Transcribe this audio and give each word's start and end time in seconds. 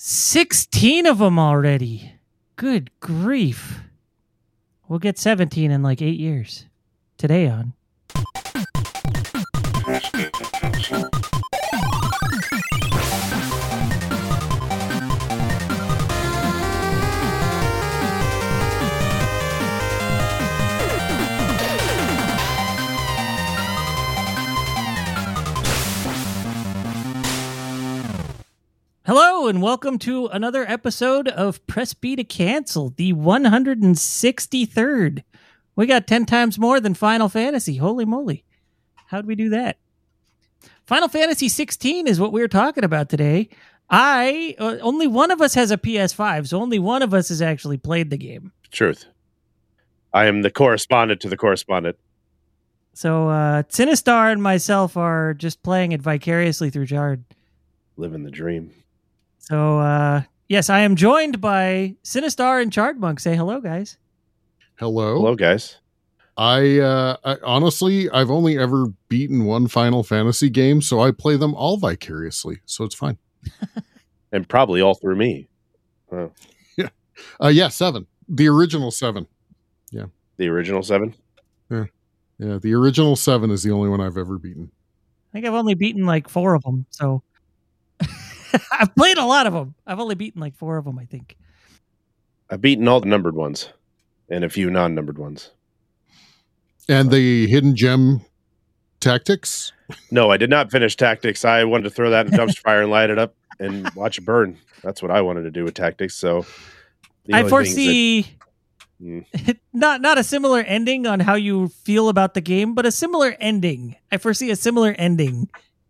16 0.00 1.06
of 1.06 1.18
them 1.18 1.40
already. 1.40 2.12
Good 2.54 2.92
grief. 3.00 3.80
We'll 4.86 5.00
get 5.00 5.18
17 5.18 5.72
in 5.72 5.82
like 5.82 6.00
eight 6.00 6.20
years. 6.20 6.66
Today 7.16 7.48
on. 7.48 7.72
Hello 29.08 29.48
and 29.48 29.62
welcome 29.62 29.98
to 30.00 30.26
another 30.26 30.68
episode 30.68 31.28
of 31.28 31.66
Press 31.66 31.94
B 31.94 32.14
to 32.14 32.24
Cancel, 32.24 32.90
the 32.90 33.14
163rd. 33.14 35.22
We 35.74 35.86
got 35.86 36.06
10 36.06 36.26
times 36.26 36.58
more 36.58 36.78
than 36.78 36.92
Final 36.92 37.30
Fantasy. 37.30 37.76
Holy 37.76 38.04
moly. 38.04 38.44
How'd 39.06 39.24
we 39.24 39.34
do 39.34 39.48
that? 39.48 39.78
Final 40.84 41.08
Fantasy 41.08 41.48
16 41.48 42.06
is 42.06 42.20
what 42.20 42.34
we're 42.34 42.48
talking 42.48 42.84
about 42.84 43.08
today. 43.08 43.48
I 43.88 44.54
uh, 44.58 44.76
only 44.82 45.06
one 45.06 45.30
of 45.30 45.40
us 45.40 45.54
has 45.54 45.70
a 45.70 45.78
PS5, 45.78 46.48
so 46.48 46.60
only 46.60 46.78
one 46.78 47.00
of 47.00 47.14
us 47.14 47.30
has 47.30 47.40
actually 47.40 47.78
played 47.78 48.10
the 48.10 48.18
game. 48.18 48.52
Truth. 48.70 49.06
I 50.12 50.26
am 50.26 50.42
the 50.42 50.50
correspondent 50.50 51.22
to 51.22 51.30
the 51.30 51.38
correspondent. 51.38 51.96
So 52.92 53.30
uh 53.30 53.62
Sinistar 53.62 54.30
and 54.30 54.42
myself 54.42 54.98
are 54.98 55.32
just 55.32 55.62
playing 55.62 55.92
it 55.92 56.02
vicariously 56.02 56.68
through 56.68 56.88
Chard. 56.88 57.24
Living 57.96 58.24
the 58.24 58.30
dream. 58.30 58.74
So 59.38 59.78
uh 59.78 60.22
yes, 60.48 60.70
I 60.70 60.80
am 60.80 60.96
joined 60.96 61.40
by 61.40 61.96
Sinistar 62.04 62.62
and 62.62 62.72
Chardmonk. 62.72 63.20
Say 63.20 63.36
hello, 63.36 63.60
guys. 63.60 63.96
Hello. 64.76 65.16
Hello, 65.16 65.34
guys. 65.34 65.78
I, 66.36 66.78
uh, 66.78 67.16
I 67.24 67.36
honestly, 67.42 68.08
I've 68.10 68.30
only 68.30 68.56
ever 68.56 68.92
beaten 69.08 69.44
one 69.44 69.66
Final 69.66 70.04
Fantasy 70.04 70.48
game, 70.48 70.80
so 70.80 71.00
I 71.00 71.10
play 71.10 71.36
them 71.36 71.52
all 71.56 71.78
vicariously, 71.78 72.60
so 72.64 72.84
it's 72.84 72.94
fine. 72.94 73.18
And 74.30 74.46
probably 74.46 74.82
all 74.82 74.94
through 74.94 75.16
me. 75.16 75.48
Uh, 77.42 77.48
yeah, 77.48 77.66
seven, 77.66 78.06
the 78.28 78.46
original 78.46 78.92
seven. 78.92 79.26
Yeah. 79.90 80.04
The 80.36 80.46
original 80.48 80.84
seven. 80.84 81.14
Yeah, 81.68 81.86
the 82.38 82.74
original 82.74 83.16
seven 83.16 83.50
is 83.50 83.64
the 83.64 83.72
only 83.72 83.88
one 83.88 84.00
I've 84.00 84.16
ever 84.16 84.38
beaten. 84.38 84.70
I 84.70 85.32
think 85.32 85.46
I've 85.46 85.54
only 85.54 85.74
beaten 85.74 86.06
like 86.06 86.28
four 86.28 86.54
of 86.54 86.62
them. 86.62 86.86
So 86.90 87.24
I've 88.72 88.94
played 88.94 89.18
a 89.18 89.24
lot 89.24 89.46
of 89.46 89.52
them. 89.52 89.74
I've 89.86 90.00
only 90.00 90.14
beaten 90.14 90.40
like 90.40 90.56
four 90.56 90.76
of 90.76 90.84
them, 90.84 90.98
I 90.98 91.04
think. 91.04 91.36
I've 92.50 92.60
beaten 92.60 92.88
all 92.88 93.00
the 93.00 93.06
numbered 93.06 93.34
ones 93.34 93.70
and 94.28 94.44
a 94.44 94.48
few 94.48 94.70
non 94.70 94.94
numbered 94.94 95.18
ones. 95.18 95.50
And 96.88 97.10
the 97.10 97.46
hidden 97.46 97.76
gem 97.76 98.22
tactics. 99.00 99.72
No, 100.10 100.30
I 100.30 100.36
did 100.36 100.50
not 100.50 100.70
finish 100.70 100.96
Tactics. 100.96 101.44
I 101.44 101.64
wanted 101.64 101.84
to 101.84 101.90
throw 101.90 102.10
that 102.10 102.26
in 102.26 102.34
a 102.34 102.36
dumpster 102.36 102.58
fire 102.58 102.82
and 102.82 102.90
light 102.90 103.08
it 103.10 103.18
up 103.18 103.34
and 103.58 103.88
watch 103.94 104.18
it 104.18 104.24
burn. 104.24 104.58
That's 104.82 105.02
what 105.02 105.10
I 105.10 105.22
wanted 105.22 105.42
to 105.42 105.50
do 105.50 105.64
with 105.64 105.74
Tactics. 105.74 106.14
So 106.14 106.44
I 107.32 107.40
only 107.40 107.42
things 107.42 107.50
foresee 107.50 108.38
Mm. 109.00 109.24
not 109.72 110.00
not 110.00 110.18
a 110.18 110.24
similar 110.24 110.60
ending 110.60 111.06
on 111.06 111.20
how 111.20 111.34
you 111.34 111.68
feel 111.68 112.08
about 112.08 112.34
the 112.34 112.40
game, 112.40 112.74
but 112.74 112.84
a 112.84 112.90
similar 112.90 113.36
ending. 113.38 113.94
I 114.10 114.16
foresee 114.16 114.50
a 114.50 114.56
similar 114.56 114.92
ending 114.92 115.48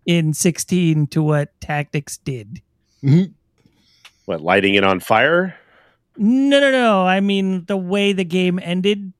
in 0.08 0.32
16 0.32 1.06
to 1.08 1.22
what 1.22 1.52
Tactics 1.60 2.16
did. 2.16 2.62
Mhm. 3.04 3.32
what 4.24 4.40
lighting 4.40 4.74
it 4.74 4.82
on 4.84 4.98
fire? 5.00 5.54
No, 6.16 6.58
no, 6.60 6.72
no. 6.72 7.06
I 7.06 7.20
mean 7.20 7.64
the 7.66 7.76
way 7.76 8.12
the 8.12 8.24
game 8.24 8.58
ended 8.62 9.12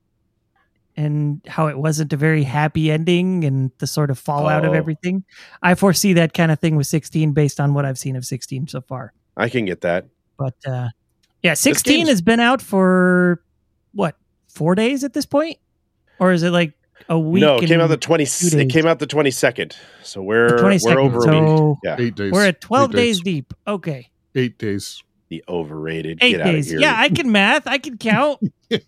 and 0.96 1.40
how 1.46 1.68
it 1.68 1.78
wasn't 1.78 2.12
a 2.12 2.16
very 2.16 2.42
happy 2.42 2.90
ending 2.90 3.44
and 3.44 3.70
the 3.78 3.86
sort 3.86 4.10
of 4.10 4.18
fallout 4.18 4.64
of 4.64 4.72
Oh. 4.72 4.74
everything. 4.74 5.22
I 5.62 5.74
foresee 5.76 6.12
that 6.14 6.34
kind 6.34 6.50
of 6.50 6.58
thing 6.58 6.74
with 6.76 6.86
16 6.88 7.32
based 7.32 7.60
on 7.60 7.72
what 7.74 7.84
I've 7.84 7.98
seen 7.98 8.16
of 8.16 8.24
16 8.24 8.66
so 8.66 8.80
far. 8.80 9.12
I 9.36 9.48
can 9.48 9.64
get 9.66 9.82
that. 9.82 10.06
But 10.38 10.56
uh 10.66 10.88
yeah, 11.42 11.54
16 11.54 12.06
has 12.08 12.20
been 12.20 12.40
out 12.40 12.60
for 12.60 13.40
what, 13.92 14.16
4 14.48 14.74
days 14.74 15.04
at 15.04 15.12
this 15.12 15.26
point? 15.26 15.58
Or 16.18 16.32
is 16.32 16.42
it 16.42 16.50
like 16.50 16.72
a 17.08 17.18
week? 17.18 17.40
no, 17.42 17.56
it 17.58 17.66
came 17.66 17.80
out 17.80 17.88
the 17.88 17.96
twenty. 17.96 18.24
It 18.24 18.70
came 18.70 18.86
out 18.86 18.98
the 18.98 19.06
twenty 19.06 19.30
second. 19.30 19.76
So 20.02 20.22
we're 20.22 20.58
22nd, 20.58 20.84
we're 20.94 21.00
over 21.00 21.16
a 21.18 21.20
week. 21.20 21.58
so 21.58 21.78
Yeah, 21.84 21.96
Eight 21.98 22.14
days. 22.14 22.32
we're 22.32 22.46
at 22.46 22.60
12 22.60 22.90
Eight 22.94 22.96
days 22.96 23.20
deep. 23.20 23.54
Okay. 23.66 24.10
Eight 24.34 24.58
days. 24.58 25.02
the 25.28 25.44
overrated. 25.48 26.18
8 26.22 26.30
Get 26.30 26.40
out 26.40 26.46
of 26.48 26.52
days. 26.54 26.70
here. 26.70 26.80
Yeah, 26.80 26.94
I 26.96 27.08
can 27.10 27.30
math. 27.30 27.66
I 27.66 27.76
can 27.78 27.98
count. 27.98 28.40
the 28.70 28.80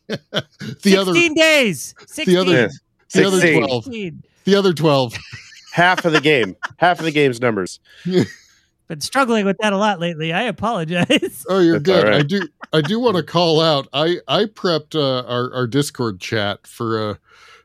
16 0.81 0.99
other, 0.99 1.13
days. 1.35 1.95
16. 2.07 2.37
other- 2.39 2.51
Yeah. 2.53 2.69
the 3.13 3.25
other 3.27 3.41
12. 3.53 3.85
16. 3.85 4.23
the 4.45 4.55
other 4.55 4.73
twelve. 4.73 5.15
half 5.73 6.05
of 6.05 6.13
the 6.13 6.21
game. 6.21 6.57
half 6.79 6.99
of 6.99 7.05
the 7.05 7.13
game's 7.13 7.41
numbers. 7.41 7.79
Been 8.89 9.01
struggling 9.01 9.45
with 9.45 9.57
that 9.61 9.73
a 9.73 9.77
lot 9.77 10.01
lately. 10.01 10.33
I 10.33 10.43
apologize. 10.45 11.45
Oh, 11.49 11.61
you're 11.61 11.79
That's 11.79 11.85
good. 11.85 12.05
all 12.05 12.11
right. 12.11 12.21
I 12.21 12.23
do. 12.23 12.41
I 12.73 12.81
do 12.81 12.99
want 12.99 13.17
to 13.19 13.23
call 13.23 13.61
out. 13.61 13.87
I 13.93 14.19
I 14.27 14.47
prepped 14.47 14.97
uh, 14.97 15.25
our 15.29 15.53
our 15.55 15.67
Discord 15.69 16.19
chat 16.21 16.67
for 16.67 17.11
a 17.11 17.19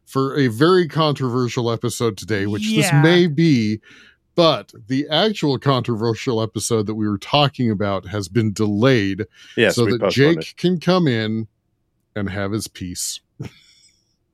for 0.05 0.38
a 0.38 0.47
very 0.47 0.88
controversial 0.88 1.71
episode 1.71 2.17
today, 2.17 2.45
which 2.45 2.73
this 2.73 2.91
may 2.93 3.27
be. 3.27 3.81
But 4.35 4.73
the 4.88 5.07
actual 5.09 5.57
controversial 5.57 6.41
episode 6.41 6.88
that 6.88 6.95
we 6.95 7.07
were 7.07 7.17
talking 7.17 7.71
about 7.71 8.07
has 8.07 8.27
been 8.27 8.51
delayed 8.51 9.25
Yes, 9.55 9.75
so 9.75 9.85
that 9.85 10.11
Jake 10.11 10.55
can 10.57 10.79
come 10.79 11.07
in 11.07 11.47
and 12.15 12.29
have 12.29 12.51
his 12.51 12.67
piece. 12.67 13.21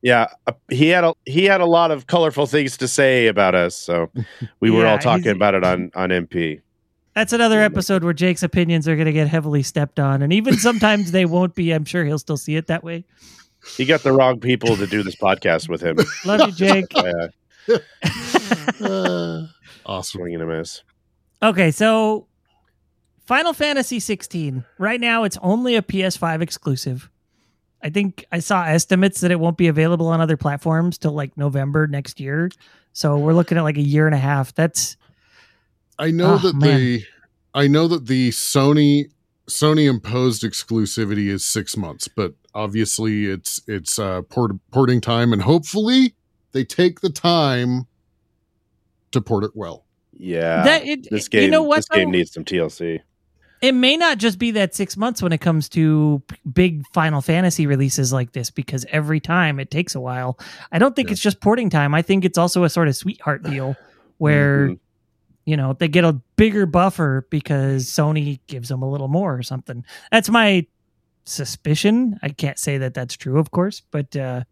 Yeah, 0.01 0.29
uh, 0.47 0.53
he 0.71 0.87
had 0.87 1.03
a 1.03 1.13
he 1.25 1.45
had 1.45 1.61
a 1.61 1.65
lot 1.65 1.91
of 1.91 2.07
colorful 2.07 2.47
things 2.47 2.77
to 2.77 2.87
say 2.87 3.27
about 3.27 3.53
us, 3.53 3.75
so 3.75 4.09
we 4.59 4.71
were 4.71 4.87
all 4.87 4.97
talking 4.97 5.31
about 5.31 5.53
it 5.53 5.63
on 5.63 5.91
on 5.93 6.09
MP. 6.09 6.61
That's 7.13 7.33
another 7.33 7.61
episode 7.61 8.03
where 8.03 8.13
Jake's 8.13 8.41
opinions 8.41 8.87
are 8.87 8.95
going 8.95 9.05
to 9.05 9.11
get 9.11 9.27
heavily 9.27 9.63
stepped 9.63 9.99
on. 9.99 10.21
And 10.21 10.31
even 10.31 10.57
sometimes 10.57 11.11
they 11.11 11.25
won't 11.25 11.55
be. 11.55 11.71
I'm 11.71 11.83
sure 11.83 12.05
he'll 12.05 12.17
still 12.17 12.37
see 12.37 12.55
it 12.55 12.67
that 12.67 12.83
way. 12.85 13.03
He 13.77 13.85
got 13.85 14.01
the 14.03 14.11
wrong 14.11 14.39
people 14.39 14.75
to 14.77 14.87
do 14.87 15.03
this 15.03 15.15
podcast 15.15 15.69
with 15.69 15.81
him. 15.81 15.97
Love 16.25 16.41
you, 16.47 16.51
Jake. 16.53 16.85
Uh, 18.81 19.43
awesome. 19.85 20.19
swing 20.21 20.33
and 20.33 20.43
a 20.43 20.47
miss. 20.47 20.81
Okay, 21.43 21.69
so 21.71 22.27
Final 23.25 23.53
Fantasy 23.53 23.99
16. 23.99 24.65
Right 24.79 24.99
now, 24.99 25.23
it's 25.23 25.37
only 25.41 25.75
a 25.75 25.81
PS5 25.81 26.41
exclusive. 26.41 27.09
I 27.83 27.89
think 27.89 28.25
I 28.31 28.39
saw 28.39 28.63
estimates 28.65 29.21
that 29.21 29.31
it 29.31 29.39
won't 29.39 29.57
be 29.57 29.67
available 29.67 30.07
on 30.07 30.21
other 30.21 30.37
platforms 30.37 30.97
till 30.97 31.13
like 31.13 31.37
November 31.37 31.87
next 31.87 32.19
year. 32.19 32.49
So 32.93 33.17
we're 33.17 33.33
looking 33.33 33.57
at 33.57 33.61
like 33.63 33.77
a 33.77 33.81
year 33.81 34.05
and 34.05 34.15
a 34.15 34.19
half. 34.19 34.53
That's 34.53 34.97
I 35.97 36.11
know 36.11 36.33
Oh, 36.33 36.37
that 36.39 36.55
man. 36.55 36.77
the 36.79 37.03
I 37.53 37.67
know 37.67 37.87
that 37.87 38.07
the 38.07 38.29
Sony 38.29 39.05
Sony 39.47 39.87
imposed 39.89 40.43
exclusivity 40.43 41.27
is 41.27 41.43
six 41.45 41.75
months, 41.75 42.07
but 42.07 42.33
obviously 42.53 43.25
it's 43.25 43.61
it's 43.67 43.97
uh, 43.99 44.21
port, 44.23 44.51
porting 44.71 45.01
time, 45.01 45.33
and 45.33 45.41
hopefully 45.41 46.15
they 46.51 46.63
take 46.63 47.01
the 47.01 47.09
time 47.09 47.87
to 49.11 49.21
port 49.21 49.43
it 49.43 49.51
well. 49.55 49.85
Yeah, 50.17 50.63
that. 50.63 50.85
It, 50.85 51.09
this 51.09 51.27
game. 51.27 51.43
you 51.43 51.49
know 51.51 51.63
what? 51.63 51.77
this 51.77 51.89
game 51.89 52.11
needs 52.11 52.31
some 52.33 52.45
TLC. 52.45 52.99
it 53.61 53.73
may 53.73 53.95
not 53.97 54.17
just 54.17 54.37
be 54.39 54.51
that 54.51 54.75
six 54.75 54.95
months 54.97 55.21
when 55.21 55.31
it 55.31 55.39
comes 55.41 55.69
to 55.69 56.21
big 56.51 56.83
Final 56.93 57.21
Fantasy 57.21 57.65
releases 57.67 58.11
like 58.13 58.31
this, 58.33 58.49
because 58.51 58.85
every 58.89 59.19
time 59.19 59.59
it 59.59 59.71
takes 59.71 59.95
a 59.95 59.99
while. 59.99 60.37
I 60.71 60.79
don't 60.79 60.95
think 60.95 61.09
Yeah. 61.09 61.13
it's 61.13 61.21
just 61.21 61.41
porting 61.41 61.69
time. 61.69 61.93
I 61.95 62.01
think 62.01 62.25
it's 62.25 62.37
also 62.37 62.63
a 62.63 62.69
sort 62.69 62.87
of 62.87 62.95
sweetheart 62.95 63.43
deal 63.43 63.75
where 64.17 64.69
Mhm. 64.69 64.79
you 65.45 65.57
know 65.57 65.73
they 65.73 65.87
get 65.87 66.03
a 66.03 66.13
bigger 66.35 66.65
buffer 66.67 67.25
because 67.31 67.85
Sony 67.87 68.39
gives 68.47 68.69
them 68.69 68.81
a 68.83 68.89
little 68.89 69.07
more 69.07 69.35
or 69.35 69.43
something. 69.43 69.83
That's 70.11 70.29
my 70.29 70.65
suspicion. 71.25 72.19
I 72.23 72.29
can't 72.29 72.59
say 72.59 72.77
that 72.77 72.93
that's 72.93 73.15
true, 73.15 73.39
of 73.39 73.51
course, 73.51 73.81
but 73.91 74.15
uh, 74.15 74.43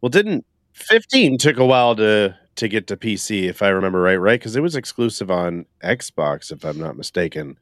Well, 0.00 0.10
didn't 0.10 0.44
fifteen 0.72 1.38
took 1.38 1.58
a 1.58 1.64
while 1.66 1.94
to 1.96 2.36
to 2.56 2.68
get 2.68 2.86
to 2.86 2.96
PC, 2.96 3.44
if 3.48 3.62
I 3.62 3.68
remember 3.68 4.00
right, 4.00 4.16
right? 4.16 4.38
Because 4.38 4.54
it 4.54 4.62
was 4.62 4.76
exclusive 4.76 5.30
on 5.30 5.66
Xbox, 5.82 6.52
if 6.52 6.64
I'm 6.64 6.78
not 6.78 6.96
mistaken. 6.96 7.58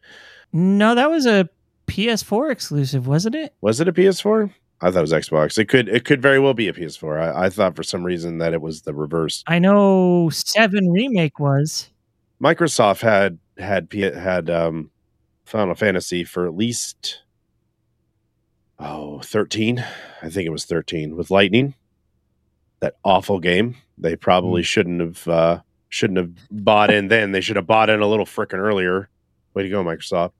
no, 0.52 0.94
that 0.94 1.10
was 1.10 1.24
a 1.26 1.48
PS4 1.86 2.50
exclusive, 2.52 3.06
wasn't 3.06 3.34
it? 3.34 3.54
Was 3.62 3.80
it 3.80 3.88
a 3.88 3.92
PS4? 3.92 4.52
I 4.82 4.90
thought 4.90 4.98
it 4.98 5.00
was 5.02 5.12
Xbox. 5.12 5.58
It 5.58 5.66
could 5.66 5.88
it 5.88 6.04
could 6.04 6.20
very 6.20 6.38
well 6.40 6.54
be 6.54 6.68
a 6.68 6.72
PS4. 6.72 7.20
I, 7.34 7.44
I 7.46 7.48
thought 7.50 7.76
for 7.76 7.82
some 7.82 8.02
reason 8.04 8.38
that 8.38 8.52
it 8.52 8.60
was 8.60 8.82
the 8.82 8.92
reverse. 8.92 9.44
I 9.46 9.58
know 9.58 10.28
Seven 10.30 10.90
remake 10.90 11.38
was. 11.38 11.88
Microsoft 12.42 13.00
had 13.00 13.38
had 13.58 13.88
P- 13.88 14.00
had 14.00 14.50
um, 14.50 14.90
Final 15.44 15.74
Fantasy 15.76 16.24
for 16.24 16.46
at 16.46 16.54
least 16.56 17.22
oh 18.78 19.20
13. 19.20 19.84
I 20.22 20.28
think 20.28 20.46
it 20.46 20.50
was 20.52 20.64
13 20.64 21.16
with 21.16 21.30
Lightning. 21.30 21.74
That 22.80 22.96
awful 23.04 23.38
game. 23.38 23.76
They 23.98 24.16
probably 24.16 24.62
shouldn't 24.62 25.00
have 25.00 25.28
uh, 25.28 25.60
shouldn't 25.88 26.18
have 26.18 26.32
bought 26.50 26.90
in 26.90 27.08
then. 27.08 27.32
They 27.32 27.40
should 27.40 27.56
have 27.56 27.66
bought 27.66 27.90
in 27.90 28.00
a 28.00 28.06
little 28.06 28.26
frickin' 28.26 28.58
earlier. 28.58 29.08
Way 29.54 29.64
to 29.64 29.68
go, 29.68 29.84
Microsoft. 29.84 30.32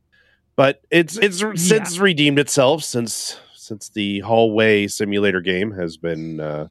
but 0.57 0.81
it's 0.91 1.17
it's 1.19 1.45
since 1.57 1.99
redeemed 1.99 2.39
itself 2.39 2.83
since 2.83 3.39
since 3.55 3.91
the 3.91 4.21
hallway 4.21 4.87
simulator 4.87 5.41
game 5.41 5.71
has 5.71 5.97
been 5.97 6.41
uh 6.41 6.67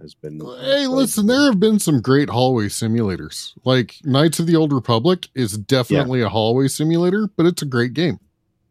has 0.00 0.14
been 0.14 0.40
hey 0.60 0.86
listen 0.86 1.26
there 1.26 1.44
have 1.44 1.60
been 1.60 1.78
some 1.78 2.00
great 2.00 2.28
hallway 2.28 2.66
simulators 2.66 3.52
like 3.64 3.96
knights 4.04 4.40
of 4.40 4.46
the 4.46 4.56
old 4.56 4.72
republic 4.72 5.28
is 5.34 5.56
definitely 5.56 6.20
yeah. 6.20 6.26
a 6.26 6.28
hallway 6.28 6.66
simulator 6.66 7.28
but 7.36 7.46
it's 7.46 7.62
a 7.62 7.66
great 7.66 7.94
game 7.94 8.18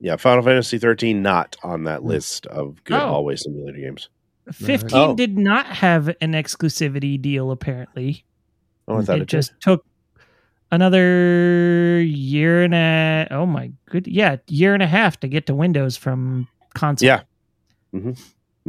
yeah 0.04 0.18
final 0.18 0.44
fantasy 0.44 0.78
13 0.78 1.24
not 1.24 1.56
on 1.64 1.86
that 1.86 2.02
hmm. 2.02 2.10
list 2.10 2.46
of 2.48 2.84
good 2.84 3.02
oh. 3.02 3.08
hallway 3.08 3.36
simulator 3.36 3.80
games 3.80 4.10
15 4.52 4.90
oh. 4.94 5.16
did 5.16 5.38
not 5.38 5.66
have 5.66 6.10
an 6.22 6.34
exclusivity 6.34 7.20
deal 7.20 7.50
apparently 7.50 8.24
oh, 8.88 9.00
it, 9.00 9.10
it 9.10 9.28
just 9.28 9.54
took 9.62 9.86
another 10.72 12.02
year 12.02 12.64
and 12.64 12.76
a 12.76 13.28
oh 13.32 13.46
my 13.46 13.72
good 13.90 14.06
yeah 14.06 14.36
year 14.48 14.74
and 14.74 14.84
a 14.84 14.88
half 14.88 15.20
to 15.20 15.28
get 15.28 15.46
to 15.46 15.56
windows 15.56 15.96
from 15.96 16.48
console 16.74 17.08
yeah 17.08 17.22
mm-hmm. 17.96 18.10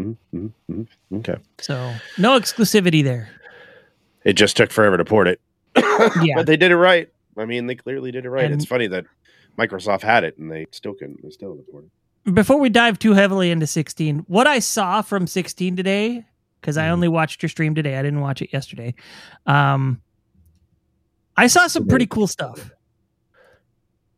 Mm-hmm. 0.01 0.37
mm-hmm. 0.37 0.73
Mm-hmm. 0.73 1.17
okay 1.17 1.37
so 1.59 1.95
no 2.17 2.39
exclusivity 2.39 3.03
there 3.03 3.29
it 4.25 4.35
just 4.35 4.57
took 4.57 4.71
forever 4.71 4.97
to 4.97 5.05
port 5.05 5.27
it 5.27 5.41
yeah 5.77 6.35
but 6.37 6.47
they 6.47 6.57
did 6.57 6.71
it 6.71 6.77
right 6.77 7.09
i 7.37 7.45
mean 7.45 7.67
they 7.67 7.75
clearly 7.75 8.13
did 8.13 8.25
it 8.25 8.31
right 8.31 8.45
and 8.45 8.55
it's 8.55 8.67
funny 8.67 8.87
that 8.87 9.07
microsoft 9.59 10.03
had 10.03 10.25
it 10.25 10.37
and 10.39 10.51
they 10.51 10.67
still 10.71 10.95
couldn't 10.95 11.23
they 11.23 11.31
still 11.31 11.55
didn't 11.55 11.91
it 12.27 12.35
before 12.35 12.59
we 12.59 12.69
dive 12.69 12.99
too 12.99 13.13
heavily 13.13 13.51
into 13.51 13.67
16 13.67 14.21
what 14.29 14.47
i 14.47 14.59
saw 14.59 15.03
from 15.03 15.27
16 15.27 15.77
today 15.77 16.25
because 16.61 16.77
i 16.77 16.85
mm-hmm. 16.85 16.93
only 16.93 17.09
watched 17.09 17.43
your 17.43 17.49
stream 17.49 17.75
today 17.75 17.97
i 17.97 18.03
didn't 18.03 18.21
watch 18.21 18.43
it 18.43 18.53
yesterday 18.53 18.95
um 19.47 20.01
I 21.37 21.47
saw 21.49 21.67
some 21.67 21.87
pretty 21.87 22.07
cool 22.07 22.27
stuff. 22.27 22.71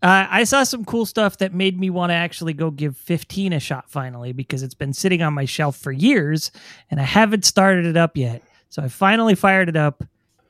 Uh, 0.03 0.27
I 0.29 0.44
saw 0.44 0.62
some 0.62 0.85
cool 0.85 1.06
stuff 1.06 1.39
that 1.39 1.55
made 1.55 1.81
me 1.81 1.89
want 1.89 2.11
to 2.11 2.15
actually 2.15 2.53
go 2.53 2.71
give 2.71 2.97
15 2.97 3.55
a 3.55 3.61
shot 3.61 3.91
finally 3.91 4.32
because 4.32 4.62
it's 4.62 4.75
been 4.75 4.93
sitting 4.93 5.23
on 5.23 5.32
my 5.32 5.47
shelf 5.47 5.77
for 5.77 5.91
years 5.91 6.50
and 6.91 7.00
I 7.00 7.05
haven't 7.05 7.44
started 7.44 7.87
it 7.87 7.97
up 7.97 8.17
yet. 8.17 8.43
So 8.69 8.82
I 8.82 8.89
finally 8.89 9.35
fired 9.35 9.69
it 9.69 9.77
up. 9.77 10.05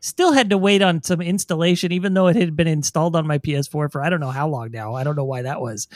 Still 0.07 0.33
had 0.33 0.51
to 0.51 0.59
wait 0.59 0.83
on 0.83 1.03
some 1.03 1.21
installation, 1.21 1.93
even 1.93 2.15
though 2.15 2.29
it 2.29 2.37
had 2.37 2.55
been 2.55 2.69
installed 2.69 3.17
on 3.17 3.27
my 3.27 3.39
PS4 3.39 3.91
for 3.91 4.03
I 4.03 4.09
don't 4.09 4.21
know 4.21 4.31
how 4.31 4.49
long 4.49 4.71
now. 4.71 4.95
I 4.95 5.05
don't 5.05 5.17
know 5.17 5.25
why 5.25 5.43
that 5.43 5.61
was. 5.61 5.89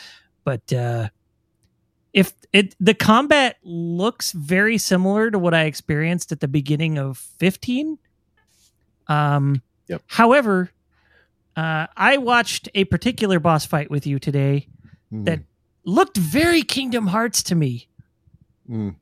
But 0.44 0.72
uh, 0.72 1.08
if 2.12 2.32
it 2.52 2.74
the 2.80 2.94
combat 2.94 3.56
looks 3.62 4.32
very 4.32 4.78
similar 4.78 5.30
to 5.30 5.38
what 5.38 5.54
I 5.54 5.64
experienced 5.64 6.32
at 6.32 6.40
the 6.40 6.48
beginning 6.48 6.98
of 6.98 7.18
15. 7.38 7.98
Um, 9.06 9.62
Yep. 9.90 10.02
However, 10.06 10.70
uh, 11.56 11.88
I 11.96 12.18
watched 12.18 12.68
a 12.76 12.84
particular 12.84 13.40
boss 13.40 13.66
fight 13.66 13.90
with 13.90 14.06
you 14.06 14.20
today 14.20 14.68
mm. 15.12 15.24
that 15.24 15.40
looked 15.84 16.16
very 16.16 16.62
Kingdom 16.62 17.08
Hearts 17.08 17.42
to 17.42 17.56
me. 17.56 17.88
Mm. 18.70 18.94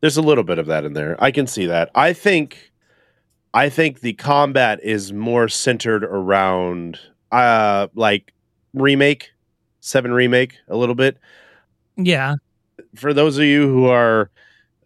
There's 0.00 0.16
a 0.16 0.22
little 0.22 0.42
bit 0.42 0.58
of 0.58 0.66
that 0.66 0.84
in 0.84 0.94
there. 0.94 1.16
I 1.22 1.30
can 1.30 1.46
see 1.46 1.66
that. 1.66 1.92
I 1.94 2.12
think, 2.12 2.72
I 3.56 3.70
think 3.70 4.00
the 4.00 4.12
combat 4.12 4.80
is 4.82 5.14
more 5.14 5.48
centered 5.48 6.04
around, 6.04 7.00
uh, 7.32 7.88
like 7.94 8.34
remake, 8.74 9.30
seven 9.80 10.12
remake, 10.12 10.58
a 10.68 10.76
little 10.76 10.94
bit. 10.94 11.16
Yeah. 11.96 12.34
For 12.94 13.14
those 13.14 13.38
of 13.38 13.44
you 13.44 13.66
who 13.66 13.86
are 13.86 14.30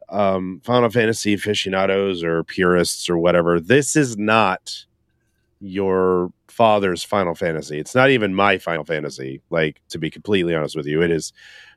um, 0.08 0.60
Final 0.62 0.88
Fantasy 0.88 1.34
aficionados 1.34 2.22
or 2.22 2.44
purists 2.44 3.10
or 3.10 3.18
whatever, 3.18 3.58
this 3.58 3.96
is 3.96 4.16
not 4.16 4.86
your 5.60 6.32
father's 6.46 7.02
Final 7.02 7.34
Fantasy. 7.34 7.80
It's 7.80 7.96
not 7.96 8.10
even 8.10 8.36
my 8.36 8.56
Final 8.56 8.84
Fantasy. 8.84 9.42
Like 9.50 9.80
to 9.88 9.98
be 9.98 10.10
completely 10.10 10.54
honest 10.54 10.76
with 10.76 10.86
you, 10.86 11.02
it 11.02 11.10
is. 11.10 11.32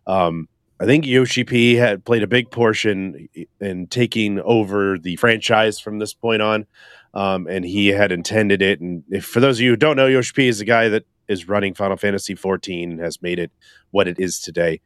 Um, 0.06 0.48
I 0.80 0.86
think 0.86 1.06
Yoshi 1.06 1.44
P 1.44 1.76
had 1.76 2.04
played 2.04 2.24
a 2.24 2.28
big 2.28 2.52
portion 2.52 3.30
in 3.62 3.88
taking 3.88 4.40
over 4.42 4.98
the 4.98 5.16
franchise 5.18 5.80
from 5.80 6.00
this 6.00 6.14
point 6.14 6.42
on, 6.42 6.66
um, 7.14 7.48
and 7.48 7.64
he 7.64 7.88
had 7.88 8.12
intended 8.12 8.62
it. 8.62 8.82
And 8.82 9.04
if, 9.10 9.26
for 9.26 9.40
those 9.40 9.58
of 9.58 9.62
you 9.62 9.72
who 9.72 9.76
don't 9.76 9.96
know, 9.96 10.08
Yoshi 10.08 10.34
P 10.34 10.48
is 10.48 10.60
the 10.60 10.66
guy 10.66 10.90
that 10.90 11.06
is 11.28 11.48
running 11.48 11.74
Final 11.74 11.98
Fantasy 11.98 12.36
XIV 12.36 12.84
and 12.84 13.00
has 13.00 13.22
made 13.22 13.40
it 13.40 13.52
what 13.92 14.08
it 14.08 14.20
is 14.20 14.40
today. 14.40 14.82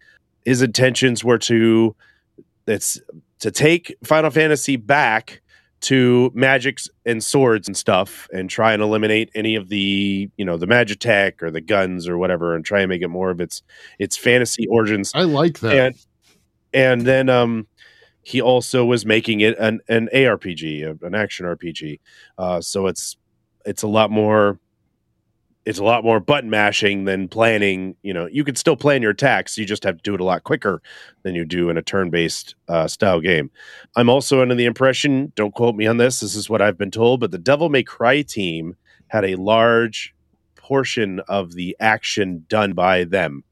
His 0.45 0.61
intentions 0.61 1.23
were 1.23 1.39
to 1.39 1.95
it's 2.67 2.99
to 3.39 3.51
take 3.51 3.95
Final 4.03 4.29
Fantasy 4.29 4.75
back 4.75 5.41
to 5.79 6.31
magics 6.33 6.89
and 7.05 7.23
swords 7.23 7.67
and 7.67 7.77
stuff 7.77 8.27
and 8.33 8.49
try 8.49 8.73
and 8.73 8.81
eliminate 8.81 9.29
any 9.35 9.55
of 9.55 9.69
the 9.69 10.29
you 10.37 10.45
know 10.45 10.57
the 10.57 10.65
magitech 10.65 11.41
or 11.41 11.51
the 11.51 11.61
guns 11.61 12.07
or 12.07 12.17
whatever 12.17 12.55
and 12.55 12.65
try 12.65 12.81
and 12.81 12.89
make 12.89 13.01
it 13.01 13.09
more 13.09 13.29
of 13.29 13.39
its 13.39 13.61
its 13.99 14.17
fantasy 14.17 14.67
origins. 14.67 15.11
I 15.13 15.23
like 15.23 15.59
that. 15.59 15.75
And 15.75 15.95
and 16.73 17.01
then 17.03 17.29
um 17.29 17.67
he 18.21 18.41
also 18.41 18.85
was 18.85 19.05
making 19.05 19.39
it 19.41 19.57
an 19.57 19.79
an 19.87 20.09
arpg 20.13 21.01
an 21.01 21.15
action 21.15 21.45
rpg 21.45 21.99
uh 22.37 22.59
so 22.59 22.87
it's 22.87 23.15
it's 23.65 23.83
a 23.83 23.87
lot 23.87 24.11
more 24.11 24.59
it's 25.67 25.79
a 25.79 25.83
lot 25.83 26.05
more 26.05 26.21
button 26.21 26.49
mashing 26.49 27.03
than 27.03 27.27
planning. 27.27 27.97
You 28.01 28.13
know, 28.13 28.25
you 28.27 28.45
could 28.45 28.57
still 28.57 28.77
plan 28.77 29.01
your 29.01 29.11
attacks. 29.11 29.57
You 29.57 29.65
just 29.65 29.83
have 29.83 29.97
to 29.97 30.01
do 30.01 30.13
it 30.13 30.21
a 30.21 30.23
lot 30.23 30.45
quicker 30.45 30.81
than 31.23 31.35
you 31.35 31.43
do 31.43 31.69
in 31.69 31.77
a 31.77 31.81
turn 31.81 32.09
based 32.09 32.55
uh, 32.69 32.87
style 32.87 33.19
game. 33.19 33.51
I'm 33.97 34.09
also 34.09 34.41
under 34.41 34.55
the 34.55 34.63
impression, 34.63 35.33
don't 35.35 35.53
quote 35.53 35.75
me 35.75 35.85
on 35.85 35.97
this, 35.97 36.21
this 36.21 36.35
is 36.35 36.49
what 36.49 36.61
I've 36.61 36.77
been 36.77 36.89
told, 36.89 37.19
but 37.19 37.31
the 37.31 37.37
Devil 37.37 37.67
May 37.67 37.83
Cry 37.83 38.21
team 38.21 38.77
had 39.07 39.25
a 39.25 39.35
large 39.35 40.15
portion 40.55 41.19
of 41.27 41.51
the 41.51 41.75
action 41.81 42.45
done 42.47 42.71
by 42.71 43.03
them. 43.03 43.43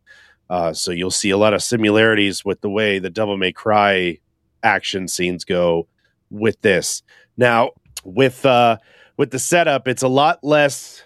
Uh, 0.50 0.71
so 0.71 0.91
you'll 0.91 1.12
see 1.12 1.31
a 1.31 1.38
lot 1.38 1.53
of 1.53 1.62
similarities 1.62 2.45
with 2.45 2.62
the 2.62 2.69
way 2.69 2.97
the 2.97 3.09
Devil 3.09 3.35
May 3.35 3.51
Cry 3.51 4.19
action 4.63 5.09
scenes 5.09 5.44
go 5.44 5.85
with 6.29 6.62
this. 6.62 7.03
Now, 7.35 7.71
with 8.06 8.45
uh, 8.45 8.77
with 9.17 9.31
the 9.31 9.39
setup, 9.39 9.88
it's 9.89 10.03
a 10.03 10.07
lot 10.07 10.41
less 10.44 11.04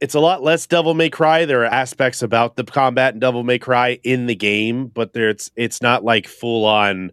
it's 0.00 0.14
a 0.14 0.20
lot 0.20 0.42
less 0.42 0.66
Devil 0.66 0.94
May 0.94 1.10
Cry. 1.10 1.44
There 1.44 1.62
are 1.62 1.66
aspects 1.66 2.22
about 2.22 2.56
the 2.56 2.64
combat 2.64 3.14
in 3.14 3.20
Devil 3.20 3.42
May 3.42 3.58
Cry 3.58 3.98
in 4.04 4.26
the 4.26 4.34
game, 4.34 4.86
but 4.86 5.12
there 5.12 5.28
it's 5.28 5.50
it's 5.56 5.82
not 5.82 6.04
like 6.04 6.28
full 6.28 6.64
on 6.64 7.12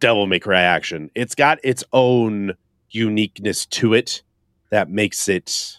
Devil 0.00 0.26
May 0.26 0.40
Cry 0.40 0.60
action. 0.60 1.10
It's 1.14 1.34
got 1.34 1.58
its 1.62 1.84
own 1.92 2.54
uniqueness 2.90 3.66
to 3.66 3.94
it 3.94 4.22
that 4.70 4.90
makes 4.90 5.28
it 5.28 5.78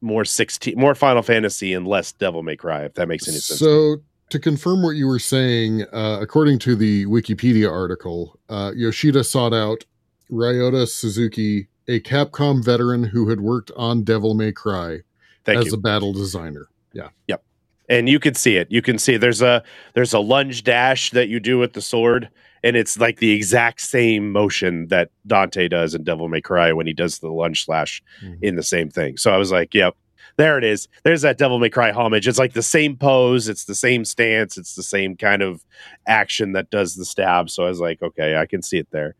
more 0.00 0.24
16 0.24 0.78
more 0.78 0.94
Final 0.94 1.22
Fantasy 1.22 1.72
and 1.72 1.86
less 1.86 2.12
Devil 2.12 2.42
May 2.42 2.56
Cry 2.56 2.84
if 2.84 2.94
that 2.94 3.08
makes 3.08 3.28
any 3.28 3.38
sense. 3.38 3.60
So 3.60 3.96
to 4.30 4.38
confirm 4.38 4.82
what 4.82 4.90
you 4.90 5.06
were 5.06 5.18
saying, 5.18 5.82
uh, 5.92 6.18
according 6.20 6.58
to 6.60 6.74
the 6.74 7.06
Wikipedia 7.06 7.70
article, 7.70 8.38
uh, 8.48 8.72
Yoshida 8.74 9.24
sought 9.24 9.54
out 9.54 9.84
Ryota 10.30 10.88
Suzuki 10.88 11.68
a 11.88 12.00
Capcom 12.00 12.64
veteran 12.64 13.04
who 13.04 13.28
had 13.28 13.40
worked 13.40 13.70
on 13.76 14.02
Devil 14.02 14.34
May 14.34 14.52
Cry 14.52 15.00
Thank 15.44 15.58
as 15.58 15.66
you. 15.66 15.74
a 15.74 15.76
battle 15.76 16.12
designer. 16.12 16.68
Yeah. 16.92 17.08
Yep. 17.28 17.42
And 17.88 18.08
you 18.08 18.18
can 18.18 18.34
see 18.34 18.56
it. 18.56 18.66
You 18.70 18.82
can 18.82 18.98
see 18.98 19.16
there's 19.16 19.42
a 19.42 19.62
there's 19.94 20.12
a 20.12 20.18
lunge 20.18 20.64
dash 20.64 21.10
that 21.10 21.28
you 21.28 21.38
do 21.38 21.58
with 21.58 21.74
the 21.74 21.80
sword, 21.80 22.28
and 22.64 22.74
it's 22.74 22.98
like 22.98 23.18
the 23.18 23.30
exact 23.30 23.80
same 23.80 24.32
motion 24.32 24.88
that 24.88 25.10
Dante 25.24 25.68
does 25.68 25.94
in 25.94 26.02
Devil 26.02 26.28
May 26.28 26.40
Cry 26.40 26.72
when 26.72 26.88
he 26.88 26.92
does 26.92 27.20
the 27.20 27.30
lunge 27.30 27.64
slash 27.64 28.02
mm-hmm. 28.24 28.42
in 28.42 28.56
the 28.56 28.64
same 28.64 28.90
thing. 28.90 29.16
So 29.16 29.32
I 29.32 29.36
was 29.36 29.52
like, 29.52 29.72
yep, 29.72 29.94
there 30.36 30.58
it 30.58 30.64
is. 30.64 30.88
There's 31.04 31.22
that 31.22 31.38
Devil 31.38 31.60
May 31.60 31.70
Cry 31.70 31.92
homage. 31.92 32.26
It's 32.26 32.40
like 32.40 32.54
the 32.54 32.62
same 32.62 32.96
pose, 32.96 33.48
it's 33.48 33.64
the 33.64 33.74
same 33.74 34.04
stance, 34.04 34.58
it's 34.58 34.74
the 34.74 34.82
same 34.82 35.16
kind 35.16 35.42
of 35.42 35.64
action 36.08 36.52
that 36.52 36.70
does 36.70 36.96
the 36.96 37.04
stab. 37.04 37.50
So 37.50 37.64
I 37.64 37.68
was 37.68 37.80
like, 37.80 38.02
okay, 38.02 38.36
I 38.36 38.46
can 38.46 38.62
see 38.62 38.78
it 38.78 38.88
there. 38.90 39.14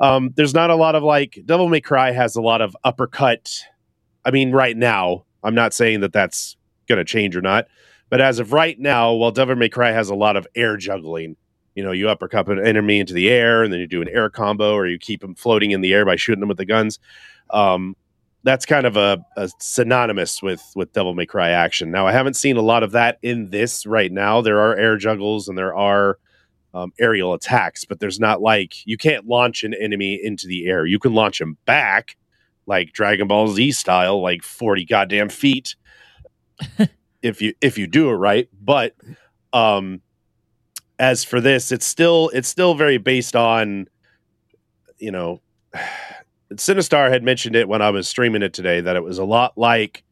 Um, 0.00 0.30
there's 0.34 0.54
not 0.54 0.70
a 0.70 0.74
lot 0.74 0.94
of 0.94 1.02
like 1.02 1.38
Devil 1.44 1.68
May 1.68 1.80
Cry 1.80 2.10
has 2.10 2.34
a 2.34 2.40
lot 2.40 2.62
of 2.62 2.76
uppercut. 2.84 3.52
I 4.24 4.30
mean, 4.30 4.50
right 4.50 4.76
now, 4.76 5.24
I'm 5.44 5.54
not 5.54 5.74
saying 5.74 6.00
that 6.00 6.12
that's 6.12 6.56
going 6.88 6.98
to 6.98 7.04
change 7.04 7.36
or 7.36 7.42
not, 7.42 7.66
but 8.08 8.20
as 8.20 8.38
of 8.38 8.52
right 8.52 8.78
now, 8.78 9.12
while 9.12 9.30
Devil 9.30 9.56
May 9.56 9.68
Cry 9.68 9.92
has 9.92 10.08
a 10.08 10.14
lot 10.14 10.36
of 10.36 10.46
air 10.54 10.76
juggling, 10.76 11.36
you 11.74 11.84
know, 11.84 11.92
you 11.92 12.08
uppercut 12.08 12.48
an 12.48 12.64
enemy 12.64 12.98
into 12.98 13.14
the 13.14 13.28
air 13.28 13.62
and 13.62 13.72
then 13.72 13.80
you 13.80 13.86
do 13.86 14.02
an 14.02 14.08
air 14.08 14.30
combo 14.30 14.72
or 14.72 14.86
you 14.86 14.98
keep 14.98 15.20
them 15.20 15.34
floating 15.34 15.70
in 15.70 15.82
the 15.82 15.92
air 15.92 16.04
by 16.04 16.16
shooting 16.16 16.40
them 16.40 16.48
with 16.48 16.58
the 16.58 16.64
guns. 16.64 16.98
Um, 17.50 17.94
that's 18.42 18.64
kind 18.64 18.86
of 18.86 18.96
a, 18.96 19.22
a, 19.36 19.50
synonymous 19.58 20.42
with 20.42 20.62
with 20.74 20.92
Devil 20.94 21.14
May 21.14 21.26
Cry 21.26 21.50
action. 21.50 21.90
Now, 21.90 22.06
I 22.06 22.12
haven't 22.12 22.34
seen 22.34 22.56
a 22.56 22.62
lot 22.62 22.82
of 22.82 22.92
that 22.92 23.18
in 23.22 23.50
this 23.50 23.84
right 23.84 24.10
now. 24.10 24.40
There 24.40 24.60
are 24.60 24.76
air 24.76 24.96
juggles 24.96 25.46
and 25.46 25.58
there 25.58 25.74
are 25.74 26.18
um, 26.74 26.92
aerial 27.00 27.34
attacks, 27.34 27.84
but 27.84 28.00
there's 28.00 28.20
not 28.20 28.40
like 28.40 28.86
you 28.86 28.96
can't 28.96 29.26
launch 29.26 29.64
an 29.64 29.74
enemy 29.74 30.20
into 30.22 30.46
the 30.46 30.66
air. 30.66 30.86
You 30.86 30.98
can 30.98 31.14
launch 31.14 31.40
him 31.40 31.56
back, 31.66 32.16
like 32.66 32.92
Dragon 32.92 33.26
Ball 33.28 33.48
Z 33.48 33.72
style, 33.72 34.22
like 34.22 34.42
forty 34.42 34.84
goddamn 34.84 35.28
feet, 35.28 35.76
if 37.22 37.42
you 37.42 37.54
if 37.60 37.78
you 37.78 37.86
do 37.86 38.10
it 38.10 38.14
right. 38.14 38.48
But 38.60 38.94
um, 39.52 40.00
as 40.98 41.24
for 41.24 41.40
this, 41.40 41.72
it's 41.72 41.86
still 41.86 42.30
it's 42.34 42.48
still 42.48 42.74
very 42.74 42.98
based 42.98 43.34
on, 43.34 43.88
you 44.98 45.10
know, 45.10 45.40
Sinistar 46.54 47.10
had 47.10 47.22
mentioned 47.22 47.56
it 47.56 47.68
when 47.68 47.82
I 47.82 47.90
was 47.90 48.08
streaming 48.08 48.42
it 48.42 48.52
today 48.52 48.80
that 48.80 48.96
it 48.96 49.04
was 49.04 49.18
a 49.18 49.24
lot 49.24 49.56
like 49.56 50.02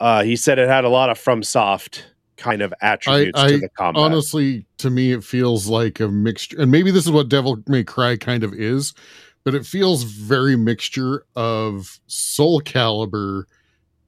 Uh, 0.00 0.22
he 0.22 0.36
said 0.36 0.58
it 0.58 0.68
had 0.68 0.84
a 0.84 0.88
lot 0.88 1.10
of 1.10 1.18
FromSoft 1.18 2.02
kind 2.38 2.62
of 2.62 2.72
attributes 2.80 3.38
I- 3.38 3.48
to 3.52 3.58
the 3.58 3.68
combat. 3.68 4.02
honestly 4.02 4.64
to 4.78 4.88
me 4.90 5.12
it 5.12 5.22
feels 5.24 5.66
like 5.68 6.00
a 6.00 6.08
mixture 6.08 6.58
and 6.60 6.70
maybe 6.70 6.90
this 6.90 7.04
is 7.04 7.10
what 7.10 7.28
devil 7.28 7.62
may 7.66 7.84
cry 7.84 8.16
kind 8.16 8.42
of 8.44 8.54
is 8.54 8.94
but 9.44 9.54
it 9.54 9.66
feels 9.66 10.04
very 10.04 10.56
mixture 10.56 11.24
of 11.36 11.98
soul 12.06 12.60
Calibur 12.62 13.44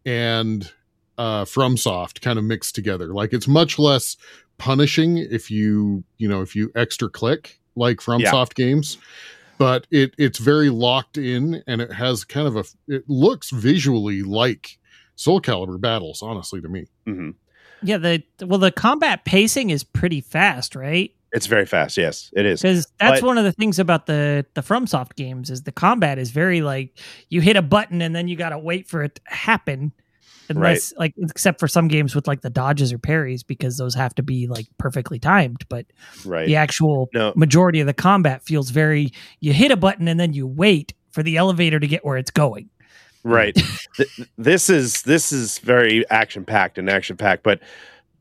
and 0.07 0.71
uh 1.19 1.45
fromsoft 1.45 2.21
kind 2.21 2.39
of 2.39 2.45
mixed 2.45 2.75
together 2.75 3.13
like 3.13 3.33
it's 3.33 3.49
much 3.49 3.79
less 3.79 4.17
punishing 4.59 5.19
if 5.19 5.51
you 5.51 6.05
you 6.19 6.29
know 6.29 6.41
if 6.41 6.55
you 6.57 6.71
extra 6.75 7.09
click 7.09 7.59
like 7.77 7.99
fromsoft 7.99 8.55
games 8.55 8.97
but 9.59 9.87
it 9.91 10.15
it's 10.19 10.39
very 10.39 10.71
locked 10.71 11.19
in 11.19 11.63
and 11.67 11.81
it 11.81 11.93
has 11.93 12.25
kind 12.25 12.47
of 12.47 12.57
a 12.57 12.65
it 12.89 13.05
looks 13.09 13.51
visually 13.51 14.23
like 14.23 14.79
soul 15.17 15.41
calibur 15.41 15.79
battles 15.81 16.23
honestly 16.23 16.61
to 16.61 16.69
me 16.69 16.87
Mhm. 17.07 17.35
Yeah, 17.83 17.99
the 17.99 18.23
well, 18.43 18.59
the 18.59 18.71
combat 18.73 19.25
pacing 19.25 19.71
is 19.71 19.85
pretty 19.85 20.21
fast, 20.21 20.75
right? 20.75 21.13
It's 21.33 21.47
very 21.47 21.65
fast. 21.67 21.97
Yes, 21.97 22.31
it 22.35 22.45
is. 22.45 22.61
Because 22.61 22.87
that's 22.99 23.21
But- 23.21 23.27
one 23.27 23.39
of 23.39 23.45
the 23.45 23.53
things 23.53 23.79
about 23.79 24.07
the 24.07 24.45
the 24.55 24.63
FromSoft 24.63 25.15
games 25.15 25.49
is 25.51 25.63
the 25.63 25.73
combat 25.73 26.19
is 26.19 26.31
very 26.31 26.61
like 26.61 26.99
you 27.29 27.41
hit 27.41 27.57
a 27.57 27.63
button 27.63 28.03
and 28.03 28.15
then 28.15 28.27
you 28.29 28.37
gotta 28.37 28.59
wait 28.59 28.89
for 28.89 29.03
it 29.05 29.15
to 29.17 29.21
happen. 29.27 29.93
Unless 30.49 30.93
like 30.99 31.15
except 31.19 31.61
for 31.61 31.69
some 31.69 31.87
games 31.87 32.17
with 32.17 32.27
like 32.27 32.41
the 32.41 32.51
dodges 32.51 32.93
or 32.93 32.99
parries 32.99 33.45
because 33.45 33.77
those 33.77 33.95
have 33.95 34.13
to 34.17 34.23
be 34.25 34.49
like 34.49 34.67
perfectly 34.79 35.21
timed. 35.21 35.65
But 35.69 35.87
Right. 36.25 36.47
the 36.49 36.57
actual 36.57 37.09
No. 37.15 37.33
majority 37.37 37.79
of 37.79 37.87
the 37.87 37.95
combat 37.95 38.43
feels 38.43 38.71
very 38.71 39.13
you 39.39 39.53
hit 39.53 39.71
a 39.71 39.77
button 39.77 40.09
and 40.09 40.19
then 40.19 40.33
you 40.33 40.49
wait 40.49 40.93
for 41.13 41.23
the 41.23 41.37
elevator 41.37 41.79
to 41.79 41.87
get 41.87 42.05
where 42.05 42.17
it's 42.17 42.33
going. 42.33 42.69
Right. 43.25 43.55
Th- 43.97 44.09
this 44.39 44.71
is 44.71 45.03
this 45.03 45.33
is 45.33 45.59
very 45.59 46.09
action 46.11 46.45
packed 46.45 46.79
and 46.79 46.89
action 46.89 47.17
packed 47.17 47.43
but 47.43 47.61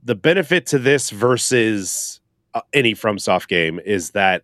the 0.03 0.15
benefit 0.15 0.65
to 0.67 0.79
this 0.79 1.09
versus 1.09 2.19
uh, 2.53 2.61
any 2.73 2.93
FromSoft 2.93 3.47
game 3.47 3.79
is 3.85 4.11
that 4.11 4.43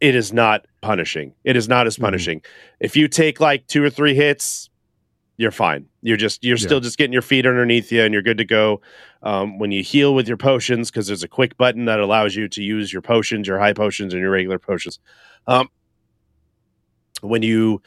it 0.00 0.14
is 0.14 0.32
not 0.32 0.66
punishing. 0.80 1.32
It 1.44 1.56
is 1.56 1.68
not 1.68 1.86
as 1.86 1.96
Mhm. 1.96 2.00
punishing. 2.02 2.42
If 2.80 2.96
you 2.96 3.06
take 3.08 3.38
like 3.40 3.66
two 3.66 3.82
or 3.84 3.90
three 3.90 4.14
hits 4.14 4.68
you're 5.36 5.50
fine. 5.50 5.86
You're 6.02 6.18
just 6.18 6.44
you're 6.44 6.58
Yeah. 6.58 6.66
still 6.66 6.80
just 6.80 6.98
getting 6.98 7.14
your 7.14 7.22
feet 7.22 7.46
underneath 7.46 7.90
you 7.90 8.02
and 8.02 8.12
you're 8.12 8.22
good 8.22 8.36
to 8.38 8.44
go. 8.44 8.82
Um, 9.22 9.58
when 9.58 9.72
you 9.72 9.82
heal 9.82 10.14
with 10.14 10.28
your 10.28 10.36
potions 10.36 10.90
because 10.90 11.06
there's 11.06 11.22
a 11.22 11.28
quick 11.28 11.56
button 11.56 11.86
that 11.86 11.98
allows 11.98 12.36
you 12.36 12.46
to 12.48 12.62
use 12.62 12.92
your 12.92 13.00
potions 13.00 13.46
your 13.48 13.58
high 13.58 13.72
potions 13.72 14.12
and 14.12 14.20
your 14.20 14.30
regular 14.30 14.58
potions. 14.58 14.98
Um, 15.46 15.70
when 17.22 17.42
you 17.42 17.80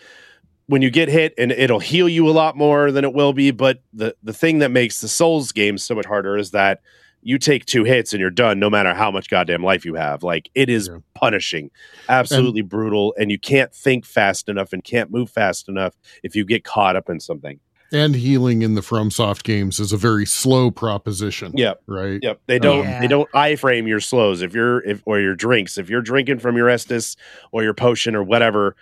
when 0.68 0.82
you 0.82 0.90
get 0.90 1.10
hit 1.10 1.34
and 1.38 1.52
it'll 1.52 1.80
heal 1.80 2.08
you 2.08 2.28
a 2.30 2.32
lot 2.32 2.56
more 2.58 2.92
than 2.92 3.04
it 3.04 3.14
will 3.14 3.34
be 3.34 3.52
but 3.52 3.82
the 3.94 4.16
the 4.24 4.34
thing 4.34 4.60
that 4.60 4.72
makes 4.72 5.02
the 5.02 5.08
souls 5.08 5.52
game 5.52 5.78
so 5.78 5.94
much 5.96 6.06
harder 6.06 6.38
is 6.38 6.52
that 6.52 6.80
you 7.26 7.38
take 7.38 7.66
two 7.66 7.84
hits 7.86 8.12
and 8.14 8.20
you're 8.20 8.30
done 8.30 8.60
no 8.60 8.70
matter 8.70 8.94
how 8.94 9.10
much 9.12 9.30
goddamn 9.30 9.64
life 9.64 9.86
you 9.86 9.96
have 9.96 10.24
like 10.24 10.50
it 10.56 10.70
is 10.70 10.88
Yeah. 10.88 10.98
punishing 11.16 11.70
absolutely 12.10 12.62
brutal 12.62 13.14
and 13.18 13.32
you 13.32 13.40
can't 13.40 13.74
think 13.74 14.06
fast 14.06 14.50
enough 14.50 14.74
and 14.74 14.84
can't 14.84 15.12
move 15.12 15.30
fast 15.30 15.68
enough 15.70 15.96
if 16.24 16.36
you 16.36 16.46
get 16.46 16.64
caught 16.64 16.96
up 16.96 17.10
in 17.10 17.20
something 17.20 17.60
and 17.92 18.16
healing 18.16 18.64
in 18.64 18.74
the 18.74 18.82
FromSoft 18.82 19.44
games 19.44 19.80
is 19.80 19.92
a 19.92 19.98
very 19.98 20.26
slow 20.26 20.72
proposition. 20.72 21.52
Yep. 21.56 21.84
Right. 21.86 22.20
Yep. 22.24 22.40
They 22.48 22.58
don't 22.58 22.86
Yeah. 22.86 23.00
they 23.00 23.06
don't 23.08 23.30
iframe 23.34 23.88
your 23.88 24.00
slows 24.00 24.42
if 24.42 24.56
you're 24.56 24.80
if 24.84 25.04
or 25.06 25.20
your 25.20 25.36
drinks. 25.36 25.78
If 25.78 25.92
you're 25.92 26.02
drinking 26.02 26.40
from 26.40 26.58
your 26.58 26.70
Estus 26.70 27.16
or 27.52 27.62
your 27.62 27.76
potion 27.76 28.16
or 28.16 28.24
whatever 28.24 28.76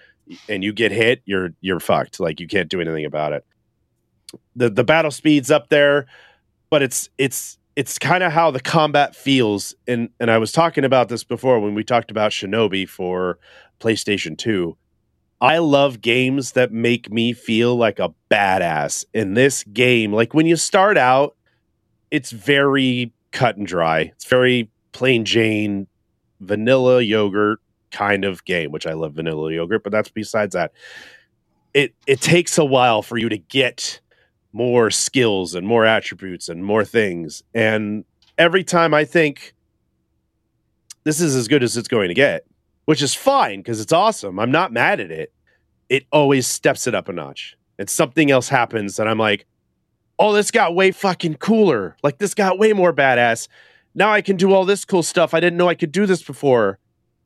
and 0.50 0.63
you 0.63 0.73
get 0.73 0.91
hit, 0.91 1.21
you're 1.25 1.50
you're 1.61 1.79
fucked. 1.79 2.19
Like 2.19 2.39
you 2.39 2.47
can't 2.47 2.69
do 2.69 2.81
anything 2.81 3.05
about 3.05 3.33
it. 3.33 3.45
The 4.55 4.69
the 4.69 4.83
battle 4.83 5.11
speed's 5.11 5.51
up 5.51 5.69
there, 5.69 6.05
but 6.69 6.81
it's 6.81 7.09
it's 7.17 7.57
it's 7.75 7.97
kind 7.97 8.23
of 8.23 8.31
how 8.31 8.51
the 8.51 8.59
combat 8.59 9.15
feels. 9.15 9.75
And 9.88 10.09
and 10.19 10.29
I 10.31 10.38
was 10.38 10.51
talking 10.51 10.83
about 10.83 11.09
this 11.09 11.23
before 11.23 11.59
when 11.59 11.75
we 11.75 11.83
talked 11.83 12.11
about 12.11 12.31
Shinobi 12.31 12.88
for 12.88 13.39
PlayStation 13.79 14.38
2. 14.38 14.77
I 15.39 15.57
love 15.57 16.01
games 16.01 16.51
that 16.51 16.71
make 16.71 17.11
me 17.11 17.33
feel 17.33 17.75
like 17.75 17.97
a 17.97 18.13
badass. 18.29 19.05
In 19.13 19.33
this 19.33 19.63
game, 19.63 20.13
like 20.13 20.35
when 20.35 20.45
you 20.45 20.55
start 20.55 20.97
out, 20.97 21.35
it's 22.11 22.31
very 22.31 23.11
cut 23.31 23.57
and 23.57 23.65
dry. 23.65 24.01
It's 24.01 24.25
very 24.25 24.69
plain 24.91 25.25
Jane, 25.25 25.88
vanilla 26.39 27.01
yogurt 27.01 27.59
kind 27.91 28.25
of 28.25 28.43
game, 28.45 28.71
which 28.71 28.88
I 28.88 28.93
love 28.93 29.13
vanilla 29.13 29.51
yogurt, 29.51 29.83
but 29.83 29.91
that's 29.91 30.10
besides 30.10 30.53
that. 30.53 30.71
It 31.74 31.93
it 32.07 32.21
takes 32.21 32.57
a 32.57 32.65
while 32.65 33.01
for 33.01 33.17
you 33.17 33.29
to 33.29 33.38
get 33.38 34.01
more 34.53 34.91
skills 34.91 35.55
and 35.55 35.65
more 35.65 35.86
attributes 35.86 36.50
and 36.50 36.63
more 36.65 36.83
things. 36.83 37.43
And 37.53 38.03
every 38.38 38.63
time 38.63 38.93
I 38.93 39.05
think 39.05 39.53
this 41.03 41.21
is 41.21 41.36
as 41.36 41.48
good 41.48 41.63
as 41.63 41.77
it's 41.77 41.88
going 41.88 42.10
to 42.10 42.13
get, 42.13 42.45
which 42.86 43.01
is 43.01 43.13
fine 43.13 43.60
because 43.60 43.79
it's 43.79 43.93
awesome. 43.93 44.39
I'm 44.39 44.51
not 44.51 44.74
mad 44.74 45.00
at 45.00 45.12
it. 45.12 45.31
It 45.89 46.05
always 46.12 46.48
steps 46.48 46.88
it 46.88 46.95
up 46.95 47.10
a 47.10 47.13
notch. 47.13 47.55
And 47.79 47.89
something 47.89 48.29
else 48.29 48.50
happens 48.50 48.98
that 48.98 49.07
I'm 49.07 49.17
like, 49.17 49.45
oh, 50.19 50.33
this 50.33 50.51
got 50.51 50.75
way 50.75 50.91
fucking 50.91 51.36
cooler. 51.36 51.95
Like 52.03 52.19
this 52.19 52.33
got 52.33 52.60
way 52.60 52.74
more 52.74 52.93
badass. 52.93 53.48
Now 53.95 54.12
I 54.12 54.21
can 54.21 54.38
do 54.38 54.53
all 54.53 54.65
this 54.65 54.86
cool 54.86 55.03
stuff. 55.03 55.33
I 55.33 55.39
didn't 55.39 55.57
know 55.57 55.67
I 55.67 55.75
could 55.75 55.91
do 55.91 56.05
this 56.05 56.21
before. 56.21 56.79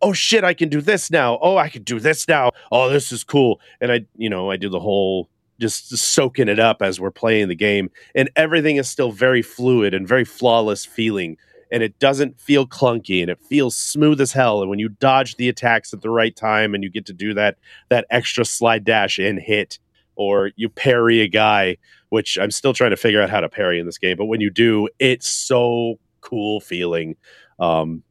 Oh 0.06 0.14
shit, 0.14 0.44
I 0.44 0.54
can 0.54 0.70
do 0.70 0.82
this 0.82 1.10
now. 1.10 1.40
Oh, 1.42 1.58
I 1.58 1.68
can 1.68 1.82
do 1.82 2.00
this 2.00 2.28
now. 2.28 2.52
Oh, 2.72 2.90
this 2.90 3.12
is 3.12 3.24
cool. 3.24 3.60
And 3.82 3.92
I, 3.92 4.06
you 4.16 4.30
know, 4.30 4.52
I 4.52 4.56
do 4.56 4.70
the 4.70 4.80
whole 4.80 5.32
just 5.60 5.98
soaking 5.98 6.48
it 6.48 6.60
up 6.60 6.84
as 6.84 7.00
we're 7.00 7.10
playing 7.10 7.48
the 7.48 7.56
game. 7.56 7.90
And 8.14 8.30
everything 8.36 8.76
is 8.76 8.88
still 8.88 9.12
very 9.12 9.42
fluid 9.42 9.96
and 9.96 10.08
very 10.08 10.24
flawless 10.24 10.86
feeling. 10.86 11.38
And 11.72 11.82
it 11.82 11.98
doesn't 11.98 12.40
feel 12.40 12.68
clunky 12.68 13.22
and 13.22 13.32
it 13.32 13.42
feels 13.50 13.76
smooth 13.76 14.22
as 14.22 14.32
hell. 14.32 14.62
And 14.62 14.70
when 14.70 14.78
you 14.78 14.90
dodge 14.90 15.38
the 15.38 15.50
attacks 15.50 15.92
at 15.92 16.02
the 16.02 16.12
right 16.12 16.36
time 16.36 16.76
and 16.76 16.84
you 16.84 16.92
get 16.92 17.08
to 17.08 17.14
do 17.14 17.34
that 17.34 17.58
that 17.90 18.06
extra 18.12 18.46
slide 18.46 18.84
dash 18.84 19.18
and 19.18 19.40
hit, 19.40 19.80
or 20.16 20.52
you 20.56 20.70
parry 20.70 21.22
a 21.22 21.28
guy, 21.28 21.78
which 22.10 22.38
I'm 22.38 22.52
still 22.52 22.74
trying 22.74 22.92
to 22.92 22.98
figure 22.98 23.24
out 23.24 23.32
how 23.32 23.40
to 23.40 23.50
parry 23.50 23.80
in 23.80 23.88
this 23.88 23.98
game. 23.98 24.18
But 24.18 24.26
when 24.26 24.40
you 24.40 24.52
do, 24.52 24.88
it's 25.00 25.28
so 25.28 25.98
cool 26.22 26.62
feeling. 26.62 27.16
Um, 27.58 28.04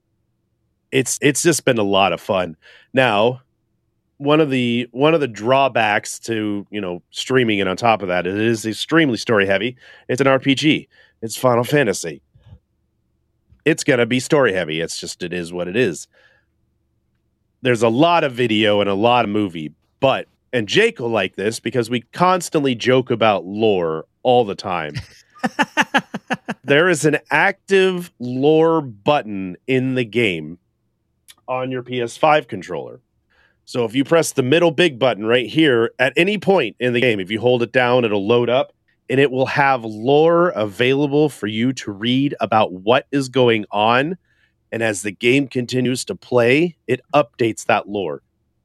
it's 0.94 1.18
it's 1.20 1.42
just 1.42 1.64
been 1.64 1.76
a 1.76 1.82
lot 1.82 2.12
of 2.12 2.20
fun. 2.20 2.56
Now, 2.92 3.42
one 4.18 4.40
of 4.40 4.48
the 4.48 4.88
one 4.92 5.12
of 5.12 5.20
the 5.20 5.28
drawbacks 5.28 6.20
to 6.20 6.66
you 6.70 6.80
know 6.80 7.02
streaming 7.10 7.58
it 7.58 7.66
on 7.66 7.76
top 7.76 8.00
of 8.00 8.08
that, 8.08 8.28
it 8.28 8.38
is 8.38 8.64
extremely 8.64 9.16
story 9.16 9.44
heavy. 9.44 9.76
It's 10.08 10.20
an 10.20 10.28
RPG. 10.28 10.86
It's 11.20 11.36
Final 11.36 11.64
Fantasy. 11.64 12.22
It's 13.64 13.82
gonna 13.82 14.06
be 14.06 14.20
story 14.20 14.52
heavy. 14.52 14.80
It's 14.80 14.96
just 14.96 15.24
it 15.24 15.32
is 15.32 15.52
what 15.52 15.66
it 15.66 15.76
is. 15.76 16.06
There's 17.60 17.82
a 17.82 17.88
lot 17.88 18.22
of 18.22 18.32
video 18.32 18.80
and 18.80 18.88
a 18.88 18.94
lot 18.94 19.24
of 19.24 19.32
movie, 19.32 19.72
but 19.98 20.28
and 20.52 20.68
Jake 20.68 21.00
will 21.00 21.08
like 21.08 21.34
this 21.34 21.58
because 21.58 21.90
we 21.90 22.02
constantly 22.12 22.76
joke 22.76 23.10
about 23.10 23.44
lore 23.44 24.06
all 24.22 24.44
the 24.44 24.54
time. 24.54 24.94
there 26.62 26.88
is 26.88 27.04
an 27.04 27.18
active 27.32 28.12
lore 28.20 28.80
button 28.80 29.56
in 29.66 29.96
the 29.96 30.04
game 30.04 30.58
on 31.48 31.70
your 31.70 31.82
PS5 31.82 32.48
controller. 32.48 33.00
So 33.64 33.84
if 33.84 33.94
you 33.94 34.04
press 34.04 34.32
the 34.32 34.42
middle 34.42 34.70
big 34.70 34.98
button 34.98 35.24
right 35.24 35.48
here 35.48 35.92
at 35.98 36.12
any 36.16 36.38
point 36.38 36.76
in 36.78 36.92
the 36.92 37.00
game, 37.00 37.18
if 37.18 37.30
you 37.30 37.40
hold 37.40 37.62
it 37.62 37.72
down, 37.72 38.04
it'll 38.04 38.26
load 38.26 38.50
up 38.50 38.74
and 39.08 39.20
it 39.20 39.30
will 39.30 39.46
have 39.46 39.84
lore 39.84 40.50
available 40.50 41.28
for 41.28 41.46
you 41.46 41.72
to 41.74 41.92
read 41.92 42.34
about 42.40 42.72
what 42.72 43.06
is 43.12 43.28
going 43.28 43.64
on. 43.70 44.16
And 44.72 44.82
as 44.82 45.02
the 45.02 45.12
game 45.12 45.48
continues 45.48 46.04
to 46.06 46.14
play, 46.14 46.76
it 46.86 47.00
updates 47.14 47.66
that 47.66 47.88
lore. 47.88 48.22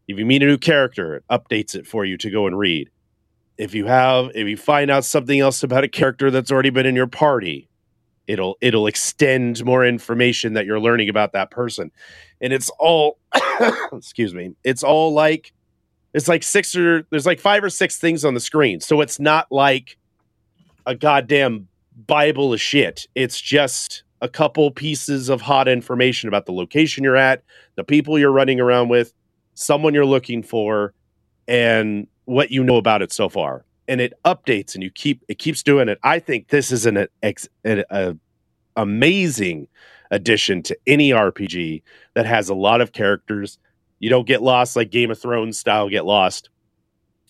If 0.08 0.18
you 0.18 0.26
meet 0.26 0.42
a 0.42 0.48
new 0.48 0.58
character, 0.58 1.16
it 1.16 1.24
updates 1.30 1.76
it 1.76 1.86
for 1.86 2.04
you 2.04 2.18
to 2.18 2.30
go 2.30 2.48
and 2.48 2.58
read. 2.58 2.90
If 3.58 3.76
you 3.76 3.86
have 3.86 4.32
if 4.34 4.48
you 4.48 4.58
find 4.58 4.90
out 4.90 5.06
something 5.06 5.40
else 5.40 5.64
about 5.64 5.84
a 5.84 5.90
character 5.90 6.32
that's 6.32 6.52
already 6.52 6.70
been 6.70 6.86
in 6.86 6.96
your 6.96 7.08
party, 7.08 7.70
it'll 8.26 8.58
it'll 8.62 8.88
extend 8.88 9.64
more 9.66 9.86
information 9.86 10.54
that 10.54 10.66
you're 10.66 10.80
learning 10.80 11.10
about 11.10 11.34
that 11.34 11.52
person. 11.52 11.92
And 12.42 12.54
it's 12.54 12.70
all 12.80 13.18
excuse 13.94 14.34
me, 14.34 14.56
it's 14.64 14.84
all 14.84 15.14
like 15.14 15.54
it's 16.14 16.28
like 16.28 16.44
six 16.44 16.76
or 16.76 17.06
there's 17.10 17.26
like 17.26 17.40
five 17.40 17.64
or 17.64 17.70
six 17.70 17.98
things 17.98 18.26
on 18.26 18.34
the 18.34 18.40
screen. 18.40 18.80
So 18.80 19.02
it's 19.02 19.20
not 19.20 19.48
like 19.52 19.98
a 20.86 20.96
goddamn 20.96 21.68
Bible 22.08 22.54
of 22.54 22.62
shit. 22.62 23.08
It's 23.16 23.40
just 23.40 24.04
a 24.22 24.30
couple 24.30 24.70
pieces 24.72 25.30
of 25.30 25.42
hot 25.42 25.68
information 25.68 26.28
about 26.28 26.46
the 26.46 26.52
location 26.52 27.04
you're 27.04 27.16
at, 27.16 27.44
the 27.76 27.84
people 27.84 28.18
you're 28.18 28.32
running 28.32 28.60
around 28.60 28.90
with, 28.90 29.14
someone 29.54 29.94
you're 29.94 30.06
looking 30.06 30.44
for, 30.44 30.94
and 31.48 32.08
what 32.26 32.52
you 32.52 32.64
know 32.64 32.78
about 32.78 33.02
it 33.02 33.12
so 33.12 33.30
far. 33.30 33.66
And 33.88 34.02
it 34.02 34.14
updates 34.24 34.76
and 34.76 34.84
you 34.84 34.92
keep 34.92 35.24
it 35.28 35.40
keeps 35.40 35.64
doing 35.64 35.90
it. 35.90 36.00
I 36.04 36.20
think 36.20 36.50
this 36.50 36.72
is 36.72 36.86
an 36.86 37.08
ex, 37.24 37.48
an 37.64 37.84
a 37.90 38.16
amazing 38.76 39.68
addition 40.12 40.64
to 40.64 40.78
any 40.88 41.12
RPG 41.12 41.84
that 42.16 42.26
has 42.26 42.50
a 42.50 42.56
lot 42.56 42.82
of 42.82 42.92
characters. 42.92 43.58
You 44.00 44.10
don't 44.10 44.28
get 44.28 44.42
lost 44.42 44.76
like 44.76 44.92
Game 44.92 45.12
of 45.12 45.20
Thrones 45.20 45.60
style 45.60 45.90
get 45.90 46.06
lost. 46.06 46.50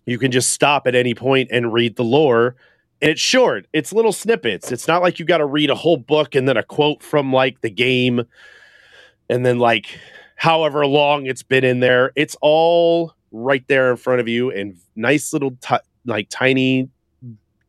You 0.06 0.18
can 0.18 0.32
just 0.32 0.52
stop 0.52 0.88
at 0.88 0.96
any 0.96 1.14
point 1.14 1.50
and 1.52 1.74
read 1.74 1.96
the 1.96 2.04
lore 2.04 2.56
And 3.02 3.12
it's 3.12 3.22
short. 3.22 3.68
It's 3.74 3.94
little 3.94 4.12
snippets. 4.12 4.72
It's 4.72 4.88
not 4.88 5.02
like 5.02 5.20
you 5.20 5.26
got 5.26 5.38
to 5.38 5.46
read 5.46 5.70
a 5.70 5.76
whole 5.76 5.98
book 5.98 6.36
and 6.36 6.48
then 6.48 6.58
a 6.58 6.64
quote 6.64 7.04
from 7.04 7.32
like 7.32 7.62
the 7.62 7.70
game 7.70 8.24
and 9.30 9.46
then 9.46 9.60
like 9.60 9.88
however 10.36 10.86
long 10.86 11.26
it's 11.26 11.44
been 11.44 11.64
in 11.64 11.80
there. 11.80 12.12
It's 12.16 12.36
all 12.42 13.14
right 13.32 13.64
there 13.68 13.92
in 13.92 13.98
front 13.98 14.22
of 14.22 14.28
you 14.28 14.50
in 14.50 14.78
nice 14.96 15.32
little 15.34 15.52
t- 15.62 15.76
like 16.06 16.30
tiny 16.30 16.90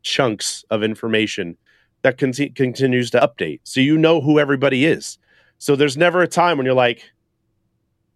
chunks 0.03 0.65
of 0.71 0.83
information 0.83 1.57
that 2.03 2.17
con- 2.17 2.33
continues 2.55 3.11
to 3.11 3.19
update. 3.19 3.59
So 3.63 3.79
you 3.79 3.97
know 3.97 4.21
who 4.21 4.39
everybody 4.39 4.85
is. 4.85 5.17
So 5.57 5.75
there's 5.75 5.97
never 5.97 6.21
a 6.21 6.27
time 6.27 6.57
when 6.57 6.65
you're 6.65 6.75
like, 6.75 7.11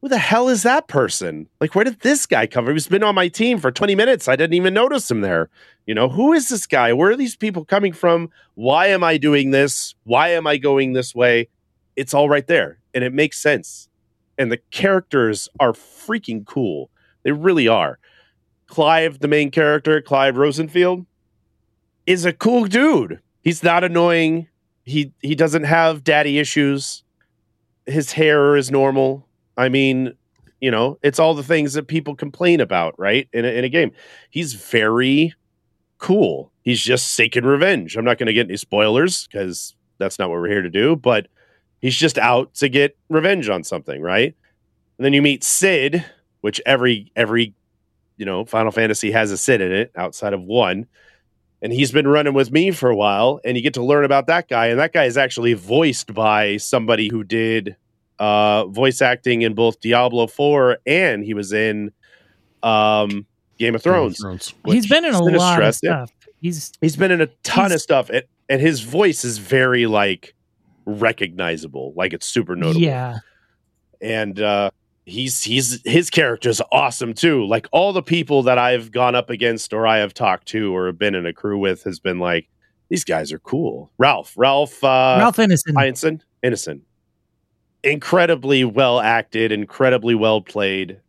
who 0.01 0.09
the 0.09 0.17
hell 0.17 0.49
is 0.49 0.63
that 0.63 0.87
person? 0.87 1.47
Like, 1.59 1.73
where 1.73 1.83
did 1.83 2.01
this 2.01 2.25
guy 2.25 2.47
come 2.47 2.65
from? 2.65 2.75
He's 2.75 2.87
been 2.87 3.03
on 3.03 3.15
my 3.15 3.27
team 3.27 3.59
for 3.59 3.71
20 3.71 3.95
minutes. 3.95 4.27
I 4.27 4.35
didn't 4.35 4.53
even 4.53 4.73
notice 4.73 5.09
him 5.09 5.21
there. 5.21 5.49
You 5.85 5.95
know, 5.95 6.09
who 6.09 6.33
is 6.33 6.49
this 6.49 6.67
guy? 6.67 6.93
Where 6.93 7.11
are 7.11 7.15
these 7.15 7.35
people 7.35 7.65
coming 7.65 7.93
from? 7.93 8.29
Why 8.53 8.87
am 8.87 9.03
I 9.03 9.17
doing 9.17 9.51
this? 9.51 9.95
Why 10.03 10.29
am 10.29 10.45
I 10.45 10.57
going 10.57 10.93
this 10.93 11.15
way? 11.15 11.49
It's 11.95 12.13
all 12.13 12.29
right 12.29 12.45
there 12.45 12.79
and 12.93 13.03
it 13.03 13.13
makes 13.13 13.37
sense. 13.37 13.89
And 14.37 14.51
the 14.51 14.59
characters 14.71 15.49
are 15.59 15.73
freaking 15.73 16.45
cool. 16.45 16.89
They 17.23 17.31
really 17.31 17.67
are. 17.67 17.99
Clive, 18.67 19.19
the 19.19 19.27
main 19.27 19.51
character, 19.51 20.01
Clive 20.01 20.37
Rosenfield, 20.37 21.05
is 22.05 22.25
a 22.25 22.33
cool 22.33 22.65
dude. 22.65 23.21
He's 23.45 23.63
not 23.63 23.85
annoying. 23.85 24.49
He 24.83 25.13
he 25.21 25.35
doesn't 25.35 25.63
have 25.63 26.03
daddy 26.03 26.37
issues. 26.37 27.03
His 27.85 28.11
hair 28.11 28.57
is 28.57 28.69
normal 28.69 29.25
I 29.57 29.69
mean, 29.69 30.13
you 30.59 30.71
know, 30.71 30.97
it's 31.01 31.19
all 31.19 31.33
the 31.33 31.43
things 31.43 31.73
that 31.73 31.87
people 31.87 32.15
complain 32.15 32.59
about, 32.59 32.97
right? 32.99 33.27
In 33.33 33.45
a, 33.45 33.49
in 33.49 33.63
a 33.63 33.69
game. 33.69 33.91
He's 34.29 34.53
very 34.53 35.33
cool. 35.97 36.51
He's 36.61 36.81
just 36.81 37.13
seeking 37.13 37.45
revenge. 37.45 37.95
I'm 37.95 38.05
not 38.05 38.17
going 38.17 38.27
to 38.27 38.33
get 38.33 38.47
any 38.47 38.57
spoilers 38.57 39.27
because 39.27 39.75
that's 39.97 40.19
not 40.19 40.29
what 40.29 40.39
we're 40.39 40.49
here 40.49 40.61
to 40.61 40.69
do, 40.69 40.95
but 40.95 41.27
he's 41.79 41.95
just 41.95 42.17
out 42.17 42.53
to 42.55 42.69
get 42.69 42.97
revenge 43.09 43.49
on 43.49 43.63
something, 43.63 44.01
right? 44.01 44.35
And 44.97 45.05
then 45.05 45.13
you 45.13 45.21
meet 45.21 45.43
Sid, 45.43 46.03
which 46.41 46.61
every 46.65 47.11
every 47.15 47.53
you 48.17 48.25
know, 48.25 48.45
Final 48.45 48.71
Fantasy 48.71 49.11
has 49.11 49.31
a 49.31 49.37
Sid 49.37 49.59
in 49.59 49.71
it 49.73 49.91
outside 49.95 50.33
of 50.33 50.41
one. 50.41 50.87
And 51.65 51.73
he's 51.73 51.91
been 51.91 52.07
running 52.07 52.35
with 52.35 52.51
me 52.51 52.69
for 52.69 52.91
a 52.91 52.95
while, 52.95 53.39
and 53.43 53.57
you 53.57 53.63
get 53.63 53.73
to 53.73 53.83
learn 53.83 54.05
about 54.05 54.27
that 54.27 54.47
guy. 54.47 54.67
And 54.67 54.79
that 54.79 54.93
guy 54.93 55.05
is 55.05 55.17
actually 55.17 55.53
voiced 55.53 56.13
by 56.13 56.57
somebody 56.57 57.09
who 57.09 57.23
did 57.23 57.75
uh, 58.19 58.67
voice 58.67 59.01
acting 59.01 59.41
in 59.41 59.55
both 59.55 59.79
Diablo 59.79 60.27
4 60.27 60.77
and 60.85 61.23
he 61.23 61.33
was 61.33 61.51
in 61.53 61.91
um, 62.61 63.25
Game 63.57 63.73
of 63.73 63.81
Thrones. 63.81 64.19
Game 64.21 64.33
of 64.33 64.41
Thrones. 64.41 64.53
He's 64.75 64.87
been 64.87 65.05
in 65.05 65.15
a 65.15 65.23
lot 65.23 65.63
of 65.63 65.73
stuff. 65.73 66.11
He's 66.39 66.71
he's 66.81 66.95
been 66.95 67.09
in 67.09 67.21
a 67.21 67.27
ton 67.41 67.71
of 67.71 67.81
stuff, 67.81 68.11
and, 68.11 68.23
and 68.47 68.61
his 68.61 68.81
voice 68.81 69.25
is 69.25 69.39
very 69.39 69.87
like 69.87 70.35
recognizable, 70.85 71.93
like 71.95 72.13
it's 72.13 72.27
super 72.27 72.55
notable. 72.55 72.81
Yeah, 72.81 73.17
and 74.01 74.39
uh, 74.39 74.69
he's 75.05 75.43
he's 75.43 75.81
his 75.85 76.09
character 76.09 76.49
is 76.49 76.61
awesome 76.71 77.13
too. 77.13 77.45
Like 77.45 77.67
all 77.71 77.93
the 77.93 78.03
people 78.03 78.43
that 78.43 78.57
I've 78.57 78.91
gone 78.91 79.15
up 79.15 79.29
against 79.29 79.73
or 79.73 79.87
I 79.87 79.97
have 79.97 80.13
talked 80.13 80.47
to 80.49 80.75
or 80.75 80.87
have 80.87 80.97
been 80.97 81.15
in 81.15 81.25
a 81.25 81.33
crew 81.33 81.57
with 81.57 81.83
has 81.83 81.99
been 81.99 82.19
like 82.19 82.49
these 82.89 83.03
guys 83.03 83.31
are 83.31 83.39
cool. 83.39 83.91
Ralph, 83.97 84.33
Ralph, 84.35 84.83
uh, 84.83 85.17
Ralph 85.19 85.37
Ineson, 85.37 85.73
Ineson, 85.73 86.21
Innocent, 86.43 86.83
incredibly 87.83 88.63
well 88.63 88.99
acted, 88.99 89.51
incredibly 89.51 90.15
well 90.15 90.41
played. 90.41 90.99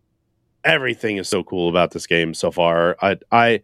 Everything 0.65 1.17
is 1.17 1.29
so 1.29 1.45
cool 1.45 1.69
about 1.69 1.93
this 1.93 2.07
game 2.07 2.35
so 2.35 2.51
far. 2.51 2.97
I, 3.01 3.17
I 3.31 3.63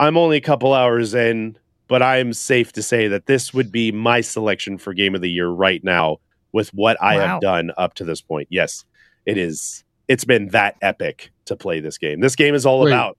I'm 0.00 0.16
only 0.16 0.36
a 0.36 0.40
couple 0.40 0.72
hours 0.72 1.14
in, 1.14 1.58
but 1.88 2.02
I'm 2.02 2.32
safe 2.32 2.72
to 2.72 2.82
say 2.82 3.08
that 3.08 3.26
this 3.26 3.52
would 3.52 3.70
be 3.70 3.92
my 3.92 4.20
selection 4.20 4.78
for 4.78 4.94
game 4.94 5.14
of 5.14 5.20
the 5.20 5.30
year 5.30 5.48
right 5.48 5.82
now 5.84 6.18
with 6.52 6.72
what 6.74 6.96
I 7.02 7.16
wow. 7.16 7.26
have 7.26 7.40
done 7.40 7.70
up 7.76 7.94
to 7.94 8.04
this 8.04 8.20
point. 8.20 8.48
Yes, 8.50 8.84
it 9.26 9.38
is. 9.38 9.84
It's 10.08 10.24
been 10.24 10.48
that 10.48 10.76
epic 10.82 11.30
to 11.46 11.56
play 11.56 11.80
this 11.80 11.98
game. 11.98 12.20
This 12.20 12.36
game 12.36 12.54
is 12.54 12.66
all 12.66 12.80
wait, 12.80 12.90
about 12.92 13.18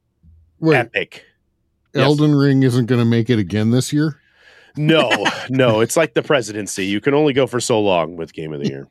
wait. 0.60 0.78
epic. 0.78 1.26
Elden 1.96 2.32
yes. 2.32 2.40
Ring 2.40 2.64
isn't 2.64 2.86
going 2.88 3.00
to 3.00 3.06
make 3.06 3.30
it 3.30 3.40
again 3.40 3.72
this 3.72 3.94
year 3.94 4.20
no, 4.76 5.26
no, 5.50 5.82
it's 5.82 5.96
like 5.96 6.14
the 6.14 6.24
presidency. 6.24 6.86
You 6.86 7.00
can 7.02 7.14
only 7.14 7.34
go 7.34 7.48
for 7.48 7.60
so 7.60 7.80
long 7.80 8.16
with 8.16 8.34
Game 8.34 8.54
of 8.54 8.62
the 8.62 8.68
Year. 8.68 8.88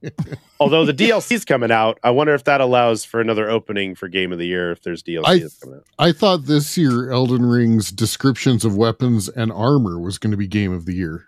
Although 0.60 0.84
the 0.84 0.94
DLC 0.94 1.32
is 1.32 1.44
coming 1.44 1.70
out, 1.70 1.98
I 2.02 2.10
wonder 2.10 2.34
if 2.34 2.44
that 2.44 2.60
allows 2.60 3.04
for 3.04 3.20
another 3.20 3.50
opening 3.50 3.94
for 3.94 4.08
Game 4.08 4.32
of 4.32 4.38
the 4.38 4.46
Year 4.46 4.70
if 4.70 4.82
there's 4.82 5.02
DLC 5.02 5.24
I, 5.26 5.40
coming 5.60 5.78
out. 5.78 5.86
I 5.98 6.12
thought 6.12 6.46
this 6.46 6.76
year 6.76 7.10
Elden 7.10 7.44
Ring's 7.44 7.90
descriptions 7.90 8.64
of 8.64 8.76
weapons 8.76 9.28
and 9.28 9.50
armor 9.52 9.98
was 9.98 10.18
going 10.18 10.30
to 10.30 10.36
be 10.36 10.46
Game 10.46 10.72
of 10.72 10.86
the 10.86 10.94
Year. 10.94 11.26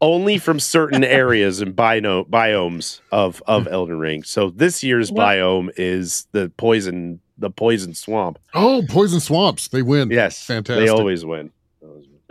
Only 0.00 0.38
from 0.38 0.60
certain 0.60 1.02
areas 1.22 1.60
and 1.60 1.74
bino- 1.74 2.24
biomes 2.24 3.00
of 3.10 3.42
of 3.46 3.66
Elden 3.66 3.98
Ring. 3.98 4.22
So 4.22 4.50
this 4.50 4.82
year's 4.82 5.10
what? 5.10 5.26
biome 5.26 5.70
is 5.76 6.26
the 6.32 6.50
poison 6.56 7.20
the 7.36 7.50
poison 7.50 7.94
swamp. 7.94 8.38
Oh, 8.54 8.84
poison 8.88 9.20
swamps! 9.20 9.68
They 9.68 9.82
win. 9.82 10.10
Yes, 10.10 10.44
fantastic. 10.44 10.86
They 10.86 10.88
always 10.90 11.24
win 11.24 11.52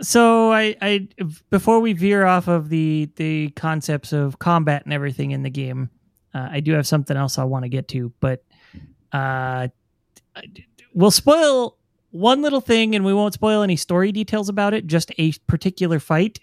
so 0.00 0.52
I, 0.52 0.76
I 0.80 1.08
before 1.50 1.80
we 1.80 1.92
veer 1.92 2.24
off 2.24 2.48
of 2.48 2.68
the 2.68 3.10
the 3.16 3.50
concepts 3.50 4.12
of 4.12 4.38
combat 4.38 4.84
and 4.84 4.92
everything 4.92 5.32
in 5.32 5.42
the 5.42 5.50
game, 5.50 5.90
uh, 6.34 6.48
I 6.52 6.60
do 6.60 6.72
have 6.72 6.86
something 6.86 7.16
else 7.16 7.38
I 7.38 7.44
want 7.44 7.64
to 7.64 7.68
get 7.68 7.88
to, 7.88 8.12
but 8.20 8.44
uh, 9.12 9.68
we'll 10.94 11.10
spoil 11.10 11.76
one 12.10 12.42
little 12.42 12.60
thing, 12.60 12.94
and 12.94 13.04
we 13.04 13.12
won't 13.12 13.34
spoil 13.34 13.62
any 13.62 13.76
story 13.76 14.12
details 14.12 14.48
about 14.48 14.72
it. 14.72 14.86
Just 14.86 15.12
a 15.18 15.32
particular 15.46 15.98
fight 15.98 16.38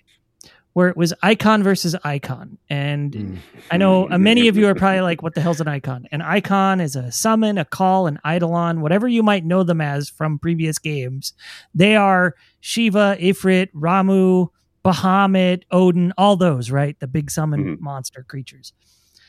where 0.76 0.90
it 0.90 0.98
was 0.98 1.14
icon 1.24 1.64
versus 1.64 1.96
icon. 2.04 2.58
And 2.70 3.12
mm. 3.14 3.38
I 3.72 3.78
know 3.78 4.08
many 4.18 4.50
of 4.50 4.58
you 4.58 4.68
are 4.68 4.76
probably 4.76 5.00
like, 5.00 5.24
what 5.24 5.34
the 5.34 5.40
hell's 5.40 5.62
an 5.62 5.70
icon? 5.70 6.06
An 6.12 6.22
icon 6.22 6.82
is 6.82 6.98
a 6.98 7.14
summon, 7.14 7.58
a 7.58 7.64
call, 7.64 8.08
an 8.08 8.20
eidolon, 8.28 8.82
whatever 8.82 9.08
you 9.08 9.24
might 9.24 9.46
know 9.46 9.64
them 9.64 9.80
as 9.80 10.10
from 10.10 10.38
previous 10.38 10.78
games. 10.78 11.32
They 11.74 11.96
are 11.96 12.36
Shiva, 12.60 13.16
Ifrit, 13.22 13.70
Ramuh, 13.74 14.50
Bahamut, 14.84 15.64
Odin, 15.72 16.12
all 16.18 16.36
those, 16.36 16.70
right? 16.70 17.00
The 17.00 17.08
big 17.08 17.32
summon 17.32 17.64
mm-hmm. 17.64 17.84
monster 17.84 18.26
creatures. 18.28 18.74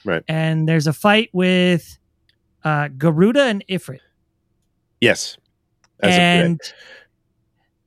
Right. 0.04 0.24
And 0.26 0.68
there's 0.68 0.88
a 0.88 0.92
fight 0.92 1.30
with 1.32 1.96
uh, 2.64 2.88
Garuda 2.88 3.44
and 3.44 3.64
Ifrit. 3.68 4.00
Yes. 5.00 5.38
and 6.02 6.60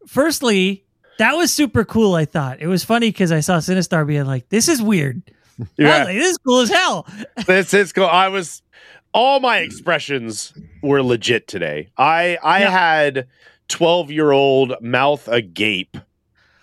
firstly, 0.08 0.86
that 1.19 1.34
was 1.34 1.53
super 1.53 1.84
cool. 1.84 2.15
I 2.15 2.23
thought 2.23 2.62
it 2.62 2.67
was 2.67 2.84
funny 2.84 3.10
because 3.10 3.32
I 3.32 3.41
saw 3.41 3.58
Sinistar 3.58 4.08
being 4.08 4.25
like, 4.25 4.47
"This 4.49 4.67
is 4.67 4.82
weird." 4.82 5.21
Yeah, 5.77 6.05
like, 6.05 6.15
this 6.15 6.29
is 6.29 6.38
cool 6.38 6.62
as 6.62 6.69
hell. 6.69 7.05
this 7.45 7.73
is 7.73 7.91
cool. 7.91 8.05
I 8.05 8.29
was 8.29 8.62
all 9.13 9.41
my 9.41 9.58
expressions 9.58 10.53
were 10.82 11.03
legit 11.03 11.47
today. 11.47 11.89
I 11.97 12.38
I 12.41 12.62
yeah. 12.62 12.69
had 12.69 13.27
twelve 13.67 14.10
year 14.10 14.32
old 14.32 14.75
mouth 14.82 15.27
agape 15.27 15.97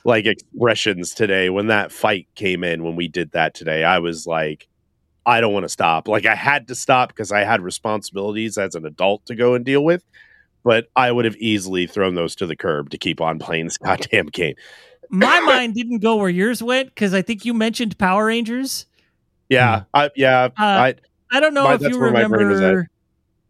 like 0.05 0.25
expressions 0.25 1.13
today 1.13 1.51
when 1.51 1.67
that 1.67 1.93
fight 1.93 2.27
came 2.35 2.65
in 2.65 2.83
when 2.83 2.97
we 2.97 3.09
did 3.09 3.33
that 3.33 3.53
today. 3.53 3.85
I 3.85 3.99
was 3.99 4.27
like, 4.27 4.69
I 5.27 5.43
don't 5.43 5.53
want 5.53 5.65
to 5.65 5.69
stop. 5.69 6.09
Like 6.09 6.25
I 6.25 6.35
had 6.35 6.69
to 6.69 6.75
stop 6.75 7.09
because 7.09 7.31
I 7.31 7.45
had 7.45 7.61
responsibilities 7.61 8.57
as 8.57 8.75
an 8.75 8.87
adult 8.87 9.27
to 9.27 9.35
go 9.35 9.53
and 9.53 9.67
deal 9.67 9.85
with 9.85 10.03
but 10.67 10.89
I 10.97 11.13
would 11.13 11.25
have 11.25 11.37
easily 11.37 11.87
thrown 11.87 12.17
those 12.17 12.35
to 12.37 12.47
the 12.47 12.57
curb 12.57 12.91
to 12.91 12.99
keep 12.99 13.21
on 13.21 13.39
playing 13.39 13.67
this 13.67 13.79
goddamn 13.85 14.27
game. 14.27 14.57
My 15.09 15.39
mind 15.39 15.77
didn't 15.77 16.01
go 16.01 16.17
where 16.17 16.29
yours 16.29 16.61
went 16.61 16.89
because 16.89 17.15
I 17.15 17.23
think 17.23 17.45
you 17.45 17.55
mentioned 17.55 17.97
Power 17.99 18.27
Rangers. 18.27 18.87
Yeah, 19.49 19.85
I, 19.95 20.11
yeah. 20.17 20.47
Uh, 20.47 20.51
I 20.59 20.95
I 21.31 21.39
don't 21.39 21.55
know 21.55 21.63
my, 21.63 21.75
if 21.75 21.83
you 21.83 21.97
remember. 21.97 22.89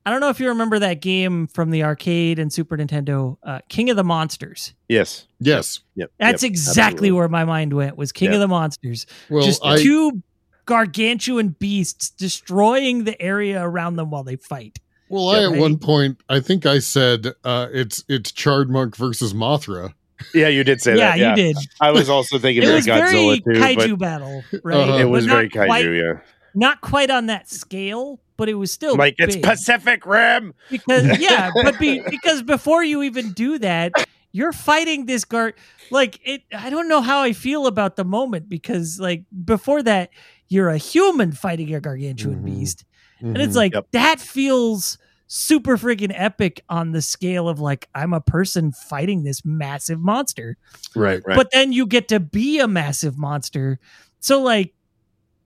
I 0.05 0.11
don't 0.11 0.20
know 0.20 0.29
if 0.29 0.38
you 0.38 0.48
remember 0.48 0.79
that 0.79 1.00
game 1.00 1.46
from 1.48 1.70
the 1.70 1.83
arcade 1.83 2.38
and 2.38 2.52
Super 2.52 2.76
Nintendo, 2.76 3.38
uh, 3.42 3.61
King 3.70 3.88
of 3.90 3.96
the 3.96 4.05
Monsters. 4.05 4.74
Yes. 4.88 5.26
Yes. 5.40 5.81
Yep. 5.96 6.12
That's 6.20 6.44
yep. 6.44 6.50
exactly 6.50 6.83
Absolutely. 6.83 7.11
where 7.12 7.29
my 7.29 7.44
mind 7.44 7.72
went. 7.72 7.96
Was 7.96 8.12
King 8.12 8.26
yep. 8.26 8.35
of 8.35 8.40
the 8.40 8.46
Monsters? 8.46 9.07
Well, 9.29 9.42
Just 9.42 9.64
I, 9.64 9.83
two 9.83 10.22
gargantuan 10.64 11.57
beasts 11.59 12.11
destroying 12.11 13.02
the 13.02 13.20
area 13.20 13.61
around 13.61 13.96
them 13.96 14.11
while 14.11 14.22
they 14.22 14.37
fight. 14.37 14.79
Well, 15.09 15.29
I 15.29 15.45
at 15.45 15.59
one 15.59 15.79
point 15.79 16.21
I 16.29 16.40
think 16.40 16.66
I 16.66 16.79
said 16.81 17.29
uh, 17.45 17.69
it's 17.73 18.05
it's 18.09 18.33
Chardmonk 18.33 18.97
versus 18.97 19.33
Mothra. 19.35 19.95
Yeah, 20.35 20.49
you 20.49 20.64
did 20.64 20.81
say 20.81 20.97
yeah, 20.97 21.11
that. 21.11 21.19
Yeah, 21.19 21.31
you 21.31 21.37
did. 21.37 21.57
I 21.81 21.92
was 21.92 22.09
also 22.09 22.38
thinking 22.38 22.62
it 22.62 22.73
was 22.73 22.87
Godzilla 22.87 23.45
very 23.45 23.59
too. 23.59 23.61
Kaiju 23.61 23.99
battle, 23.99 24.42
right? 24.62 24.77
Uh-huh. 24.77 24.99
It 24.99 25.05
was 25.05 25.27
very 25.27 25.49
kaiju. 25.49 25.66
Quite, 25.66 25.85
yeah, 25.85 26.12
not 26.55 26.81
quite 26.81 27.11
on 27.11 27.27
that 27.27 27.51
scale, 27.51 28.19
but 28.37 28.49
it 28.49 28.55
was 28.55 28.73
still 28.73 28.97
like 28.97 29.16
big. 29.16 29.29
it's 29.29 29.37
Pacific 29.37 30.07
Rim. 30.07 30.55
Because 30.71 31.19
yeah, 31.21 31.51
but 31.62 31.79
be, 31.79 32.01
because 32.09 32.42
before 32.42 32.83
you 32.83 33.03
even 33.03 33.33
do 33.33 33.59
that, 33.59 33.92
you're 34.33 34.53
fighting 34.53 35.07
this 35.07 35.25
guard. 35.25 35.55
Like 35.90 36.19
it, 36.25 36.42
I 36.53 36.71
don't 36.71 36.88
know 36.88 37.01
how 37.01 37.21
I 37.21 37.33
feel 37.33 37.66
about 37.66 37.97
the 37.97 38.05
moment 38.05 38.49
because 38.49 38.99
like 38.99 39.25
before 39.45 39.83
that, 39.85 40.11
you're 40.49 40.69
a 40.69 40.79
human 40.79 41.33
fighting 41.33 41.75
a 41.75 41.81
gargantuan 41.81 42.37
mm-hmm. 42.37 42.59
beast, 42.59 42.85
mm-hmm. 43.16 43.29
and 43.29 43.38
it's 43.38 43.50
mm-hmm. 43.50 43.57
like 43.57 43.74
yep. 43.74 43.87
that 43.92 44.20
feels 44.20 44.98
super 45.29 45.76
freaking 45.76 46.12
epic 46.14 46.62
on 46.68 46.92
the 46.92 47.02
scale 47.02 47.48
of 47.48 47.59
like 47.59 47.88
I'm 47.94 48.12
a 48.12 48.20
person 48.20 48.72
fighting 48.72 49.24
this 49.24 49.44
massive 49.44 50.00
monster. 50.00 50.57
Right. 50.94 51.22
Right. 51.26 51.37
But 51.37 51.50
then 51.50 51.72
you 51.72 51.87
get 51.87 52.09
to 52.09 52.20
be 52.20 52.61
a 52.61 52.68
massive 52.68 53.18
monster. 53.18 53.79
So 54.20 54.40
like 54.40 54.74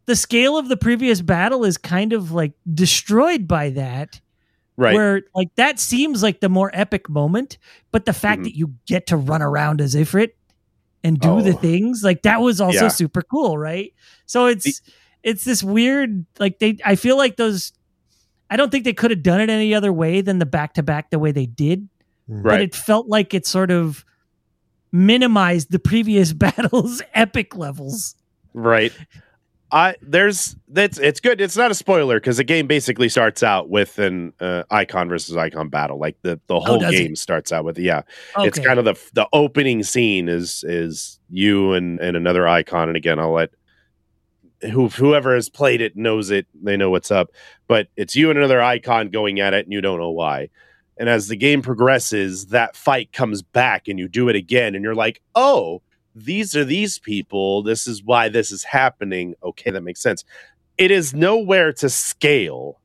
the 0.06 0.16
scale 0.16 0.58
of 0.58 0.68
the 0.68 0.76
previous 0.76 1.20
battle 1.20 1.64
is 1.64 1.78
kind 1.78 2.12
of 2.12 2.32
like 2.32 2.52
destroyed 2.72 3.48
by 3.48 3.70
that. 3.70 4.20
Right. 4.76 4.94
Where 4.94 5.22
like 5.34 5.54
that 5.56 5.78
seems 5.78 6.22
like 6.22 6.40
the 6.40 6.48
more 6.48 6.70
epic 6.72 7.08
moment, 7.08 7.58
but 7.90 8.04
the 8.06 8.12
fact 8.12 8.42
Mhm. 8.42 8.44
that 8.44 8.56
you 8.56 8.74
get 8.86 9.06
to 9.08 9.16
run 9.16 9.42
around 9.42 9.80
as 9.80 9.94
Ifrit 9.94 10.30
and 11.02 11.18
do 11.18 11.42
the 11.42 11.54
Oh. 11.54 11.58
things 11.58 12.02
like 12.02 12.22
that 12.22 12.40
was 12.40 12.60
also 12.60 12.84
Yeah. 12.84 12.88
super 12.88 13.22
cool, 13.22 13.56
right? 13.56 13.92
So 14.26 14.46
it's 14.46 14.82
it's 15.22 15.44
this 15.44 15.62
weird 15.62 16.24
like 16.38 16.58
they 16.58 16.76
I 16.84 16.94
feel 16.96 17.16
like 17.16 17.36
those 17.36 17.72
I 18.50 18.56
don't 18.56 18.70
think 18.70 18.84
they 18.84 18.92
could 18.92 19.10
have 19.10 19.22
done 19.22 19.40
it 19.40 19.48
any 19.50 19.74
other 19.74 19.92
way 19.92 20.20
than 20.22 20.38
the 20.38 20.46
back 20.46 20.74
to 20.74 20.82
back 20.82 21.10
the 21.10 21.18
way 21.18 21.30
they 21.32 21.46
did, 21.46 21.88
Right. 22.26 22.42
but 22.54 22.60
it 22.60 22.74
felt 22.74 23.06
like 23.06 23.32
it 23.34 23.46
sort 23.46 23.70
of 23.70 24.04
minimized 24.92 25.70
the 25.70 25.78
previous 25.78 26.32
battle's 26.34 27.02
epic 27.14 27.56
levels. 27.56 28.14
Right. 28.54 28.92
I 29.72 29.94
there's 30.02 30.56
that's 30.66 30.98
it's 30.98 31.20
good. 31.20 31.40
It's 31.40 31.56
not 31.56 31.70
a 31.70 31.74
spoiler 31.76 32.18
because 32.18 32.38
the 32.38 32.44
game 32.44 32.66
basically 32.66 33.08
starts 33.08 33.44
out 33.44 33.70
with 33.70 34.00
an 34.00 34.32
uh, 34.40 34.64
icon 34.68 35.08
versus 35.08 35.36
icon 35.36 35.68
battle. 35.68 35.96
Like 36.00 36.16
the 36.22 36.40
the 36.48 36.58
whole 36.58 36.74
Oh, 36.74 36.80
does 36.80 36.94
it? 36.94 36.98
game 37.04 37.14
starts 37.14 37.52
out 37.52 37.64
with 37.64 37.78
yeah. 37.78 38.02
Okay. 38.36 38.48
It's 38.48 38.58
kind 38.58 38.80
of 38.80 38.84
the 38.84 38.94
the 39.12 39.28
opening 39.32 39.84
scene 39.84 40.28
is 40.28 40.64
is 40.66 41.20
you 41.28 41.72
and 41.74 42.00
and 42.00 42.16
another 42.16 42.48
icon. 42.48 42.88
And 42.88 42.96
again, 42.96 43.20
I'll 43.20 43.30
let 43.32 43.50
who 44.62 44.88
whoever 44.88 45.34
has 45.34 45.48
played 45.48 45.80
it 45.80 45.96
knows 45.96 46.30
it. 46.30 46.46
They 46.54 46.76
know 46.76 46.90
what's 46.90 47.10
up. 47.10 47.30
But 47.66 47.88
it's 47.96 48.16
you 48.16 48.30
and 48.30 48.38
another 48.38 48.62
icon 48.62 49.10
going 49.10 49.40
at 49.40 49.54
it, 49.54 49.66
and 49.66 49.72
you 49.72 49.80
don't 49.80 50.00
know 50.00 50.10
why. 50.10 50.50
And 50.96 51.08
as 51.08 51.28
the 51.28 51.36
game 51.36 51.62
progresses, 51.62 52.46
that 52.46 52.76
fight 52.76 53.12
comes 53.12 53.42
back, 53.42 53.88
and 53.88 53.98
you 53.98 54.08
do 54.08 54.28
it 54.28 54.36
again, 54.36 54.74
and 54.74 54.84
you're 54.84 54.94
like, 54.94 55.22
oh 55.34 55.82
these 56.14 56.56
are 56.56 56.64
these 56.64 56.98
people. 56.98 57.62
This 57.62 57.86
is 57.86 58.02
why 58.02 58.28
this 58.28 58.50
is 58.50 58.64
happening. 58.64 59.34
Okay, 59.42 59.70
that 59.70 59.82
makes 59.82 60.00
sense. 60.00 60.24
It 60.78 60.90
is 60.90 61.14
nowhere 61.14 61.72
to 61.74 61.88
scale 61.88 62.80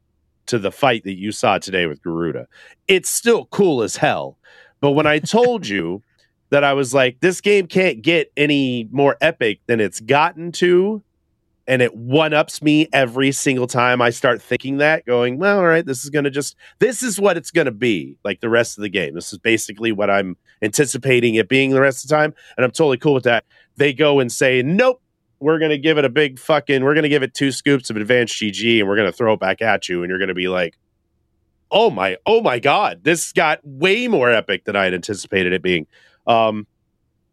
to 0.47 0.59
the 0.59 0.71
fight 0.71 1.03
that 1.05 1.17
you 1.17 1.31
saw 1.31 1.57
today 1.57 1.85
with 1.85 2.03
Garuda. 2.03 2.47
It's 2.88 3.09
still 3.09 3.45
cool 3.47 3.81
as 3.81 3.97
hell. 3.97 4.38
But 4.79 4.91
when 4.91 5.07
I 5.07 5.19
told 5.19 5.67
you 5.67 6.03
that 6.49 6.63
I 6.63 6.73
was 6.73 6.93
like, 6.93 7.19
this 7.21 7.41
game 7.41 7.67
can't 7.67 8.01
get 8.01 8.31
any 8.38 8.88
more 8.91 9.17
epic 9.21 9.61
than 9.65 9.79
it's 9.79 9.99
gotten 9.99 10.51
to, 10.53 11.01
and 11.67 11.82
it 11.82 11.95
one 11.95 12.34
ups 12.34 12.62
me 12.62 12.88
every 12.93 13.32
single 13.32 13.67
time 13.67 14.01
I 14.01 14.12
start 14.12 14.41
thinking 14.41 14.78
that, 14.78 15.06
going, 15.06 15.38
well, 15.38 15.58
all 15.58 15.65
right, 15.65 15.86
this 15.86 16.04
is 16.04 16.10
going 16.10 16.25
to 16.25 16.30
just, 16.30 16.56
this 16.80 17.01
is 17.01 17.19
what 17.19 17.38
it's 17.38 17.51
going 17.51 17.65
to 17.65 17.71
be 17.71 18.17
like 18.23 18.41
the 18.41 18.49
rest 18.49 18.78
of 18.78 18.84
the 18.84 18.89
game. 18.89 19.15
This 19.15 19.34
is 19.34 19.39
basically 19.39 19.91
what 19.91 20.10
I'm 20.10 20.38
anticipating 20.62 21.36
it 21.36 21.49
being 21.49 21.71
the 21.71 21.82
rest 21.82 22.04
of 22.04 22.10
the 22.10 22.15
time. 22.15 22.34
And 22.56 22.65
I'm 22.65 22.71
totally 22.71 22.97
cool 22.97 23.13
with 23.13 23.23
that. 23.23 23.45
They 23.78 23.93
go 23.93 24.19
and 24.19 24.32
say, 24.32 24.62
nope, 24.62 25.01
we're 25.39 25.60
going 25.60 25.71
to 25.71 25.78
give 25.78 25.97
it 25.97 26.06
a 26.06 26.10
big 26.10 26.38
fucking, 26.38 26.84
we're 26.84 26.93
going 26.93 27.04
to 27.04 27.10
give 27.10 27.23
it 27.23 27.34
two 27.34 27.51
scoops 27.51 27.89
of 27.89 27.97
advanced 27.97 28.36
GG 28.36 28.80
and 28.80 28.88
we're 28.88 28.95
going 28.95 29.12
to 29.12 29.17
throw 29.17 29.34
it 29.34 29.39
back 29.39 29.62
at 29.62 29.89
you. 29.89 30.04
And 30.04 30.10
you're 30.10 30.19
going 30.19 30.30
to 30.30 30.36
be 30.36 30.47
like, 30.47 30.78
oh 31.71 31.89
my, 31.89 32.17
oh 32.28 32.41
my 32.41 32.60
God, 32.60 33.04
this 33.04 33.32
got 33.34 33.60
way 33.63 34.08
more 34.08 34.32
epic 34.32 34.65
than 34.65 34.75
I 34.75 34.84
had 34.86 34.93
anticipated 34.93 35.51
it 35.51 35.63
being. 35.63 35.88
Um, 36.28 36.67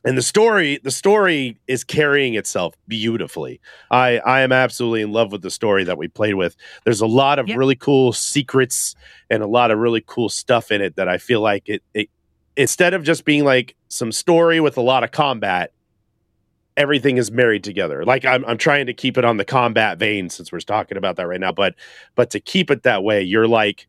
and 0.04 0.18
the 0.18 0.22
story 0.22 0.78
the 0.82 0.90
story 0.90 1.58
is 1.68 1.84
carrying 1.84 2.34
itself 2.34 2.74
beautifully. 2.88 3.60
I 3.90 4.18
i 4.18 4.40
am 4.40 4.52
absolutely 4.52 5.02
in 5.02 5.12
love 5.12 5.32
with 5.32 5.42
the 5.42 5.50
story 5.50 5.84
that 5.84 5.98
we 5.98 6.08
played 6.08 6.34
with. 6.34 6.56
There's 6.84 7.00
a 7.00 7.06
lot 7.06 7.38
of 7.38 7.48
Yeah. 7.48 7.56
really 7.56 7.76
cool 7.76 8.12
secrets 8.12 8.94
and 9.30 9.42
a 9.42 9.46
lot 9.46 9.70
of 9.70 9.78
really 9.78 10.02
cool 10.06 10.28
stuff 10.28 10.70
in 10.70 10.80
it 10.80 10.96
that 10.96 11.08
i 11.08 11.18
feel 11.18 11.40
like 11.40 11.68
it, 11.68 11.82
it 11.94 12.08
instead 12.56 12.94
of 12.94 13.02
just 13.02 13.24
being 13.24 13.44
like 13.44 13.76
some 13.88 14.12
story 14.12 14.60
with 14.60 14.76
a 14.76 14.82
lot 14.82 15.04
of 15.04 15.10
combat 15.10 15.72
everything 16.76 17.18
is 17.18 17.30
married 17.30 17.62
together. 17.64 18.04
Like 18.04 18.24
i'm, 18.24 18.44
I'm 18.46 18.58
trying 18.58 18.86
to 18.86 18.94
keep 18.94 19.16
it 19.18 19.24
on 19.24 19.36
the 19.36 19.44
combat 19.44 19.98
vein 19.98 20.30
since 20.30 20.50
we're 20.50 20.60
talking 20.60 20.96
about 20.98 21.16
that 21.16 21.26
right 21.28 21.40
now 21.40 21.52
but 21.52 21.74
but 22.14 22.30
to 22.30 22.40
keep 22.40 22.70
it 22.70 22.82
that 22.84 23.04
way 23.04 23.22
you're 23.22 23.48
like 23.48 23.86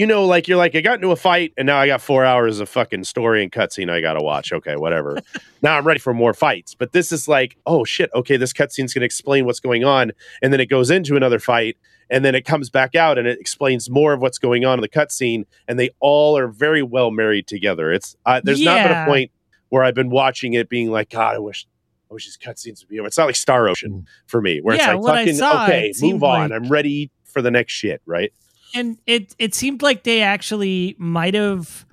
you 0.00 0.06
know, 0.06 0.24
like 0.24 0.48
you're 0.48 0.56
like, 0.56 0.74
I 0.74 0.80
got 0.80 0.94
into 0.94 1.10
a 1.10 1.16
fight 1.16 1.52
and 1.58 1.66
now 1.66 1.76
I 1.76 1.86
got 1.86 2.00
four 2.00 2.24
hours 2.24 2.58
of 2.58 2.70
fucking 2.70 3.04
story 3.04 3.42
and 3.42 3.52
cutscene 3.52 3.90
I 3.90 4.00
gotta 4.00 4.22
watch. 4.22 4.50
Okay, 4.50 4.74
whatever. 4.76 5.18
now 5.62 5.76
I'm 5.76 5.86
ready 5.86 6.00
for 6.00 6.14
more 6.14 6.32
fights. 6.32 6.74
But 6.74 6.92
this 6.92 7.12
is 7.12 7.28
like, 7.28 7.58
oh 7.66 7.84
shit, 7.84 8.08
okay, 8.14 8.38
this 8.38 8.54
cutscene's 8.54 8.94
gonna 8.94 9.04
explain 9.04 9.44
what's 9.44 9.60
going 9.60 9.84
on, 9.84 10.12
and 10.40 10.54
then 10.54 10.58
it 10.60 10.70
goes 10.70 10.90
into 10.90 11.16
another 11.16 11.38
fight, 11.38 11.76
and 12.08 12.24
then 12.24 12.34
it 12.34 12.46
comes 12.46 12.70
back 12.70 12.94
out 12.94 13.18
and 13.18 13.28
it 13.28 13.38
explains 13.38 13.90
more 13.90 14.14
of 14.14 14.22
what's 14.22 14.38
going 14.38 14.64
on 14.64 14.78
in 14.78 14.80
the 14.80 14.88
cutscene, 14.88 15.44
and 15.68 15.78
they 15.78 15.90
all 16.00 16.38
are 16.38 16.48
very 16.48 16.82
well 16.82 17.10
married 17.10 17.46
together. 17.46 17.92
It's 17.92 18.16
uh, 18.24 18.40
there's 18.42 18.62
not 18.62 18.88
been 18.88 18.96
a 18.96 19.04
point 19.04 19.30
where 19.68 19.84
I've 19.84 19.94
been 19.94 20.08
watching 20.08 20.54
it 20.54 20.70
being 20.70 20.90
like, 20.90 21.10
God, 21.10 21.34
I 21.34 21.40
wish 21.40 21.66
I 22.10 22.14
wish 22.14 22.24
these 22.24 22.38
cutscenes 22.38 22.80
would 22.80 22.88
be 22.88 22.98
over. 23.00 23.06
It's 23.06 23.18
not 23.18 23.26
like 23.26 23.36
Star 23.36 23.68
Ocean 23.68 24.06
for 24.28 24.40
me, 24.40 24.60
where 24.62 24.76
Yeah, 24.76 24.96
it's 24.96 25.04
like 25.04 25.18
fucking 25.26 25.34
saw, 25.34 25.64
okay, 25.66 25.92
move 26.00 26.24
on. 26.24 26.48
like- 26.48 26.52
I'm 26.52 26.70
ready 26.70 27.10
for 27.24 27.42
the 27.42 27.50
next 27.50 27.74
shit, 27.74 28.00
right? 28.06 28.32
And 28.74 28.98
it 29.06 29.34
it 29.38 29.54
seemed 29.54 29.82
like 29.82 30.04
they 30.04 30.22
actually 30.22 30.96
might 30.98 31.34
have 31.34 31.86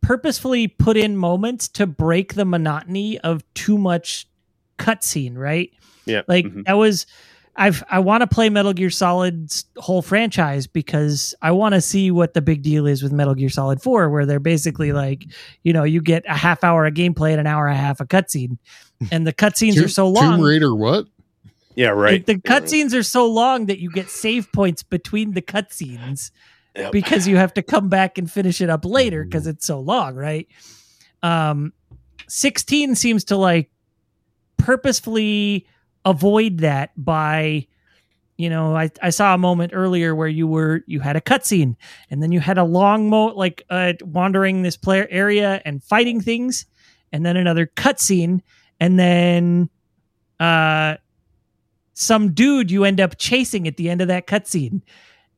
purposefully 0.00 0.66
put 0.66 0.96
in 0.96 1.16
moments 1.16 1.68
to 1.68 1.86
break 1.86 2.34
the 2.34 2.44
monotony 2.44 3.18
of 3.20 3.44
too 3.54 3.78
much 3.78 4.26
cutscene, 4.78 5.36
right? 5.36 5.70
Yeah. 6.06 6.22
Like 6.26 6.46
mhm. 6.46 6.64
that 6.64 6.74
was 6.74 7.06
I've 7.56 7.84
I 7.90 7.98
want 7.98 8.22
to 8.22 8.26
play 8.26 8.48
Metal 8.48 8.72
Gear 8.72 8.90
Solid's 8.90 9.64
whole 9.76 10.02
franchise 10.02 10.66
because 10.66 11.34
I 11.42 11.50
want 11.50 11.74
to 11.74 11.80
see 11.80 12.10
what 12.10 12.34
the 12.34 12.40
big 12.40 12.62
deal 12.62 12.86
is 12.86 13.02
with 13.02 13.12
Metal 13.12 13.34
Gear 13.34 13.50
Solid 13.50 13.82
4 13.82 14.08
where 14.08 14.24
they're 14.24 14.40
basically 14.40 14.92
like, 14.92 15.26
you 15.62 15.72
know, 15.72 15.84
you 15.84 16.00
get 16.00 16.24
a 16.26 16.36
half 16.36 16.64
hour 16.64 16.86
of 16.86 16.94
gameplay 16.94 17.32
and 17.32 17.40
an 17.40 17.46
hour 17.46 17.66
and 17.66 17.76
a 17.76 17.80
half 17.80 18.00
of 18.00 18.08
cutscene. 18.08 18.58
And 19.10 19.26
the 19.26 19.32
cutscenes 19.32 19.82
are 19.82 19.88
so 19.88 20.08
long. 20.08 20.36
Tomb 20.36 20.40
Raider, 20.42 20.74
what? 20.74 21.06
Yeah, 21.74 21.90
right. 21.90 22.24
The, 22.24 22.34
the 22.34 22.40
cutscenes 22.40 22.94
are 22.94 23.02
so 23.02 23.26
long 23.26 23.66
that 23.66 23.78
you 23.78 23.90
get 23.90 24.10
save 24.10 24.50
points 24.52 24.82
between 24.82 25.32
the 25.32 25.42
cutscenes 25.42 26.30
Yep. 26.76 26.92
because 26.92 27.26
you 27.26 27.36
have 27.36 27.52
to 27.54 27.62
come 27.62 27.88
back 27.88 28.16
and 28.16 28.30
finish 28.30 28.60
it 28.60 28.70
up 28.70 28.84
later 28.84 29.24
because 29.24 29.46
it's 29.48 29.66
so 29.66 29.80
long, 29.80 30.14
right? 30.14 30.46
Um, 31.22 31.72
16 32.28 32.94
seems 32.94 33.24
to 33.24 33.36
like 33.36 33.70
purposefully 34.56 35.66
avoid 36.04 36.58
that 36.58 36.90
by 36.96 37.66
you 38.36 38.48
know 38.48 38.74
I, 38.76 38.90
I 39.02 39.10
saw 39.10 39.34
a 39.34 39.38
moment 39.38 39.72
earlier 39.74 40.14
where 40.14 40.28
you 40.28 40.46
were 40.46 40.82
you 40.86 41.00
had 41.00 41.16
a 41.16 41.20
cutscene 41.20 41.76
and 42.10 42.22
then 42.22 42.30
you 42.32 42.40
had 42.40 42.56
a 42.56 42.64
long 42.64 43.10
mo 43.10 43.26
like 43.26 43.64
uh 43.68 43.94
wandering 44.02 44.62
this 44.62 44.76
player 44.76 45.06
area 45.10 45.60
and 45.64 45.82
fighting 45.82 46.20
things 46.20 46.66
and 47.12 47.24
then 47.26 47.36
another 47.36 47.66
cutscene 47.66 48.40
and 48.78 48.98
then 48.98 49.68
uh 50.38 50.96
some 52.00 52.32
dude 52.32 52.70
you 52.70 52.84
end 52.84 52.98
up 52.98 53.18
chasing 53.18 53.68
at 53.68 53.76
the 53.76 53.90
end 53.90 54.00
of 54.00 54.08
that 54.08 54.26
cutscene 54.26 54.80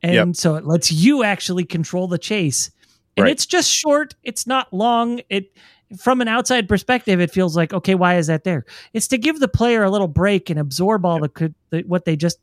and 0.00 0.14
Yep. 0.14 0.36
so 0.36 0.54
it 0.54 0.64
lets 0.64 0.92
you 0.92 1.24
actually 1.24 1.64
control 1.64 2.06
the 2.06 2.18
chase 2.18 2.70
and 3.16 3.24
Right. 3.24 3.32
it's 3.32 3.46
just 3.46 3.68
short 3.68 4.14
it's 4.22 4.46
not 4.46 4.72
long 4.72 5.20
it 5.28 5.56
from 6.00 6.20
an 6.20 6.28
outside 6.28 6.68
perspective 6.68 7.20
it 7.20 7.32
feels 7.32 7.56
like 7.56 7.72
okay 7.72 7.96
why 7.96 8.16
is 8.16 8.28
that 8.28 8.44
there 8.44 8.64
it's 8.92 9.08
to 9.08 9.18
give 9.18 9.40
the 9.40 9.48
player 9.48 9.82
a 9.82 9.90
little 9.90 10.06
break 10.08 10.50
and 10.50 10.58
absorb 10.60 11.04
all 11.04 11.18
the, 11.18 11.52
the 11.70 11.82
what 11.86 12.04
they 12.04 12.14
just 12.16 12.38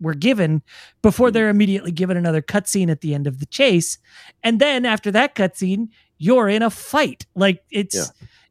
were 0.00 0.14
given 0.14 0.60
before 1.00 1.30
Mhm. 1.30 1.32
they're 1.32 1.48
immediately 1.48 1.90
given 1.92 2.16
another 2.18 2.42
cutscene 2.42 2.90
at 2.90 3.00
the 3.00 3.14
end 3.14 3.26
of 3.26 3.38
the 3.40 3.46
chase 3.46 3.96
and 4.42 4.60
then 4.60 4.84
after 4.84 5.10
that 5.10 5.34
cutscene 5.34 5.88
you're 6.18 6.48
in 6.50 6.62
a 6.62 6.68
fight 6.70 7.24
like 7.34 7.62
it's 7.70 7.94
Yeah. 7.96 8.04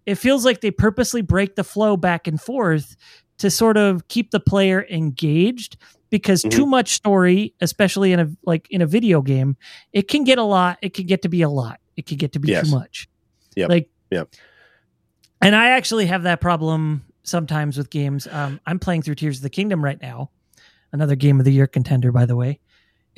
it 0.08 0.16
feels 0.16 0.44
like 0.44 0.62
they 0.62 0.72
purposely 0.72 1.22
break 1.22 1.56
the 1.56 1.64
flow 1.64 1.96
back 1.98 2.28
and 2.28 2.42
forth 2.42 2.96
to 3.44 3.52
sort 3.52 3.76
of 3.76 4.08
keep 4.08 4.32
the 4.32 4.40
player 4.40 4.86
engaged 4.90 5.76
because 6.10 6.44
Mhm. 6.44 6.52
too 6.52 6.66
much 6.66 6.94
story 6.94 7.54
especially 7.60 8.14
in 8.14 8.20
a 8.22 8.30
like 8.46 8.68
in 8.70 8.82
a 8.82 8.86
video 8.88 9.22
game 9.22 9.58
it 9.92 10.08
can 10.08 10.24
get 10.24 10.38
a 10.38 10.44
lot 10.44 10.78
it 10.82 10.94
can 10.94 11.06
get 11.06 11.22
to 11.24 11.28
be 11.30 11.42
a 11.42 11.50
lot 11.50 11.82
it 11.98 12.06
can 12.06 12.16
get 12.16 12.32
to 12.32 12.40
be 12.40 12.48
Yes. 12.52 12.70
too 12.70 12.72
much 12.74 13.10
Yeah. 13.58 13.68
like 13.68 13.90
Yep. 14.12 14.30
and 15.42 15.56
i 15.58 15.72
actually 15.72 16.06
have 16.06 16.24
that 16.24 16.40
problem 16.40 17.04
sometimes 17.24 17.78
with 17.78 17.90
games 17.90 18.28
um, 18.32 18.62
i'm 18.66 18.80
playing 18.80 19.02
through 19.02 19.16
tears 19.16 19.38
of 19.40 19.44
the 19.44 19.50
kingdom 19.50 19.84
right 19.84 20.02
now 20.02 20.30
another 20.94 21.16
game 21.18 21.38
of 21.40 21.44
the 21.46 21.52
year 21.52 21.68
contender 21.68 22.14
by 22.14 22.26
the 22.26 22.36
way 22.38 22.62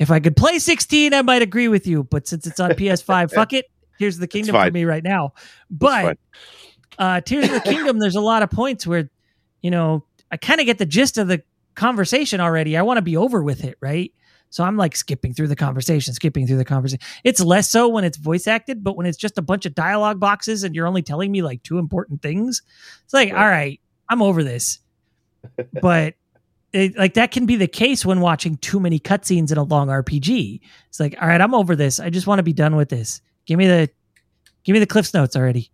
if 0.00 0.10
i 0.10 0.18
could 0.18 0.36
play 0.36 0.58
16 0.58 1.14
i 1.14 1.22
might 1.22 1.42
agree 1.42 1.68
with 1.68 1.86
you 1.86 2.02
but 2.02 2.26
since 2.26 2.48
it's 2.48 2.58
on 2.58 2.70
ps5 2.72 3.30
fuck 3.34 3.52
it 3.52 3.66
tears 4.00 4.16
of 4.16 4.20
the 4.22 4.26
kingdom 4.26 4.56
for 4.56 4.70
me 4.72 4.84
right 4.84 5.04
now 5.04 5.32
but 5.70 6.18
uh 6.98 7.20
tears 7.20 7.44
of 7.44 7.52
the 7.52 7.60
kingdom 7.60 7.98
there's 8.00 8.16
a 8.16 8.20
lot 8.20 8.42
of 8.42 8.50
points 8.50 8.86
where 8.86 9.08
you 9.62 9.70
know 9.70 10.04
i 10.30 10.36
kind 10.36 10.60
of 10.60 10.66
get 10.66 10.78
the 10.78 10.86
gist 10.86 11.18
of 11.18 11.28
the 11.28 11.42
conversation 11.74 12.40
already 12.40 12.76
i 12.76 12.82
want 12.82 12.96
to 12.98 13.02
be 13.02 13.16
over 13.16 13.42
with 13.42 13.64
it 13.64 13.76
right 13.80 14.12
so 14.50 14.64
i'm 14.64 14.76
like 14.76 14.96
skipping 14.96 15.34
through 15.34 15.48
the 15.48 15.56
conversation 15.56 16.14
skipping 16.14 16.46
through 16.46 16.56
the 16.56 16.64
conversation 16.64 17.00
it's 17.24 17.40
less 17.40 17.68
so 17.70 17.88
when 17.88 18.04
it's 18.04 18.16
voice 18.16 18.46
acted 18.46 18.82
but 18.82 18.96
when 18.96 19.06
it's 19.06 19.18
just 19.18 19.36
a 19.38 19.42
bunch 19.42 19.66
of 19.66 19.74
dialogue 19.74 20.18
boxes 20.18 20.64
and 20.64 20.74
you're 20.74 20.86
only 20.86 21.02
telling 21.02 21.30
me 21.30 21.42
like 21.42 21.62
two 21.62 21.78
important 21.78 22.22
things 22.22 22.62
it's 23.04 23.12
like 23.14 23.32
Right. 23.32 23.42
all 23.42 23.48
right 23.48 23.80
i'm 24.08 24.22
over 24.22 24.42
this 24.42 24.78
but 25.82 26.14
it, 26.72 26.96
like 26.98 27.14
that 27.14 27.30
can 27.30 27.46
be 27.46 27.56
the 27.56 27.68
case 27.68 28.04
when 28.04 28.20
watching 28.20 28.56
too 28.58 28.80
many 28.80 28.98
cutscenes 28.98 29.50
in 29.50 29.56
a 29.56 29.62
long 29.62 29.88
RPG. 29.88 30.60
It's 30.88 31.00
like, 31.00 31.16
all 31.22 31.28
right, 31.28 31.40
I'm 31.40 31.54
over 31.54 31.74
this. 31.74 32.00
I 32.00 32.10
just 32.10 32.26
want 32.26 32.38
to 32.40 32.42
be 32.42 32.52
done 32.52 32.76
with 32.76 32.90
this. 32.90 33.22
Give 33.46 33.56
me 33.56 33.66
the, 33.66 33.88
give 34.64 34.74
me 34.74 34.80
the 34.80 34.86
Cliff's 34.86 35.14
notes 35.14 35.36
already. 35.36 35.70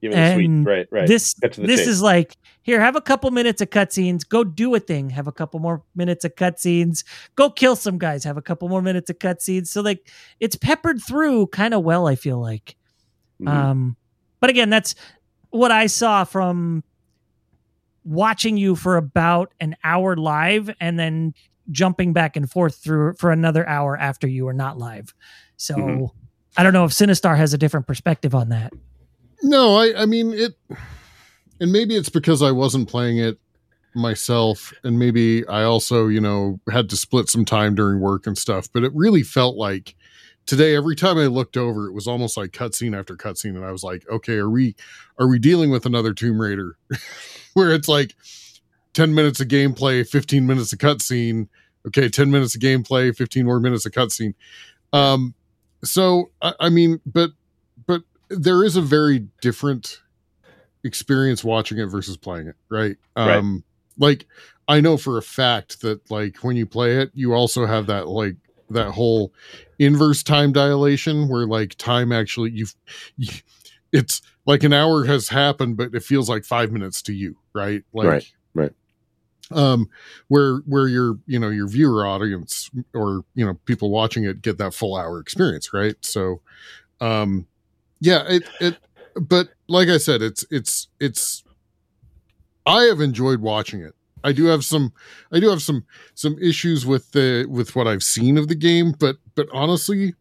Give 0.00 0.12
me 0.12 0.16
the 0.16 0.32
sweet. 0.34 0.44
And 0.46 0.66
Right, 0.66 0.86
right. 0.90 1.06
This 1.06 1.34
Get 1.34 1.52
to 1.54 1.60
the 1.60 1.66
this 1.66 1.80
chase. 1.80 1.88
is 1.88 2.02
like 2.02 2.36
here, 2.62 2.80
have 2.80 2.96
a 2.96 3.00
couple 3.00 3.30
minutes 3.30 3.60
of 3.60 3.68
cutscenes. 3.70 4.26
Go 4.26 4.44
do 4.44 4.74
a 4.74 4.80
thing. 4.80 5.10
Have 5.10 5.26
a 5.26 5.32
couple 5.32 5.60
more 5.60 5.82
minutes 5.94 6.24
of 6.24 6.34
cutscenes. 6.36 7.04
Go 7.36 7.50
kill 7.50 7.76
some 7.76 7.98
guys. 7.98 8.24
Have 8.24 8.36
a 8.38 8.42
couple 8.42 8.68
more 8.68 8.80
minutes 8.82 9.10
of 9.10 9.18
cutscenes. 9.18 9.66
So 9.68 9.82
like 9.82 10.08
it's 10.40 10.56
peppered 10.56 11.02
through 11.02 11.48
kind 11.48 11.74
of 11.74 11.82
well. 11.84 12.06
I 12.06 12.14
feel 12.14 12.40
like. 12.40 12.76
Mhm. 13.42 13.48
Um, 13.48 13.96
but 14.40 14.48
again, 14.50 14.70
that's 14.70 14.94
what 15.50 15.70
I 15.70 15.86
saw 15.86 16.24
from 16.24 16.82
watching 18.04 18.56
you 18.56 18.74
for 18.76 18.96
about 18.96 19.52
an 19.60 19.76
hour 19.84 20.16
live 20.16 20.70
and 20.80 20.98
then 20.98 21.34
jumping 21.70 22.12
back 22.12 22.36
and 22.36 22.50
forth 22.50 22.76
through 22.76 23.14
for 23.18 23.30
another 23.30 23.68
hour 23.68 23.96
after 23.98 24.26
you 24.26 24.44
were 24.46 24.54
not 24.54 24.78
live. 24.78 25.14
So 25.56 25.76
Mhm. 25.76 26.10
I 26.56 26.62
don't 26.62 26.72
know 26.72 26.84
if 26.84 26.92
Sinistar 26.92 27.36
has 27.36 27.52
a 27.52 27.58
different 27.58 27.86
perspective 27.86 28.34
on 28.34 28.48
that. 28.48 28.72
No, 29.42 29.76
I 29.76 30.02
I 30.02 30.06
mean 30.06 30.32
it 30.34 30.54
and 31.60 31.72
maybe 31.72 31.96
it's 31.96 32.08
because 32.08 32.42
I 32.42 32.50
wasn't 32.50 32.88
playing 32.88 33.18
it 33.18 33.38
myself 33.94 34.72
and 34.84 34.98
maybe 34.98 35.46
I 35.48 35.64
also, 35.64 36.08
you 36.08 36.20
know, 36.20 36.60
had 36.70 36.90
to 36.90 36.96
split 36.96 37.28
some 37.28 37.44
time 37.44 37.74
during 37.74 38.00
work 38.00 38.26
and 38.26 38.38
stuff, 38.38 38.68
but 38.72 38.84
it 38.84 38.92
really 38.94 39.22
felt 39.22 39.56
like 39.56 39.96
today 40.46 40.76
every 40.76 40.96
time 40.96 41.18
I 41.18 41.26
looked 41.26 41.56
over 41.56 41.88
it 41.88 41.94
was 41.94 42.06
almost 42.08 42.36
like 42.36 42.50
cutscene 42.52 42.98
after 42.98 43.16
cutscene 43.16 43.56
and 43.56 43.64
I 43.64 43.72
was 43.72 43.84
like, 43.84 44.08
okay, 44.10 44.36
are 44.36 44.50
we 44.50 44.76
are 45.18 45.28
we 45.28 45.38
dealing 45.38 45.70
with 45.70 45.86
another 45.86 46.14
Tomb 46.14 46.40
Raider 46.40 46.76
where 47.54 47.72
it's 47.74 47.88
like 47.88 48.14
10 48.94 49.14
minutes 49.14 49.40
of 49.40 49.48
gameplay, 49.48 50.06
15 50.08 50.46
minutes 50.46 50.72
of 50.72 50.78
cutscene, 50.80 51.48
okay, 51.88 52.08
10 52.08 52.30
minutes 52.30 52.54
of 52.54 52.60
gameplay, 52.62 53.14
15 53.16 53.46
more 53.46 53.60
minutes 53.60 53.86
of 53.86 53.92
cutscene. 53.92 54.34
Um 54.92 55.34
so 55.84 56.30
I, 56.42 56.54
I 56.60 56.68
mean, 56.70 57.00
but 57.06 57.30
there 58.30 58.64
is 58.64 58.76
a 58.76 58.80
very 58.80 59.26
different 59.42 60.00
experience 60.84 61.44
watching 61.44 61.78
it 61.78 61.86
versus 61.86 62.16
playing 62.16 62.48
it, 62.48 62.56
right? 62.70 62.96
Right. 63.16 63.36
Um 63.36 63.64
like 63.98 64.26
I 64.68 64.80
know 64.80 64.96
for 64.96 65.18
a 65.18 65.22
fact 65.22 65.82
that 65.82 66.10
like 66.10 66.38
when 66.38 66.56
you 66.56 66.64
play 66.64 66.96
it, 66.98 67.10
you 67.12 67.34
also 67.34 67.66
have 67.66 67.86
that 67.86 68.08
like 68.08 68.36
that 68.70 68.92
whole 68.92 69.34
inverse 69.78 70.22
time 70.22 70.52
dilation 70.52 71.28
where 71.28 71.46
like 71.46 71.74
time 71.74 72.12
actually 72.12 72.52
you've 72.52 72.74
you, 73.16 73.32
it's 73.92 74.22
like 74.46 74.62
an 74.62 74.72
hour 74.72 75.04
has 75.04 75.28
happened 75.28 75.76
but 75.76 75.94
it 75.94 76.02
feels 76.04 76.28
like 76.28 76.44
5 76.44 76.70
minutes 76.70 77.02
to 77.02 77.12
you, 77.12 77.36
right? 77.52 77.82
Like 77.92 78.08
Right, 78.08 78.32
right. 78.54 78.72
um 79.50 79.90
where 80.28 80.58
where 80.66 80.86
your 80.86 81.18
you 81.26 81.38
know 81.38 81.50
your 81.50 81.66
viewer 81.66 82.06
audience 82.06 82.70
or 82.94 83.24
you 83.34 83.44
know 83.44 83.54
people 83.64 83.90
watching 83.90 84.24
it 84.24 84.40
get 84.40 84.58
that 84.58 84.72
full 84.72 84.96
hour 84.96 85.18
experience 85.18 85.74
right 85.74 85.96
so 86.02 86.40
um 87.00 87.46
yeah 88.00 88.24
it 88.28 88.42
it 88.60 88.76
but 89.14 89.48
like 89.68 89.88
i 89.88 89.98
said 89.98 90.22
it's 90.22 90.44
it's 90.50 90.88
it's 91.00 91.42
i 92.66 92.82
have 92.84 93.00
enjoyed 93.00 93.40
watching 93.40 93.80
it 93.80 93.94
i 94.24 94.32
do 94.32 94.46
have 94.46 94.64
some 94.64 94.92
i 95.32 95.40
do 95.40 95.48
have 95.48 95.62
some 95.62 95.84
some 96.14 96.36
issues 96.40 96.86
with 96.86 97.10
the 97.12 97.46
with 97.48 97.74
what 97.76 97.86
i've 97.86 98.02
seen 98.02 98.38
of 98.38 98.48
the 98.48 98.54
game 98.54 98.92
but 98.98 99.16
but 99.34 99.48
honestly 99.52 100.14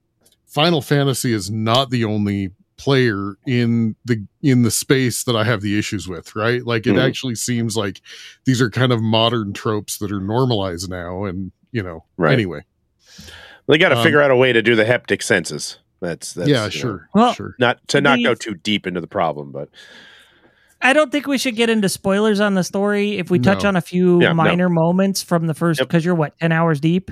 final 0.45 0.81
fantasy 0.81 1.31
is 1.33 1.49
not 1.51 1.89
the 1.89 2.03
only 2.03 2.51
player 2.77 3.35
in 3.45 3.95
the 4.05 4.25
in 4.41 4.61
the 4.63 4.71
space 4.71 5.23
that 5.25 5.35
i 5.35 5.43
have 5.43 5.61
the 5.61 5.77
issues 5.77 6.07
with 6.07 6.33
right 6.35 6.65
like 6.65 6.87
it 6.87 6.95
Mhm. 6.95 7.05
actually 7.07 7.35
seems 7.35 7.75
like 7.75 8.01
these 8.45 8.61
are 8.61 8.69
kind 8.69 8.91
of 8.93 9.01
modern 9.01 9.51
tropes 9.53 9.97
that 9.97 10.11
are 10.11 10.21
normalized 10.21 10.89
now 10.89 11.25
and 11.25 11.51
you 11.71 11.83
know 11.83 12.05
Right. 12.17 12.33
anyway 12.33 12.63
They 13.67 13.77
got 13.77 13.89
to 13.89 13.97
Um, 13.97 14.03
figure 14.03 14.21
out 14.21 14.31
a 14.31 14.35
way 14.35 14.51
to 14.53 14.63
do 14.63 14.75
the 14.75 14.83
haptic 14.85 15.21
senses. 15.21 15.77
That's, 16.01 16.33
that's 16.33 16.47
yeah 16.49 16.57
you 16.59 16.63
know, 16.65 16.69
sure 16.69 17.09
Well, 17.13 17.33
sure 17.33 17.55
not 17.59 17.85
to 17.89 18.01
not 18.01 18.17
The- 18.17 18.23
go 18.23 18.33
too 18.35 18.55
deep 18.55 18.87
into 18.87 19.01
the 19.01 19.07
problem, 19.07 19.51
but 19.51 19.69
I 20.81 20.93
don't 20.93 21.11
think 21.11 21.27
we 21.27 21.37
should 21.37 21.55
get 21.57 21.69
into 21.69 21.89
spoilers 21.89 22.39
on 22.39 22.53
the 22.53 22.63
story 22.63 23.17
if 23.17 23.29
we 23.29 23.37
touch 23.39 23.63
No. 23.63 23.69
on 23.69 23.75
a 23.75 23.81
few 23.81 24.21
Yeah, 24.21 24.29
no. 24.29 24.35
minor 24.35 24.69
moments 24.69 25.21
from 25.21 25.47
the 25.47 25.53
first 25.53 25.79
Yep. 25.81 25.89
because 25.89 26.05
you're 26.05 26.15
what 26.15 26.39
ten 26.39 26.51
hours 26.53 26.79
deep. 26.79 27.11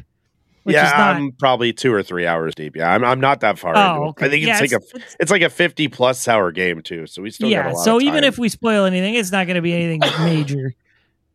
Which 0.64 0.74
yeah, 0.74 0.86
is 0.88 0.92
not, 0.92 1.16
I'm 1.16 1.32
probably 1.34 1.72
two 1.74 1.94
or 1.94 2.04
three 2.04 2.26
hours 2.28 2.54
deep. 2.56 2.76
Yeah, 2.76 2.94
I'm, 2.94 3.04
I'm 3.04 3.20
not 3.22 3.40
that 3.42 3.58
far. 3.58 3.74
Oh, 3.76 3.80
into 3.80 4.00
oh, 4.00 4.04
it. 4.06 4.10
okay. 4.10 4.26
I 4.26 4.30
think 4.30 4.44
it's 4.44 4.48
yeah, 4.48 4.60
like 4.60 4.72
a 4.72 4.96
it's- 4.96 5.16
it's 5.20 5.32
like 5.32 5.42
a 5.42 5.50
50 5.50 5.88
plus 5.90 6.28
hour 6.28 6.52
game 6.52 6.82
too. 6.82 7.08
So 7.08 7.22
we 7.22 7.30
still 7.32 7.48
got 7.50 7.52
yeah. 7.52 7.72
a 7.72 7.74
lot 7.74 7.84
So 7.86 7.98
of 7.98 8.04
even 8.04 8.24
if 8.26 8.38
we 8.38 8.50
spoil 8.50 8.84
anything, 8.86 9.16
it's 9.16 9.32
not 9.32 9.48
going 9.48 9.56
to 9.56 9.62
be 9.62 9.74
anything 9.74 10.02
major. 10.26 10.74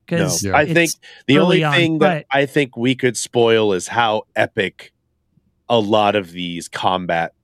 Because 0.04 0.42
No. 0.42 0.50
Yeah. 0.50 0.56
I 0.56 0.66
think 0.72 0.90
the 1.26 1.38
only 1.38 1.64
on, 1.64 1.74
thing 1.74 1.98
that 2.00 2.26
but- 2.30 2.36
I 2.38 2.44
think 2.46 2.76
we 2.76 2.94
could 2.94 3.16
spoil 3.16 3.72
is 3.74 3.88
how 3.88 4.22
epic 4.36 4.92
a 5.68 5.78
lot 5.78 6.14
of 6.16 6.32
these 6.32 6.68
combat, 6.68 7.32
ha- 7.32 7.41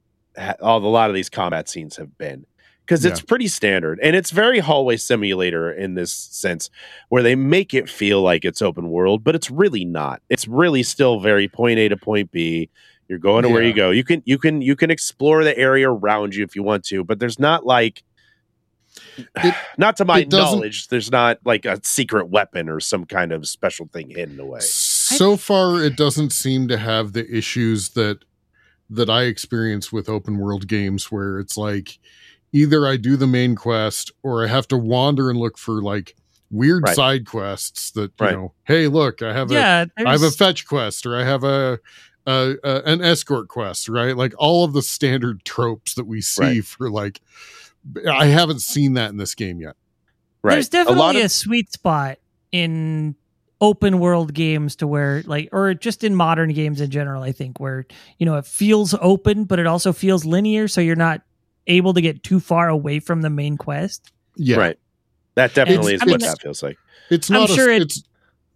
all 0.61 0.79
a 0.79 0.87
lot 0.87 1.11
of 1.11 1.15
these 1.15 1.29
combat 1.31 1.69
scenes 1.69 1.97
have 1.97 2.17
been. 2.19 2.47
Because 2.85 3.05
it's 3.05 3.21
pretty 3.21 3.49
standard, 3.49 4.01
and 4.03 4.17
it's 4.17 4.31
very 4.31 4.61
hallway 4.61 4.97
simulator 4.97 5.71
in 5.71 5.93
this 5.93 6.11
sense, 6.11 6.71
where 7.11 7.23
they 7.23 7.35
make 7.35 7.75
it 7.75 7.87
feel 7.87 8.23
like 8.23 8.47
it's 8.47 8.63
open 8.63 8.89
world, 8.89 9.23
but 9.23 9.35
it's 9.35 9.51
really 9.51 9.85
not. 9.85 10.23
It's 10.31 10.49
really 10.49 10.83
still 10.83 11.21
very 11.21 11.49
point 11.49 11.79
A 11.79 11.91
to 11.91 11.99
point 11.99 12.31
B. 12.31 12.71
You're 13.07 13.19
going 13.19 13.43
to 13.43 13.51
where 13.51 13.63
you 13.63 13.75
go. 13.75 13.91
You 13.91 14.05
can 14.05 14.23
you 14.25 14.39
can 14.39 14.63
you 14.63 14.75
can 14.75 14.91
explore 14.91 15.45
the 15.45 15.55
area 15.59 15.91
around 15.91 16.35
you 16.35 16.43
if 16.45 16.57
you 16.57 16.63
want 16.63 16.83
to, 16.87 17.05
but 17.05 17.19
there's 17.19 17.39
not 17.39 17.67
like 17.67 18.03
It- 19.37 19.55
not 19.79 19.99
to 19.99 20.07
my 20.07 20.21
knowledge, 20.39 20.89
there's 20.89 21.11
not 21.11 21.39
like 21.45 21.67
a 21.67 21.79
secret 21.85 22.29
weapon 22.31 22.71
or 22.71 22.81
some 22.81 23.05
kind 23.05 23.33
of 23.33 23.47
special 23.47 23.87
thing 23.93 24.09
hidden 24.11 24.41
away. 24.41 24.61
so 24.61 25.37
far 25.37 25.83
it 25.83 25.97
doesn't 25.97 26.31
seem 26.33 26.69
to 26.69 26.79
have 26.79 27.13
the 27.13 27.29
issues 27.31 27.91
that 27.91 28.21
that 28.91 29.11
i 29.11 29.23
experience 29.25 29.93
with 29.93 30.09
open 30.09 30.39
world 30.39 30.67
games 30.69 31.11
where 31.13 31.39
it's 31.39 31.57
like 31.57 31.99
either 32.53 32.87
i 32.87 32.97
do 32.97 33.17
the 33.17 33.27
main 33.27 33.55
quest 33.55 34.11
or 34.23 34.45
i 34.45 34.49
have 34.49 34.67
to 34.69 34.77
wander 34.77 35.29
and 35.31 35.39
look 35.39 35.59
for 35.59 35.83
like 35.83 36.15
weird 36.51 36.83
Right. 36.85 36.97
side 36.97 37.27
quests 37.27 37.91
that 37.93 38.13
you 38.21 38.27
Right. 38.27 38.35
know 38.35 38.55
hey 38.65 38.87
look 38.89 39.21
i 39.23 39.33
have 39.33 39.51
a 39.51 39.55
yeah, 39.55 39.85
I 40.07 40.13
have 40.13 40.23
a 40.23 40.31
fetch 40.31 40.67
quest 40.67 41.05
or 41.05 41.17
I 41.17 41.25
have 41.25 41.45
a, 41.45 41.79
a, 42.27 42.55
a 42.65 42.83
an 42.85 43.03
escort 43.03 43.49
quest, 43.49 43.89
right? 43.89 44.17
Like 44.17 44.35
all 44.39 44.65
of 44.65 44.73
the 44.75 44.83
standard 44.83 45.45
tropes 45.45 45.95
that 45.95 46.05
we 46.07 46.21
see 46.21 46.43
Right. 46.43 46.65
for 46.65 46.91
like 46.91 47.21
I 48.11 48.27
haven't 48.27 48.61
seen 48.61 48.95
that 48.95 49.11
in 49.11 49.17
this 49.19 49.35
game 49.35 49.61
yet. 49.61 49.77
Right. 50.43 50.55
There's 50.71 50.87
a 50.87 50.93
lot 50.93 51.13
definitely 51.13 51.21
a, 51.23 51.25
of 51.27 51.33
sweet 51.33 51.73
spot 51.73 52.19
in 52.53 53.15
open 53.61 53.99
world 53.99 54.33
games 54.35 54.77
to 54.77 54.87
where 54.87 55.23
like 55.27 55.49
or 55.53 55.75
just 55.75 56.05
in 56.05 56.15
modern 56.15 56.53
games 56.53 56.81
in 56.81 56.91
general 56.91 57.23
i 57.25 57.33
think 57.33 57.59
where 57.59 57.85
you 58.19 58.25
know 58.27 58.37
it 58.37 58.47
feels 58.47 58.95
open 59.01 59.45
but 59.45 59.59
it 59.59 59.67
also 59.67 59.93
feels 59.93 60.25
linear 60.25 60.69
so 60.69 60.81
you're 60.81 60.95
not 60.95 61.23
able 61.67 61.93
to 61.93 62.01
get 62.01 62.23
too 62.23 62.39
far 62.41 62.69
away 62.69 63.01
from 63.01 63.21
the 63.23 63.31
main 63.31 63.57
quest 63.57 64.13
Yeah. 64.37 64.57
right. 64.59 64.79
That 65.35 65.55
definitely 65.55 65.95
It's- 65.95 66.07
is 66.07 66.13
what 66.13 66.21
it's- 66.23 66.33
that 66.37 66.41
feels 66.43 66.63
like. 66.63 66.77
It's 67.11 67.29
not 67.31 67.51
I'm 67.51 67.57
sure 67.57 67.71
a, 67.71 67.77
it- 67.81 67.93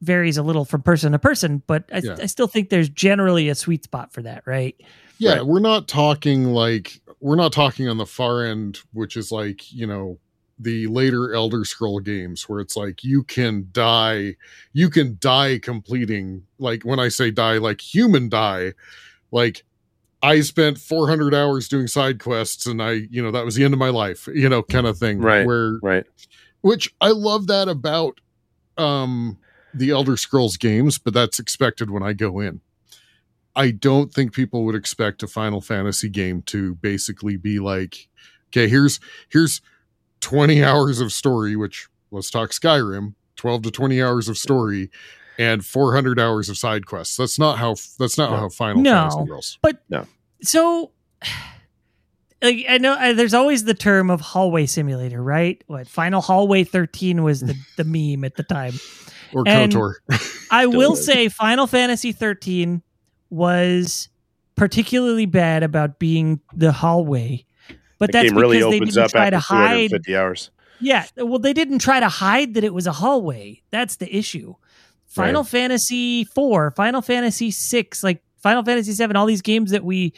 varies 0.00 0.36
a 0.36 0.42
little 0.42 0.64
from 0.64 0.82
person 0.82 1.12
to 1.12 1.18
person 1.18 1.62
but 1.66 1.84
i, 1.92 2.00
Yeah. 2.02 2.16
I 2.20 2.26
still 2.26 2.46
think 2.48 2.70
there's 2.70 2.88
generally 2.88 3.48
a 3.48 3.54
sweet 3.54 3.84
spot 3.84 4.12
for 4.12 4.22
that 4.22 4.42
right 4.46 4.76
yeah, 5.18 5.34
Right. 5.34 5.46
we're 5.46 5.60
not 5.60 5.86
talking 5.88 6.46
like 6.46 7.00
we're 7.20 7.36
not 7.36 7.52
talking 7.52 7.88
on 7.88 7.96
the 7.98 8.06
far 8.06 8.44
end, 8.44 8.80
which 8.92 9.16
is 9.16 9.30
like, 9.30 9.72
you 9.72 9.86
know, 9.86 10.18
the 10.62 10.86
later 10.86 11.34
Elder 11.34 11.64
Scroll 11.64 12.00
games 12.00 12.48
where 12.48 12.60
it's 12.60 12.76
like 12.76 13.02
you 13.04 13.22
can 13.24 13.68
die, 13.72 14.36
you 14.72 14.88
can 14.90 15.16
die 15.20 15.58
completing 15.58 16.44
like 16.58 16.82
when 16.84 16.98
I 17.00 17.08
say 17.08 17.30
die, 17.30 17.58
like 17.58 17.80
human 17.80 18.28
die, 18.28 18.72
like 19.30 19.64
I 20.22 20.40
spent 20.40 20.78
400 20.78 21.34
hours 21.34 21.68
doing 21.68 21.88
side 21.88 22.20
quests 22.20 22.66
and 22.66 22.80
I, 22.82 22.92
you 23.10 23.22
know, 23.22 23.30
that 23.32 23.44
was 23.44 23.56
the 23.56 23.64
end 23.64 23.74
of 23.74 23.80
my 23.80 23.88
life, 23.88 24.28
you 24.32 24.48
know, 24.48 24.62
kind 24.62 24.86
of 24.86 24.96
thing. 24.98 25.18
Right. 25.18 25.44
Where, 25.46 25.78
Right. 25.82 26.04
which 26.60 26.94
I 27.00 27.08
love 27.10 27.46
that 27.48 27.68
about 27.68 28.20
um 28.78 29.38
the 29.74 29.90
Elder 29.90 30.16
Scrolls 30.16 30.56
games, 30.56 30.98
but 30.98 31.14
that's 31.14 31.38
expected 31.38 31.90
when 31.90 32.02
I 32.02 32.12
go 32.12 32.40
in. 32.40 32.60
I 33.56 33.70
don't 33.70 34.12
think 34.12 34.32
people 34.32 34.64
would 34.64 34.74
expect 34.74 35.22
a 35.22 35.26
Final 35.26 35.60
Fantasy 35.60 36.08
game 36.08 36.42
to 36.42 36.74
basically 36.76 37.36
be 37.36 37.58
like, 37.58 38.08
okay, 38.48 38.68
here's 38.68 39.00
here's 39.28 39.60
20 40.22 40.64
hours 40.64 41.00
of 41.00 41.12
story, 41.12 41.54
which 41.56 41.88
let's 42.10 42.30
talk 42.30 42.50
Skyrim, 42.50 43.14
12 43.36 43.62
to 43.64 43.70
20 43.70 44.02
hours 44.02 44.28
of 44.28 44.38
story 44.38 44.90
and 45.38 45.64
400 45.64 46.18
hours 46.18 46.48
of 46.48 46.56
side 46.56 46.86
quests. 46.86 47.16
That's 47.16 47.38
not 47.38 47.58
how 47.58 47.74
that's 47.98 48.16
not 48.16 48.30
No. 48.30 48.36
how 48.38 48.48
Final 48.48 48.82
No. 48.82 49.08
Fantasy 49.10 49.30
rolls. 49.30 49.58
so 50.42 50.90
like 52.42 52.64
i 52.68 52.76
know 52.78 52.94
uh, 52.94 53.12
there's 53.12 53.34
always 53.34 53.64
the 53.64 53.74
term 53.74 54.10
of 54.10 54.20
hallway 54.20 54.66
simulator 54.66 55.22
right 55.22 55.62
what 55.68 55.86
final 55.86 56.20
hallway 56.20 56.64
13 56.64 57.22
was 57.22 57.40
the, 57.40 57.54
the 57.76 57.84
meme 57.84 58.24
at 58.24 58.34
the 58.36 58.42
time 58.42 58.72
Or 59.32 59.44
And- 59.46 59.72
KOTOR. 59.72 59.94
I 60.50 60.66
will 60.66 60.96
say 60.96 61.28
Final 61.28 61.66
Fantasy 61.66 62.12
13 62.12 62.82
was 63.30 64.08
particularly 64.56 65.24
bad 65.26 65.62
about 65.62 65.98
being 65.98 66.40
the 66.54 66.70
hallway. 66.72 67.46
But 68.02 68.10
That 68.10 68.22
that's 68.22 68.30
game 68.32 68.38
really 68.40 68.56
because 68.56 68.70
they 68.72 68.78
didn't 68.80 68.98
up 68.98 69.10
try 69.12 69.20
after 69.26 69.30
to 69.36 69.38
hide. 69.38 69.90
250 69.90 70.16
hours. 70.16 70.50
Yeah, 70.80 71.06
well, 71.16 71.38
they 71.38 71.52
didn't 71.52 71.78
try 71.78 72.00
to 72.00 72.08
hide 72.08 72.54
that 72.54 72.64
it 72.64 72.74
was 72.74 72.88
a 72.88 72.92
hallway. 72.92 73.62
That's 73.70 73.94
the 73.96 74.12
issue. 74.12 74.56
Final 75.06 75.44
Fantasy 75.44 76.24
4, 76.24 76.72
Final 76.72 77.00
Fantasy 77.02 77.52
6, 77.52 78.02
like 78.02 78.20
Final 78.42 78.64
Fantasy 78.64 78.90
7, 78.92 79.14
all 79.14 79.26
these 79.26 79.42
games 79.42 79.70
that 79.70 79.84
we 79.84 80.14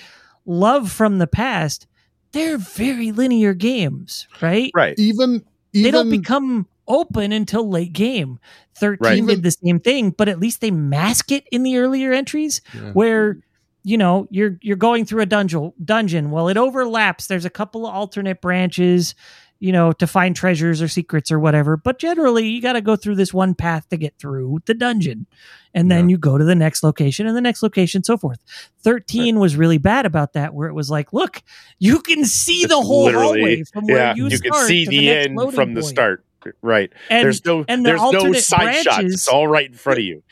love 0.47 0.91
from 0.91 1.19
the 1.19 1.27
past, 1.27 1.87
they're 2.33 2.57
very 2.57 3.13
linear 3.13 3.53
games, 3.53 4.27
right? 4.41 4.71
Right. 4.75 4.99
Even 4.99 5.45
They 5.75 5.91
don't 5.91 6.09
become 6.09 6.67
open 6.89 7.33
until 7.33 7.69
late 7.69 7.93
game. 7.93 8.39
13 8.79 8.99
Right. 9.27 9.27
did 9.27 9.43
the 9.43 9.51
same 9.51 9.81
thing, 9.81 10.11
but 10.11 10.29
at 10.31 10.39
least 10.41 10.61
they 10.63 10.71
mask 10.71 11.31
it 11.33 11.45
in 11.53 11.63
the 11.65 11.77
earlier 11.77 12.13
entries 12.13 12.63
Yeah. 12.75 12.93
where 12.93 13.37
you 13.85 13.97
know 13.99 14.27
you're 14.31 14.59
you're 14.63 14.77
going 14.77 15.05
through 15.05 15.21
a 15.23 15.27
dungeon 15.27 15.73
dungeon 15.85 16.31
well 16.31 16.49
it 16.49 16.57
overlaps 16.57 17.27
there's 17.27 17.45
a 17.45 17.51
couple 17.51 17.87
of 17.87 17.95
alternate 17.95 18.41
branches 18.41 19.15
you 19.61 19.71
know 19.71 19.93
to 19.93 20.07
find 20.07 20.35
treasures 20.35 20.83
or 20.83 20.89
secrets 20.89 21.31
or 21.31 21.39
whatever 21.39 21.77
but 21.77 21.99
generally 21.99 22.47
you 22.49 22.61
got 22.61 22.73
to 22.73 22.81
go 22.81 22.97
through 22.97 23.15
this 23.15 23.33
one 23.33 23.55
path 23.55 23.89
to 23.89 23.97
get 23.97 24.15
through 24.19 24.59
the 24.67 24.75
dungeon 24.75 25.27
and 25.75 25.91
then 25.91 26.09
you 26.09 26.17
go 26.19 26.39
to 26.39 26.45
the 26.45 26.55
next 26.55 26.83
location 26.83 27.27
and 27.27 27.37
the 27.37 27.41
next 27.41 27.63
location 27.63 28.03
so 28.03 28.17
forth 28.17 28.39
13 28.83 29.39
was 29.39 29.57
really 29.57 29.79
bad 29.79 30.07
about 30.07 30.33
that 30.33 30.55
where 30.55 30.69
it 30.69 30.75
was 30.75 30.91
like 30.91 31.13
look 31.13 31.43
you 31.79 32.01
can 32.01 32.25
see 32.25 32.63
It's 32.63 32.69
the 32.73 32.81
whole 32.81 33.13
hallway 33.13 33.63
from 33.73 33.87
where 33.87 33.99
yeah, 33.99 34.15
you, 34.15 34.29
you, 34.29 34.37
start 34.37 34.53
can 34.55 34.67
see 34.67 34.85
to 34.85 34.91
the, 34.91 35.07
next 35.07 35.27
end 35.29 35.55
from 35.55 35.75
the 35.75 35.83
start. 35.83 36.25
Right. 36.61 36.93
and 37.09 37.25
there's 37.25 37.45
no 37.45 37.65
the 37.65 37.77
there's 37.83 38.01
no 38.01 38.33
side 38.35 38.75
shots. 38.83 38.97
branches- 38.97 39.15
It's 39.15 39.29
all 39.29 39.47
right 39.49 39.67
in 39.67 39.75
front 39.75 39.99
of 39.99 40.05
you. 40.05 40.23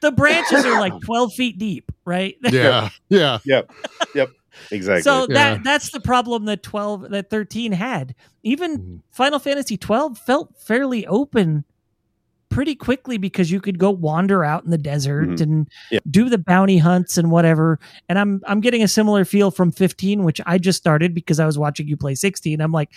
The 0.00 0.12
branches 0.12 0.64
are 0.64 0.80
like 0.80 0.98
12 1.04 1.32
feet 1.34 1.58
deep 1.58 1.90
right 2.04 2.36
yeah, 2.42 2.88
yeah. 3.08 3.38
Yep. 3.44 3.70
Yep. 4.14 4.30
Exactly. 4.70 5.02
So 5.02 5.26
Yeah. 5.28 5.34
that 5.54 5.64
that's 5.64 5.90
the 5.90 6.00
problem 6.00 6.46
that 6.46 6.62
12 6.62 7.10
that 7.10 7.30
13 7.30 7.72
had. 7.72 8.14
Even 8.42 8.78
Mhm. 8.78 9.00
Final 9.10 9.38
Fantasy 9.38 9.76
12 9.76 10.18
felt 10.18 10.56
fairly 10.60 11.06
open 11.06 11.64
pretty 12.48 12.74
quickly 12.74 13.18
because 13.18 13.52
you 13.52 13.60
could 13.60 13.78
go 13.78 13.90
wander 13.90 14.42
out 14.42 14.64
in 14.64 14.70
the 14.70 14.78
desert 14.78 15.28
Mhm. 15.28 15.40
and 15.42 15.68
Yeah. 15.90 16.00
do 16.10 16.28
the 16.28 16.38
bounty 16.38 16.78
hunts 16.78 17.18
and 17.18 17.30
whatever. 17.30 17.78
And 18.08 18.18
I'm 18.18 18.40
I'm 18.46 18.60
getting 18.60 18.82
a 18.82 18.88
similar 18.88 19.24
feel 19.24 19.50
from 19.50 19.70
15 19.70 20.24
which 20.24 20.40
I 20.46 20.58
just 20.58 20.78
started 20.78 21.14
because 21.14 21.38
I 21.38 21.46
was 21.46 21.58
watching 21.58 21.86
you 21.86 21.96
play 21.96 22.14
16. 22.14 22.60
I'm 22.60 22.72
like 22.72 22.90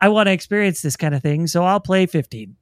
I 0.00 0.08
want 0.08 0.26
to 0.26 0.32
experience 0.32 0.82
this 0.82 0.96
kind 0.96 1.14
of 1.14 1.22
thing, 1.22 1.46
so 1.46 1.64
I'll 1.64 1.80
play 1.80 2.06
15. 2.06 2.56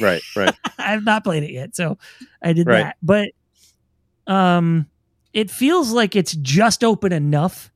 right. 0.00 0.22
Right. 0.34 0.54
I've 0.78 1.04
not 1.04 1.24
played 1.24 1.42
it 1.44 1.52
yet, 1.52 1.76
so 1.76 1.98
I 2.42 2.52
did 2.52 2.66
Right. 2.66 2.82
that. 2.84 2.96
But 3.02 3.28
um 4.26 4.86
it 5.32 5.50
feels 5.50 5.90
like 5.92 6.14
it's 6.16 6.34
just 6.36 6.82
open 6.84 7.12
enough. 7.12 7.70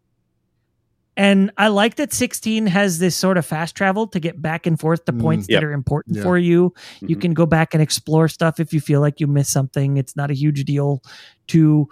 And 1.16 1.50
I 1.58 1.66
like 1.68 1.96
that 1.96 2.12
16 2.12 2.68
has 2.68 3.00
this 3.00 3.16
sort 3.16 3.37
of 3.37 3.44
fast 3.44 3.74
travel 3.74 4.06
to 4.08 4.20
get 4.20 4.40
back 4.40 4.66
and 4.66 4.78
forth 4.78 5.04
to 5.06 5.12
Mm, 5.12 5.20
points 5.20 5.46
yep. 5.48 5.61
that 5.61 5.66
are 5.66 5.72
important 5.72 6.16
Yeah. 6.16 6.22
for 6.22 6.38
you. 6.38 6.72
You 7.00 7.16
Mhm. 7.16 7.20
can 7.20 7.34
go 7.34 7.44
back 7.46 7.74
and 7.74 7.82
explore 7.82 8.28
stuff 8.28 8.61
if 8.61 8.72
you 8.72 8.80
feel 8.80 9.00
like 9.00 9.18
you 9.18 9.26
missed 9.26 9.50
something. 9.52 9.96
It's 9.96 10.14
not 10.14 10.30
a 10.30 10.34
huge 10.34 10.64
deal 10.64 11.02
to 11.48 11.88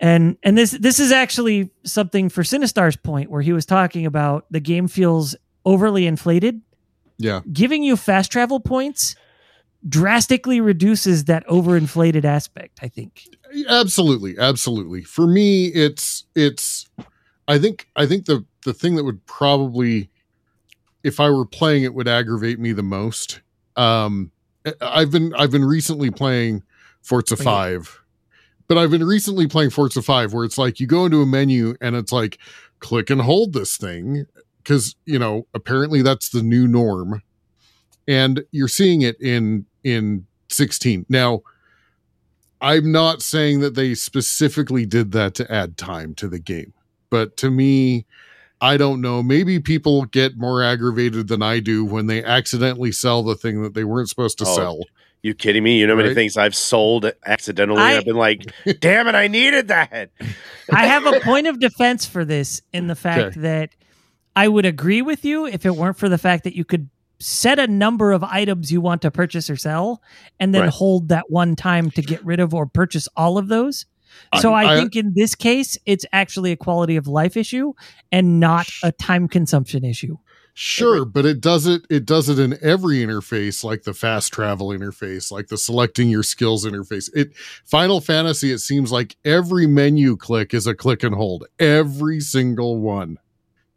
and 0.00 0.36
and 0.44 0.56
this 0.56 0.70
this 0.70 1.00
is 1.00 1.10
actually 1.10 1.70
something 1.84 2.28
for 2.28 2.42
Sinistar's 2.44 2.96
point 2.96 3.30
where 3.30 3.42
he 3.42 3.52
was 3.52 3.66
talking 3.66 4.06
about 4.06 4.46
the 4.50 4.60
game 4.60 4.86
feels 4.86 5.34
overly 5.68 6.06
inflated 6.06 6.60
Yeah. 7.18 7.40
giving 7.52 7.82
you 7.82 7.96
fast 7.96 8.32
travel 8.32 8.58
points 8.60 9.14
drastically 9.88 10.60
reduces 10.60 11.24
that 11.26 11.46
overinflated 11.46 12.24
aspect, 12.24 12.80
I 12.82 12.88
think. 12.88 13.22
absolutely 13.68 14.36
absolutely 14.38 15.02
for 15.02 15.26
me 15.26 15.66
it's 15.68 16.24
it's 16.34 16.86
i 17.46 17.58
think 17.58 17.86
i 17.96 18.04
think 18.06 18.24
the 18.26 18.44
the 18.64 18.74
thing 18.74 18.96
that 18.96 19.04
would 19.04 19.24
probably 19.26 20.10
if 21.04 21.18
i 21.20 21.30
were 21.30 21.46
playing 21.46 21.82
it 21.84 21.94
would 21.94 22.08
aggravate 22.08 22.58
me 22.58 22.72
the 22.72 22.82
most 22.82 23.40
um 23.76 24.30
i've 24.82 25.10
been 25.10 25.32
i've 25.34 25.50
been 25.50 25.64
recently 25.64 26.10
playing 26.10 26.62
forza 27.02 27.36
Bring 27.36 27.48
it. 27.48 27.50
5 27.50 28.00
but 28.68 28.76
i've 28.76 28.90
been 28.90 29.04
recently 29.06 29.46
playing 29.46 29.70
forza 29.70 30.02
5 30.02 30.32
where 30.34 30.44
it's 30.44 30.58
like 30.58 30.78
you 30.80 30.86
go 30.86 31.06
into 31.06 31.22
a 31.22 31.26
menu 31.26 31.74
and 31.80 31.96
it's 31.96 32.12
like 32.12 32.38
click 32.80 33.08
and 33.10 33.22
hold 33.22 33.52
this 33.54 33.76
thing 33.78 34.26
because 34.68 34.94
you 35.06 35.18
know 35.18 35.46
apparently 35.54 36.02
that's 36.02 36.28
the 36.28 36.42
new 36.42 36.68
norm 36.68 37.22
and 38.06 38.44
you're 38.52 38.68
seeing 38.68 39.00
it 39.00 39.18
in 39.20 39.64
in 39.82 40.26
16 40.50 41.06
now 41.08 41.40
i'm 42.60 42.92
not 42.92 43.22
saying 43.22 43.60
that 43.60 43.74
they 43.74 43.94
specifically 43.94 44.84
did 44.84 45.12
that 45.12 45.34
to 45.34 45.50
add 45.50 45.78
time 45.78 46.14
to 46.14 46.28
the 46.28 46.38
game 46.38 46.74
but 47.08 47.36
to 47.38 47.50
me 47.50 48.04
i 48.60 48.76
don't 48.76 49.00
know 49.00 49.22
maybe 49.22 49.58
people 49.58 50.04
get 50.04 50.36
more 50.36 50.62
aggravated 50.62 51.28
than 51.28 51.42
i 51.42 51.58
do 51.60 51.82
when 51.84 52.06
they 52.06 52.22
accidentally 52.22 52.92
sell 52.92 53.22
the 53.22 53.34
thing 53.36 53.62
that 53.62 53.72
they 53.72 53.84
weren't 53.84 54.10
supposed 54.10 54.36
to 54.36 54.44
Oh, 54.46 54.54
sell 54.54 54.78
You 55.22 55.32
kidding 55.34 55.62
me? 55.64 55.80
You 55.80 55.86
know 55.86 55.96
how 55.96 56.02
many 56.02 56.14
things 56.14 56.36
I've 56.36 56.54
sold 56.54 57.10
accidentally. 57.24 57.80
I, 57.80 57.96
i've 57.96 58.04
been 58.04 58.16
like, 58.16 58.52
damn 58.80 59.08
it, 59.08 59.14
I 59.14 59.28
needed 59.28 59.68
that. 59.68 60.10
I 60.72 60.86
have 60.86 61.06
a 61.06 61.20
point 61.20 61.46
of 61.46 61.58
defense 61.58 62.04
for 62.06 62.24
this 62.24 62.60
in 62.72 62.86
the 62.88 62.94
fact 63.06 63.36
Okay. 63.36 63.40
that 63.40 63.70
I 64.38 64.46
would 64.48 64.64
agree 64.66 65.02
with 65.02 65.24
you 65.24 65.46
if 65.46 65.66
it 65.66 65.74
weren't 65.74 65.98
for 65.98 66.08
the 66.08 66.18
fact 66.18 66.44
that 66.44 66.54
you 66.56 66.64
could 66.64 66.88
set 67.18 67.58
a 67.58 67.66
number 67.66 68.12
of 68.12 68.22
items 68.22 68.70
you 68.70 68.80
want 68.80 69.02
to 69.02 69.10
purchase 69.10 69.50
or 69.50 69.56
sell 69.56 70.00
and 70.38 70.54
then 70.54 70.62
Right. 70.62 70.70
hold 70.70 71.08
that 71.08 71.24
one 71.28 71.56
time 71.56 71.90
to 71.92 72.02
get 72.02 72.24
rid 72.24 72.38
of 72.38 72.54
or 72.54 72.64
purchase 72.66 73.08
all 73.16 73.36
of 73.38 73.48
those. 73.48 73.86
So 74.40 74.52
I, 74.54 74.74
I- 74.74 74.78
think 74.78 74.94
in 74.94 75.12
this 75.16 75.34
case, 75.34 75.76
it's 75.86 76.06
actually 76.12 76.52
a 76.52 76.56
quality 76.56 76.94
of 76.96 77.08
life 77.08 77.36
issue 77.36 77.72
and 78.12 78.38
not 78.38 78.68
a 78.84 78.92
time 78.92 79.26
consumption 79.26 79.84
issue. 79.84 80.16
Sure, 80.54 81.04
but 81.04 81.24
it 81.26 81.40
does 81.40 81.66
it 81.66 81.82
it 81.88 82.04
does 82.04 82.28
it 82.28 82.38
in 82.38 82.58
every 82.62 82.96
interface 82.98 83.62
like 83.62 83.82
the 83.84 83.94
fast 83.94 84.32
travel 84.32 84.68
interface, 84.70 85.30
like 85.30 85.46
the 85.48 85.56
selecting 85.58 86.08
your 86.08 86.24
skills 86.24 86.64
interface. 86.64 87.08
It 87.14 87.36
Final 87.64 88.00
Fantasy 88.00 88.50
it 88.50 88.58
seems 88.58 88.90
like 88.90 89.16
every 89.24 89.66
menu 89.68 90.16
click 90.16 90.52
is 90.54 90.66
a 90.66 90.74
click 90.74 91.04
and 91.04 91.14
hold. 91.14 91.44
Every 91.60 92.18
single 92.18 92.80
one. 92.80 93.18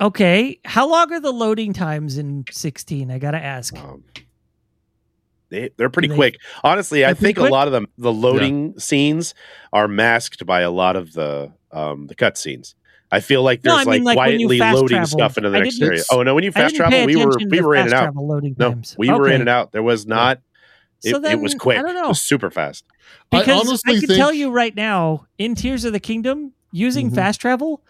Okay, 0.01 0.59
how 0.65 0.89
long 0.89 1.13
are 1.13 1.19
the 1.19 1.31
loading 1.31 1.73
times 1.73 2.17
in 2.17 2.43
16? 2.49 3.11
I 3.11 3.19
got 3.19 3.31
to 3.31 3.37
ask. 3.43 3.77
Um, 3.77 4.03
they, 5.49 5.69
they're 5.77 5.89
pretty 5.89 6.07
They- 6.07 6.15
quick. 6.15 6.37
Honestly, 6.63 7.05
I 7.05 7.13
think 7.13 7.37
quick? 7.37 7.49
a 7.49 7.53
lot 7.53 7.67
of 7.67 7.71
them, 7.73 7.85
the 7.97 8.11
loading 8.11 8.79
scenes 8.79 9.35
are 9.71 9.87
masked 9.87 10.45
by 10.45 10.61
a 10.61 10.71
lot 10.71 10.95
of 10.95 11.13
the 11.13 11.51
um, 11.71 12.07
the 12.07 12.15
cut 12.15 12.37
scenes. 12.37 12.73
I 13.11 13.19
feel 13.19 13.43
like 13.43 13.63
No, 13.63 13.75
there's 13.75 13.87
I 13.87 13.91
mean, 13.91 14.03
like, 14.03 14.15
like, 14.17 14.25
quietly 14.29 14.57
loading 14.59 14.87
travel. 14.87 15.07
stuff 15.07 15.37
into 15.37 15.49
the 15.49 15.57
I 15.57 15.61
next 15.61 15.81
area. 15.81 16.01
Oh 16.11 16.23
no, 16.23 16.33
when 16.33 16.43
you 16.45 16.51
fast 16.51 16.75
travel, 16.75 17.05
we 17.05 17.15
were 17.17 17.31
we 17.49 17.59
were 17.61 17.75
in 17.75 17.83
fast 17.83 17.93
and 17.93 17.93
out. 17.93 18.03
travel 18.05 18.27
loading 18.27 18.55
No, 18.57 18.69
times. 18.71 18.95
we 18.97 19.09
were 19.09 19.27
in 19.27 19.33
Okay. 19.33 19.41
and 19.41 19.49
out. 19.49 19.71
There 19.73 19.83
was 19.83 20.07
not. 20.07 20.39
It, 21.03 21.11
So 21.11 21.23
it 21.23 21.39
was 21.39 21.53
quick. 21.55 21.77
I 21.77 21.81
don't 21.81 21.91
It 21.91 22.01
know. 22.01 22.07
was 22.09 22.21
super 22.21 22.49
fast. 22.49 22.85
Because 23.29 23.49
I, 23.49 23.53
honestly 23.67 23.99
can 23.99 24.07
think- 24.07 24.17
tell 24.17 24.31
you 24.33 24.49
right 24.51 24.75
now, 24.75 25.25
in 25.37 25.55
Tears 25.55 25.83
of 25.83 25.91
the 25.93 25.99
Kingdom, 25.99 26.53
using 26.71 27.11
Mhm. 27.11 27.15
fast 27.15 27.41
travel, 27.41 27.81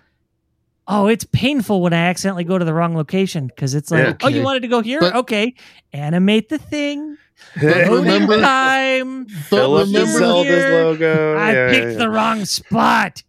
oh, 0.87 1.07
it's 1.07 1.25
painful 1.25 1.81
when 1.81 1.93
I 1.93 2.07
accidentally 2.07 2.43
go 2.43 2.57
to 2.57 2.65
the 2.65 2.73
wrong 2.73 2.95
location 2.95 3.47
because 3.47 3.75
it's 3.75 3.91
like, 3.91 4.05
Yeah. 4.07 4.13
oh, 4.23 4.27
you 4.29 4.41
wanted 4.43 4.61
to 4.61 4.67
go 4.67 4.81
here? 4.81 4.99
But- 4.99 5.15
okay, 5.15 5.53
animate 5.93 6.49
the 6.49 6.57
thing. 6.57 7.17
But 7.59 7.87
remember- 7.89 8.39
time. 8.41 9.23
But 9.25 9.33
Fill 9.49 9.75
up 9.77 9.87
the 9.87 9.93
remember 9.99 10.19
Zelda's 10.19 10.45
here, 10.63 10.83
logo. 10.83 11.37
I 11.37 11.53
Yeah, 11.53 11.69
picked 11.71 11.91
yeah, 11.93 11.97
the 11.97 12.09
wrong 12.09 12.45
spot. 12.45 13.23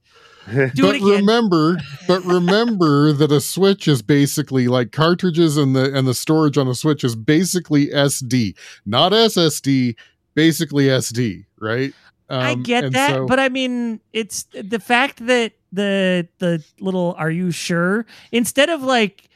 Do 0.53 0.57
but 0.83 0.97
it 0.97 1.03
again. 1.03 1.03
remember, 1.21 1.79
but 2.09 2.25
remember 2.25 3.12
that 3.12 3.31
a 3.31 3.41
Switch 3.41 3.87
is 3.87 4.03
basically 4.03 4.67
like 4.67 4.91
cartridges 4.91 5.57
and 5.57 5.75
the 5.77 5.95
and 5.97 6.07
the 6.07 6.15
storage 6.15 6.59
on 6.59 6.67
a 6.67 6.75
Switch 6.75 7.05
is 7.05 7.15
basically 7.15 7.87
SD, 7.91 8.55
not 8.85 9.12
SSD, 9.12 9.95
basically 10.35 10.87
SD, 10.87 11.45
right? 11.61 11.95
I 12.33 12.53
Um, 12.53 12.62
get 12.62 12.92
that, 12.92 13.11
so- 13.11 13.27
but 13.27 13.38
I 13.38 13.49
mean, 13.49 14.01
it's 14.12 14.47
the 14.53 14.81
fact 14.81 15.27
that 15.27 15.53
the 15.73 16.27
the 16.38 16.62
little 16.81 17.14
"Are 17.18 17.31
you 17.31 17.51
sure?" 17.51 18.07
instead 18.31 18.68
of 18.71 18.83
like 18.83 19.29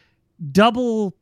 double 0.52 1.14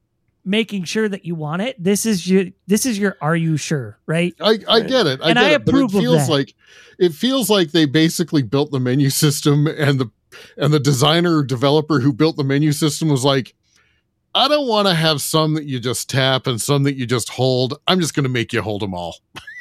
making 0.47 0.85
sure 0.85 1.09
that 1.09 1.25
you 1.25 1.35
want 1.35 1.63
it, 1.63 1.83
this 1.83 2.05
is 2.05 2.29
your 2.29 2.45
this 2.67 2.85
is 2.87 2.99
your 2.99 3.17
"Are 3.21 3.37
you 3.37 3.57
sure?" 3.57 3.99
Right? 4.07 4.35
I, 4.41 4.59
I 4.69 4.81
get 4.81 5.07
it. 5.07 5.21
I 5.23 5.31
And 5.31 5.39
get 5.39 5.45
I 5.45 5.51
it, 5.55 5.65
but 5.65 5.75
it 5.75 5.79
approve 5.79 5.95
of 5.95 6.01
feels 6.01 6.27
that. 6.27 6.33
like 6.33 6.55
it 6.99 7.13
feels 7.13 7.49
like 7.51 7.73
they 7.73 7.87
basically 7.87 8.43
built 8.43 8.71
the 8.71 8.81
menu 8.81 9.11
system 9.11 9.67
and 9.67 9.99
the 10.01 10.11
and 10.57 10.73
the 10.75 10.81
designer 10.81 11.43
developer 11.45 12.01
who 12.01 12.13
built 12.13 12.37
the 12.37 12.45
menu 12.45 12.73
system 12.73 13.09
was 13.09 13.25
like, 13.25 13.55
I 14.35 14.49
don't 14.49 14.67
want 14.67 14.89
to 14.89 14.95
have 14.95 15.21
some 15.21 15.55
that 15.55 15.65
you 15.65 15.79
just 15.79 16.11
tap 16.11 16.47
and 16.49 16.61
some 16.61 16.83
that 16.85 16.95
you 16.97 17.07
just 17.07 17.29
hold. 17.31 17.79
I'm 17.87 18.01
just 18.01 18.15
going 18.15 18.25
to 18.25 18.29
make 18.31 18.53
you 18.53 18.61
hold 18.63 18.83
them 18.83 18.95
all. 18.95 19.17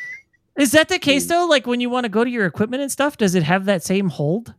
Is 0.57 0.71
that 0.71 0.87
the 0.89 0.99
case 0.99 1.25
Mm. 1.25 1.29
though? 1.29 1.45
Like 1.47 1.65
when 1.67 1.79
you 1.81 1.89
want 1.89 2.03
to 2.05 2.09
go 2.09 2.23
to 2.23 2.29
your 2.29 2.45
equipment 2.45 2.81
and 2.83 2.91
stuff, 2.91 3.17
does 3.17 3.35
it 3.35 3.43
have 3.43 3.65
that 3.65 3.83
same 3.83 4.09
hold? 4.09 4.53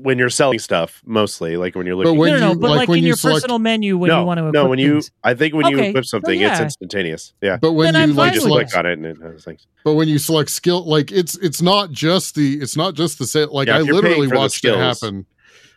when 0.00 0.18
you're 0.18 0.28
selling 0.28 0.58
stuff, 0.58 1.00
mostly 1.06 1.56
like 1.56 1.74
when 1.74 1.86
you're 1.86 1.96
But 1.96 2.08
looking. 2.08 2.18
when 2.18 2.32
no, 2.32 2.38
no, 2.38 2.46
no, 2.48 2.52
you- 2.52 2.58
but 2.58 2.68
like 2.68 2.78
like, 2.80 2.88
when 2.90 2.98
in 2.98 3.04
you 3.04 3.08
your 3.08 3.16
select- 3.16 3.36
personal 3.36 3.58
menu 3.58 3.96
when 3.96 4.08
no, 4.08 4.20
you 4.20 4.26
want 4.26 4.36
to 4.36 4.42
no, 4.42 4.48
equip 4.50 4.68
when 4.68 4.78
you. 4.78 4.92
things. 4.96 5.10
I 5.24 5.32
think 5.32 5.54
when 5.54 5.66
you 5.68 5.78
Okay, 5.78 5.88
equip 5.88 6.04
so 6.04 6.18
something, 6.18 6.38
it's 6.38 6.58
yeah. 6.58 6.62
instantaneous. 6.62 7.32
Yeah, 7.40 7.56
But 7.58 7.72
when 7.72 7.94
Then 7.94 8.10
you 8.10 8.14
like 8.14 8.34
just 8.34 8.44
with 8.44 8.50
select, 8.50 8.72
click 8.72 8.78
on 8.80 8.84
it 8.84 8.92
and 8.98 9.06
it 9.06 9.16
has 9.22 9.44
things. 9.44 9.66
but 9.86 9.94
when 9.94 10.06
you 10.08 10.18
select 10.18 10.50
skill, 10.50 10.84
like 10.84 11.10
it's 11.10 11.36
it's 11.38 11.62
not 11.62 11.90
just 11.90 12.34
the 12.34 12.60
it's 12.60 12.76
not 12.76 12.92
just 12.96 13.18
the 13.18 13.26
set. 13.26 13.50
Like 13.50 13.68
Yeah, 13.68 13.76
I 13.76 13.80
literally 13.80 14.02
paying 14.16 14.28
for 14.28 14.34
the 14.34 14.38
watched 14.40 14.62
it 14.66 14.76
happen. 14.76 15.24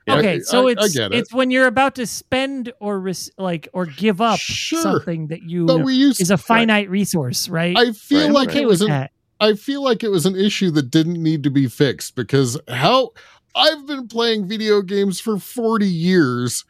Yeah. 0.08 0.16
Okay, 0.18 0.36
I- 0.36 0.40
so 0.40 0.68
I- 0.68 0.72
I 0.72 0.74
it's 0.84 0.94
get 0.96 1.12
it. 1.14 1.18
it's 1.20 1.34
when 1.34 1.52
you're 1.52 1.68
about 1.68 1.96
to 1.96 2.06
spend 2.08 2.74
or 2.80 3.00
res- 3.00 3.30
like 3.38 3.68
or 3.74 3.86
give 3.86 4.20
up 4.22 4.40
Sure. 4.40 4.82
something 4.82 5.28
that 5.28 5.44
you 5.44 5.66
But 5.66 5.80
we 5.84 5.94
used 5.94 6.20
is 6.22 6.32
a 6.32 6.38
finite 6.38 6.90
resource, 6.90 7.48
right? 7.50 7.78
I 7.78 7.92
feel 7.92 8.22
Right, 8.26 8.32
like 8.34 8.50
okay 8.50 8.62
it 8.64 8.68
was 8.68 8.82
an. 8.82 9.08
I 9.40 9.54
feel 9.54 9.84
like 9.84 10.04
it 10.04 10.10
was 10.10 10.26
an 10.26 10.36
issue 10.36 10.70
that 10.72 10.92
didn't 10.92 11.22
need 11.22 11.44
to 11.44 11.50
be 11.50 11.68
fixed 11.68 12.16
because 12.16 12.60
how 12.68 13.10
I've 13.56 13.86
been 13.86 14.08
playing 14.08 14.48
video 14.48 14.82
games 14.82 15.20
for 15.20 15.38
40 15.38 15.86
years 15.88 16.64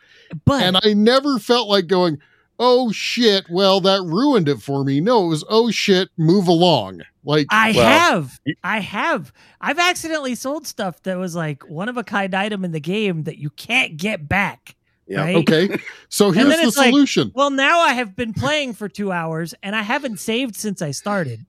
But 0.46 0.64
and 0.64 0.78
I 0.84 0.94
never 0.94 1.38
felt 1.40 1.68
like 1.70 1.88
going, 1.88 2.18
"Oh 2.60 2.92
shit, 2.92 3.46
well 3.50 3.80
that 3.82 4.02
ruined 4.04 4.48
it 4.50 4.62
for 4.62 4.84
me." 4.84 5.00
No, 5.02 5.26
it 5.26 5.30
was, 5.30 5.44
"Oh 5.50 5.70
shit, 5.72 6.10
move 6.18 6.48
along." 6.48 7.02
Like 7.24 7.47
I 7.51 7.72
Well, 7.74 7.86
have. 7.88 8.39
I 8.63 8.80
have. 8.80 9.32
I've 9.59 9.78
accidentally 9.80 10.36
sold 10.36 10.65
stuff 10.65 11.01
that 11.03 11.17
was 11.17 11.36
like 11.36 11.69
one 11.69 11.88
of 11.89 11.97
a 11.97 12.03
kind 12.03 12.34
item 12.34 12.65
in 12.65 12.72
the 12.72 12.80
game 12.80 13.24
that 13.24 13.38
you 13.38 13.49
can't 13.51 13.97
get 13.97 14.28
back. 14.28 14.76
Yeah. 15.07 15.22
Right? 15.22 15.36
okay. 15.38 15.78
So 16.09 16.32
here's 16.32 16.47
the 16.55 16.61
it's 16.63 16.78
like, 16.78 16.89
solution. 16.89 17.32
Well, 17.36 17.49
now 17.51 17.80
I 17.82 17.93
have 17.93 18.15
been 18.15 18.34
playing 18.34 18.74
for 18.74 18.89
two 18.89 19.11
hours 19.11 19.53
and 19.63 19.76
I 19.76 19.82
haven't 19.82 20.19
saved 20.19 20.55
since 20.55 20.82
I 20.82 20.91
started. 20.91 21.45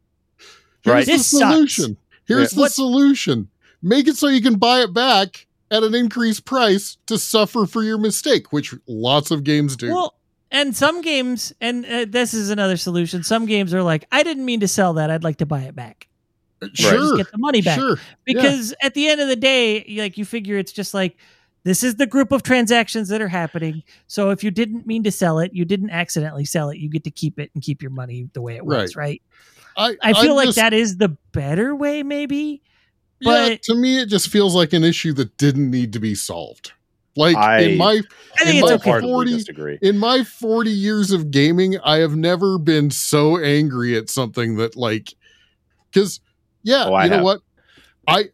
Here's 0.82 0.94
Right. 0.94 1.06
the 1.06 1.12
This 1.12 1.26
sucks. 1.26 1.52
solution. 1.54 1.96
Here's 2.26 2.52
Yeah. 2.52 2.56
the 2.56 2.60
What- 2.62 2.72
solution. 2.72 3.48
Make 3.82 4.06
it 4.08 4.16
so 4.16 4.28
you 4.28 4.40
can 4.42 4.54
buy 4.56 4.82
it 4.82 4.92
back 4.94 5.46
at 5.70 5.82
an 5.82 5.94
increased 5.94 6.44
price 6.44 6.98
to 7.06 7.18
suffer 7.18 7.66
for 7.66 7.82
your 7.82 7.98
mistake, 7.98 8.52
which 8.52 8.74
lots 8.86 9.30
of 9.30 9.42
games 9.42 9.74
do. 9.76 9.88
Well, 9.92 10.14
and 10.52 10.76
some 10.76 11.00
games, 11.02 11.52
and 11.60 11.84
uh, 11.84 12.04
this 12.08 12.32
is 12.34 12.50
another 12.50 12.76
solution. 12.76 13.24
Some 13.24 13.46
games 13.46 13.74
are 13.74 13.82
like, 13.82 14.04
I 14.12 14.22
didn't 14.22 14.44
mean 14.44 14.60
to 14.60 14.68
sell 14.68 14.92
that. 14.94 15.10
I'd 15.10 15.24
like 15.24 15.38
to 15.38 15.46
buy 15.46 15.62
it 15.62 15.74
back. 15.74 16.06
sure. 16.74 16.92
Just 16.92 17.16
get 17.16 17.32
the 17.32 17.38
money 17.38 17.60
back. 17.62 17.78
Sure. 17.78 17.96
because 18.24 18.72
at 18.80 18.94
the 18.94 19.08
end 19.08 19.20
of 19.20 19.26
the 19.26 19.34
day 19.34 19.84
like 19.98 20.16
you 20.16 20.24
figure 20.24 20.56
it's 20.58 20.70
just 20.70 20.94
like 20.94 21.16
this 21.64 21.82
is 21.82 21.96
the 21.96 22.06
group 22.06 22.30
of 22.30 22.42
transactions 22.44 23.08
that 23.08 23.20
are 23.20 23.26
happening 23.28 23.82
so 24.06 24.30
if 24.30 24.44
you 24.44 24.50
didn't 24.52 24.86
mean 24.86 25.02
to 25.02 25.10
sell 25.10 25.40
it 25.40 25.50
you 25.52 25.64
didn't 25.64 25.90
accidentally 25.90 26.44
sell 26.44 26.70
it 26.70 26.78
you 26.78 26.88
get 26.88 27.02
to 27.02 27.10
keep 27.10 27.40
it 27.40 27.50
and 27.54 27.64
keep 27.64 27.82
your 27.82 27.90
money 27.90 28.28
the 28.32 28.40
way 28.40 28.54
it 28.54 28.64
was 28.64 28.94
right 28.94 29.20
I, 29.76 29.96
i 30.02 30.12
feel 30.12 30.30
I'm 30.32 30.36
like 30.36 30.46
just- 30.46 30.56
that 30.56 30.72
is 30.72 30.98
the 30.98 31.08
better 31.32 31.74
way 31.74 32.04
maybe 32.04 32.62
yeah, 33.18 33.48
but- 33.50 33.62
to 33.62 33.74
me, 33.74 34.00
it 34.00 34.06
just 34.06 34.28
feels 34.28 34.54
like 34.54 34.72
an 34.72 34.82
issue 34.84 35.12
that 35.14 35.36
didn't 35.38 35.70
need 35.70 35.92
to 35.92 36.00
be 36.00 36.14
solved. 36.16 36.72
Like 37.16 37.36
I- 37.36 37.60
in 37.60 37.78
my 37.78 38.00
i 38.40 38.44
think 38.44 38.56
In 38.56 38.64
it's 38.64 38.84
my 38.84 38.92
okay 38.94 39.00
40 39.06 39.30
disagree. 39.32 39.78
in 39.82 39.98
my 39.98 40.24
40 40.24 40.70
years 40.70 41.10
of 41.10 41.30
gaming, 41.30 41.78
I 41.84 41.98
have 41.98 42.16
never 42.16 42.58
been 42.58 42.90
so 42.90 43.38
angry 43.38 43.96
at 43.96 44.08
something 44.08 44.56
that 44.56 44.76
like 44.76 45.14
because 45.90 46.20
yeah, 46.62 46.84
Oh, 46.86 47.02
you 47.02 47.10
know 47.10 47.16
have. 47.16 47.24
what? 47.24 47.40
I 48.08 48.24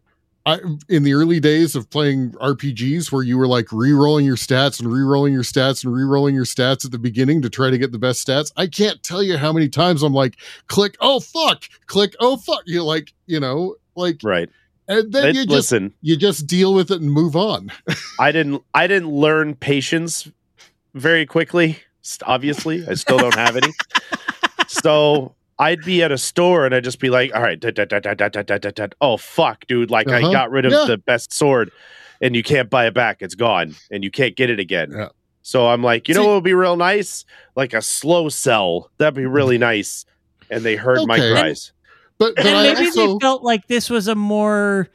I 0.47 0.61
in 0.89 1.03
the 1.03 1.13
early 1.15 1.41
days 1.41 1.75
of 1.75 1.91
playing 1.91 2.33
RPGs 2.41 3.11
where 3.11 3.23
you 3.23 3.37
were 3.37 3.49
like 3.49 3.67
re-rolling 3.73 4.25
your 4.25 4.37
stats 4.37 4.81
and 4.81 4.91
re-rolling 4.93 5.35
your 5.35 5.43
stats 5.43 5.83
and 5.85 5.93
re-rolling 5.93 6.35
your 6.35 6.45
stats 6.45 6.85
at 6.85 6.91
the 6.93 6.99
beginning 6.99 7.43
to 7.43 7.51
try 7.51 7.71
to 7.71 7.77
get 7.79 7.91
the 7.93 7.99
best 7.99 8.27
stats. 8.27 8.53
I 8.57 8.67
can't 8.69 9.03
tell 9.03 9.23
you 9.23 9.37
how 9.37 9.53
many 9.53 9.69
times 9.69 10.03
I'm 10.03 10.15
like, 10.15 10.37
click, 10.69 10.97
oh 11.01 11.21
fuck, 11.21 11.65
click, 11.87 12.15
oh 12.21 12.37
fuck. 12.37 12.63
You 12.65 12.85
like, 12.85 13.13
you 13.27 13.41
know, 13.41 13.75
like 13.97 14.21
Right 14.23 14.49
and 14.89 15.13
then 15.13 15.35
you 15.35 15.45
just 15.45 15.49
listen, 15.49 15.95
you 16.01 16.17
just 16.17 16.47
deal 16.47 16.75
with 16.75 16.91
it 16.91 17.01
and 17.01 17.11
move 17.11 17.37
on. 17.37 17.71
I 18.21 18.33
didn't 18.33 18.63
I 18.75 18.87
didn't 18.87 19.11
learn 19.11 19.55
patience 19.55 20.29
very 20.95 21.27
quickly. 21.27 21.79
Obviously, 22.25 22.87
I 22.89 22.95
still 22.95 23.19
don't 23.19 23.35
have 23.35 23.57
any. 23.57 23.73
so 24.67 25.35
I'd 25.59 25.83
be 25.83 26.03
at 26.03 26.11
a 26.11 26.19
store 26.19 26.65
and 26.65 26.75
I'd 26.75 26.85
just 26.85 27.01
be 27.01 27.11
like, 27.11 27.35
"All 27.35 27.43
right, 27.43 27.61
da, 27.61 27.71
da, 27.71 27.85
da, 27.85 28.87
oh 29.01 29.19
fuck, 29.19 29.67
dude! 29.67 29.91
Like 29.91 30.09
uh-huh. 30.09 30.29
I 30.29 30.33
got 30.33 30.51
rid 30.51 30.65
of 30.65 30.73
yeah. 30.73 30.85
the 30.87 30.97
best 30.97 31.33
sword, 31.33 31.71
and 32.21 32.35
you 32.35 32.43
can't 32.43 32.71
buy 32.71 32.87
it 32.87 32.95
back. 32.95 33.19
It's 33.21 33.35
gone, 33.35 33.75
and 33.91 34.03
you 34.03 34.11
can't 34.11 34.37
get 34.37 34.49
it 34.51 34.59
again." 34.59 34.93
Yeah. 34.93 35.09
So 35.49 35.67
I'm 35.67 35.83
like, 35.83 36.09
you 36.09 36.15
See, 36.15 36.21
know 36.21 36.27
what 36.27 36.35
would 36.35 36.45
be 36.45 36.53
real 36.53 36.77
nice? 36.77 37.25
Like 37.57 37.73
a 37.73 37.81
slow 37.81 38.29
sell. 38.29 38.91
That'd 38.99 39.15
be 39.15 39.25
really 39.25 39.57
nice. 39.57 40.05
And 40.51 40.63
they 40.63 40.77
heard 40.77 40.99
okay. 40.99 41.07
my 41.07 41.17
cries. 41.17 41.73
But, 42.19 42.35
but 42.37 42.47
and 42.47 42.57
I 42.57 42.75
maybe 42.75 42.87
also 42.87 43.15
they 43.15 43.19
felt 43.21 43.43
like 43.43 43.67
this 43.69 43.89
was 43.89 44.09
a 44.09 44.15
more 44.15 44.89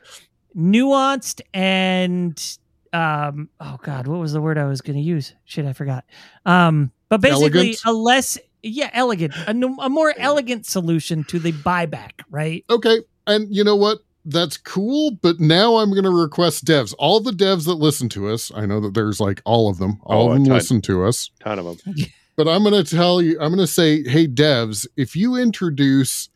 nuanced 0.55 1.41
and 1.53 2.57
um 2.93 3.49
oh 3.59 3.77
god 3.81 4.05
what 4.07 4.19
was 4.19 4.33
the 4.33 4.41
word 4.41 4.55
i 4.57 4.65
was 4.65 4.81
going 4.81 4.95
to 4.95 5.01
use 5.01 5.33
shit 5.45 5.65
i 5.65 5.73
forgot 5.73 6.05
um 6.45 6.91
but 7.09 7.21
basically 7.21 7.59
Elegant? 7.59 7.79
a 7.85 7.91
less 7.91 8.37
yeah 8.61 8.89
elegant 8.93 9.33
a, 9.47 9.49
a 9.81 9.89
more 9.89 10.13
elegant 10.17 10.67
solution 10.67 11.23
to 11.25 11.39
the 11.39 11.51
buyback 11.53 12.21
right 12.29 12.63
Okay. 12.69 12.99
And 13.25 13.47
you 13.55 13.63
know 13.63 13.75
what? 13.77 13.99
That's 14.25 14.57
cool. 14.57 15.11
But 15.21 15.39
now 15.39 15.77
I'm 15.77 15.91
going 15.91 16.03
to 16.03 16.09
request 16.09 16.65
devs. 16.65 16.93
All 16.99 17.21
the 17.21 17.31
devs 17.31 17.65
that 17.67 17.75
listen 17.75 18.09
to 18.09 18.27
us, 18.27 18.51
I 18.53 18.65
know 18.65 18.81
that 18.81 18.93
there's 18.93 19.21
like 19.21 19.41
all 19.45 19.69
of 19.69 19.77
them, 19.77 19.97
all 20.03 20.27
Oh, 20.27 20.31
of 20.31 20.33
them 20.35 20.43
ton. 20.45 20.53
listen 20.55 20.81
to 20.81 21.05
us. 21.05 21.29
Ton 21.39 21.57
of 21.59 21.65
them. 21.65 21.95
But 22.35 22.47
I'm 22.49 22.63
going 22.63 22.83
to 22.83 22.95
tell 22.95 23.21
you, 23.21 23.33
I'm 23.39 23.49
going 23.49 23.59
to 23.59 23.67
say, 23.67 24.03
hey, 24.03 24.27
devs, 24.27 24.87
if 24.97 25.15
you 25.15 25.35
introduce 25.37 26.27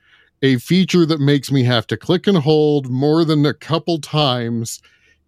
a 0.41 0.57
feature 0.57 1.05
that 1.05 1.19
makes 1.19 1.51
me 1.51 1.63
have 1.63 1.87
to 1.87 1.97
click 1.97 2.27
and 2.27 2.37
hold 2.37 2.89
more 2.89 3.25
than 3.25 3.45
a 3.45 3.53
couple 3.53 3.99
times 3.99 4.81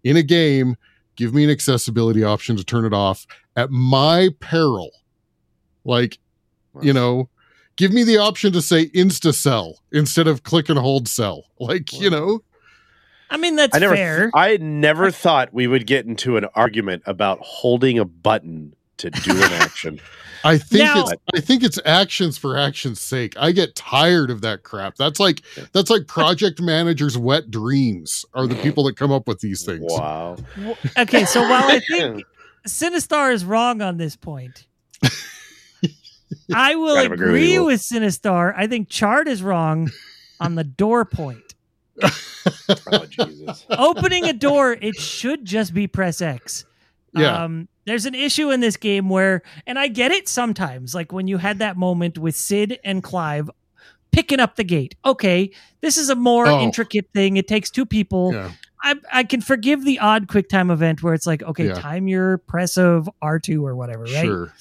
in 0.04 0.16
a 0.16 0.22
game, 0.22 0.76
give 1.16 1.34
me 1.34 1.44
an 1.44 1.50
accessibility 1.50 2.24
option 2.24 2.56
to 2.56 2.64
turn 2.64 2.84
it 2.84 2.94
off 2.94 3.26
at 3.56 3.70
my 3.70 4.30
peril. 4.40 4.90
Like, 5.84 6.18
you 6.80 6.92
know, 6.92 7.28
give 7.76 7.92
me 7.92 8.04
the 8.04 8.18
option 8.18 8.52
to 8.52 8.62
say 8.62 8.86
insta 8.90 9.34
sell 9.34 9.80
instead 9.92 10.28
of 10.28 10.42
click 10.42 10.68
and 10.68 10.78
hold 10.78 11.08
sell. 11.08 11.44
Like, 11.60 11.92
you 11.92 12.08
know, 12.08 12.42
i 13.28 13.36
mean 13.36 13.54
that's 13.54 13.76
I 13.76 13.80
never, 13.80 13.94
fair 13.94 14.30
I 14.34 14.56
never 14.56 15.10
thought 15.10 15.52
we 15.52 15.66
would 15.66 15.86
get 15.86 16.06
into 16.06 16.38
an 16.38 16.46
argument 16.54 17.02
about 17.04 17.38
holding 17.42 17.98
a 17.98 18.06
button 18.06 18.74
to 19.00 19.10
do 19.10 19.36
an 19.36 19.52
action. 19.52 20.00
I 20.44 20.56
think 20.56 20.84
Now- 20.84 21.02
it's 21.02 21.12
I 21.34 21.40
think 21.40 21.62
it's 21.62 21.78
actions 21.84 22.38
for 22.38 22.56
action's 22.56 22.98
sake. 23.00 23.34
I 23.38 23.52
get 23.52 23.74
tired 23.76 24.30
of 24.30 24.40
that 24.40 24.62
crap. 24.62 24.96
That's 24.96 25.20
like 25.20 25.42
that's 25.72 25.90
like 25.90 26.06
project 26.06 26.62
managers' 26.62 27.18
wet 27.18 27.50
dreams 27.50 28.24
are 28.32 28.46
the 28.46 28.54
people 28.56 28.84
that 28.84 28.96
come 28.96 29.12
up 29.12 29.28
with 29.28 29.40
these 29.40 29.64
things. 29.66 29.84
Wow. 29.86 30.36
W- 30.56 30.76
okay 30.96 31.24
so 31.26 31.42
while 31.42 31.64
i 31.70 31.80
think 31.80 32.24
Sinistar 32.66 33.32
is 33.32 33.44
wrong 33.44 33.82
on 33.82 33.96
this 33.98 34.16
point. 34.16 34.66
I 36.54 36.74
will 36.76 36.94
Kind 36.96 37.06
of 37.06 37.12
agree 37.12 37.26
with 37.26 37.34
agree 37.42 37.58
with 37.58 37.80
Sinistar. 37.80 38.54
I 38.56 38.66
think 38.66 38.88
Chard 38.88 39.28
is 39.28 39.42
wrong 39.42 39.90
on 40.40 40.54
the 40.54 40.64
door 40.64 41.04
point. 41.04 41.54
Oh 42.02 43.06
Jesus. 43.08 43.66
Opening 43.70 44.24
a 44.24 44.32
door, 44.32 44.72
it 44.72 44.96
should 44.96 45.44
just 45.44 45.74
be 45.74 45.86
press 45.86 46.22
X. 46.22 46.64
Yeah. 47.14 47.44
Um, 47.44 47.68
there's 47.86 48.06
an 48.06 48.14
issue 48.14 48.50
in 48.50 48.60
this 48.60 48.76
game 48.76 49.08
where, 49.08 49.42
and 49.66 49.78
I 49.78 49.88
get 49.88 50.12
it 50.12 50.28
sometimes, 50.28 50.94
like 50.94 51.12
when 51.12 51.26
you 51.26 51.38
had 51.38 51.58
that 51.58 51.76
moment 51.76 52.18
with 52.18 52.36
Sid 52.36 52.78
and 52.84 53.02
Clive 53.02 53.50
picking 54.12 54.40
up 54.40 54.56
the 54.56 54.64
gate. 54.64 54.94
Okay, 55.04 55.50
this 55.80 55.96
is 55.96 56.08
a 56.08 56.14
more 56.14 56.46
Oh. 56.46 56.60
intricate 56.60 57.08
thing. 57.14 57.36
It 57.36 57.46
takes 57.48 57.70
two 57.70 57.86
people. 57.86 58.32
Yeah. 58.34 58.50
I, 58.82 58.94
I 59.12 59.24
can 59.24 59.40
forgive 59.40 59.84
the 59.84 59.98
odd 59.98 60.26
quick 60.28 60.48
time 60.48 60.70
event 60.70 61.02
where 61.02 61.14
it's 61.14 61.26
like, 61.26 61.42
okay, 61.42 61.66
Yeah. 61.68 61.74
time 61.74 62.08
your 62.08 62.38
press 62.38 62.76
of 62.76 63.08
R2 63.22 63.62
or 63.62 63.76
whatever, 63.76 64.04
right? 64.04 64.24
Sure. 64.24 64.52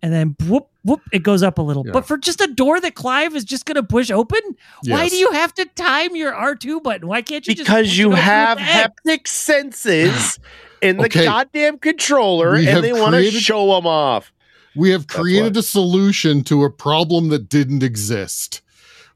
And 0.00 0.12
then 0.12 0.36
whoop, 0.46 0.68
whoop, 0.84 1.00
it 1.12 1.24
goes 1.24 1.42
up 1.42 1.58
a 1.58 1.62
little. 1.62 1.84
Yeah. 1.84 1.92
But 1.92 2.06
for 2.06 2.16
just 2.18 2.40
a 2.40 2.46
door 2.46 2.80
that 2.80 2.94
Clive 2.94 3.34
is 3.34 3.44
just 3.44 3.64
going 3.66 3.74
to 3.76 3.82
push 3.82 4.10
open, 4.12 4.38
why 4.86 5.08
do 5.08 5.16
you 5.16 5.32
have 5.32 5.52
to 5.54 5.64
time 5.64 6.14
your 6.14 6.32
R2 6.32 6.80
button? 6.82 7.08
Why 7.08 7.20
can't 7.22 7.44
you 7.48 7.54
just 7.54 7.66
Because 7.66 7.98
you 7.98 8.12
have 8.12 8.58
with 8.58 8.66
the 8.66 8.72
X? 8.72 8.94
haptic 9.04 9.26
senses 9.26 10.38
in 10.82 10.96
the 10.98 11.04
Okay. 11.04 11.24
goddamn 11.24 11.78
controller 11.78 12.52
We 12.52 12.68
and 12.68 12.82
they 12.84 12.92
want 12.92 13.14
to 13.14 13.30
show 13.30 13.74
them 13.74 13.86
off. 13.86 14.32
We 14.76 14.90
have 14.90 15.06
created 15.06 15.56
a 15.56 15.62
solution 15.62 16.44
to 16.44 16.64
a 16.64 16.70
problem 16.70 17.28
that 17.30 17.48
didn't 17.48 17.82
exist. 17.82 18.60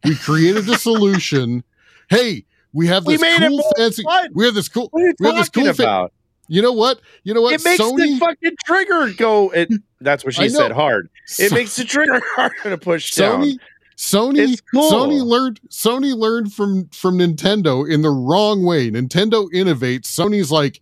We 0.05 0.17
created 0.17 0.69
a 0.69 0.77
solution. 0.79 1.63
Hey, 2.11 2.45
we 2.73 2.87
have 2.89 3.07
We 3.07 3.15
this 3.15 3.23
made 3.23 3.39
cool 3.49 3.63
fancy. 3.77 4.03
fun. 4.03 4.31
We 4.35 4.45
have 4.47 4.55
this 4.55 4.69
cool. 4.69 4.89
What 4.91 5.03
are 5.03 5.07
you 5.07 5.15
We 5.21 5.27
have 5.29 5.37
this 5.37 5.49
cool 5.51 5.73
fa- 5.73 5.83
about? 5.83 6.13
You 6.49 6.61
know 6.63 6.73
what? 6.73 7.01
You 7.23 7.33
know 7.35 7.43
what? 7.43 7.55
it 7.55 7.65
makes 7.65 7.81
Sony. 7.81 7.97
the 8.15 8.19
fucking 8.19 8.57
trigger 8.65 9.13
go. 9.17 9.51
It, 9.51 9.69
that's 10.01 10.25
what 10.25 10.35
she 10.35 10.49
said. 10.49 10.73
Hard. 10.73 11.09
It 11.39 11.51
So- 11.51 11.55
makes 11.55 11.77
the 11.77 11.85
trigger 11.85 12.21
harder 12.35 12.57
to 12.65 12.79
push 12.79 13.15
down. 13.15 13.43
Sony. 13.43 13.59
Sony. 13.97 14.61
Cool. 14.75 14.91
Sony 14.91 15.25
learned. 15.25 15.61
Sony 15.69 16.17
learned 16.17 16.53
from 16.53 16.89
from 16.89 17.19
Nintendo 17.19 17.89
in 17.89 18.03
the 18.03 18.11
wrong 18.11 18.65
way. 18.65 18.91
Nintendo 18.91 19.49
innovates. 19.55 20.07
Sony's 20.07 20.51
like, 20.51 20.81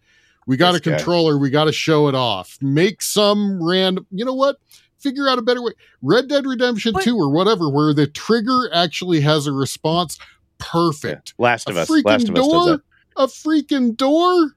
we 0.50 0.56
got 0.56 0.72
This 0.72 0.80
a 0.80 0.84
guy. 0.90 0.96
controller. 0.96 1.38
We 1.38 1.48
got 1.48 1.66
to 1.66 1.72
show 1.72 2.08
it 2.08 2.16
off. 2.16 2.58
Make 2.60 3.02
some 3.02 3.62
random. 3.62 4.04
You 4.10 4.24
know 4.24 4.34
what? 4.34 4.56
Figure 4.98 5.28
out 5.28 5.38
a 5.38 5.42
better 5.42 5.62
way. 5.62 5.72
Red 6.02 6.28
Dead 6.28 6.44
Redemption 6.44 6.92
But- 6.92 7.04
Two 7.04 7.16
or 7.16 7.30
whatever, 7.32 7.70
where 7.70 7.94
the 7.94 8.08
trigger 8.08 8.68
actually 8.74 9.20
has 9.20 9.46
a 9.46 9.52
response. 9.52 10.18
Perfect. 10.58 11.34
Last 11.38 11.68
A 11.68 11.70
of 11.70 11.76
Us. 11.76 11.88
Last 11.88 12.28
of 12.28 12.34
Us 12.34 12.34
does 12.34 12.48
door. 12.48 12.64
that. 12.66 12.80
A 13.16 13.26
freaking 13.28 13.96
door. 13.96 14.56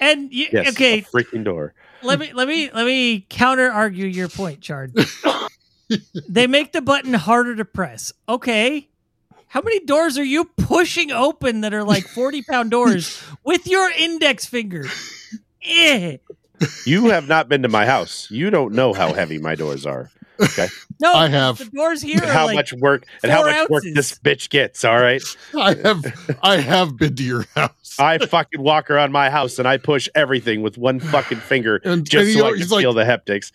And 0.00 0.32
you, 0.32 0.48
Yes. 0.52 0.70
okay, 0.70 0.98
A 0.98 1.02
freaking 1.02 1.44
door. 1.44 1.74
let 2.02 2.18
me 2.18 2.32
let 2.32 2.48
me 2.48 2.68
let 2.72 2.84
me 2.84 3.24
counter 3.30 3.70
argue 3.70 4.06
your 4.06 4.28
point, 4.28 4.60
Chard. 4.62 4.94
they 6.28 6.46
make 6.48 6.72
the 6.72 6.82
button 6.82 7.14
harder 7.14 7.54
to 7.56 7.64
press. 7.64 8.12
Okay. 8.28 8.88
How 9.50 9.60
many 9.62 9.80
doors 9.80 10.16
are 10.16 10.24
you 10.24 10.44
pushing 10.44 11.10
open 11.10 11.62
that 11.62 11.74
are 11.74 11.82
like 11.82 12.06
40 12.06 12.42
pound 12.48 12.70
doors 12.70 13.20
with 13.42 13.66
your 13.66 13.90
index 13.90 14.46
finger? 14.46 14.84
Eh. 15.64 16.18
You 16.86 17.06
have 17.08 17.26
not 17.26 17.48
been 17.48 17.62
to 17.62 17.68
my 17.68 17.84
house. 17.84 18.30
You 18.30 18.50
don't 18.50 18.74
know 18.74 18.92
how 18.92 19.12
heavy 19.12 19.38
my 19.38 19.56
doors 19.56 19.86
are. 19.86 20.08
Okay. 20.40 20.68
No, 21.00 21.12
I 21.12 21.26
have. 21.28 21.58
the 21.58 21.64
doors 21.64 22.00
here. 22.00 22.24
How 22.24 22.46
like, 22.46 22.54
much 22.54 22.72
work 22.72 23.06
and 23.24 23.32
how 23.32 23.42
four 23.42 23.50
much 23.50 23.70
work 23.70 23.84
this 23.92 24.16
bitch 24.20 24.50
gets. 24.50 24.84
All 24.84 25.00
right. 25.00 25.22
I 25.52 25.74
have 25.74 26.38
I 26.44 26.58
have 26.58 26.96
been 26.96 27.16
to 27.16 27.22
your 27.24 27.44
house. 27.56 27.96
I 27.98 28.18
fucking 28.18 28.62
walk 28.62 28.88
around 28.88 29.10
my 29.10 29.30
house 29.30 29.58
and 29.58 29.66
I 29.66 29.78
push 29.78 30.08
everything 30.14 30.62
with 30.62 30.78
one 30.78 31.00
fucking 31.00 31.38
finger 31.38 31.80
and, 31.84 32.08
just 32.08 32.20
and 32.20 32.28
he- 32.28 32.34
so 32.34 32.46
I 32.46 32.50
can 32.50 32.58
he's 32.58 32.70
like, 32.70 32.82
feel 32.82 32.92
the 32.94 33.02
haptics. 33.02 33.50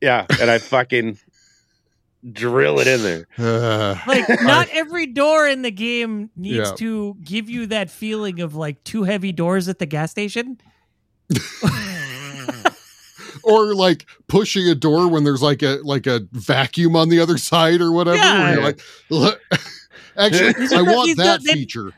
Yeah, 0.00 0.26
and 0.40 0.50
I 0.50 0.58
fucking 0.58 1.18
drill 2.30 2.78
it 2.80 2.86
in 2.86 3.02
there. 3.02 3.26
uh, 3.38 3.96
like 4.06 4.28
not 4.42 4.68
every 4.72 5.06
door 5.06 5.46
in 5.48 5.62
the 5.62 5.70
game 5.70 6.30
needs 6.36 6.56
Yeah. 6.70 6.74
to 6.76 7.16
give 7.24 7.48
you 7.50 7.66
that 7.66 7.90
feeling 7.90 8.40
of 8.40 8.54
like 8.54 8.82
two 8.84 9.04
heavy 9.04 9.32
doors 9.32 9.68
at 9.68 9.78
the 9.78 9.86
gas 9.86 10.10
station. 10.10 10.58
or 13.44 13.74
like 13.74 14.06
pushing 14.28 14.68
a 14.68 14.74
door 14.74 15.08
when 15.08 15.24
there's 15.24 15.42
like 15.42 15.62
a 15.62 15.78
like 15.82 16.06
a 16.06 16.20
vacuum 16.32 16.94
on 16.96 17.08
the 17.08 17.18
other 17.20 17.38
side 17.50 17.80
or 17.80 17.92
whatever. 17.92 18.16
Yeah. 18.18 18.42
where 18.42 18.52
you're 18.54 18.62
like, 18.62 19.40
actually, 20.16 20.76
I 20.76 20.82
want 20.82 21.16
that 21.18 21.42
they- 21.44 21.52
feature. 21.54 21.92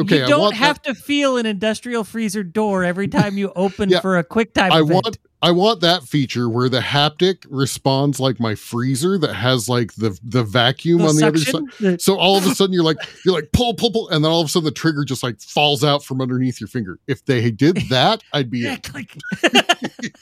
Okay, 0.00 0.20
you 0.20 0.26
don't 0.26 0.54
have 0.54 0.82
that, 0.82 0.94
to 0.94 0.94
feel 0.94 1.36
an 1.36 1.46
industrial 1.46 2.04
freezer 2.04 2.42
door 2.42 2.84
every 2.84 3.08
time 3.08 3.36
you 3.38 3.52
open 3.56 3.88
Yeah. 3.88 4.00
for 4.00 4.18
a 4.18 4.24
quick 4.24 4.54
time 4.54 4.72
I 4.72 4.80
event. 4.80 4.90
want 5.04 5.18
I 5.42 5.52
want 5.52 5.80
that 5.80 6.02
feature 6.02 6.50
where 6.50 6.68
the 6.68 6.80
haptic 6.80 7.46
responds 7.48 8.20
like 8.20 8.38
my 8.38 8.54
freezer 8.54 9.16
that 9.18 9.32
has 9.34 9.68
like 9.68 9.94
the 9.94 10.18
the 10.22 10.44
vacuum 10.44 10.98
The 10.98 11.06
on 11.08 11.16
the 11.16 11.26
other 11.26 11.38
side. 11.38 12.00
So 12.02 12.16
all 12.18 12.36
of 12.36 12.46
a 12.46 12.50
sudden 12.54 12.72
you're 12.74 12.84
like 12.84 12.98
you're 13.24 13.34
like 13.34 13.50
pull 13.52 13.74
pull 13.74 13.90
pull, 13.90 14.08
and 14.10 14.22
then 14.24 14.30
all 14.30 14.40
of 14.42 14.46
a 14.46 14.48
sudden 14.50 14.64
the 14.66 14.70
trigger 14.70 15.04
just 15.04 15.22
like 15.22 15.40
falls 15.40 15.82
out 15.82 16.04
from 16.04 16.20
underneath 16.20 16.60
your 16.60 16.68
finger. 16.68 16.98
If 17.06 17.24
they 17.24 17.50
did 17.50 17.76
that, 17.90 18.22
I'd 18.34 18.50
be 18.50 18.60
yeah, 18.60 18.74
in. 18.74 18.80
click. 18.80 19.16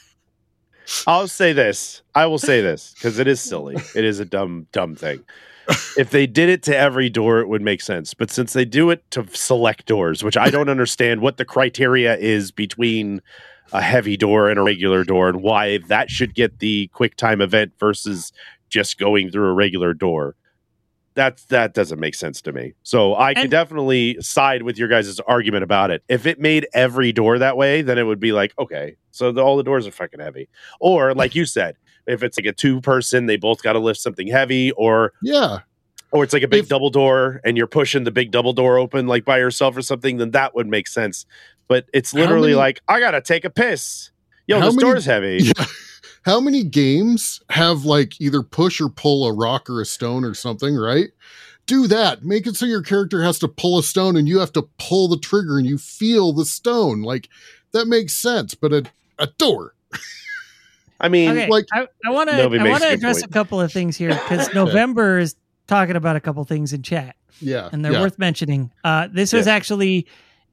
I'll 1.05 1.27
say 1.27 1.53
this. 1.53 2.01
I 2.15 2.25
will 2.25 2.39
say 2.39 2.61
this 2.61 2.93
because 2.93 3.19
it 3.19 3.27
is 3.27 3.39
silly. 3.39 3.75
It 3.95 4.03
is 4.05 4.19
a 4.19 4.25
dumb, 4.25 4.67
dumb 4.71 4.95
thing. 4.95 5.23
If 5.97 6.09
they 6.11 6.25
did 6.27 6.49
it 6.49 6.63
to 6.63 6.75
every 6.77 7.09
door, 7.09 7.39
it 7.39 7.47
would 7.47 7.61
make 7.61 7.81
sense. 7.81 8.13
But 8.13 8.31
since 8.31 8.53
they 8.53 8.65
do 8.65 8.89
it 8.89 9.09
to 9.11 9.25
select 9.33 9.85
doors, 9.85 10.23
which 10.23 10.37
I 10.37 10.49
don't 10.49 10.69
understand 10.69 11.21
what 11.21 11.37
the 11.37 11.45
criteria 11.45 12.15
is 12.17 12.51
between 12.51 13.21
a 13.71 13.81
heavy 13.81 14.17
door 14.17 14.49
and 14.49 14.59
a 14.59 14.63
regular 14.63 15.03
door 15.03 15.29
and 15.29 15.41
why 15.43 15.77
that 15.87 16.09
should 16.09 16.33
get 16.33 16.59
the 16.59 16.87
quick 16.93 17.15
time 17.15 17.39
event 17.41 17.73
versus 17.79 18.31
just 18.69 18.97
going 18.97 19.29
through 19.29 19.47
a 19.49 19.53
regular 19.53 19.93
door. 19.93 20.35
That's 21.15 21.43
that 21.45 21.73
doesn't 21.73 21.99
make 21.99 22.15
sense 22.15 22.41
to 22.43 22.51
me. 22.51 22.73
So 22.83 23.13
I 23.13 23.31
And- 23.31 23.51
definitely 23.51 24.17
side 24.21 24.63
with 24.63 24.77
your 24.79 24.87
guys' 24.87 25.19
argument 25.27 25.63
about 25.63 25.91
it. 25.91 26.01
If 26.07 26.25
it 26.25 26.39
made 26.39 26.67
every 26.73 27.11
door 27.11 27.37
that 27.39 27.57
way, 27.57 27.81
then 27.81 27.97
it 27.97 28.03
would 28.03 28.19
be 28.19 28.31
like, 28.31 28.53
okay, 28.57 28.95
so 29.11 29.31
the, 29.31 29.41
all 29.41 29.57
the 29.57 29.63
doors 29.63 29.85
are 29.85 29.91
fucking 29.91 30.19
heavy. 30.19 30.47
Or 30.79 31.13
like 31.13 31.35
you 31.35 31.45
said, 31.45 31.75
if 32.07 32.23
it's 32.23 32.37
like 32.37 32.45
a 32.47 32.53
two 32.53 32.81
person, 32.81 33.25
they 33.25 33.37
both 33.37 33.61
got 33.63 33.73
to 33.73 33.79
lift 33.79 33.99
something 33.99 34.27
heavy, 34.27 34.71
or 34.71 35.13
Yeah. 35.21 35.59
or 36.11 36.23
it's 36.23 36.33
like 36.33 36.43
a 36.43 36.47
big 36.47 36.63
If- 36.63 36.69
double 36.69 36.89
door 36.89 37.39
and 37.43 37.55
you're 37.57 37.67
pushing 37.67 38.03
the 38.03 38.11
big 38.11 38.31
double 38.31 38.53
door 38.53 38.77
open 38.77 39.07
like 39.07 39.25
by 39.25 39.37
yourself 39.37 39.77
or 39.77 39.81
something, 39.81 40.17
then 40.17 40.31
that 40.31 40.55
would 40.55 40.67
make 40.67 40.87
sense. 40.87 41.25
But 41.67 41.85
it's 41.93 42.13
literally 42.13 42.49
many- 42.49 42.55
like 42.55 42.81
I 42.87 42.99
gotta 42.99 43.21
take 43.21 43.45
a 43.45 43.49
piss. 43.49 44.11
Yo, 44.47 44.59
How 44.59 44.65
this 44.67 44.75
many- 44.75 44.89
door's 44.89 45.05
heavy. 45.05 45.39
Yeah. 45.57 45.65
How 46.23 46.39
many 46.41 46.63
games 46.65 47.39
have 47.49 47.85
like 47.85 48.19
either 48.19 48.43
push 48.43 48.81
or 48.81 48.89
pull 48.89 49.25
a 49.25 49.33
rock 49.33 49.69
or 49.69 49.79
a 49.81 49.85
stone 49.85 50.25
or 50.25 50.33
something, 50.33 50.75
right? 50.75 51.09
Do 51.65 51.87
that. 51.87 52.25
Make 52.25 52.45
it 52.45 52.55
so 52.57 52.65
your 52.65 52.81
character 52.81 53.23
has 53.23 53.39
to 53.39 53.47
pull 53.47 53.77
a 53.79 53.83
stone 53.83 54.17
and 54.17 54.27
you 54.27 54.39
have 54.39 54.51
to 54.53 54.63
pull 54.79 55.07
the 55.07 55.17
trigger 55.17 55.57
and 55.57 55.65
you 55.67 55.77
feel 55.77 56.33
the 56.33 56.43
stone. 56.45 57.03
Like 57.03 57.29
that 57.71 57.87
makes 57.87 58.13
sense. 58.13 58.53
But 58.53 58.73
a, 58.73 58.83
a 59.17 59.27
door. 59.37 59.75
I 60.99 61.09
mean, 61.09 61.29
Okay, 61.31 61.47
like- 61.47 61.65
I, 61.73 61.87
I 62.05 62.11
want 62.11 62.29
to 62.29 62.35
I 62.43 62.45
want 62.47 62.83
to 62.83 62.89
address 62.89 63.19
point. 63.21 63.25
a 63.25 63.33
couple 63.33 63.61
of 63.61 63.71
things 63.71 63.95
here 63.97 64.09
because 64.09 64.53
November 64.53 65.19
is 65.19 65.35
talking 65.67 65.95
about 65.95 66.15
a 66.15 66.19
couple 66.19 66.43
things 66.45 66.73
in 66.73 66.81
chat. 66.83 67.15
Yeah. 67.41 67.69
and 67.71 67.85
they're 67.85 67.93
yeah. 67.93 68.01
worth 68.01 68.19
mentioning. 68.19 68.69
Uh, 68.83 69.07
this 69.11 69.31
was 69.31 69.47
actually 69.47 70.07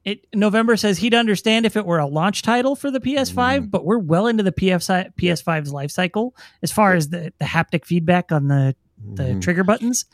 it. 0.05 0.25
November 0.33 0.77
says 0.77 0.97
he'd 0.99 1.13
understand 1.13 1.65
if 1.65 1.75
it 1.75 1.85
were 1.85 1.97
a 1.99 2.05
launch 2.07 2.41
title 2.43 2.77
for 2.77 2.89
the 2.89 3.01
PS5, 3.01 3.33
Mm. 3.65 3.71
but 3.71 3.83
we're 3.83 3.97
well 3.97 4.27
into 4.27 4.41
the 4.43 4.53
PS 4.53 4.87
PS5's 4.87 5.73
life 5.73 5.91
cycle 5.91 6.33
as 6.63 6.71
far 6.71 6.93
as 6.93 7.09
the, 7.09 7.33
the 7.39 7.45
haptic 7.45 7.83
feedback 7.83 8.31
on 8.31 8.47
the 8.47 8.73
the 9.13 9.23
Mhm. 9.23 9.41
trigger 9.41 9.63
buttons. 9.65 10.05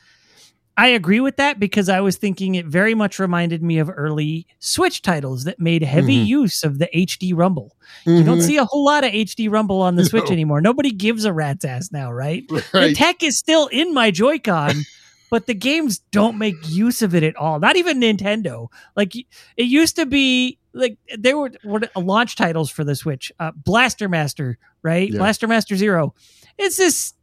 I 0.76 0.88
agree 0.88 1.20
with 1.20 1.38
that 1.38 1.60
because 1.60 1.88
I 1.88 2.00
was 2.02 2.18
thinking 2.18 2.56
it 2.56 2.66
very 2.66 2.96
much 2.96 3.20
reminded 3.20 3.62
me 3.62 3.78
of 3.78 3.92
early 3.96 4.48
Switch 4.60 5.04
titles 5.04 5.44
that 5.44 5.60
made 5.60 5.84
heavy 5.84 6.24
Mhm. 6.24 6.28
use 6.28 6.64
of 6.64 6.80
the 6.80 6.90
HD 6.98 7.32
rumble. 7.34 7.76
You 8.06 8.24
don't 8.24 8.40
Mhm. 8.40 8.48
see 8.48 8.58
a 8.58 8.66
whole 8.66 8.84
lot 8.84 9.04
of 9.04 9.12
HD 9.14 9.48
rumble 9.48 9.82
on 9.84 9.96
the 9.98 10.06
Switch 10.06 10.32
anymore. 10.32 10.62
Nobody 10.62 10.92
gives 10.92 11.26
a 11.26 11.34
rat's 11.34 11.64
ass 11.64 11.92
now, 11.92 12.12
right? 12.12 12.44
The 12.74 12.94
tech 12.96 13.22
is 13.22 13.38
still 13.38 13.68
in 13.68 13.94
my 13.94 14.10
Joy-Con, 14.10 14.74
but 15.30 15.46
the 15.46 15.54
games 15.54 16.00
don't 16.12 16.40
make 16.40 16.56
use 16.68 17.04
of 17.04 17.14
it 17.14 17.22
at 17.22 17.36
all. 17.36 17.60
Not 17.60 17.76
even 17.76 18.00
Nintendo. 18.00 18.70
Like 18.96 19.16
it 19.16 19.26
used 19.58 19.96
to 19.98 20.08
be 20.08 20.58
like 20.74 20.98
there 21.16 21.38
were, 21.38 21.52
were 21.64 21.82
launch 21.96 22.36
titles 22.36 22.72
for 22.72 22.84
the 22.84 22.96
Switch. 22.96 23.32
Uh, 23.40 23.52
Blaster 23.56 24.10
Master, 24.10 24.58
right? 24.82 25.12
Yeah. 25.12 25.20
Blaster 25.20 25.48
Master 25.48 25.76
Zero. 25.76 26.16
It's 26.58 26.78
this 26.78 27.14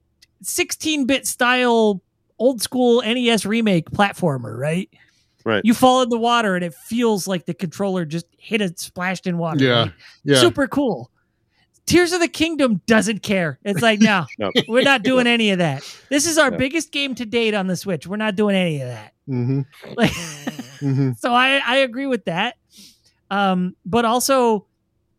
16-bit 0.45 1.27
style 1.27 2.01
old 2.41 2.61
school 2.61 3.03
NES 3.03 3.47
remake 3.47 3.91
platformer, 3.91 4.59
right? 4.59 4.91
Right. 5.45 5.63
You 5.65 5.73
fall 5.75 6.03
in 6.03 6.09
the 6.09 6.19
water 6.19 6.55
and 6.57 6.65
it 6.65 6.75
feels 6.75 7.27
like 7.29 7.47
the 7.47 7.55
controller 7.55 8.05
just 8.05 8.27
hit 8.37 8.61
it 8.61 8.79
splashed 8.81 9.27
in 9.27 9.39
water. 9.39 9.65
Yeah. 9.65 9.81
right? 9.83 9.93
Yeah. 10.25 10.37
Super 10.41 10.67
cool. 10.67 11.11
Tears 11.87 12.13
of 12.13 12.21
the 12.21 12.29
Kingdom 12.29 12.81
doesn't 12.87 13.23
care. 13.23 13.59
It's 13.65 13.81
like, 13.83 14.01
no, 14.01 14.27
No. 14.39 14.51
we're 14.69 14.83
not 14.83 15.03
doing 15.03 15.27
any 15.29 15.51
of 15.51 15.59
that. 15.59 15.83
This 16.09 16.27
is 16.27 16.37
our 16.39 16.51
No. 16.51 16.59
biggest 16.59 16.93
game 16.93 17.15
to 17.17 17.25
date 17.25 17.55
on 17.55 17.69
the 17.69 17.77
Switch. 17.77 18.07
We're 18.07 18.17
not 18.17 18.37
doing 18.37 18.55
any 18.57 18.81
of 18.83 18.89
that. 18.89 19.13
hmm 19.27 19.61
Like, 19.97 20.13
hmm 20.81 21.13
so 21.19 21.33
I, 21.33 21.61
I 21.67 21.77
agree 21.77 22.07
with 22.07 22.25
that. 22.27 22.57
Um, 23.31 23.77
but 23.87 24.05
also, 24.05 24.67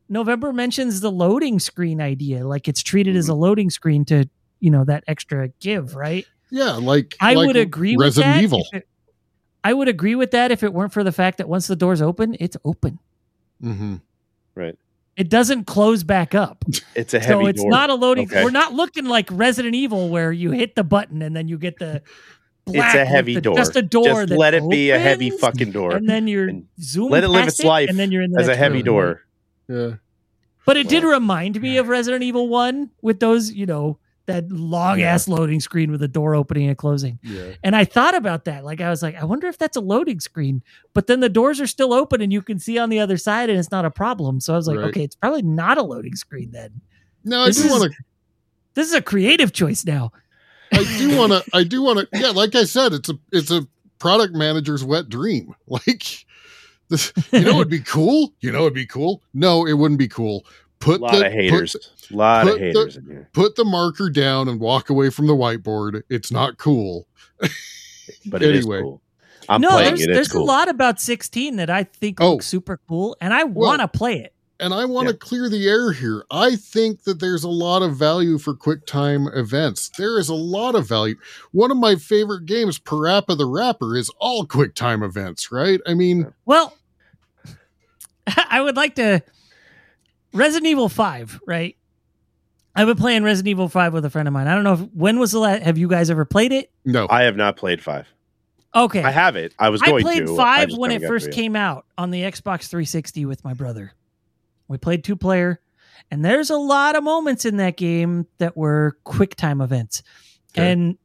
November 0.09 0.51
mentions 0.53 0.99
the 1.01 1.11
loading 1.11 1.59
screen 1.59 1.99
idea. 2.01 2.45
Like 2.45 2.67
it's 2.67 2.83
treated 2.83 3.15
as 3.15 3.27
a 3.29 3.33
loading 3.33 3.69
screen 3.69 4.05
to, 4.05 4.29
you 4.59 4.69
know, 4.69 4.83
that 4.85 5.03
extra 5.07 5.47
give, 5.59 5.95
right? 5.95 6.25
Yeah. 6.51 6.73
Like 6.73 7.15
I 7.19 7.33
like 7.33 7.47
would 7.47 7.55
agree 7.57 7.95
with 7.97 8.05
Resident 8.07 8.35
that. 8.35 8.43
Evil. 8.43 8.65
if 8.71 8.81
it- 8.81 8.87
I 9.63 9.73
would 9.73 9.87
agree 9.87 10.15
with 10.15 10.31
that 10.31 10.51
if 10.51 10.63
it 10.63 10.73
weren't 10.73 10.91
for 10.91 11.03
the 11.03 11.11
fact 11.11 11.37
that 11.37 11.47
once 11.47 11.67
the 11.67 11.75
door's 11.75 12.01
open, 12.01 12.35
it's 12.39 12.57
open. 12.65 12.99
hmm 13.61 13.95
Right. 14.55 14.77
It 15.17 15.29
doesn't 15.29 15.65
close 15.65 16.03
back 16.03 16.33
up. 16.33 16.63
it's 16.95 17.13
a 17.13 17.19
heavy 17.19 17.43
so 17.43 17.47
it's 17.47 17.61
door. 17.61 17.69
not 17.69 17.89
a 17.89 17.93
loading. 17.95 18.25
Okay. 18.27 18.43
We're 18.43 18.49
not 18.49 18.73
looking 18.73 19.05
like 19.05 19.27
Resident 19.31 19.75
Evil 19.75 20.09
where 20.09 20.31
you 20.31 20.51
hit 20.51 20.75
the 20.75 20.83
button 20.83 21.21
and 21.21 21.35
then 21.35 21.47
you 21.47 21.57
get 21.59 21.77
the. 21.79 22.01
Black 22.65 22.87
it's 22.95 22.95
a 22.95 23.05
heavy 23.05 23.35
the- 23.35 23.41
door. 23.41 23.55
Just 23.55 23.75
a 23.75 23.81
door. 23.83 24.03
Just 24.03 24.29
that 24.29 24.37
let 24.37 24.53
it 24.55 24.67
be 24.67 24.89
a 24.89 24.97
heavy 24.99 25.29
fucking 25.29 25.71
door 25.71 25.91
and 25.95 26.09
then 26.09 26.27
you're 26.27 26.47
and 26.47 26.67
zooming. 26.79 27.11
let 27.11 27.23
it 27.23 27.29
live 27.29 27.43
past 27.45 27.59
its 27.59 27.65
life 27.67 27.89
and 27.89 27.99
then 27.99 28.11
you're 28.11 28.23
in 28.23 28.31
the 28.31 28.39
as 28.39 28.47
a 28.47 28.55
heavy 28.55 28.77
room. 28.77 28.83
door. 28.85 29.21
Yeah. 29.67 29.91
But 30.65 30.77
it 30.77 30.87
did 30.89 31.03
remind 31.03 31.61
me 31.61 31.77
of 31.77 31.87
Resident 31.87 32.23
Evil 32.23 32.47
One 32.47 32.89
with 33.01 33.19
those, 33.19 33.51
you 33.51 33.65
know, 33.67 33.97
that 34.27 34.49
long 34.51 35.01
ass 35.01 35.27
loading 35.27 35.59
screen 35.59 35.91
with 35.91 36.01
a 36.03 36.07
door 36.07 36.35
opening 36.35 36.67
and 36.69 36.77
closing. 36.77 37.19
Yeah. 37.23 37.53
And 37.63 37.75
I 37.75 37.85
thought 37.85 38.15
about 38.15 38.45
that. 38.45 38.63
Like 38.63 38.79
I 38.81 38.89
was 38.89 39.01
like, 39.01 39.15
I 39.15 39.25
wonder 39.25 39.47
if 39.47 39.57
that's 39.57 39.75
a 39.77 39.81
loading 39.81 40.19
screen. 40.19 40.61
But 40.93 41.07
then 41.07 41.19
the 41.19 41.29
doors 41.29 41.59
are 41.59 41.67
still 41.67 41.91
open 41.93 42.21
and 42.21 42.31
you 42.31 42.41
can 42.41 42.59
see 42.59 42.77
on 42.77 42.89
the 42.89 42.99
other 42.99 43.17
side 43.17 43.49
and 43.49 43.57
it's 43.59 43.71
not 43.71 43.83
a 43.85 43.91
problem. 43.91 44.39
So 44.39 44.53
I 44.53 44.57
was 44.57 44.67
like, 44.67 44.77
Right. 44.77 44.87
okay, 44.89 45.03
it's 45.03 45.15
probably 45.15 45.41
not 45.41 45.77
a 45.77 45.83
loading 45.83 46.15
screen 46.15 46.51
then. 46.51 46.81
No, 47.23 47.41
I 47.41 47.47
This 47.47 47.61
do 47.63 47.69
want 47.69 47.91
to 47.91 47.97
This 48.75 48.87
is 48.87 48.93
a 48.93 49.01
creative 49.01 49.53
choice 49.53 49.85
now. 49.85 50.11
I 50.73 50.83
do 50.97 51.17
want 51.17 51.31
to. 51.33 51.43
I 51.53 51.63
do 51.63 51.81
want 51.81 51.99
to. 51.99 52.07
Yeah, 52.17 52.29
like 52.29 52.55
I 52.55 52.63
said, 52.63 52.93
it's 52.93 53.09
a 53.09 53.15
it's 53.33 53.51
a 53.51 53.67
product 53.99 54.33
manager's 54.35 54.83
wet 54.83 55.09
dream. 55.09 55.53
Like 55.67 56.25
this, 56.89 57.11
you 57.31 57.41
know, 57.41 57.55
it'd 57.55 57.69
be 57.69 57.79
cool. 57.79 58.33
You 58.41 58.51
know, 58.51 58.61
it'd 58.61 58.73
be 58.73 58.85
cool. 58.85 59.21
No, 59.33 59.65
it 59.65 59.73
wouldn't 59.73 59.97
be 59.99 60.07
cool. 60.09 60.45
A 60.81 60.83
Put 60.83 61.01
lot 61.01 61.11
the 61.13 61.27
of 61.27 61.31
haters. 61.31 61.75
A 62.11 62.15
lot 62.15 62.43
put 62.45 62.53
of 62.53 62.59
the- 62.59 62.65
haters 62.65 62.97
in 62.97 63.05
here. 63.05 63.29
Put, 63.33 63.43
put 63.43 63.55
the 63.55 63.65
marker 63.65 64.09
down 64.09 64.47
and 64.47 64.59
walk 64.59 64.89
away 64.89 65.09
from 65.11 65.27
the 65.27 65.35
whiteboard. 65.35 66.01
It's 66.09 66.31
not 66.31 66.57
cool. 66.57 67.07
But 68.25 68.43
it 68.43 68.55
is 68.55 68.65
Anyway. 68.65 68.81
cool. 68.81 69.01
I'm 69.47 69.61
no, 69.61 69.69
playing 69.69 69.85
there's, 69.89 70.01
it. 70.01 70.09
It's 70.09 70.15
there's 70.17 70.27
cool. 70.29 70.43
a 70.43 70.45
lot 70.45 70.67
about 70.69 70.99
16 70.99 71.55
that 71.57 71.69
I 71.69 71.83
think 71.85 72.19
Oh. 72.19 72.31
looks 72.33 72.45
super 72.47 72.79
cool, 72.89 73.15
and 73.21 73.33
I 73.33 73.43
Well, 73.45 73.67
want 73.69 73.81
to 73.81 73.87
play 73.87 74.19
it. 74.19 74.33
And 74.59 74.73
I 74.73 74.85
want 74.85 75.07
to 75.07 75.13
Yeah. 75.13 75.19
clear 75.19 75.49
the 75.49 75.67
air 75.67 75.91
here. 75.91 76.25
I 76.29 76.55
think 76.55 77.03
that 77.03 77.19
there's 77.19 77.43
a 77.43 77.49
lot 77.49 77.81
of 77.83 77.95
value 77.95 78.37
for 78.37 78.53
quick 78.53 78.85
time 78.85 79.27
events. 79.33 79.89
There 79.97 80.19
is 80.19 80.29
a 80.29 80.35
lot 80.35 80.75
of 80.75 80.87
value. 80.87 81.15
One 81.51 81.71
of 81.71 81.77
my 81.77 81.95
favorite 81.95 82.45
games, 82.45 82.77
Parappa 82.79 83.37
the 83.37 83.45
Rapper, 83.47 83.95
is 83.95 84.09
all 84.19 84.45
quick 84.45 84.75
time 84.75 85.01
events, 85.01 85.51
right? 85.51 85.79
I 85.87 85.93
mean, 85.93 86.33
Well, 86.45 86.75
I 88.49 88.61
would 88.61 88.75
like 88.75 88.95
to. 88.95 89.23
Resident 90.33 90.67
Evil 90.67 90.89
5, 90.89 91.41
right? 91.45 91.75
I've 92.75 92.87
been 92.87 92.97
playing 92.97 93.23
Resident 93.23 93.49
Evil 93.49 93.67
5 93.67 93.93
with 93.93 94.05
a 94.05 94.09
friend 94.09 94.27
of 94.27 94.33
mine. 94.33 94.47
I 94.47 94.55
don't 94.55 94.63
know 94.63 94.73
if 94.73 94.79
when 94.93 95.19
was 95.19 95.31
the 95.31 95.39
last. 95.39 95.63
Have 95.63 95.77
you 95.77 95.87
guys 95.89 96.09
ever 96.09 96.23
played 96.25 96.51
it? 96.53 96.71
no. 96.85 97.05
I 97.09 97.23
have 97.23 97.35
not 97.35 97.57
played 97.57 97.81
five. 97.83 98.07
Okay. 98.73 99.03
I 99.03 99.11
have 99.11 99.35
it. 99.35 99.53
I 99.59 99.67
was 99.69 99.81
I 99.81 99.99
played 99.99 100.27
to. 100.27 100.35
Five 100.37 100.69
just 100.69 100.79
when 100.79 100.91
it 100.91 101.01
first 101.05 101.31
came 101.31 101.57
out 101.57 101.85
on 101.97 102.11
the 102.11 102.21
Xbox 102.21 102.67
360 102.69 103.25
with 103.25 103.43
my 103.43 103.53
brother. 103.53 103.91
We 104.69 104.77
played 104.77 105.03
two 105.03 105.17
player, 105.17 105.59
and 106.09 106.23
there's 106.23 106.49
a 106.49 106.55
lot 106.55 106.95
of 106.95 107.03
moments 107.03 107.43
in 107.43 107.57
that 107.57 107.75
game 107.75 108.27
that 108.37 108.55
were 108.55 108.97
quick 109.03 109.35
time 109.35 109.59
events. 109.59 110.01
Okay. 110.53 110.71
And 110.71 110.97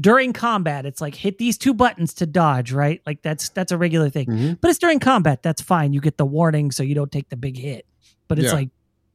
during 0.00 0.32
combat, 0.32 0.86
it's 0.86 1.00
like 1.00 1.16
hit 1.16 1.38
these 1.38 1.58
two 1.58 1.74
buttons 1.74 2.14
to 2.14 2.26
dodge, 2.26 2.70
right? 2.70 3.02
Like 3.04 3.22
that's 3.22 3.48
that's 3.48 3.72
a 3.72 3.76
regular 3.76 4.08
thing. 4.10 4.26
Mhm. 4.28 4.60
But 4.60 4.70
it's 4.70 4.78
during 4.78 5.00
combat, 5.00 5.42
that's 5.42 5.60
fine. 5.60 5.92
You 5.92 6.00
get 6.00 6.16
the 6.16 6.24
warning 6.24 6.70
so 6.70 6.84
you 6.84 6.94
don't 6.94 7.10
take 7.10 7.28
the 7.28 7.36
big 7.36 7.56
hit. 7.56 7.84
But 8.30 8.38
it's 8.38 8.46
Yeah. 8.46 8.52
like, 8.54 8.70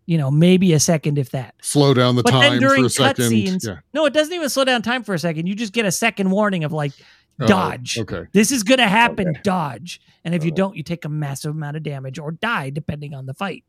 you 0.08 0.18
know, 0.18 0.30
maybe 0.30 0.74
a 0.74 0.80
second 0.80 1.18
if 1.18 1.32
that. 1.32 1.56
Slow 1.62 1.94
down 1.94 2.16
the 2.18 2.22
But 2.24 2.34
then 2.34 2.52
time 2.52 2.60
during 2.60 2.82
for 2.84 2.88
a 2.88 2.90
second. 2.90 3.32
cutscenes- 3.32 3.66
Yeah. 3.66 3.78
No, 3.94 4.06
it 4.06 4.14
doesn't 4.14 4.34
even 4.34 4.50
slow 4.50 4.66
down 4.66 4.82
time 4.82 5.04
for 5.04 5.14
a 5.16 5.20
second. 5.20 5.48
You 5.48 5.56
just 5.56 5.72
get 5.72 5.86
a 5.86 5.92
second 5.92 6.30
warning 6.32 6.66
of 6.66 6.74
like 6.74 6.92
Oh, 7.40 7.48
dodge. 7.48 7.98
okay. 8.00 8.26
This 8.34 8.52
is 8.52 8.64
going 8.64 8.78
to 8.80 8.88
happen. 8.90 9.30
Okay. 9.30 9.40
Dodge. 9.44 10.02
And 10.26 10.36
if 10.36 10.44
you 10.44 10.52
Oh. 10.52 10.56
don't, 10.56 10.76
you 10.76 10.84
take 10.84 11.06
a 11.06 11.10
massive 11.10 11.52
amount 11.56 11.78
of 11.78 11.84
damage 11.84 12.20
or 12.20 12.32
die, 12.34 12.70
depending 12.72 13.14
on 13.14 13.26
the 13.26 13.34
fight. 13.34 13.64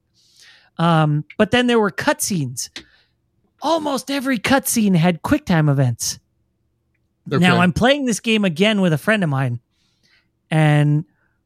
Um, 0.78 1.24
but 1.38 1.53
then 1.53 1.68
there 1.68 1.78
were 1.80 1.90
cutscenes. 1.92 2.68
Almost 3.62 4.11
every 4.11 4.38
cutscene 4.38 4.97
had 4.97 5.22
QuickTime 5.22 5.70
events. 5.70 6.18
Okay. 7.32 7.38
Now 7.38 7.59
I'm 7.61 7.72
playing 7.72 8.05
this 8.05 8.20
game 8.20 8.44
again 8.44 8.80
with 8.80 8.92
a 8.92 8.99
friend 8.99 9.22
of 9.24 9.30
mine, 9.30 9.61
and 10.51 11.05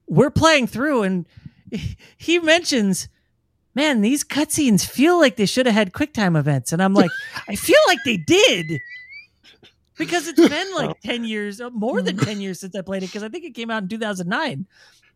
we're 0.09 0.31
playing 0.31 0.67
through, 0.67 1.03
and 1.05 1.27
he 2.19 2.39
mentions, 2.41 3.09
"Man, 3.75 4.01
these 4.01 4.25
cutscenes 4.25 4.85
feel 4.87 5.19
like 5.19 5.37
they 5.37 5.47
should 5.47 5.67
have 5.67 5.75
had 5.75 5.93
QuickTime 5.93 6.39
events." 6.39 6.73
And 6.73 6.83
I'm 6.83 6.95
like, 6.95 7.11
"I 7.49 7.55
feel 7.57 7.79
like 7.87 7.99
they 8.05 8.17
did." 8.17 8.81
Because 9.97 10.27
it's 10.29 10.49
been 10.49 10.75
like 10.75 10.99
10 11.03 11.25
years, 11.25 11.61
uh, 11.61 11.71
more 11.71 12.01
than 12.01 12.17
10 12.17 12.41
years 12.41 12.61
since 12.61 12.75
I 12.75 12.81
played 12.81 13.03
it, 13.03 13.07
because 13.07 13.23
I 13.23 13.29
think 13.29 13.45
it 13.45 13.55
came 13.55 13.71
out 13.71 13.83
in 13.83 13.89
2009. 13.89 14.67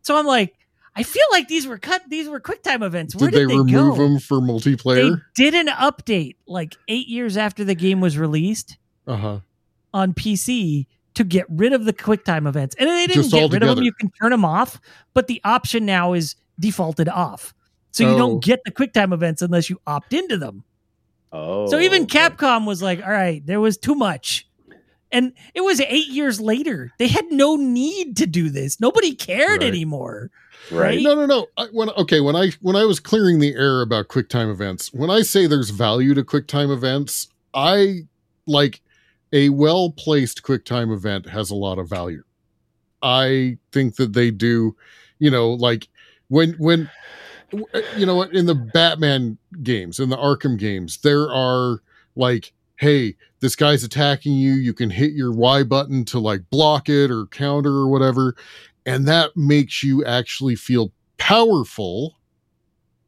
So 0.03 0.15
I'm 0.17 0.27
like, 0.27 0.55
I 0.95 1.01
feel 1.03 1.25
like 1.31 1.47
these 1.47 1.65
were 1.67 1.77
cut, 1.79 2.03
these 2.07 2.29
were 2.29 2.39
QuickTime 2.39 2.83
events. 2.85 3.15
Where 3.15 3.31
did 3.31 3.39
did, 3.39 3.49
they, 3.49 3.57
remove 3.57 3.97
go? 3.97 4.03
them 4.03 4.19
for 4.19 4.39
multiplayer? 4.39 5.15
They 5.37 5.43
did 5.43 5.55
an 5.55 5.67
update 5.73 6.35
like 6.45 6.75
eight 6.87 7.07
years 7.07 7.35
after 7.35 7.63
the 7.63 7.75
game 7.75 7.99
was 7.99 8.17
released 8.17 8.77
Uh 9.07 9.15
huh. 9.17 9.39
on 9.93 10.13
PC 10.13 10.85
to 11.15 11.23
get 11.23 11.45
rid 11.49 11.73
of 11.73 11.85
the 11.85 11.93
QuickTime 11.93 12.47
events. 12.47 12.75
And 12.77 12.87
they 12.87 13.07
didn't 13.07 13.23
Just 13.23 13.33
get 13.33 13.51
rid 13.51 13.63
of 13.63 13.75
them. 13.75 13.83
You 13.83 13.91
can 13.93 14.11
turn 14.21 14.29
them 14.31 14.45
off, 14.45 14.79
but 15.13 15.27
the 15.27 15.41
option 15.43 15.85
now 15.85 16.13
is 16.13 16.35
defaulted 16.59 17.09
off. 17.09 17.53
So 17.95 18.03
you 18.03 18.09
Oh. 18.09 18.17
don't 18.17 18.43
get 18.43 18.59
the 18.65 18.71
QuickTime 18.71 19.13
events 19.13 19.41
unless 19.41 19.69
you 19.69 19.79
opt 19.87 20.13
into 20.13 20.35
them. 20.37 20.65
Oh, 21.31 21.65
so 21.69 21.79
even 21.79 22.01
oh, 22.01 22.03
okay. 22.03 22.19
Capcom 22.19 22.65
was 22.67 22.81
like, 22.81 23.01
all 23.01 23.09
right, 23.11 23.41
there 23.45 23.61
was 23.61 23.77
too 23.77 23.95
much. 23.95 24.45
And 25.13 25.31
it 25.53 25.61
was 25.61 25.79
eight 25.79 26.09
years 26.09 26.41
later. 26.41 26.91
They 26.99 27.07
had 27.07 27.23
no 27.31 27.55
need 27.55 28.17
to 28.17 28.25
do 28.27 28.49
this. 28.49 28.81
Nobody 28.81 29.15
cared 29.15 29.61
Right. 29.61 29.67
anymore. 29.67 30.29
right? 30.71 31.01
No, 31.01 31.15
no, 31.15 31.25
no. 31.25 31.47
I, 31.55 31.67
when 31.71 31.89
okay, 31.91 32.19
when 32.19 32.35
I 32.35 32.51
when 32.61 32.75
I 32.75 32.83
was 32.83 32.99
clearing 32.99 33.39
the 33.39 33.53
air 33.55 33.81
about 33.81 34.09
QuickTime 34.09 34.51
events, 34.51 34.93
when 34.93 35.09
I 35.09 35.21
say 35.21 35.47
there's 35.47 35.69
value 35.69 36.13
to 36.15 36.23
QuickTime 36.23 36.69
events, 36.73 37.29
I 37.53 38.07
like 38.45 38.81
a 39.31 39.49
well 39.49 39.91
placed 39.91 40.43
QuickTime 40.43 40.91
event 40.93 41.29
has 41.29 41.49
a 41.49 41.55
lot 41.55 41.79
of 41.79 41.87
value. 41.89 42.23
I 43.01 43.57
think 43.71 43.95
that 43.95 44.11
they 44.13 44.31
do, 44.31 44.75
you 45.19 45.31
know, 45.31 45.51
like 45.51 45.87
when 46.27 46.53
when 46.53 46.89
Uh, 47.53 47.81
you 47.97 48.05
know 48.05 48.15
what 48.15 48.33
in 48.33 48.45
the 48.45 48.55
Batman 48.55 49.37
games, 49.63 49.99
in 49.99 50.09
the 50.09 50.17
Arkham 50.17 50.57
games, 50.57 50.97
there 50.97 51.31
are 51.31 51.81
like, 52.15 52.53
hey, 52.77 53.15
this 53.39 53.55
guy's 53.55 53.83
attacking 53.83 54.33
you. 54.33 54.53
You 54.53 54.73
can 54.73 54.89
hit 54.89 55.13
your 55.13 55.31
Y 55.31 55.63
button 55.63 56.05
to 56.05 56.19
like 56.19 56.49
block 56.49 56.89
it 56.89 57.11
or 57.11 57.25
counter 57.27 57.71
or 57.71 57.87
whatever, 57.87 58.35
and 58.85 59.07
that 59.07 59.35
makes 59.35 59.83
you 59.83 60.03
actually 60.05 60.55
feel 60.55 60.91
powerful. 61.17 62.17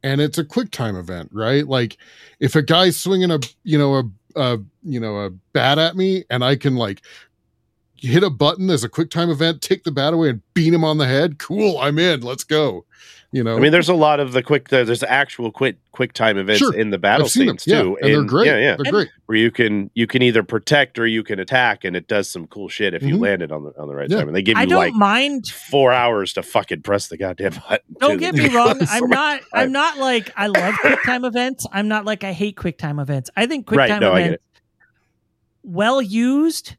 And 0.02 0.20
it's 0.20 0.38
a 0.38 0.44
quick 0.44 0.70
time 0.70 0.96
event, 0.96 1.30
right? 1.32 1.66
Like 1.66 1.98
if 2.40 2.54
a 2.54 2.62
guy's 2.62 2.96
swinging 2.96 3.30
a 3.30 3.40
you 3.64 3.78
know 3.78 3.96
a, 3.96 4.04
a 4.36 4.58
you 4.82 5.00
know 5.00 5.16
a 5.16 5.30
bat 5.30 5.78
at 5.78 5.96
me, 5.96 6.24
and 6.30 6.44
I 6.44 6.56
can 6.56 6.76
like 6.76 7.02
hit 7.96 8.22
a 8.22 8.30
button 8.30 8.70
as 8.70 8.84
a 8.84 8.88
quick 8.88 9.10
time 9.10 9.30
event, 9.30 9.60
take 9.60 9.84
the 9.84 9.90
bat 9.90 10.14
away, 10.14 10.30
and 10.30 10.42
beat 10.54 10.72
him 10.72 10.84
on 10.84 10.98
the 10.98 11.06
head. 11.06 11.38
Cool, 11.38 11.78
I'm 11.78 11.98
in. 11.98 12.20
Let's 12.20 12.44
go. 12.44 12.84
You 13.30 13.44
know, 13.44 13.58
I 13.58 13.60
mean, 13.60 13.72
there's 13.72 13.90
a 13.90 13.94
lot 13.94 14.20
of 14.20 14.32
the 14.32 14.42
quick. 14.42 14.68
There's 14.70 15.02
actual 15.02 15.52
quick 15.52 15.76
quick 15.92 16.14
time 16.14 16.38
events 16.38 16.60
Sure. 16.60 16.74
in 16.74 16.88
the 16.88 16.96
battle 16.96 17.26
I've 17.26 17.32
them, 17.34 17.58
scenes 17.58 17.66
yeah, 17.66 17.82
too, 17.82 17.98
and 18.00 18.10
they're 18.14 18.22
great. 18.22 18.46
Yeah, 18.46 18.56
yeah. 18.56 18.76
They're 18.82 18.90
great. 18.90 19.10
Where 19.26 19.36
you 19.36 19.50
can 19.50 19.90
you 19.92 20.06
can 20.06 20.22
either 20.22 20.42
protect 20.42 20.98
or 20.98 21.06
you 21.06 21.22
can 21.22 21.38
attack, 21.38 21.84
and 21.84 21.94
it 21.94 22.08
does 22.08 22.30
some 22.30 22.46
cool 22.46 22.70
shit 22.70 22.94
if 22.94 23.02
you 23.02 23.16
Mhm. 23.16 23.20
land 23.20 23.42
it 23.42 23.52
on 23.52 23.64
the 23.64 23.78
on 23.78 23.86
the 23.86 23.94
right 23.94 24.08
Yeah. 24.08 24.16
time. 24.20 24.28
And 24.28 24.34
they 24.36 24.40
give 24.40 24.56
you 24.56 24.60
I 24.60 24.62
you 24.62 24.70
don't 24.70 24.78
like 24.78 24.94
mind 24.94 25.46
four 25.46 25.92
hours 25.92 26.32
to 26.34 26.42
fucking 26.42 26.80
press 26.80 27.08
the 27.08 27.18
goddamn 27.18 27.52
button. 27.68 27.96
Don't 28.00 28.16
get 28.16 28.34
me 28.34 28.48
wrong. 28.48 28.78
I'm 28.88 29.02
like- 29.02 29.10
not. 29.10 29.40
I'm 29.52 29.72
not 29.72 29.98
like 29.98 30.32
I 30.34 30.46
love 30.46 30.74
quick 30.80 31.02
time 31.04 31.26
events. 31.26 31.66
I'm 31.70 31.86
not 31.88 32.06
like 32.06 32.24
I 32.24 32.32
hate 32.32 32.56
quick 32.56 32.78
time 32.78 32.98
events. 32.98 33.28
I 33.36 33.44
think 33.44 33.66
QuickTime 33.66 33.76
Right, 33.76 34.00
no, 34.00 34.12
I 34.14 34.18
get 34.20 34.26
events, 34.28 34.42
well 35.62 36.00
used, 36.00 36.76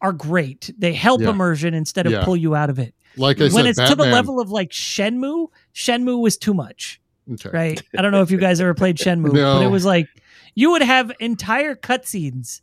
are 0.00 0.12
great. 0.12 0.72
They 0.78 0.92
help 0.92 1.20
Yeah. 1.22 1.30
immersion 1.30 1.74
instead 1.74 2.06
of 2.06 2.12
Yeah. 2.12 2.24
pull 2.24 2.36
you 2.36 2.54
out 2.54 2.70
of 2.70 2.78
it. 2.78 2.94
Like 3.16 3.40
I 3.40 3.48
said, 3.48 3.54
when 3.54 3.74
said, 3.74 3.82
it's 3.82 3.90
to 3.90 3.96
the 3.96 4.06
level 4.06 4.40
of 4.40 4.50
like 4.50 4.70
Shenmue, 4.70 5.48
Shenmue 5.74 6.20
was 6.20 6.36
too 6.36 6.54
much. 6.54 7.00
Okay. 7.32 7.50
Right? 7.52 7.82
I 7.96 8.02
don't 8.02 8.12
know 8.12 8.22
if 8.22 8.30
you 8.30 8.38
guys 8.38 8.60
ever 8.60 8.74
played 8.74 8.96
Shenmue, 8.96 9.32
but 9.32 9.62
it 9.62 9.70
was 9.70 9.84
like 9.84 10.06
you 10.54 10.70
would 10.70 10.82
have 10.82 11.12
entire 11.20 11.74
cutscenes, 11.74 12.60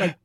like 0.00 0.16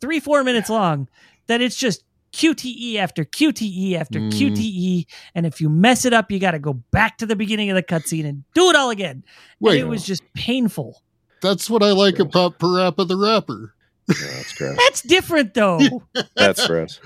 three 0.00 0.20
four 0.20 0.44
minutes 0.44 0.68
long, 0.68 1.08
that 1.46 1.60
it's 1.60 1.76
just 1.76 2.04
QTE 2.32 2.96
after 2.96 3.24
QTE 3.24 3.94
after 3.94 4.18
Mm. 4.20 4.30
QTE, 4.32 5.06
and 5.34 5.46
if 5.46 5.60
you 5.62 5.70
mess 5.70 6.04
it 6.04 6.12
up, 6.12 6.30
you 6.30 6.38
got 6.38 6.50
to 6.50 6.58
go 6.58 6.74
back 6.90 7.16
to 7.18 7.26
the 7.26 7.34
beginning 7.36 7.70
of 7.70 7.74
the 7.74 7.82
cutscene 7.82 8.26
and 8.28 8.44
do 8.54 8.68
it 8.68 8.76
all 8.76 8.90
again. 8.90 9.24
Wait, 9.60 9.80
and 9.80 9.86
it 9.86 9.90
was 9.90 10.04
just 10.04 10.22
painful. 10.34 11.02
that's 11.40 11.70
what 11.70 11.82
I 11.82 11.92
like 11.92 12.18
about 12.18 12.58
Parappa 12.58 13.08
the 13.08 13.16
Rapper. 13.16 13.74
Yeah, 14.08 14.14
that's 14.36 14.52
gross. 14.54 14.76
That's 14.76 15.02
different 15.02 15.54
though. 15.54 16.02
That's 16.36 16.66
gross. 16.66 17.00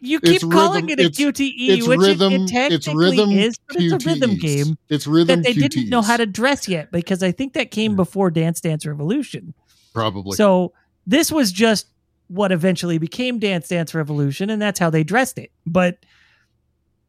You 0.00 0.18
keep 0.20 0.36
It's 0.36 0.44
calling 0.44 0.86
rhythm- 0.86 1.06
it 1.06 1.18
a 1.18 1.22
QTE, 1.22 1.86
which 1.86 2.00
rhythm. 2.00 2.32
it, 2.32 2.40
it 2.42 2.48
technically 2.48 2.76
it's 2.76 2.88
rhythm. 2.94 3.30
is, 3.32 3.58
but 3.68 3.76
it's 3.82 3.92
a 4.04 4.08
rhythm 4.08 4.36
game 4.36 4.78
It's 4.88 5.06
rhythm. 5.06 5.42
that 5.42 5.44
they 5.44 5.52
didn't 5.68 5.90
know 5.90 6.00
how 6.02 6.16
to 6.16 6.24
dress 6.26 6.66
yet 6.68 6.90
because 6.90 7.22
I 7.22 7.32
think 7.32 7.52
that 7.52 7.70
came 7.70 7.92
Yeah. 7.92 7.96
before 7.96 8.30
Dance 8.30 8.60
Dance 8.60 8.86
Revolution. 8.86 9.54
probably. 9.92 10.36
So 10.36 10.72
this 11.06 11.30
was 11.32 11.52
just 11.52 11.86
what 12.28 12.52
eventually 12.52 12.96
became 12.98 13.38
Dance 13.40 13.68
Dance 13.68 13.92
Revolution, 13.94 14.48
and 14.50 14.62
that's 14.62 14.78
how 14.78 14.88
they 14.88 15.02
dressed 15.04 15.36
it. 15.36 15.50
But 15.66 15.98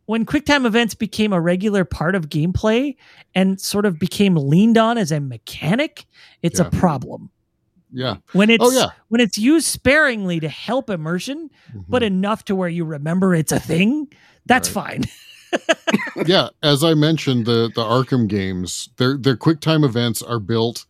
when 0.08 0.26
QuickTime 0.26 0.66
events 0.66 0.94
became 0.96 1.32
a 1.32 1.40
regular 1.40 1.86
part 1.86 2.16
of 2.16 2.28
gameplay 2.30 2.96
and 3.36 3.62
sort 3.62 3.86
of 3.86 4.00
became 4.00 4.36
leaned 4.36 4.78
on 4.78 4.98
as 4.98 5.12
a 5.12 5.20
mechanic, 5.22 6.06
it's 6.42 6.60
Yeah. 6.60 6.68
a 6.68 6.72
problem. 6.72 7.30
Yeah. 7.92 8.18
When 8.34 8.50
it's 8.50 8.64
Oh 8.64 8.72
yeah. 8.72 8.90
when 9.10 9.22
it's 9.22 9.38
used 9.38 9.68
sparingly 9.68 10.40
to 10.40 10.50
help 10.50 10.90
immersion, 10.90 11.50
but 11.90 12.02
Mhm. 12.02 12.06
enough 12.08 12.46
to 12.46 12.56
where 12.56 12.70
you 12.70 12.86
remember 12.86 13.36
it's 13.36 13.52
a 13.52 13.60
thing, 13.60 14.08
that's 14.46 14.68
fine. 14.70 15.04
yeah, 16.26 16.50
as 16.64 16.84
I 16.84 16.94
mentioned, 16.94 17.46
the 17.46 17.72
the 17.74 17.84
Arkham 17.84 18.28
games, 18.28 18.90
their 18.98 19.18
their 19.18 19.36
QuickTime 19.36 19.84
events 19.84 20.22
are 20.22 20.40
built 20.40 20.86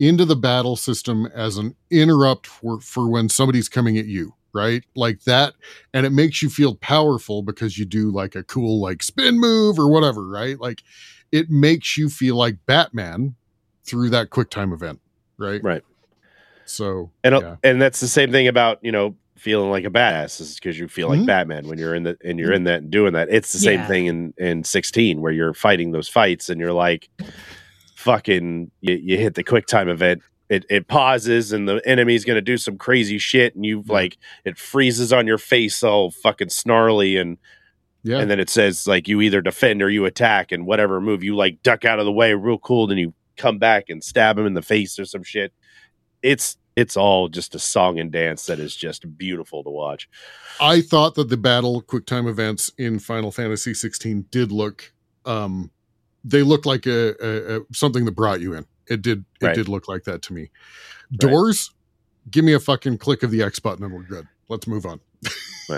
into 0.00 0.24
the 0.24 0.36
battle 0.36 0.76
system 0.76 1.26
as 1.34 1.56
an 1.56 1.74
interrupt 1.90 2.46
for 2.46 2.80
for 2.80 3.08
when 3.08 3.28
somebody's 3.28 3.68
coming 3.68 3.96
at 3.96 4.06
you, 4.06 4.34
right? 4.52 4.84
Like 4.96 5.22
that, 5.24 5.54
and 5.92 6.04
it 6.04 6.10
makes 6.10 6.42
you 6.42 6.50
feel 6.50 6.74
powerful 6.74 7.42
because 7.42 7.78
you 7.78 7.84
do 7.84 8.10
like 8.10 8.34
a 8.34 8.42
cool 8.42 8.80
like 8.80 9.02
spin 9.02 9.38
move 9.38 9.78
or 9.78 9.88
whatever, 9.88 10.28
right? 10.28 10.58
Like 10.60 10.82
it 11.30 11.50
makes 11.50 11.96
you 11.96 12.08
feel 12.08 12.36
like 12.36 12.56
Batman 12.66 13.34
through 13.84 14.10
that 14.10 14.30
QuickTime 14.30 14.72
event, 14.72 15.00
right? 15.38 15.62
Right. 15.62 15.82
So 16.66 17.10
And 17.22 17.34
yeah. 17.34 17.56
and 17.62 17.80
that's 17.80 18.00
the 18.00 18.08
same 18.08 18.30
thing 18.32 18.48
about 18.48 18.78
you 18.82 18.92
know 18.92 19.16
feeling 19.36 19.70
like 19.70 19.84
a 19.84 19.90
badass 19.90 20.40
is 20.40 20.54
because 20.54 20.78
you 20.78 20.88
feel 20.88 21.08
like 21.08 21.20
Mhm. 21.20 21.26
Batman 21.26 21.68
when 21.68 21.76
you're 21.78 21.94
in 21.94 22.04
the 22.04 22.16
and 22.24 22.38
you're 22.38 22.52
in 22.52 22.64
that 22.64 22.82
and 22.82 22.90
doing 22.90 23.12
that. 23.12 23.28
It's 23.30 23.52
the 23.52 23.58
same 23.58 23.80
Yeah. 23.80 23.86
thing 23.88 24.06
in 24.06 24.34
in 24.38 24.64
16 24.64 25.20
where 25.20 25.32
you're 25.32 25.52
fighting 25.54 25.92
those 25.92 26.08
fights 26.08 26.48
and 26.48 26.58
you're 26.60 26.72
like, 26.72 27.10
fucking, 27.96 28.70
you, 28.80 28.94
you 28.94 29.16
hit 29.18 29.34
the 29.34 29.44
quick 29.44 29.66
time 29.66 29.88
event. 29.88 30.22
It, 30.50 30.66
it 30.68 30.88
pauses 30.88 31.52
and 31.52 31.66
the 31.68 31.80
enemy's 31.86 32.24
gonna 32.24 32.42
do 32.42 32.56
some 32.58 32.76
crazy 32.76 33.18
shit 33.18 33.54
and 33.54 33.64
you 33.64 33.82
Yeah. 33.86 33.92
like 33.92 34.18
it 34.44 34.58
freezes 34.58 35.12
on 35.12 35.26
your 35.26 35.38
face 35.38 35.82
all 35.82 36.10
fucking 36.10 36.50
snarly 36.50 37.16
and 37.16 37.38
yeah, 38.02 38.18
and 38.18 38.30
then 38.30 38.38
it 38.38 38.50
says 38.50 38.86
like 38.86 39.08
you 39.08 39.22
either 39.22 39.40
defend 39.40 39.82
or 39.82 39.88
you 39.88 40.04
attack 40.04 40.52
and 40.52 40.66
whatever 40.66 41.00
move 41.00 41.24
you 41.24 41.34
like 41.34 41.62
duck 41.62 41.86
out 41.86 41.98
of 41.98 42.04
the 42.04 42.12
way 42.12 42.34
real 42.34 42.58
cool 42.58 42.86
then 42.86 42.98
you 42.98 43.14
come 43.38 43.58
back 43.58 43.88
and 43.88 44.04
stab 44.04 44.38
him 44.38 44.44
in 44.46 44.52
the 44.52 44.60
face 44.62 44.98
or 44.98 45.06
some 45.06 45.22
shit 45.22 45.52
it's 46.24 46.56
it's 46.74 46.96
all 46.96 47.28
just 47.28 47.54
a 47.54 47.58
song 47.60 48.00
and 48.00 48.10
dance 48.10 48.46
that 48.46 48.58
is 48.58 48.74
just 48.74 49.16
beautiful 49.16 49.62
to 49.62 49.70
watch 49.70 50.08
I 50.60 50.80
thought 50.80 51.14
that 51.14 51.28
the 51.28 51.36
battle 51.36 51.82
QuickTime 51.82 52.28
events 52.28 52.72
in 52.78 52.98
Final 52.98 53.30
Fantasy 53.30 53.74
16 53.74 54.26
did 54.32 54.50
look 54.50 54.92
um 55.24 55.70
they 56.24 56.42
looked 56.42 56.66
like 56.66 56.86
a, 56.86 57.14
a, 57.22 57.58
a 57.58 57.60
something 57.72 58.04
that 58.06 58.12
brought 58.12 58.40
you 58.40 58.54
in. 58.54 58.66
It 58.88 59.02
did 59.02 59.24
it 59.40 59.46
Right. 59.46 59.54
did 59.54 59.68
look 59.68 59.86
like 59.88 60.04
that 60.04 60.22
to 60.22 60.32
me. 60.32 60.50
Doors, 61.12 61.70
give 62.30 62.44
me 62.44 62.54
a 62.54 62.60
fucking 62.60 62.98
click 62.98 63.22
of 63.22 63.30
the 63.30 63.42
X 63.42 63.60
button 63.60 63.84
and 63.84 63.94
we're 63.94 64.02
good. 64.02 64.26
Let's 64.48 64.66
move 64.66 64.84
on. 64.86 65.00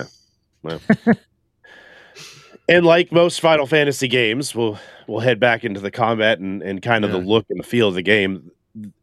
and 2.69 2.85
like 2.87 3.13
most 3.13 3.41
final 3.41 3.67
fantasy 3.67 4.09
games 4.09 4.55
we'll 4.55 4.79
we'll 5.07 5.21
head 5.21 5.39
back 5.39 5.65
into 5.65 5.81
the 5.81 5.91
combat 5.91 6.39
and, 6.39 6.63
and 6.63 6.83
kind 6.83 7.05
of 7.05 7.11
Yeah. 7.13 7.19
the 7.21 7.27
look 7.27 7.47
and 7.51 7.61
the 7.61 7.65
feel 7.65 7.89
of 7.89 7.95
the 7.95 8.03
game 8.03 8.51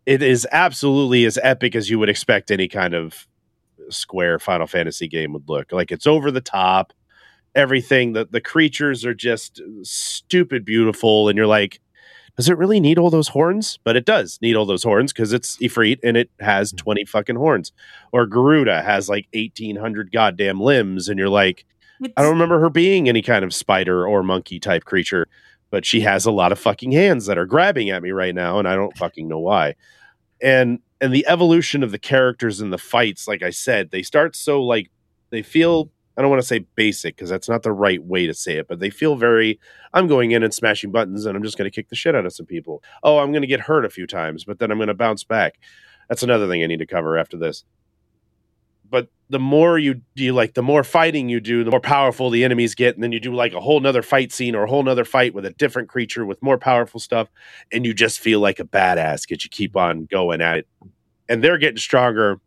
it 0.06 0.22
is 0.22 0.48
absolutely 0.52 1.26
as 1.26 1.40
epic 1.42 1.76
as 1.76 1.90
you 1.90 2.00
would 2.00 2.10
expect 2.10 2.52
any 2.52 2.68
kind 2.68 2.94
of 2.94 3.28
Square 3.90 4.40
Final 4.40 4.68
Fantasy 4.68 5.08
game 5.08 5.34
would 5.34 5.50
look. 5.50 5.72
Like 5.72 5.92
it's 5.92 6.08
over 6.08 6.32
the 6.32 6.42
top. 6.42 6.94
Everything 7.56 8.14
that 8.14 8.32
the 8.32 8.42
creatures 8.42 9.06
are 9.06 9.14
just 9.14 9.62
stupid 9.84 10.66
beautiful, 10.66 11.30
and 11.30 11.38
you're 11.38 11.46
like, 11.46 11.80
does 12.36 12.50
it 12.50 12.58
really 12.58 12.80
need 12.80 12.98
all 12.98 13.12
those 13.12 13.28
horns? 13.28 13.78
But 13.84 13.96
it 13.96 14.06
does 14.06 14.40
need 14.42 14.56
all 14.56 14.66
those 14.66 14.84
horns 14.84 15.14
because 15.14 15.34
it's 15.34 15.58
Ifrit 15.58 16.00
and 16.04 16.18
it 16.18 16.32
has 16.40 16.72
Mm-hmm. 16.72 16.78
20 16.84 17.06
fucking 17.06 17.36
horns. 17.36 17.72
Or 18.12 18.26
Garuda 18.26 18.82
has 18.82 19.08
like 19.08 19.28
1800 19.34 20.12
goddamn 20.12 20.60
limbs. 20.60 21.10
And 21.10 21.20
you're 21.20 21.30
like, 21.30 21.66
I 22.18 22.24
don't 22.24 22.32
remember 22.32 22.60
her 22.60 22.72
being 22.72 23.08
any 23.08 23.22
kind 23.22 23.46
of 23.46 23.54
spider 23.54 24.08
or 24.08 24.24
monkey 24.24 24.60
type 24.60 24.84
creature, 24.86 25.28
but 25.74 25.88
she 25.88 26.02
has 26.02 26.28
a 26.28 26.32
lot 26.32 26.52
of 26.52 26.60
fucking 26.60 26.92
hands 26.92 27.26
that 27.26 27.40
are 27.40 27.48
grabbing 27.48 27.90
at 27.90 28.04
me 28.04 28.12
right 28.12 28.36
now. 28.36 28.60
And 28.60 28.68
I 28.68 28.76
don't 28.76 28.96
fucking 28.96 29.28
know 29.28 29.40
why. 29.40 29.74
And, 30.40 30.78
and 31.02 31.12
the 31.12 31.26
evolution 31.28 31.82
of 31.82 31.90
the 31.90 31.98
characters 31.98 32.62
in 32.62 32.70
the 32.70 32.78
fights, 32.78 33.28
like 33.28 33.42
I 33.42 33.50
said, 33.50 33.90
they 33.90 34.04
start 34.04 34.36
so 34.36 34.62
like, 34.62 34.92
they 35.32 35.42
feel 35.42 35.90
I 36.16 36.22
don't 36.22 36.30
want 36.30 36.44
to 36.44 36.48
say 36.48 36.60
basic 36.76 37.16
because 37.16 37.32
that's 37.32 37.50
not 37.50 37.64
the 37.64 37.72
right 37.72 38.04
way 38.04 38.28
to 38.28 38.36
say 38.36 38.58
it, 38.58 38.68
but 38.68 38.82
they 38.82 38.92
feel 38.92 39.16
very. 39.16 39.60
I'm 39.96 40.06
going 40.06 40.30
in 40.30 40.44
and 40.44 40.54
smashing 40.54 40.92
buttons 40.92 41.26
and 41.26 41.36
I'm 41.36 41.42
just 41.42 41.58
going 41.58 41.66
to 41.66 41.76
kick 41.76 41.90
the 41.90 41.96
shit 41.96 42.14
out 42.14 42.28
of 42.28 42.34
some 42.34 42.46
people. 42.46 42.84
Oh, 43.02 43.18
I'm 43.18 43.32
going 43.32 43.42
to 43.42 43.48
get 43.48 43.62
hurt 43.62 43.84
a 43.84 43.90
few 43.90 44.06
times, 44.06 44.46
but 44.46 44.60
then 44.60 44.70
I'm 44.70 44.78
going 44.78 44.90
to 44.90 44.94
bounce 44.94 45.24
back. 45.24 45.56
That's 46.08 46.22
another 46.22 46.48
thing 46.48 46.62
I 46.62 46.68
need 46.68 46.82
to 46.82 46.86
cover 46.86 47.18
after 47.18 47.36
this. 47.36 47.64
The 49.34 49.40
more 49.40 49.80
you 49.80 50.02
do, 50.16 50.32
like 50.32 50.54
the 50.54 50.62
more 50.62 50.84
fighting 50.84 51.28
you 51.28 51.40
do, 51.40 51.64
the 51.64 51.72
more 51.72 51.80
powerful 51.80 52.30
the 52.30 52.44
enemies 52.44 52.76
get, 52.76 52.94
and 52.94 53.04
then 53.04 53.12
you 53.12 53.20
do 53.20 53.34
like 53.34 53.54
a 53.54 53.60
whole 53.60 53.80
nother 53.80 54.04
fight 54.04 54.32
scene 54.32 54.54
or 54.54 54.64
a 54.64 54.70
whole 54.70 54.84
nother 54.84 55.04
fight 55.06 55.34
with 55.34 55.44
a 55.44 55.50
different 55.50 55.90
creature 55.90 56.24
with 56.26 56.42
more 56.44 56.58
powerful 56.58 57.00
stuff, 57.00 57.30
and 57.72 57.86
you 57.86 57.94
just 57.94 58.20
feel 58.20 58.40
like 58.40 58.60
a 58.60 58.64
badass 58.64 59.28
because 59.28 59.44
you 59.44 59.50
keep 59.50 59.76
on 59.76 60.06
going 60.06 60.40
at 60.40 60.60
it, 60.60 60.68
and 61.28 61.44
they're 61.44 61.58
getting 61.58 61.78
stronger, 61.78 62.40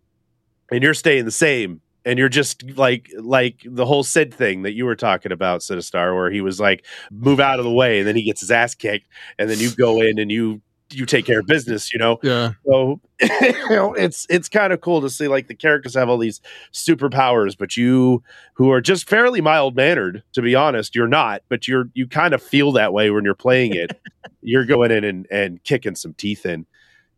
and 0.70 0.82
you're 0.82 0.94
staying 0.94 1.24
the 1.24 1.30
same 1.30 1.80
and 2.04 2.20
you're 2.20 2.28
just 2.28 2.62
like 2.78 3.10
like 3.18 3.62
the 3.64 3.84
whole 3.84 4.04
Sid 4.04 4.32
thing 4.32 4.62
that 4.62 4.74
you 4.74 4.86
were 4.86 4.94
talking 4.94 5.32
about, 5.32 5.60
Sinistar, 5.60 6.14
where 6.14 6.30
he 6.30 6.40
was 6.40 6.60
like, 6.60 6.86
move 7.10 7.40
out 7.40 7.58
of 7.58 7.64
the 7.64 7.72
way, 7.72 7.98
and 7.98 8.06
then 8.06 8.14
he 8.14 8.22
gets 8.22 8.40
his 8.40 8.50
ass 8.50 8.74
kicked, 8.76 9.08
and 9.38 9.50
then 9.50 9.58
you 9.58 9.70
go 9.72 10.00
in 10.00 10.18
and 10.18 10.30
you 10.30 10.62
you 10.90 11.06
take 11.06 11.26
care 11.26 11.40
of 11.40 11.46
business, 11.46 11.92
you 11.92 11.98
know. 11.98 12.18
Yeah. 12.22 12.52
So 12.64 13.00
you 13.22 13.70
know, 13.70 13.94
it's 13.94 14.26
it's 14.30 14.48
kind 14.48 14.72
of 14.72 14.80
cool 14.80 15.00
to 15.00 15.10
see 15.10 15.28
like 15.28 15.48
the 15.48 15.54
characters 15.54 15.94
have 15.94 16.08
all 16.08 16.18
these 16.18 16.40
superpowers, 16.72 17.56
but 17.56 17.76
you 17.76 18.22
who 18.54 18.70
are 18.70 18.80
just 18.80 19.08
fairly 19.08 19.40
mild 19.40 19.74
mannered, 19.74 20.22
to 20.32 20.42
be 20.42 20.54
honest, 20.54 20.94
you're 20.94 21.08
not, 21.08 21.42
but 21.48 21.66
you're 21.66 21.88
you 21.94 22.06
kind 22.06 22.34
of 22.34 22.42
feel 22.42 22.72
that 22.72 22.92
way 22.92 23.10
when 23.10 23.24
you're 23.24 23.34
playing 23.34 23.74
it. 23.74 23.98
you're 24.42 24.64
going 24.64 24.90
in 24.90 25.02
and, 25.02 25.26
and 25.30 25.62
kicking 25.64 25.96
some 25.96 26.14
teeth 26.14 26.46
in. 26.46 26.66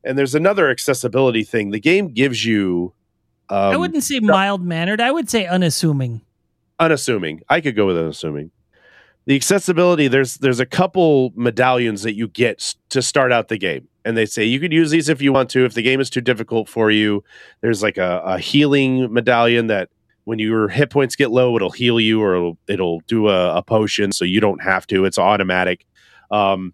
And 0.04 0.16
there's 0.16 0.34
another 0.34 0.70
accessibility 0.70 1.44
thing. 1.44 1.70
The 1.70 1.80
game 1.80 2.08
gives 2.08 2.44
you 2.44 2.94
um, 3.50 3.72
I 3.72 3.76
wouldn't 3.76 4.02
say 4.02 4.20
mild 4.20 4.62
mannered. 4.62 5.00
I 5.00 5.10
would 5.10 5.30
say 5.30 5.46
unassuming. 5.46 6.20
unassuming. 6.78 7.42
I 7.48 7.60
could 7.60 7.76
go 7.76 7.86
with 7.86 7.96
unassuming. 7.96 8.50
The 9.28 9.36
accessibility 9.36 10.08
there's 10.08 10.36
there's 10.36 10.58
a 10.58 10.64
couple 10.64 11.34
medallions 11.36 12.02
that 12.02 12.14
you 12.14 12.28
get 12.28 12.74
to 12.88 13.02
start 13.02 13.30
out 13.30 13.48
the 13.48 13.58
game, 13.58 13.86
and 14.02 14.16
they 14.16 14.24
say 14.24 14.42
you 14.42 14.58
could 14.58 14.72
use 14.72 14.90
these 14.90 15.10
if 15.10 15.20
you 15.20 15.34
want 15.34 15.50
to. 15.50 15.66
If 15.66 15.74
the 15.74 15.82
game 15.82 16.00
is 16.00 16.08
too 16.08 16.22
difficult 16.22 16.66
for 16.66 16.90
you, 16.90 17.22
there's 17.60 17.82
like 17.82 17.98
a, 17.98 18.22
a 18.24 18.38
healing 18.38 19.12
medallion 19.12 19.66
that 19.66 19.90
when 20.24 20.38
your 20.38 20.68
hit 20.68 20.88
points 20.88 21.14
get 21.14 21.30
low, 21.30 21.56
it'll 21.56 21.68
heal 21.68 22.00
you 22.00 22.22
or 22.22 22.36
it'll, 22.36 22.58
it'll 22.68 23.00
do 23.00 23.28
a, 23.28 23.56
a 23.58 23.62
potion, 23.62 24.12
so 24.12 24.24
you 24.24 24.40
don't 24.40 24.62
have 24.62 24.86
to. 24.86 25.04
It's 25.04 25.18
automatic. 25.18 25.84
Um, 26.30 26.72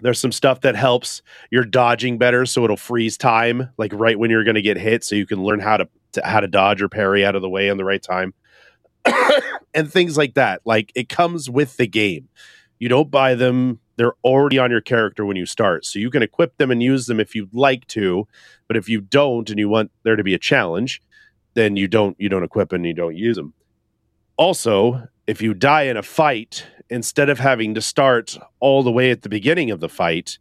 there's 0.00 0.18
some 0.18 0.32
stuff 0.32 0.62
that 0.62 0.76
helps 0.76 1.20
your 1.50 1.64
dodging 1.64 2.16
better, 2.16 2.46
so 2.46 2.64
it'll 2.64 2.78
freeze 2.78 3.18
time, 3.18 3.68
like 3.76 3.92
right 3.92 4.18
when 4.18 4.30
you're 4.30 4.44
going 4.44 4.54
to 4.54 4.62
get 4.62 4.78
hit, 4.78 5.04
so 5.04 5.16
you 5.16 5.26
can 5.26 5.42
learn 5.44 5.60
how 5.60 5.76
to, 5.76 5.88
to 6.12 6.22
how 6.24 6.40
to 6.40 6.48
dodge 6.48 6.80
or 6.80 6.88
parry 6.88 7.26
out 7.26 7.34
of 7.36 7.42
the 7.42 7.50
way 7.50 7.68
in 7.68 7.76
the 7.76 7.84
right 7.84 8.02
time 8.02 8.32
and 9.74 9.90
things 9.90 10.16
like 10.16 10.34
that. 10.34 10.62
Like 10.64 10.92
it 10.94 11.08
comes 11.08 11.50
with 11.50 11.76
the 11.76 11.86
game. 11.86 12.28
You 12.78 12.88
don't 12.88 13.10
buy 13.10 13.34
them. 13.34 13.80
They're 13.96 14.14
already 14.24 14.58
on 14.58 14.70
your 14.70 14.80
character 14.80 15.24
when 15.24 15.36
you 15.36 15.46
start. 15.46 15.84
So 15.84 15.98
you 15.98 16.10
can 16.10 16.22
equip 16.22 16.56
them 16.56 16.70
and 16.70 16.82
use 16.82 17.06
them 17.06 17.20
if 17.20 17.34
you'd 17.34 17.54
like 17.54 17.86
to. 17.88 18.26
But 18.66 18.76
if 18.76 18.88
you 18.88 19.00
don't 19.00 19.48
and 19.50 19.58
you 19.58 19.68
want 19.68 19.90
there 20.02 20.16
to 20.16 20.24
be 20.24 20.34
a 20.34 20.38
challenge, 20.38 21.00
then 21.54 21.76
you 21.76 21.88
don't 21.88 22.16
you 22.18 22.28
don't 22.28 22.42
equip 22.42 22.72
and 22.72 22.84
you 22.84 22.94
don't 22.94 23.16
use 23.16 23.36
them. 23.36 23.54
Also, 24.36 25.08
if 25.26 25.40
you 25.40 25.54
die 25.54 25.82
in 25.82 25.96
a 25.96 26.02
fight, 26.02 26.66
instead 26.90 27.28
of 27.28 27.38
having 27.38 27.74
to 27.74 27.80
start 27.80 28.36
all 28.60 28.82
the 28.82 28.90
way 28.92 29.10
at 29.10 29.22
the 29.22 29.28
beginning 29.28 29.70
of 29.70 29.80
the 29.80 29.88
fight, 29.88 30.38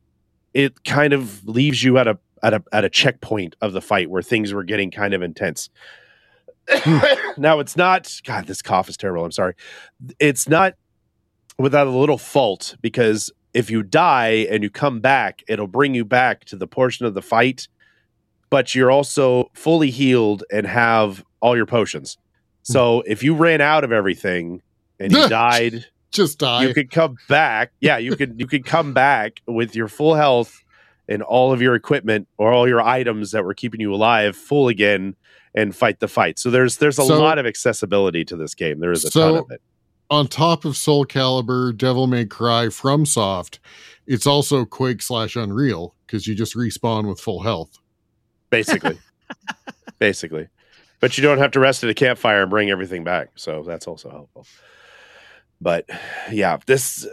it 0.54 0.84
kind 0.84 1.14
of 1.14 1.48
leaves 1.48 1.84
you 1.84 1.98
at 1.98 2.08
a 2.08 2.18
at 2.42 2.54
a 2.54 2.64
at 2.72 2.84
a 2.84 2.90
checkpoint 2.90 3.56
of 3.62 3.74
the 3.74 3.82
fight 3.82 4.10
where 4.10 4.22
things 4.22 4.54
were 4.54 4.64
getting 4.64 4.92
kind 4.92 5.14
of 5.14 5.22
intense. 5.22 5.70
now 7.38 7.60
it's 7.60 7.76
not 7.76 8.22
god 8.24 8.48
this 8.48 8.62
cough 8.62 8.90
is 8.90 8.98
terrible. 8.98 9.26
I'm 9.26 9.32
sorry. 9.32 9.56
It's 10.20 10.48
not 10.48 10.76
without 11.58 11.88
a 11.88 11.92
little 11.92 12.18
fault 12.18 12.76
because 12.82 13.32
if 13.54 13.70
you 13.70 13.84
die 13.84 14.48
and 14.50 14.64
you 14.64 14.70
come 14.70 15.00
back 15.00 15.44
it'll 15.48 15.68
bring 15.68 15.94
you 15.94 16.06
back 16.06 16.46
to 16.46 16.56
the 16.56 16.68
portion 16.68 17.06
of 17.06 17.14
the 17.14 17.22
fight 17.22 17.68
but 18.50 18.76
you're 18.76 18.92
also 18.92 19.50
fully 19.54 19.90
healed 19.90 20.44
and 20.52 20.68
have 20.68 21.24
all 21.42 21.56
your 21.58 21.66
potions. 21.66 22.18
So 22.62 23.02
hmm. 23.02 23.12
if 23.12 23.24
you 23.24 23.36
ran 23.36 23.62
out 23.62 23.84
of 23.84 23.92
everything 23.92 24.62
and 25.00 25.12
you 25.12 25.28
died 25.30 25.86
Just 26.12 26.40
die. 26.40 26.64
you 26.64 26.74
could 26.74 26.92
come 26.92 27.18
back. 27.28 27.72
Yeah 27.82 27.98
you 27.98 28.16
could 28.16 28.40
you 28.40 28.48
could 28.48 28.66
come 28.66 28.94
back 28.94 29.42
with 29.48 29.76
your 29.76 29.88
full 29.88 30.16
health 30.16 30.64
and 31.08 31.22
all 31.22 31.52
of 31.52 31.62
your 31.62 31.76
equipment 31.76 32.28
or 32.38 32.54
all 32.54 32.68
your 32.68 32.82
items 32.82 33.32
that 33.32 33.44
were 33.44 33.54
keeping 33.54 33.82
you 33.82 33.94
alive 33.94 34.36
full 34.36 34.70
again 34.70 35.16
and 35.56 35.76
fight 35.76 36.00
the 36.00 36.08
fight. 36.08 36.40
So 36.40 36.50
there's 36.50 36.78
there's 36.78 37.00
a 37.00 37.04
So- 37.06 37.20
lot 37.22 37.38
of 37.40 37.46
accessibility 37.46 38.24
to 38.26 38.36
this 38.36 38.54
game. 38.56 38.80
There 38.80 38.92
is 38.92 39.06
a 39.06 39.12
So- 39.12 39.32
ton 39.34 39.44
of 39.44 39.52
it. 39.52 39.62
On 40.10 40.28
top 40.28 40.66
of 40.66 40.76
Soul 40.78 41.06
Calibur, 41.06 41.76
Devil 41.76 42.06
May 42.08 42.26
Cry 42.26 42.66
FromSoft, 42.68 43.58
it's 44.06 44.28
also 44.28 44.64
Quake 44.66 45.02
slash 45.02 45.36
Unreal 45.36 45.96
because 46.06 46.28
you 46.28 46.36
just 46.36 46.56
respawn 46.56 47.08
with 47.08 47.20
full 47.20 47.42
health. 47.44 47.80
basically. 48.52 49.00
Basically. 50.00 50.48
But 51.00 51.18
you 51.18 51.24
don't 51.24 51.38
have 51.40 51.52
to 51.52 51.60
rest 51.60 51.84
at 51.84 51.90
a 51.90 51.94
campfire 51.96 52.42
and 52.42 52.50
bring 52.50 52.70
everything 52.70 53.04
back 53.04 53.30
so 53.36 53.64
that's 53.64 53.88
also 53.88 54.10
helpful. 54.12 54.46
But 55.62 55.86
yeah 56.32 56.58
this 56.68 57.08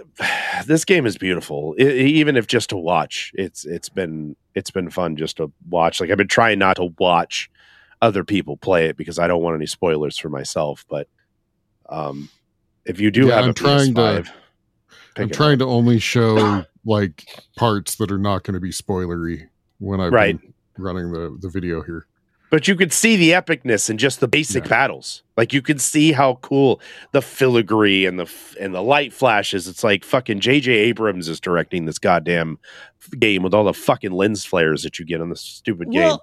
this 0.67 0.85
game 0.85 1.07
is 1.07 1.17
beautiful. 1.17 1.75
I- 1.79 1.83
even 1.85 2.37
if 2.37 2.47
just 2.47 2.69
to 2.71 2.77
watch 2.77 3.33
it's 3.35 3.65
it's 3.65 3.89
been 3.89 4.37
it's 4.55 4.71
been 4.71 4.91
fun 4.91 5.17
just 5.17 5.37
to 5.39 5.51
watch. 5.69 6.01
Like 6.01 6.11
i've 6.11 6.19
been 6.19 6.29
trying 6.29 6.59
not 6.59 6.77
to 6.77 6.93
watch 6.99 7.49
other 8.03 8.25
people 8.25 8.57
play 8.57 8.87
it 8.87 8.97
because 8.97 9.19
i 9.19 9.27
don't 9.27 9.43
want 9.43 9.55
any 9.57 9.67
spoilers 9.67 10.17
for 10.19 10.29
myself 10.29 10.85
but 10.89 11.07
um 11.89 12.29
if 12.87 12.99
you 13.01 13.11
do 13.11 13.27
Yeah, 13.29 13.37
have 13.37 13.45
I'm 13.45 13.51
a 13.51 13.55
trying 13.55 13.95
to- 13.95 14.01
PS5, 14.01 14.25
pick 14.25 14.33
I'm 15.17 15.31
it 15.31 15.33
trying 15.35 15.53
up. 15.55 15.59
to 15.61 15.67
only 15.67 15.99
show 15.99 16.65
like 16.85 17.25
parts 17.57 17.97
that 17.97 18.11
are 18.11 18.19
not 18.19 18.43
going 18.43 18.55
to 18.55 18.61
be 18.61 18.71
spoilery 18.71 19.49
when 19.79 20.01
I'm 20.01 20.13
Right. 20.13 20.39
running 20.79 21.13
the, 21.13 21.37
the 21.41 21.49
video 21.51 21.83
here. 21.83 22.07
But 22.51 22.67
you 22.67 22.75
could 22.75 22.93
see 22.93 23.17
the 23.17 23.31
epicness 23.33 23.91
in 23.91 23.99
just 23.99 24.19
the 24.21 24.27
basic 24.29 24.65
Yeah. 24.65 24.71
battles. 24.71 25.23
Like 25.37 25.53
you 25.53 25.61
could 25.63 25.81
see 25.81 26.13
how 26.13 26.37
cool 26.43 26.81
the 27.13 27.21
filigree 27.23 28.07
and 28.07 28.19
the 28.19 28.33
and 28.59 28.75
the 28.75 28.83
light 28.83 29.13
flashes. 29.13 29.69
It's 29.69 29.85
like 29.85 30.03
fucking 30.05 30.41
J.J. 30.41 30.73
Abrams 30.73 31.29
is 31.29 31.39
directing 31.39 31.85
this 31.85 31.99
goddamn 31.99 32.59
game 33.19 33.43
with 33.43 33.53
all 33.55 33.65
the 33.65 33.75
fucking 33.75 34.11
lens 34.13 34.45
flares 34.45 34.83
that 34.85 34.99
you 34.99 35.05
get 35.05 35.21
on 35.21 35.29
this 35.29 35.43
stupid 35.43 35.93
game. 35.93 36.17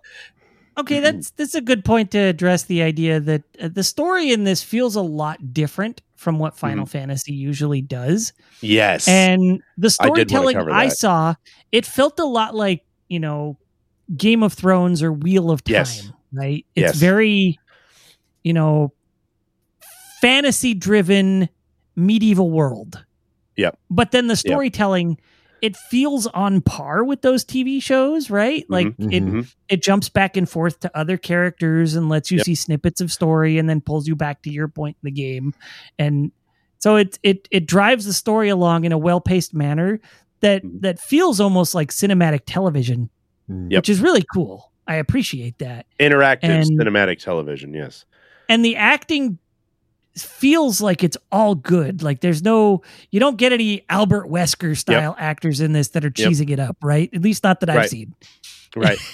Okay, 0.78 1.00
that's 1.00 1.32
that's 1.32 1.56
a 1.56 1.62
good 1.62 1.84
point 1.84 2.12
to 2.12 2.20
address 2.20 2.64
the 2.64 2.84
idea 2.84 3.20
that 3.20 3.44
uh, 3.60 3.68
the 3.68 3.84
story 3.84 4.32
in 4.32 4.44
this 4.44 4.62
feels 4.62 4.96
a 4.96 5.02
lot 5.02 5.54
different 5.54 6.02
from 6.16 6.38
what 6.40 6.56
Final 6.58 6.86
Mm-hmm. 6.86 6.92
Fantasy 6.92 7.34
usually 7.34 7.82
does. 7.82 8.34
Yes, 8.62 9.08
And 9.08 9.62
the 9.78 9.88
I 9.88 9.90
storytelling 9.90 10.56
cover 10.56 10.72
I, 10.72 10.90
saw, 10.90 11.36
it 11.72 11.86
felt 11.86 12.20
a 12.20 12.26
lot 12.26 12.54
like, 12.56 12.84
you 13.08 13.20
know, 13.20 13.58
Game 14.16 14.44
of 14.44 14.54
Thrones 14.54 15.02
or 15.04 15.12
Wheel 15.12 15.52
of 15.52 15.64
Time, 15.64 15.74
Yes. 15.74 16.12
right? 16.32 16.66
It's 16.76 16.84
Yes. 16.94 16.96
very, 16.98 17.60
you 18.44 18.54
know, 18.54 18.94
fantasy 20.22 20.74
driven 20.74 21.50
medieval 21.96 22.50
world. 22.50 23.04
Yeah. 23.56 23.72
But 23.90 24.12
then 24.12 24.28
the 24.28 24.36
storytelling, 24.36 25.18
it 25.62 25.76
feels 25.76 26.28
on 26.28 26.62
par 26.62 27.04
with 27.04 27.22
those 27.22 27.44
TV 27.44 27.82
shows, 27.82 28.30
right? 28.30 28.66
Like 28.70 28.88
Mhm. 28.98 29.42
it 29.42 29.56
it 29.70 29.84
jumps 29.84 30.10
back 30.10 30.38
and 30.38 30.48
forth 30.50 30.80
to 30.82 30.98
other 30.98 31.18
characters 31.18 31.96
and 31.96 32.10
lets 32.10 32.32
you 32.32 32.38
Yep. 32.38 32.46
see 32.46 32.56
snippets 32.56 33.02
of 33.02 33.12
story 33.12 33.58
and 33.58 33.70
then 33.70 33.82
pulls 33.82 34.08
you 34.08 34.16
back 34.16 34.42
to 34.44 34.50
your 34.52 34.68
point 34.68 34.98
in 35.04 35.08
the 35.08 35.12
game 35.12 35.54
and 36.00 36.32
so 36.80 36.96
it 36.96 37.18
it 37.24 37.48
it 37.52 37.66
drives 37.66 38.06
the 38.06 38.14
story 38.14 38.50
along 38.50 38.86
in 38.86 38.92
a 38.92 38.98
well-paced 38.98 39.54
manner 39.54 40.00
that 40.42 40.64
Mhm. 40.64 40.82
that 40.82 41.00
feels 41.00 41.40
almost 41.40 41.74
like 41.76 41.92
cinematic 41.92 42.42
television 42.46 43.10
Mm. 43.50 43.72
Yep. 43.72 43.80
which 43.80 43.90
is 43.90 44.00
really 44.02 44.24
cool 44.34 44.72
i 44.88 44.96
appreciate 44.96 45.58
that 45.58 45.86
interactive 46.00 46.44
And- 46.44 46.64
cinematic 46.80 47.20
television. 47.20 47.74
Yes, 47.74 48.06
and 48.48 48.64
the 48.64 48.76
acting 48.76 49.40
feels 50.20 50.82
like 50.82 51.04
it's 51.04 51.18
all 51.32 51.56
good 51.56 52.02
like 52.02 52.22
there's 52.22 52.42
no 52.42 52.82
you 53.12 53.20
don't 53.20 53.38
get 53.38 53.52
any 53.54 53.84
albert 53.90 54.28
wesker 54.28 54.76
style 54.76 55.16
actors 55.20 55.62
in 55.62 55.74
this 55.74 55.90
that 55.90 56.04
are 56.04 56.12
Yep. 56.16 56.30
cheesing 56.32 56.50
it 56.50 56.60
up 56.60 56.78
right 56.82 57.10
at 57.14 57.22
least 57.22 57.44
not 57.44 57.60
that 57.60 57.70
i've 57.70 57.90
seen 57.90 58.14
right. 58.76 59.00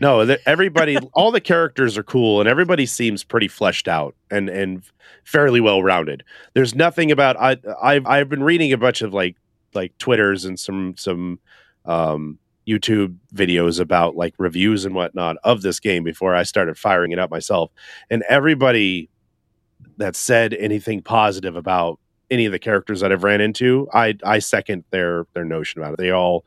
No, 0.00 0.20
everybody, 0.46 0.96
all 1.12 1.30
the 1.30 1.40
characters 1.40 1.98
are 1.98 2.02
cool, 2.02 2.40
and 2.40 2.48
everybody 2.48 2.86
seems 2.86 3.24
pretty 3.24 3.48
fleshed 3.48 3.88
out 3.88 4.14
and 4.30 4.48
and 4.48 4.82
fairly 5.24 5.60
well 5.60 5.82
rounded. 5.82 6.22
There's 6.54 6.74
nothing 6.74 7.10
about 7.10 7.36
I 7.38 7.58
I've 7.82 8.06
I've 8.06 8.28
been 8.30 8.42
reading 8.42 8.72
a 8.72 8.78
bunch 8.78 9.02
of 9.02 9.12
like 9.12 9.36
like 9.74 9.96
twitters 9.98 10.44
and 10.46 10.58
some 10.58 10.94
some 10.96 11.38
um 11.84 12.38
YouTube 12.66 13.16
videos 13.34 13.78
about 13.78 14.16
like 14.16 14.34
reviews 14.38 14.84
and 14.86 14.94
whatnot 14.94 15.36
of 15.44 15.60
this 15.62 15.78
game 15.78 16.04
before 16.04 16.34
I 16.34 16.42
started 16.42 16.78
firing 16.78 17.12
it 17.12 17.18
up 17.18 17.30
myself, 17.30 17.70
and 18.10 18.22
everybody 18.30 19.10
that 19.98 20.16
said 20.16 20.54
anything 20.54 21.02
positive 21.02 21.56
about 21.56 21.98
any 22.30 22.46
of 22.46 22.52
the 22.52 22.58
characters 22.58 23.00
that 23.00 23.12
I've 23.12 23.24
ran 23.24 23.40
into, 23.40 23.88
I 23.92 24.14
I 24.24 24.38
second 24.40 24.84
their 24.90 25.26
their 25.34 25.44
notion 25.44 25.80
about 25.80 25.94
it. 25.94 25.98
They 25.98 26.10
all 26.10 26.44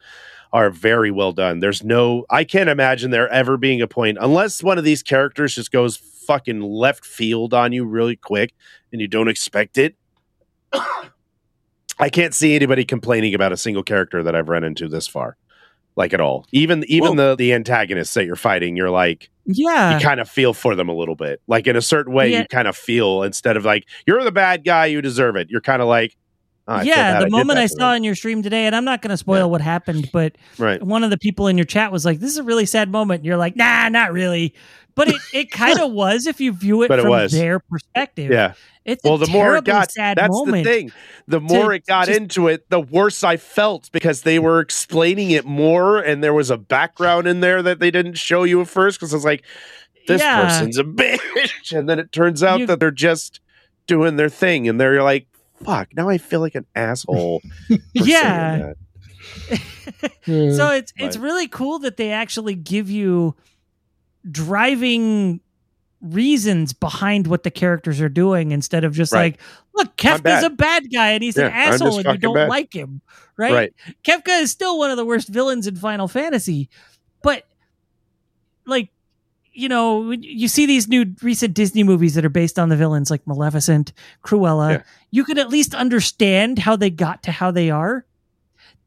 are 0.51 0.69
very 0.69 1.11
well 1.11 1.31
done. 1.31 1.59
There's 1.59 1.83
no 1.83 2.25
I 2.29 2.43
can't 2.43 2.69
imagine 2.69 3.11
there 3.11 3.29
ever 3.29 3.57
being 3.57 3.81
a 3.81 3.87
point 3.87 4.17
unless 4.19 4.63
one 4.63 4.77
of 4.77 4.83
these 4.83 5.03
characters 5.03 5.55
just 5.55 5.71
goes 5.71 5.97
fucking 5.97 6.61
left 6.61 7.05
field 7.05 7.53
on 7.53 7.71
you 7.71 7.85
really 7.85 8.15
quick 8.15 8.53
and 8.91 9.01
you 9.01 9.07
don't 9.07 9.29
expect 9.29 9.77
it. 9.77 9.95
I 11.99 12.09
can't 12.09 12.33
see 12.33 12.55
anybody 12.55 12.85
complaining 12.85 13.33
about 13.33 13.51
a 13.51 13.57
single 13.57 13.83
character 13.83 14.23
that 14.23 14.35
I've 14.35 14.47
run 14.47 14.63
into 14.63 14.87
this 14.87 15.07
far. 15.07 15.37
Like 15.95 16.13
at 16.13 16.21
all. 16.21 16.45
Even 16.51 16.85
even 16.87 17.17
the 17.17 17.35
the 17.35 17.53
antagonists 17.53 18.13
that 18.13 18.25
you're 18.25 18.37
fighting, 18.37 18.77
you're 18.77 18.89
like 18.89 19.29
Yeah. 19.51 19.95
you 19.95 19.99
kind 19.99 20.19
of 20.19 20.29
feel 20.29 20.53
for 20.53 20.75
them 20.75 20.89
a 20.89 20.93
little 20.93 21.15
bit. 21.15 21.41
Like 21.47 21.65
in 21.67 21.75
a 21.75 21.81
certain 21.81 22.13
way, 22.13 22.31
Yeah. 22.31 22.39
you 22.41 22.45
kind 22.47 22.67
of 22.67 22.77
feel 22.77 23.23
instead 23.23 23.57
of 23.57 23.65
like 23.65 23.85
you're 24.05 24.23
the 24.23 24.31
bad 24.31 24.63
guy, 24.63 24.85
you 24.87 25.01
deserve 25.01 25.35
it. 25.35 25.49
You're 25.49 25.61
kind 25.61 25.81
of 25.81 25.87
like, 25.87 26.15
"Oh, 26.67 26.75
I 26.75 26.79
feel 26.83 26.87
yeah, 26.89 27.19
the 27.19 27.25
did 27.25 27.31
moment 27.31 27.57
I 27.59 27.65
saw 27.65 27.93
in 27.93 28.03
your 28.03 28.15
stream 28.15 28.43
today, 28.43 28.65
and 28.67 28.75
I'm 28.75 28.85
not 28.85 29.01
going 29.01 29.09
to 29.11 29.17
spoil 29.17 29.39
Yeah. 29.39 29.43
what 29.45 29.61
happened, 29.61 30.09
but 30.13 30.35
right, 30.57 30.81
one 30.83 31.03
of 31.03 31.09
the 31.09 31.17
people 31.17 31.47
in 31.47 31.57
your 31.57 31.65
chat 31.65 31.91
was 31.91 32.05
like, 32.05 32.19
"This 32.19 32.31
is 32.31 32.37
a 32.37 32.43
really 32.43 32.65
sad 32.67 32.91
moment." 32.91 33.19
And 33.19 33.25
you're 33.25 33.37
like, 33.37 33.55
"Nah, 33.55 33.89
not 33.89 34.11
really," 34.13 34.53
but 34.95 35.07
it, 35.07 35.15
it 35.33 35.51
kind 35.51 35.79
of 35.79 35.91
was 35.91 36.27
if 36.27 36.39
you 36.39 36.51
view 36.51 36.83
it 36.83 36.87
But 36.89 36.99
it 36.99 37.03
from 37.03 37.11
was. 37.11 37.31
their 37.31 37.59
perspective. 37.59 38.29
yeah. 38.31 38.53
It's 38.89 39.03
Well, 39.03 39.15
a 39.15 39.19
the 39.19 39.27
more 39.31 39.55
it 39.55 39.63
got, 39.65 39.91
sad 39.91 40.17
that's 40.17 40.29
moment. 40.31 40.63
the 40.63 40.69
thing. 40.69 40.91
The 41.27 41.39
more 41.39 41.73
it 41.73 41.85
got 41.85 42.07
just- 42.07 42.17
into 42.19 42.47
it, 42.47 42.69
the 42.69 42.79
worse 42.81 43.23
I 43.23 43.37
felt 43.37 43.89
because 43.91 44.23
they 44.23 44.39
were 44.39 44.59
explaining 44.59 45.31
it 45.31 45.45
more, 45.45 45.99
and 45.99 46.23
there 46.23 46.33
was 46.33 46.49
a 46.49 46.57
background 46.57 47.27
in 47.27 47.39
there 47.41 47.61
that 47.61 47.79
they 47.79 47.91
didn't 47.91 48.15
show 48.17 48.43
you 48.43 48.61
at 48.61 48.67
first. 48.67 48.99
Because 48.99 49.13
I 49.13 49.17
was 49.17 49.25
like, 49.25 49.43
this 50.07 50.21
Yeah. 50.21 50.41
person's 50.41 50.77
a 50.77 50.83
bitch, 50.85 51.71
and 51.77 51.87
then 51.87 51.99
it 51.99 52.11
turns 52.11 52.43
out 52.43 52.59
You- 52.61 52.65
that 52.67 52.79
they're 52.79 52.91
just 52.91 53.39
doing 53.87 54.15
their 54.17 54.29
thing, 54.29 54.67
and 54.67 54.79
they're 54.79 55.01
like, 55.03 55.27
fuck. 55.63 55.89
Now 55.95 56.09
I 56.09 56.17
feel 56.17 56.39
like 56.39 56.55
an 56.55 56.65
asshole. 56.75 57.41
for 57.67 57.77
Yeah. 57.93 58.57
that. 58.57 58.75
So 60.25 60.69
it's 60.71 60.93
it's 60.97 61.17
Right. 61.17 61.23
really 61.23 61.47
cool 61.47 61.79
that 61.79 61.97
they 61.97 62.11
actually 62.11 62.55
give 62.55 62.89
you 62.89 63.35
driving 64.29 65.41
reasons 66.01 66.71
behind 66.73 67.27
what 67.27 67.43
the 67.43 67.51
characters 67.51 67.99
are 67.99 68.09
doing 68.09 68.51
instead 68.51 68.83
of 68.83 68.93
just 68.93 69.11
Right. 69.11 69.33
like 69.33 69.41
look 69.75 69.95
kefka's 69.97 70.43
a 70.43 70.49
bad 70.49 70.91
guy 70.91 71.11
and 71.11 71.21
he's 71.23 71.35
an 71.37 71.47
Yeah, 71.51 71.63
I'm 71.67 71.73
asshole 71.73 71.97
and 71.99 72.07
you 72.07 72.17
don't 72.17 72.35
bad. 72.35 72.47
like 72.49 72.73
him 72.73 73.01
right? 73.35 73.53
Right. 73.53 73.73
kefka 74.05 74.41
is 74.41 74.49
still 74.51 74.77
one 74.79 74.91
of 74.91 74.97
the 74.97 75.05
worst 75.05 75.27
villains 75.27 75.67
in 75.67 75.75
final 75.75 76.07
fantasy 76.07 76.69
but 77.21 77.43
like 78.65 78.89
you 79.51 79.67
know 79.67 80.11
you 80.11 80.47
see 80.47 80.65
these 80.65 80.87
new 80.87 81.05
recent 81.21 81.53
disney 81.53 81.83
movies 81.83 82.13
that 82.15 82.23
are 82.23 82.29
based 82.29 82.57
on 82.57 82.69
the 82.69 82.77
villains 82.77 83.11
like 83.11 83.25
maleficent 83.27 83.91
cruella 84.23 84.69
Yeah. 84.77 84.81
you 85.11 85.23
can 85.25 85.37
at 85.37 85.49
least 85.49 85.73
understand 85.75 86.59
how 86.59 86.75
they 86.75 86.89
got 86.89 87.23
to 87.23 87.31
how 87.31 87.51
they 87.51 87.69
are 87.69 88.05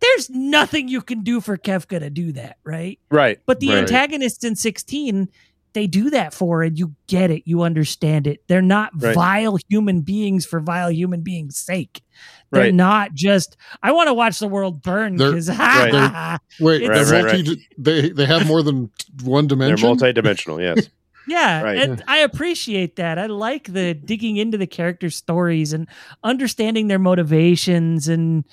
there's 0.01 0.29
nothing 0.31 0.89
you 0.89 1.01
can 1.01 1.23
do 1.23 1.41
for 1.41 1.57
Kefka 1.57 2.01
to 2.01 2.11
do 2.11 2.33
that, 2.33 2.57
right? 2.65 2.99
Right. 3.09 3.39
But 3.47 3.61
the 3.61 3.69
Right. 3.69 3.79
antagonists 3.79 4.43
in 4.43 4.57
16, 4.57 5.29
they 5.75 5.87
do 5.87 6.11
that 6.11 6.35
for, 6.35 6.63
and 6.63 6.79
you 6.79 6.95
get 7.07 7.31
it, 7.31 7.43
you 7.47 7.63
understand 7.63 8.27
it. 8.27 8.41
They're 8.49 8.61
not 8.63 8.91
Right. 8.97 9.15
vile 9.15 9.59
human 9.69 10.03
beings 10.03 10.45
for 10.47 10.61
vile 10.61 10.91
human 10.91 11.23
beings' 11.23 11.57
sake. 11.57 12.03
They're 12.51 12.65
Right. 12.65 12.75
not 12.75 13.15
just, 13.15 13.57
I 13.83 13.93
want 13.93 14.09
to 14.09 14.15
watch 14.15 14.39
the 14.39 14.49
world 14.49 14.83
burn 14.83 15.17
They're- 15.17 15.31
because, 15.31 15.49
Right. 15.59 16.39
Wait, 16.61 16.79
they're 16.81 16.91
Right, 16.91 17.25
right, 17.25 17.45
multi. 17.47 17.69
They 17.79 18.11
they 18.11 18.27
have 18.27 18.47
more 18.47 18.63
than 18.63 18.91
one 19.23 19.47
dimension. 19.47 19.59
They're 19.59 19.77
dimension. 19.77 19.89
multi-dimensional. 19.89 20.61
Yes. 20.61 20.89
Yeah, 21.29 21.63
Right. 21.63 21.79
and 21.79 22.03
I 22.09 22.19
appreciate 22.19 22.97
that. 22.97 23.17
I 23.17 23.27
like 23.27 23.73
the 23.73 23.95
digging 23.95 24.39
into 24.39 24.59
the 24.59 24.67
character 24.67 25.09
stories 25.09 25.73
and 25.73 25.87
understanding 26.25 26.89
their 26.89 26.99
motivations 26.99 28.09
and 28.09 28.45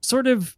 sort 0.00 0.26
of 0.26 0.56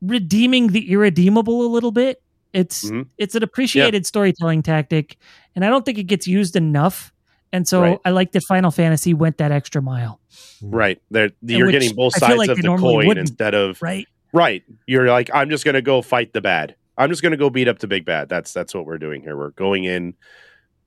redeeming 0.00 0.68
the 0.68 0.90
irredeemable 0.90 1.66
a 1.66 1.68
little 1.70 1.92
bit. 1.92 2.22
It's 2.52 2.84
Mhm. 2.90 3.06
it's 3.18 3.34
an 3.34 3.42
appreciated 3.42 4.06
storytelling 4.06 4.62
tactic, 4.62 5.16
and 5.56 5.64
I 5.64 5.68
don't 5.68 5.84
think 5.84 5.98
it 5.98 6.04
gets 6.04 6.26
used 6.26 6.56
enough. 6.56 7.12
And 7.54 7.68
so 7.68 7.82
Right. 7.82 7.98
I 8.04 8.10
like 8.10 8.32
that 8.32 8.42
Final 8.48 8.70
Fantasy 8.70 9.12
went 9.14 9.36
that 9.38 9.52
extra 9.52 9.82
mile, 9.82 10.20
Right. 10.62 11.00
They're, 11.10 11.30
you're 11.42 11.66
which 11.66 11.72
getting 11.74 11.94
both 11.94 12.14
sides 12.16 12.36
like 12.38 12.48
of 12.48 12.56
the 12.56 12.76
coin 12.76 13.18
instead 13.18 13.52
of 13.54 13.80
right? 13.82 14.06
right. 14.32 14.62
You're 14.86 15.08
like, 15.08 15.28
I'm 15.34 15.50
just 15.50 15.64
gonna 15.64 15.82
go 15.82 16.00
fight 16.02 16.32
the 16.32 16.40
bad. 16.40 16.76
I'm 16.96 17.10
just 17.10 17.22
gonna 17.22 17.36
go 17.36 17.50
beat 17.50 17.68
up 17.68 17.78
the 17.78 17.86
big 17.88 18.04
bad. 18.06 18.28
That's 18.30 18.52
that's 18.52 18.74
what 18.74 18.86
we're 18.86 18.98
doing 18.98 19.20
here. 19.22 19.36
We're 19.36 19.50
going 19.50 19.84
in. 19.84 20.14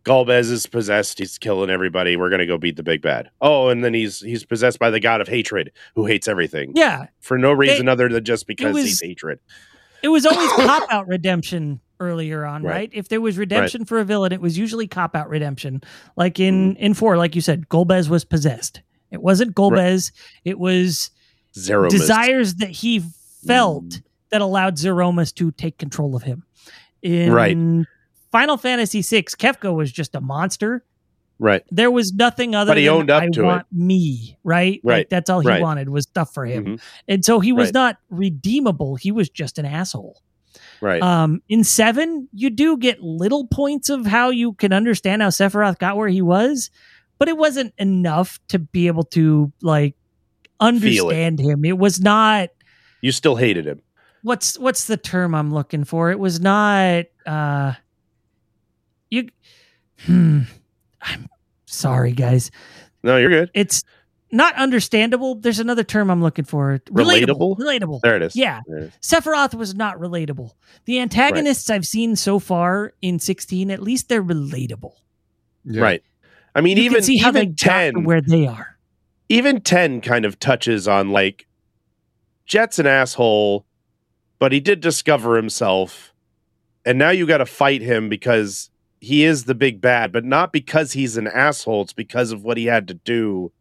Golbez 0.06 0.52
is 0.52 0.68
possessed. 0.68 1.18
He's 1.18 1.38
killing 1.40 1.72
everybody. 1.72 2.16
We're 2.16 2.30
gonna 2.30 2.46
go 2.46 2.58
beat 2.60 2.76
the 2.78 2.84
big 2.84 3.02
bad. 3.02 3.30
Oh, 3.42 3.70
and 3.70 3.84
then 3.84 3.94
he's 3.96 4.20
he's 4.20 4.46
possessed 4.46 4.78
by 4.78 4.92
the 4.92 5.00
god 5.00 5.20
of 5.22 5.28
hatred, 5.28 5.72
who 5.96 6.06
hates 6.06 6.28
everything 6.28 6.74
Yeah, 6.76 7.08
for 7.22 7.38
no 7.40 7.52
reason 7.52 7.88
other 7.90 8.08
than 8.10 8.24
just 8.24 8.46
because 8.48 8.74
was- 8.76 8.86
he's 8.86 9.02
hatred. 9.02 9.40
It 10.06 10.10
was 10.10 10.26
always 10.26 10.52
cop 10.68 10.84
out 10.92 11.08
redemption 11.08 11.82
earlier 12.00 12.46
on, 12.46 12.62
Right. 12.62 12.72
right? 12.74 12.90
If 12.94 13.10
there 13.10 13.20
was 13.20 13.38
redemption 13.40 13.86
for 13.86 14.00
a 14.00 14.06
villain, 14.06 14.32
it 14.32 14.40
was 14.40 14.56
usually 14.56 14.88
cop 14.88 15.16
out 15.16 15.30
redemption. 15.30 15.82
Like 16.16 16.40
in 16.40 16.74
mm-hmm. 16.74 16.84
in 16.84 16.94
four, 16.94 17.18
like 17.18 17.34
you 17.34 17.42
said, 17.42 17.68
Golbez 17.70 18.08
was 18.08 18.24
possessed. 18.24 18.82
It 19.10 19.22
wasn't 19.22 19.56
Golbez. 19.56 20.12
It 20.44 20.60
was 20.60 21.10
Zero 21.58 21.90
desires 21.90 22.56
that 22.56 22.70
he 22.70 23.02
felt 23.48 23.86
mm. 23.86 24.04
that 24.30 24.42
allowed 24.42 24.76
Zeromus 24.76 25.34
to 25.36 25.52
take 25.52 25.80
control 25.80 26.16
of 26.16 26.24
him. 26.24 26.44
In 27.02 27.32
Right. 27.32 27.58
Final 28.32 28.58
Fantasy 28.58 29.02
VI, 29.02 29.24
Kefka 29.24 29.74
was 29.74 29.92
just 29.92 30.14
a 30.14 30.22
monster. 30.22 30.84
Right. 31.38 31.64
There 31.70 31.92
was 31.92 32.14
nothing 32.14 32.56
other 32.56 32.72
But 32.72 32.78
he 32.78 32.86
than 32.86 32.94
owned 32.94 33.10
up 33.12 33.24
I 33.24 33.28
to 33.30 33.50
it. 33.50 33.66
me, 33.72 34.38
right? 34.44 34.80
Like, 34.84 34.92
Right. 34.92 35.10
that's 35.10 35.30
all 35.30 35.42
he 35.42 35.48
Right. 35.48 35.62
wanted 35.62 35.90
was 35.90 36.04
stuff 36.04 36.34
for 36.34 36.46
him. 36.46 36.66
Mhm. 36.66 36.82
And 37.10 37.26
so 37.26 37.40
he 37.42 37.52
was 37.52 37.68
Right. 37.68 37.74
not 37.74 37.98
redeemable. 38.10 38.96
He 38.96 39.12
was 39.12 39.30
just 39.30 39.58
an 39.58 39.66
asshole. 39.66 40.22
Right. 40.82 41.02
Um, 41.02 41.42
in 41.50 41.64
seven, 41.66 42.30
you 42.34 42.50
do 42.50 42.78
get 42.78 43.02
little 43.02 43.48
points 43.48 43.90
of 43.90 44.06
how 44.06 44.30
you 44.30 44.54
can 44.54 44.72
understand 44.72 45.22
how 45.22 45.28
Sephiroth 45.28 45.78
got 45.80 45.98
where 45.98 46.08
he 46.08 46.22
was, 46.22 46.70
but 47.20 47.28
it 47.28 47.38
wasn't 47.38 47.74
enough 47.78 48.40
to 48.50 48.60
be 48.60 48.88
able 48.88 49.04
to 49.04 49.52
like 49.62 49.96
understand 50.62 51.40
him. 51.40 51.66
It 51.66 51.78
was 51.78 52.00
not 52.00 52.50
you 53.02 53.12
still 53.12 53.36
hated 53.36 53.66
him. 53.68 53.82
what's 54.22 54.58
what's 54.58 54.86
the 54.88 54.96
term 54.98 55.36
I'm 55.36 55.54
looking 55.54 55.84
for? 55.84 56.12
It 56.12 56.20
was 56.20 56.40
not 56.40 57.06
uh 57.26 57.74
you 59.10 59.28
hmm 60.06 60.42
I'm 61.06 61.28
sorry 61.66 62.12
guys. 62.12 62.52
No, 63.04 63.18
you're 63.18 63.30
good. 63.30 63.52
It's 63.54 63.84
not 64.32 64.56
understandable. 64.56 65.36
There's 65.36 65.60
another 65.60 65.84
term 65.84 66.10
I'm 66.10 66.22
looking 66.22 66.46
for. 66.46 66.80
Relatable? 66.90 67.58
Relatable. 67.58 67.58
Relatable. 67.60 68.00
There 68.02 68.16
it 68.16 68.22
is. 68.24 68.36
Yeah. 68.36 68.62
It 68.68 68.84
is. 68.84 68.94
Sephiroth 69.02 69.54
was 69.54 69.76
not 69.76 69.98
relatable. 70.00 70.52
The 70.86 71.00
antagonists 71.00 71.70
I've 71.70 71.86
seen 71.86 72.16
so 72.16 72.40
far 72.40 72.94
in 73.02 73.20
16, 73.20 73.70
at 73.72 73.82
least 73.82 74.10
they're 74.10 74.24
relatable. 74.24 74.94
Yeah. 75.64 75.82
Right. 75.82 76.04
I 76.56 76.62
mean, 76.62 76.78
You 76.78 76.84
even 76.84 76.96
can 76.96 77.04
see 77.04 77.18
how 77.18 77.32
they 77.32 77.42
even 77.42 77.52
got 77.52 77.58
ten, 77.58 78.04
where 78.04 78.22
they 78.22 78.48
are. 78.48 78.78
even 79.30 79.62
10 79.62 80.02
kind 80.02 80.26
of 80.26 80.40
touches 80.40 80.88
on 80.88 81.12
like 81.12 81.46
Jecht's 82.46 82.80
an 82.80 82.88
asshole, 82.88 83.66
but 84.40 84.52
he 84.52 84.60
did 84.60 84.82
discover 84.82 85.36
himself. 85.38 86.14
And 86.86 86.98
now 86.98 87.10
you 87.10 87.26
got 87.28 87.38
to 87.40 87.46
fight 87.46 87.82
him 87.82 88.10
because 88.10 88.70
he 89.06 89.24
is 89.24 89.44
the 89.44 89.54
big 89.54 89.80
bad, 89.80 90.12
but 90.12 90.26
not 90.26 90.52
because 90.52 90.94
he's 90.94 91.16
an 91.16 91.28
asshole. 91.28 91.84
It's 91.84 91.94
because 91.94 92.32
of 92.32 92.44
what 92.44 92.58
he 92.58 92.66
had 92.66 92.88
to 92.88 92.96
do 92.96 93.52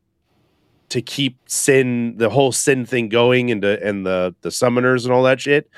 to 0.88 1.02
keep 1.02 1.38
sin, 1.46 2.16
the 2.16 2.30
whole 2.30 2.50
sin 2.50 2.86
thing 2.86 3.10
going 3.10 3.50
and, 3.50 3.62
the, 3.62 3.78
and 3.86 4.06
the, 4.06 4.34
the 4.40 4.48
summoners 4.48 5.04
and 5.04 5.12
all 5.12 5.22
that 5.24 5.42
shit. 5.42 5.68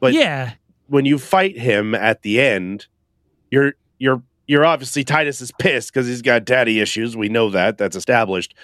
But 0.00 0.14
yeah, 0.14 0.54
when 0.86 1.04
you 1.04 1.18
fight 1.18 1.58
him 1.58 1.94
at 1.94 2.22
the 2.22 2.40
end, 2.40 2.86
you're 3.50 3.74
you're 3.98 4.22
you're 4.46 4.64
obviously 4.64 5.04
Tidus 5.04 5.42
is 5.42 5.52
pissed 5.58 5.92
because 5.92 6.06
he's 6.06 6.22
got 6.22 6.46
daddy 6.46 6.80
issues. 6.80 7.14
We 7.14 7.28
know 7.28 7.50
that. 7.50 7.76
That's 7.76 7.96
established. 7.96 8.54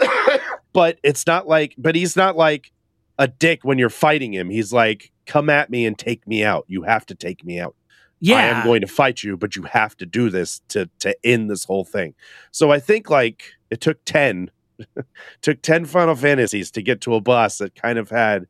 but 0.72 0.98
it's 1.04 1.28
not 1.28 1.46
like 1.46 1.76
but 1.78 1.94
he's 1.94 2.16
not 2.16 2.36
like 2.36 2.72
a 3.20 3.28
dick 3.28 3.60
when 3.62 3.78
you're 3.78 3.88
fighting 3.88 4.34
him. 4.34 4.50
He's 4.50 4.72
like, 4.72 5.12
come 5.26 5.48
at 5.48 5.70
me 5.70 5.86
and 5.86 5.96
take 5.96 6.26
me 6.26 6.42
out. 6.42 6.64
You 6.66 6.82
have 6.82 7.06
to 7.06 7.14
take 7.14 7.44
me 7.44 7.60
out. 7.60 7.76
Yeah. 8.20 8.36
I 8.36 8.42
am 8.42 8.64
going 8.64 8.80
to 8.80 8.86
fight 8.86 9.22
you, 9.22 9.36
but 9.36 9.56
you 9.56 9.62
have 9.64 9.96
to 9.98 10.06
do 10.06 10.30
this 10.30 10.60
to 10.68 10.88
to 11.00 11.16
end 11.24 11.50
this 11.50 11.64
whole 11.64 11.84
thing. 11.84 12.14
So 12.50 12.70
I 12.70 12.78
think 12.80 13.10
like 13.10 13.52
it 13.70 13.80
took 13.80 13.98
10 14.04 14.50
took 15.42 15.62
10 15.62 15.86
Final 15.86 16.14
Fantasies 16.14 16.70
to 16.72 16.82
get 16.82 17.00
to 17.02 17.14
a 17.14 17.20
boss 17.20 17.58
that 17.58 17.74
kind 17.74 17.98
of 17.98 18.10
had 18.10 18.46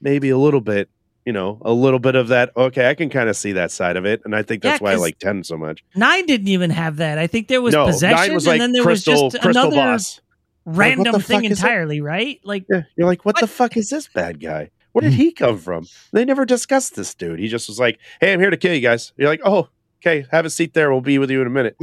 maybe 0.00 0.30
a 0.30 0.38
little 0.38 0.60
bit 0.60 0.88
you 1.24 1.32
know, 1.32 1.60
a 1.62 1.72
little 1.72 1.98
bit 1.98 2.14
of 2.14 2.28
that. 2.28 2.52
Okay, 2.56 2.88
I 2.88 2.94
can 2.94 3.10
kind 3.10 3.28
of 3.28 3.36
see 3.36 3.50
that 3.52 3.72
side 3.72 3.96
of 3.96 4.06
it, 4.06 4.22
and 4.24 4.34
I 4.34 4.42
think 4.44 4.62
that's 4.62 4.80
Yeah, 4.80 4.84
why 4.84 4.92
I 4.92 4.94
like 4.94 5.18
ten 5.18 5.42
so 5.42 5.56
much. 5.58 5.82
Nine 5.96 6.24
didn't 6.24 6.46
even 6.46 6.70
have 6.70 6.98
that. 6.98 7.18
I 7.18 7.26
think 7.26 7.48
there 7.48 7.60
was 7.60 7.74
no, 7.74 7.84
possession, 7.86 8.32
was 8.32 8.46
like 8.46 8.54
and 8.54 8.62
then 8.62 8.72
there 8.72 8.84
crystal, 8.84 9.24
was 9.24 9.32
just 9.32 9.44
another 9.44 9.74
boss. 9.74 10.20
random 10.64 11.12
the 11.12 11.20
thing 11.20 11.44
is 11.44 11.50
it? 11.50 11.64
entirely, 11.64 12.00
right? 12.00 12.40
Like, 12.44 12.64
Yeah, 12.70 12.82
you're 12.96 13.08
like, 13.08 13.24
what, 13.24 13.40
the 13.40 13.48
fuck 13.48 13.76
is 13.76 13.90
this 13.90 14.06
bad 14.06 14.40
guy? 14.40 14.70
Where 14.96 15.10
did 15.10 15.12
he 15.12 15.30
come 15.30 15.58
from? 15.58 15.86
They 16.12 16.24
never 16.24 16.46
discussed 16.46 16.96
this 16.96 17.14
dude. 17.14 17.38
He 17.38 17.48
just 17.48 17.68
was 17.68 17.78
like, 17.78 17.98
"Hey, 18.18 18.32
I'm 18.32 18.40
here 18.40 18.48
to 18.48 18.56
kill 18.56 18.72
you 18.72 18.80
guys." 18.80 19.12
You're 19.18 19.28
like, 19.28 19.42
"Oh, 19.44 19.68
okay, 20.00 20.24
have 20.30 20.46
a 20.46 20.50
seat 20.50 20.72
there. 20.72 20.90
We'll 20.90 21.02
be 21.02 21.18
with 21.18 21.30
you 21.30 21.42
in 21.42 21.46
a 21.46 21.50
minute." 21.50 21.76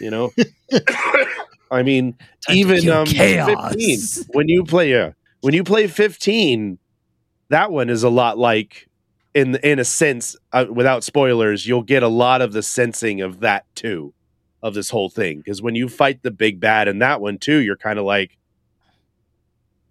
You 0.00 0.10
know, 0.10 0.32
I 1.72 1.82
mean, 1.82 2.16
Time 2.46 2.56
even 2.56 2.88
um, 2.88 3.06
chaos. 3.06 4.18
15, 4.18 4.26
when 4.34 4.48
you 4.48 4.62
play, 4.62 4.92
yeah, 4.92 5.14
when 5.40 5.52
you 5.52 5.64
play 5.64 5.88
15, 5.88 6.78
that 7.48 7.72
one 7.72 7.90
is 7.90 8.04
a 8.04 8.08
lot 8.08 8.38
like, 8.38 8.88
in 9.34 9.56
in 9.56 9.80
a 9.80 9.84
sense, 9.84 10.36
uh, 10.52 10.66
without 10.70 11.02
spoilers, 11.02 11.66
you'll 11.66 11.82
get 11.82 12.04
a 12.04 12.08
lot 12.08 12.40
of 12.40 12.52
the 12.52 12.62
sensing 12.62 13.20
of 13.20 13.40
that 13.40 13.66
too, 13.74 14.14
of 14.62 14.74
this 14.74 14.90
whole 14.90 15.10
thing. 15.10 15.38
Because 15.38 15.60
when 15.60 15.74
you 15.74 15.88
fight 15.88 16.22
the 16.22 16.30
big 16.30 16.60
bad 16.60 16.86
in 16.86 17.00
that 17.00 17.20
one 17.20 17.38
too, 17.38 17.58
you're 17.58 17.76
kind 17.76 17.98
of 17.98 18.04
like, 18.04 18.36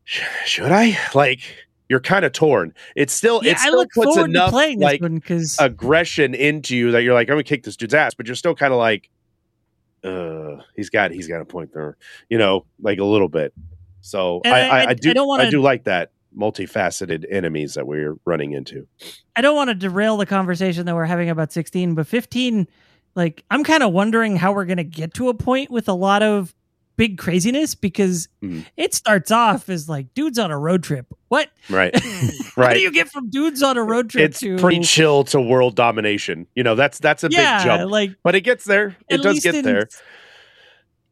should 0.06 0.72
I? 0.72 0.98
Like, 1.14 1.42
you're 1.90 2.00
kind 2.00 2.26
of 2.26 2.32
torn. 2.32 2.74
It's 2.96 3.14
still, 3.14 3.42
yeah, 3.44 3.52
it 3.52 3.58
I 3.58 3.62
still 3.62 3.76
look 3.78 3.92
puts 3.94 4.06
forward 4.16 4.28
to 4.28 4.32
enough 4.32 4.50
playing 4.52 4.80
this 4.80 4.86
like 4.86 5.02
one 5.02 5.16
because 5.16 5.58
aggression 5.60 6.34
into 6.34 6.76
you 6.76 6.92
that 6.92 7.04
you're 7.04 7.14
like, 7.14 7.28
I'm 7.30 7.34
gonna 7.34 7.44
kick 7.44 7.64
this 7.64 7.76
dude's 7.76 7.94
ass, 7.94 8.14
but 8.14 8.26
you're 8.28 8.36
still 8.36 8.56
kind 8.56 8.74
of 8.74 8.80
like, 8.80 9.10
uh, 10.04 10.58
he's 10.76 10.90
got 10.90 11.12
he's 11.12 11.28
got 11.28 11.42
a 11.42 11.46
point 11.46 11.74
there, 11.74 11.98
you 12.30 12.38
know, 12.38 12.66
like 12.82 13.00
a 13.00 13.04
little 13.06 13.30
bit. 13.30 13.54
So 14.02 14.42
I, 14.46 14.50
I- 14.50 14.54
I, 14.54 14.80
I- 14.84 14.90
I 14.90 14.94
do 14.96 15.10
I 15.10 15.14
don't 15.14 15.28
wanna- 15.28 15.44
I 15.44 15.50
do 15.50 15.62
like 15.62 15.86
that 15.86 16.12
multifaceted 16.38 17.26
enemies 17.30 17.76
that 17.76 17.86
we're 17.88 18.16
running 18.26 18.54
into. 18.54 18.88
I 19.36 19.42
don't 19.42 19.56
want 19.56 19.70
to 19.70 19.76
derail 19.76 20.18
the 20.18 20.26
conversation 20.26 20.86
that 20.88 20.96
we're 20.96 21.06
having 21.06 21.30
about 21.30 21.52
16, 21.52 21.94
but 21.94 22.08
15, 22.08 22.68
like, 23.16 23.44
I'm 23.52 23.64
kind 23.64 23.84
of 23.84 23.94
wondering 23.94 24.36
how 24.38 24.52
we're 24.52 24.66
going 24.66 24.78
to 24.78 24.84
get 24.84 25.14
to 25.16 25.30
a 25.30 25.36
point 25.36 25.70
with 25.70 25.88
a 25.88 25.94
lot 25.94 26.24
of 26.24 26.56
big 26.96 27.18
craziness 27.18 27.76
because 27.76 28.28
Mhm. 28.44 28.66
it 28.78 28.94
starts 28.94 29.32
off 29.32 29.68
as 29.70 29.90
like 29.90 30.14
dudes 30.14 30.38
on 30.38 30.52
a 30.52 30.58
road 30.58 30.84
trip. 30.84 31.08
What? 31.30 31.50
Right, 31.70 31.94
How 32.00 32.30
right. 32.58 32.74
do 32.76 32.80
you 32.80 32.92
get 32.92 33.10
from 33.10 33.30
dudes 33.30 33.64
on 33.64 33.78
a 33.78 33.84
road 33.84 34.10
trip 34.10 34.30
It's 34.32 34.40
to 34.42 34.58
pretty 34.58 34.82
chill 34.82 35.24
to 35.26 35.42
world 35.42 35.76
domination. 35.76 36.46
You 36.56 36.64
know, 36.64 36.76
that's 36.76 37.00
that's 37.00 37.24
a 37.24 37.30
yeah, 37.32 37.58
big 37.58 37.66
jump, 37.66 37.92
like 37.92 38.12
but 38.24 38.36
it 38.36 38.42
gets 38.42 38.64
there. 38.66 38.96
It 39.10 39.22
does 39.24 39.40
get 39.40 39.56
in, 39.56 39.66
there. 39.66 39.88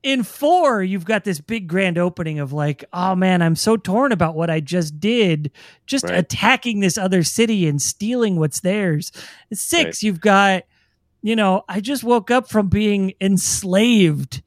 In 0.04 0.24
four, 0.24 0.82
you've 0.82 1.06
got 1.06 1.24
this 1.26 1.40
big 1.40 1.68
grand 1.68 2.00
opening 2.00 2.40
of 2.40 2.52
like, 2.52 2.84
oh 2.92 3.14
man, 3.16 3.44
I'm 3.44 3.56
so 3.56 3.78
torn 3.78 4.12
about 4.12 4.36
what 4.36 4.50
I 4.50 4.60
just 4.60 5.00
did, 5.00 5.52
just 5.86 6.06
Right. 6.06 6.18
attacking 6.18 6.80
this 6.80 6.98
other 6.98 7.22
city 7.22 7.68
and 7.68 7.80
stealing 7.80 8.38
what's 8.38 8.62
theirs. 8.62 9.12
Six, 9.54 10.02
you've 10.02 10.20
got, 10.20 10.64
you 11.22 11.36
know, 11.36 11.64
I 11.70 11.82
just 11.82 12.04
woke 12.04 12.32
up 12.32 12.50
from 12.50 12.68
being 12.68 13.14
enslaved, 13.22 14.42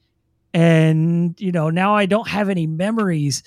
and 0.55 1.39
you 1.41 1.53
know 1.53 1.69
now 1.69 1.95
I 1.95 2.07
don't 2.07 2.29
have 2.29 2.49
any 2.49 2.67
memories. 2.67 3.43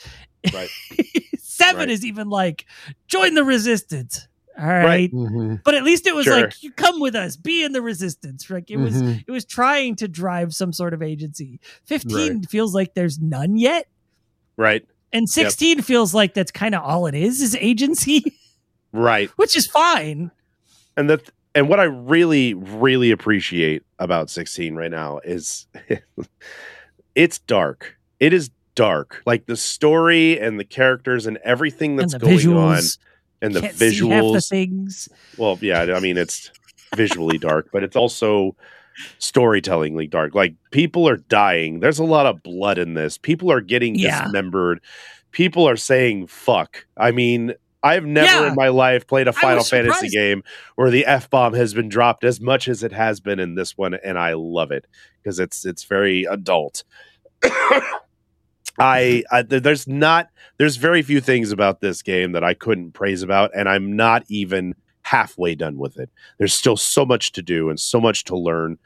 Right. 0.54 0.70
Seven 1.40 1.80
Right. 1.80 1.90
is 1.90 2.06
even 2.06 2.30
like, 2.30 2.66
join 3.08 3.34
the 3.34 3.44
resistance. 3.44 4.28
All 4.60 4.66
right. 4.66 4.86
Right. 4.86 5.12
Mhm, 5.12 5.62
But 5.64 5.74
at 5.76 5.84
least 5.84 6.06
it 6.08 6.14
was 6.16 6.26
Sure. 6.26 6.42
like, 6.42 6.62
you 6.64 6.72
come 6.72 7.00
with 7.00 7.16
us, 7.16 7.36
be 7.36 7.64
in 7.64 7.72
the 7.74 7.82
resistance. 7.82 8.50
Like 8.50 8.70
it 8.70 8.78
was 8.78 9.02
mhm. 9.02 9.24
it 9.28 9.32
was 9.32 9.46
trying 9.46 9.96
to 9.98 10.08
drive 10.08 10.54
some 10.54 10.72
sort 10.74 10.94
of 10.94 11.02
agency. 11.02 11.60
15 11.86 12.44
feels 12.44 12.76
like 12.76 12.94
there's 12.94 13.20
none 13.20 13.58
yet. 13.58 13.88
Right, 14.56 14.84
And 15.14 15.30
16 15.30 15.82
feels 15.84 16.14
like 16.16 16.34
that's 16.34 16.50
kind 16.52 16.74
of 16.76 16.84
all 16.84 17.06
it 17.08 17.14
is, 17.16 17.42
is 17.42 17.56
agency, 17.60 18.24
right. 18.92 19.30
which 19.38 19.56
is 19.56 19.68
fine. 19.68 20.32
and 20.96 21.10
that 21.10 21.30
and 21.54 21.70
what 21.70 21.80
I 21.80 21.84
really 21.86 22.54
really 22.56 23.12
appreciate 23.12 23.84
about 24.00 24.30
16 24.32 24.76
right 24.76 24.90
now 24.92 25.20
is 25.24 25.68
it's 27.18 27.40
dark. 27.40 27.98
It 28.20 28.32
is 28.32 28.52
dark. 28.76 29.24
Like 29.26 29.48
the 29.48 29.58
story 29.58 30.40
and 30.40 30.60
the 30.60 30.64
characters 30.64 31.26
and 31.26 31.38
everything 31.44 31.96
that's 31.96 32.14
and 32.14 32.22
going 32.22 32.38
visuals. 32.38 32.98
on 33.00 33.04
and 33.42 33.54
the 33.56 33.62
can't 33.62 33.76
see 33.76 34.08
half 34.10 34.24
the 34.34 34.42
things. 34.42 35.10
Well, 35.38 35.58
yeah, 35.62 35.82
I 35.96 36.00
mean 36.00 36.16
it's 36.18 36.52
visually 36.96 37.38
dark, 37.40 37.70
but 37.74 37.84
it's 37.84 37.96
also 37.96 38.56
storytellingly 39.20 40.08
dark. 40.08 40.36
Like 40.36 40.56
people 40.72 41.08
are 41.10 41.18
dying. 41.18 41.80
There's 41.80 42.00
a 42.00 42.04
lot 42.04 42.26
of 42.26 42.44
blood 42.44 42.78
in 42.78 42.94
this. 42.94 43.18
People 43.18 43.52
are 43.52 43.62
getting 43.62 43.96
Yeah. 43.96 44.24
dismembered. 44.24 44.80
People 45.32 45.68
are 45.68 45.76
saying 45.76 46.28
fuck. 46.28 46.86
I 46.98 47.12
mean, 47.12 47.54
I've 47.84 48.06
never 48.06 48.26
Yeah. 48.26 48.48
in 48.50 48.56
my 48.56 48.70
life 48.70 49.08
played 49.08 49.28
a 49.28 49.34
Final 49.34 49.64
Fantasy 49.64 50.10
surprised. 50.10 50.14
game 50.14 50.44
where 50.76 50.90
the 50.90 51.06
F 51.06 51.30
bomb 51.30 51.54
has 51.54 51.74
been 51.74 51.90
dropped 51.90 52.24
as 52.24 52.42
much 52.42 52.68
as 52.68 52.84
it 52.84 52.92
has 52.92 53.20
been 53.20 53.40
in 53.40 53.56
this 53.56 53.78
one, 53.78 53.94
and 53.94 54.18
I 54.18 54.34
love 54.34 54.72
it 54.72 54.86
because 55.22 55.40
it's 55.40 55.66
it's 55.66 55.84
very 55.84 56.24
adult. 56.26 56.84
I, 58.80 59.24
mm-hmm. 59.32 59.36
I 59.36 59.42
there's 59.44 59.88
not 59.88 60.30
there's 60.58 60.76
very 60.78 61.02
few 61.02 61.22
things 61.22 61.52
about 61.52 61.82
this 61.82 62.02
game 62.02 62.32
that 62.34 62.44
I 62.44 62.54
couldn't 62.54 62.94
praise 62.94 63.24
about, 63.24 63.52
and 63.56 63.68
I'm 63.70 63.96
not 63.96 64.24
even 64.28 64.76
halfway 65.04 65.56
done 65.56 65.78
with 65.78 65.98
it. 65.98 66.10
There's 66.38 66.54
still 66.54 66.78
so 66.78 67.06
much 67.06 67.32
to 67.34 67.42
do 67.42 67.70
and 67.70 67.80
so 67.80 68.00
much 68.00 68.24
to 68.26 68.38
learn. 68.38 68.78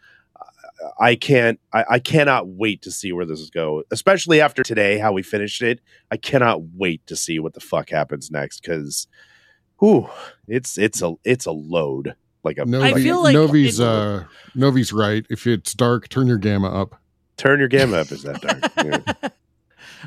I 1.00 1.16
can't 1.16 1.60
I, 1.74 1.86
I 1.92 2.00
cannot 2.00 2.48
wait 2.48 2.82
to 2.84 2.92
see 2.92 3.12
where 3.12 3.26
this 3.26 3.40
is 3.40 3.50
go, 3.50 3.84
especially 3.92 4.42
after 4.42 4.64
today, 4.64 4.98
how 4.98 5.12
we 5.12 5.24
finished 5.24 5.62
it. 5.62 5.80
I 6.10 6.18
cannot 6.18 6.62
wait 6.76 7.06
to 7.08 7.16
see 7.16 7.40
what 7.40 7.54
the 7.54 7.60
fuck 7.60 7.90
happens 7.90 8.32
next 8.32 8.62
because 8.62 9.08
whew, 9.80 10.10
it's 10.48 10.78
it's 10.78 11.02
a 11.02 11.14
it's 11.24 11.46
a 11.46 11.52
load. 11.52 12.16
Like 12.44 12.58
a 12.58 12.66
Novi, 12.66 12.88
I 12.88 12.94
feel 12.96 13.22
like 13.22 13.34
Novi's 13.34 13.80
it- 13.80 13.88
uh 13.88 14.24
Novi's 14.56 14.92
right. 14.92 15.26
If 15.30 15.46
it's 15.46 15.74
dark, 15.74 16.10
turn 16.10 16.26
your 16.28 16.40
gamma 16.40 16.70
up. 16.70 17.00
turn 17.38 17.60
your 17.60 17.68
gamma 17.68 17.98
up 17.98 18.12
is 18.12 18.24
that 18.24 18.42
dark. 18.42 19.12
Yeah. 19.24 19.30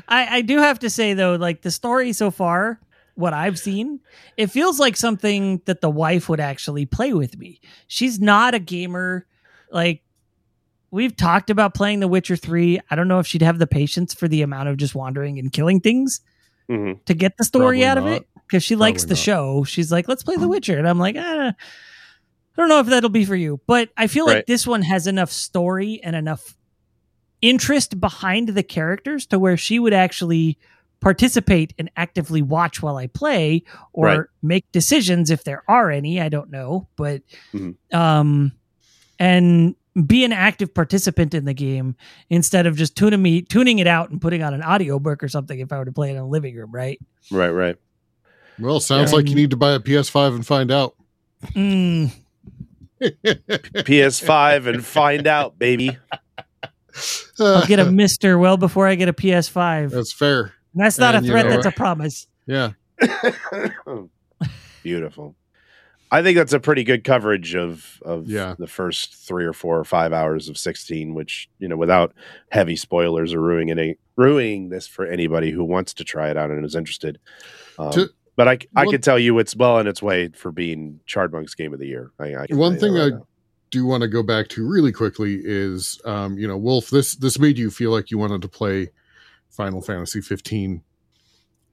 I, 0.07 0.37
I 0.37 0.41
do 0.41 0.57
have 0.57 0.79
to 0.79 0.89
say 0.89 1.13
though, 1.13 1.35
like 1.35 1.61
the 1.61 1.71
story 1.71 2.11
so 2.13 2.29
far, 2.31 2.79
what 3.15 3.33
I've 3.33 3.57
seen, 3.57 4.01
it 4.35 4.47
feels 4.47 4.79
like 4.79 4.97
something 4.97 5.61
that 5.65 5.79
the 5.79 5.89
wife 5.89 6.27
would 6.27 6.41
actually 6.41 6.85
play 6.85 7.13
with 7.13 7.37
me. 7.37 7.61
She's 7.87 8.19
not 8.19 8.53
a 8.53 8.59
gamer. 8.59 9.25
Like 9.71 10.03
we've 10.95 11.15
talked 11.15 11.49
about 11.49 11.73
playing 11.75 11.99
The 11.99 12.07
Witcher 12.07 12.35
3. 12.37 12.79
I 12.89 12.95
don't 12.95 13.07
know 13.07 13.19
if 13.19 13.27
she'd 13.27 13.41
have 13.41 13.59
the 13.59 13.67
patience 13.67 14.13
for 14.13 14.27
the 14.27 14.41
amount 14.41 14.69
of 14.69 14.77
just 14.77 14.95
wandering 14.95 15.37
and 15.37 15.51
killing 15.51 15.79
things 15.81 16.21
Mhm. 16.69 17.03
to 17.05 17.13
get 17.13 17.37
the 17.37 17.43
story 17.43 17.81
Probably 17.81 17.85
out 17.85 17.97
of 17.97 18.07
it 18.07 18.27
because 18.47 18.63
she 18.63 18.75
likes 18.75 19.03
the 19.03 19.09
not. 19.09 19.17
show. 19.19 19.63
She's 19.65 19.91
like, 19.91 20.07
let's 20.07 20.23
play 20.23 20.37
The 20.37 20.47
Witcher. 20.47 20.77
And 20.79 20.87
I'm 20.87 20.97
like, 20.99 21.15
ah, 21.19 21.49
I 21.49 21.53
don't 22.55 22.69
know 22.69 22.79
if 22.79 22.87
that'll 22.87 23.09
be 23.09 23.25
for 23.25 23.35
you. 23.35 23.59
But 23.67 23.89
I 23.97 24.07
feel 24.07 24.25
like 24.25 24.45
this 24.45 24.65
one 24.65 24.81
has 24.83 25.05
enough 25.05 25.31
story 25.31 25.99
and 26.01 26.15
enough 26.15 26.55
interest 27.41 27.99
behind 27.99 28.49
the 28.49 28.63
characters 28.63 29.25
to 29.27 29.37
where 29.37 29.57
she 29.57 29.77
would 29.77 29.93
actually 29.93 30.57
participate 31.01 31.73
and 31.77 31.91
actively 31.97 32.41
watch 32.41 32.81
while 32.81 32.95
I 32.97 33.07
play 33.07 33.63
or 33.93 34.05
Right. 34.05 34.19
make 34.41 34.71
decisions 34.71 35.29
if 35.29 35.43
there 35.43 35.61
are 35.67 35.91
any. 35.91 36.21
I 36.21 36.29
don't 36.29 36.49
know. 36.49 36.87
But, 36.95 37.21
Mhm. 37.53 37.75
um, 37.93 38.53
and 39.19 39.75
be 40.05 40.23
an 40.25 40.33
active 40.33 40.73
participant 40.73 41.33
in 41.33 41.45
the 41.45 41.53
game 41.53 41.95
instead 42.29 42.65
of 42.65 42.75
just 42.75 42.95
tuning 42.97 43.21
me 43.21 43.41
tuning 43.41 43.79
it 43.79 43.87
out 43.87 44.09
and 44.09 44.19
putting 44.21 44.43
on 44.43 44.53
an 44.53 44.61
audiobook 44.63 45.23
or 45.23 45.27
something 45.29 45.59
if 45.59 45.71
I 45.71 45.77
were 45.77 45.85
to 45.85 45.91
play 45.91 46.09
it 46.09 46.13
in 46.13 46.17
a 46.17 46.27
living 46.27 46.55
room, 46.55 46.71
right? 46.71 46.99
Right, 47.31 47.49
right. 47.49 47.77
Well, 48.59 48.79
sounds 48.79 49.11
Yeah. 49.11 49.17
like 49.17 49.29
you 49.29 49.35
need 49.35 49.51
to 49.51 49.57
buy 49.57 49.71
a 49.73 49.79
PS5 49.79 50.35
and 50.35 50.45
find 50.45 50.71
out. 50.71 50.95
Mm, 51.53 52.11
PS5 53.01 54.67
and 54.67 54.85
find 54.85 55.27
out, 55.27 55.57
baby. 55.59 55.97
I'll 57.39 57.65
get 57.65 57.79
a 57.79 57.91
Mister 57.91 58.37
well 58.37 58.57
before 58.57 58.87
I 58.87 58.95
get 58.95 59.09
a 59.09 59.13
PS5. 59.13 59.91
That's 59.91 60.13
fair. 60.13 60.53
And 60.73 60.83
that's 60.83 60.97
not 60.97 61.15
and 61.15 61.23
a 61.23 61.27
you 61.27 61.31
threat. 61.33 61.45
know 61.45 61.51
That's 61.51 61.65
a 61.65 61.71
promise. 61.71 62.27
Yeah. 62.47 62.71
Beautiful. 64.83 65.35
I 66.11 66.21
think 66.21 66.37
that's 66.37 66.53
a 66.53 66.59
pretty 66.59 66.83
good 66.83 67.03
coverage 67.03 67.55
of 67.55 67.99
of 68.05 68.27
Yeah. 68.27 68.55
the 68.59 68.67
first 68.67 69.15
three 69.15 69.45
or 69.45 69.53
four 69.53 69.79
or 69.79 69.83
five 69.83 70.13
hours 70.13 70.47
of 70.49 70.57
sixteen, 70.57 71.13
which 71.13 71.49
you 71.59 71.67
know, 71.67 71.77
without 71.77 72.13
heavy 72.49 72.75
spoilers 72.75 73.33
or 73.33 73.41
ruining 73.41 73.71
any 73.71 73.97
ruining 74.15 74.69
this 74.69 74.87
for 74.87 75.05
anybody 75.05 75.51
who 75.51 75.63
wants 75.63 75.93
to 75.95 76.03
try 76.03 76.29
it 76.29 76.37
out 76.37 76.51
and 76.51 76.63
is 76.65 76.75
interested. 76.75 77.19
Um, 77.77 77.91
To- 77.91 78.09
but 78.37 78.47
I, 78.47 78.59
I 78.75 78.83
one- 78.85 78.93
can 78.93 79.01
tell 79.01 79.17
you 79.19 79.37
it's 79.39 79.55
well 79.55 79.75
on 79.77 79.87
its 79.87 80.01
way 80.01 80.27
for 80.29 80.51
being 80.51 80.99
Chardmonk's 81.07 81.55
game 81.55 81.73
of 81.73 81.79
the 81.79 81.87
year. 81.87 82.11
I, 82.19 82.35
I 82.35 82.45
One 82.51 82.77
thing 82.77 82.93
right 82.93 83.13
I- 83.13 83.17
now. 83.17 83.27
do 83.71 83.85
want 83.85 84.01
to 84.01 84.07
go 84.07 84.23
back 84.23 84.47
to 84.49 84.65
really 84.67 84.91
quickly 84.91 85.41
is 85.43 85.99
um, 86.05 86.37
you 86.37 86.47
know, 86.47 86.57
Wulff, 86.57 86.89
this 86.91 87.15
this 87.15 87.39
made 87.39 87.57
you 87.57 87.69
feel 87.71 87.91
like 87.91 88.11
you 88.11 88.17
wanted 88.17 88.41
to 88.43 88.47
play 88.47 88.89
Final 89.49 89.81
Fantasy 89.81 90.21
15. 90.21 90.81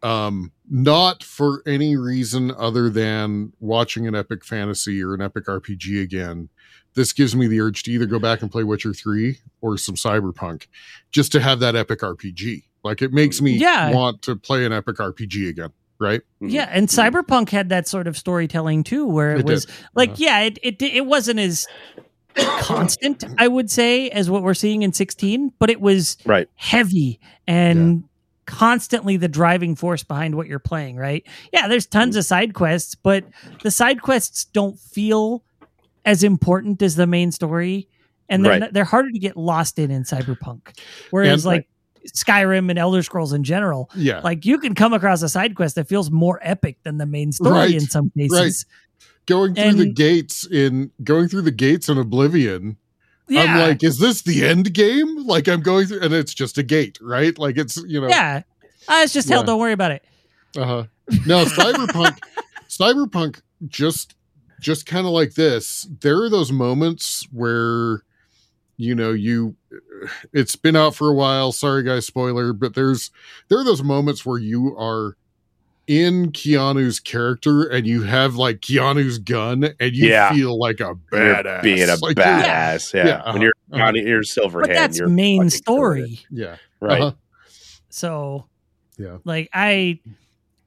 Um, 0.02 0.52
not 0.68 1.22
for 1.22 1.62
any 1.66 1.96
reason 1.96 2.50
other 2.58 2.88
than 2.90 3.52
watching 3.60 4.06
an 4.08 4.14
epic 4.14 4.44
fantasy 4.44 5.02
or 5.02 5.14
an 5.14 5.20
epic 5.22 5.46
RPG 5.46 6.02
again. 6.02 6.48
This 6.94 7.12
gives 7.12 7.34
me 7.36 7.46
the 7.46 7.60
urge 7.60 7.84
to 7.84 7.92
either 7.92 8.06
go 8.06 8.18
back 8.18 8.42
and 8.42 8.50
play 8.50 8.64
Witcher 8.64 8.92
3 8.92 9.38
or 9.60 9.78
some 9.78 9.94
Cyberpunk 9.94 10.66
just 11.10 11.30
to 11.32 11.40
have 11.40 11.60
that 11.60 11.74
epic 11.76 12.00
RPG. 12.00 12.64
Like 12.84 13.00
it 13.00 13.12
makes 13.12 13.40
me 13.40 13.52
Yeah. 13.52 13.92
want 13.92 14.22
to 14.22 14.34
play 14.36 14.64
an 14.66 14.72
epic 14.72 14.96
RPG 14.98 15.48
again. 15.48 15.70
right? 16.00 16.22
Mhm. 16.42 16.50
Yeah, 16.50 16.68
and 16.72 16.88
Mhm. 16.88 17.12
Cyberpunk 17.12 17.50
had 17.50 17.68
that 17.68 17.86
sort 17.86 18.08
of 18.08 18.18
storytelling 18.18 18.82
too, 18.82 19.06
where 19.06 19.36
it, 19.36 19.40
It 19.40 19.46
was 19.46 19.66
did. 19.66 19.74
like, 19.94 20.08
Uh-huh. 20.10 20.16
yeah, 20.18 20.40
it, 20.40 20.58
it 20.60 20.82
it 20.82 21.06
wasn't 21.06 21.38
as 21.38 21.64
constant, 22.36 23.24
I 23.38 23.46
would 23.46 23.70
say, 23.70 24.08
as 24.10 24.28
what 24.28 24.42
we're 24.42 24.54
seeing 24.54 24.82
in 24.82 24.92
16, 24.92 25.52
but 25.60 25.70
it 25.70 25.80
was 25.80 26.16
Right. 26.24 26.48
heavy 26.56 27.20
and 27.46 28.04
constantly 28.52 29.16
the 29.16 29.28
driving 29.28 29.74
force 29.74 30.02
behind 30.04 30.34
what 30.34 30.46
you're 30.46 30.58
playing, 30.58 30.96
right? 30.96 31.24
Yeah, 31.54 31.68
there's 31.68 31.86
tons 31.86 32.16
of 32.16 32.24
side 32.26 32.52
quests, 32.52 32.94
but 32.94 33.24
the 33.62 33.70
side 33.70 34.02
quests 34.02 34.44
don't 34.44 34.78
feel 34.78 35.42
as 36.04 36.22
important 36.22 36.82
as 36.82 36.94
the 36.96 37.06
main 37.06 37.32
story, 37.32 37.88
and 38.28 38.44
they're 38.44 38.60
Right. 38.60 38.72
they're 38.72 38.84
harder 38.84 39.10
to 39.10 39.18
get 39.18 39.36
lost 39.38 39.78
in 39.78 39.90
in 39.90 40.02
Cyberpunk, 40.04 40.78
whereas 41.10 41.44
And- 41.46 41.54
like 41.54 41.68
Skyrim 42.14 42.68
and 42.68 42.78
Elder 42.78 43.02
Scrolls 43.02 43.32
in 43.32 43.42
general, 43.44 43.88
Yeah. 43.96 44.20
like 44.22 44.44
you 44.44 44.58
can 44.58 44.74
come 44.74 44.92
across 44.92 45.22
a 45.22 45.28
side 45.30 45.54
quest 45.54 45.76
that 45.76 45.88
feels 45.88 46.10
more 46.10 46.38
epic 46.42 46.76
than 46.82 46.98
the 46.98 47.06
main 47.06 47.32
story 47.32 47.52
Right, 47.52 47.74
in 47.74 47.80
some 47.88 48.10
cases. 48.18 48.66
going 49.26 49.54
through 49.54 49.74
the 49.74 49.92
gates 49.92 50.44
in 50.44 50.90
going 51.02 51.28
through 51.28 51.42
the 51.42 51.52
gates 51.52 51.88
in 51.88 51.96
Oblivion. 51.96 52.76
Yeah, 53.28 53.42
I'm 53.42 53.60
like, 53.60 53.82
is 53.82 53.98
this 53.98 54.22
the 54.22 54.44
end 54.44 54.72
game? 54.74 55.26
Like 55.26 55.48
I'm 55.48 55.60
going 55.60 55.86
through, 55.86 56.00
and 56.00 56.12
it's 56.12 56.34
just 56.34 56.58
a 56.58 56.62
gate, 56.62 56.98
right? 57.00 57.36
Like 57.38 57.56
it's 57.56 57.76
you 57.86 58.00
know, 58.00 58.08
yeah. 58.08 58.42
Uh, 58.88 59.00
it's 59.04 59.12
just 59.12 59.28
hell. 59.28 59.44
Don't 59.44 59.60
worry 59.60 59.72
about 59.72 59.92
it. 59.92 60.04
Uh-huh. 60.56 60.84
No, 61.26 61.44
cyberpunk 61.44 62.18
cyberpunk 62.68 63.40
just 63.68 64.14
just 64.60 64.86
kind 64.86 65.06
of 65.06 65.12
like 65.12 65.34
this. 65.34 65.86
There 66.00 66.22
are 66.22 66.28
those 66.28 66.52
moments 66.52 67.26
where 67.32 68.02
you 68.76 68.94
know 68.94 69.12
you 69.12 69.56
it's 70.32 70.56
been 70.56 70.76
out 70.76 70.94
for 70.94 71.08
a 71.08 71.14
while. 71.14 71.52
Sorry 71.52 71.82
guys, 71.82 72.06
spoiler, 72.06 72.52
but 72.52 72.74
there's 72.74 73.10
there 73.48 73.58
are 73.58 73.64
those 73.64 73.82
moments 73.82 74.26
where 74.26 74.38
you 74.38 74.76
are 74.76 75.16
in 75.86 76.30
Keanu's 76.32 77.00
character 77.00 77.64
and 77.64 77.86
you 77.86 78.02
have 78.02 78.36
like 78.36 78.60
Keanu's 78.60 79.18
gun 79.18 79.64
and 79.80 79.92
you 79.94 80.08
Yeah. 80.08 80.32
feel 80.32 80.58
like 80.58 80.80
a 80.80 80.94
You're 81.12 81.34
badass. 81.34 81.62
being 81.62 81.88
a 81.88 81.96
Like, 82.00 82.16
badass. 82.16 82.94
Yeah. 82.94 83.06
Yeah, 83.06 83.12
uh-huh, 83.16 83.32
When 83.32 83.42
you're 83.42 83.52
uh-huh. 83.72 83.82
on 83.84 83.94
your 83.96 84.22
silver 84.22 84.60
But 84.60 84.70
hand, 84.70 84.78
that's 84.78 84.98
you're 84.98 85.08
main 85.08 85.48
fucking 85.50 85.50
killing 85.64 86.04
story. 86.06 86.20
Yeah. 86.30 86.56
Right. 86.80 87.00
Uh-huh. 87.00 87.12
So 87.90 88.46
Yeah. 88.98 89.18
like 89.24 89.48
I 89.52 89.98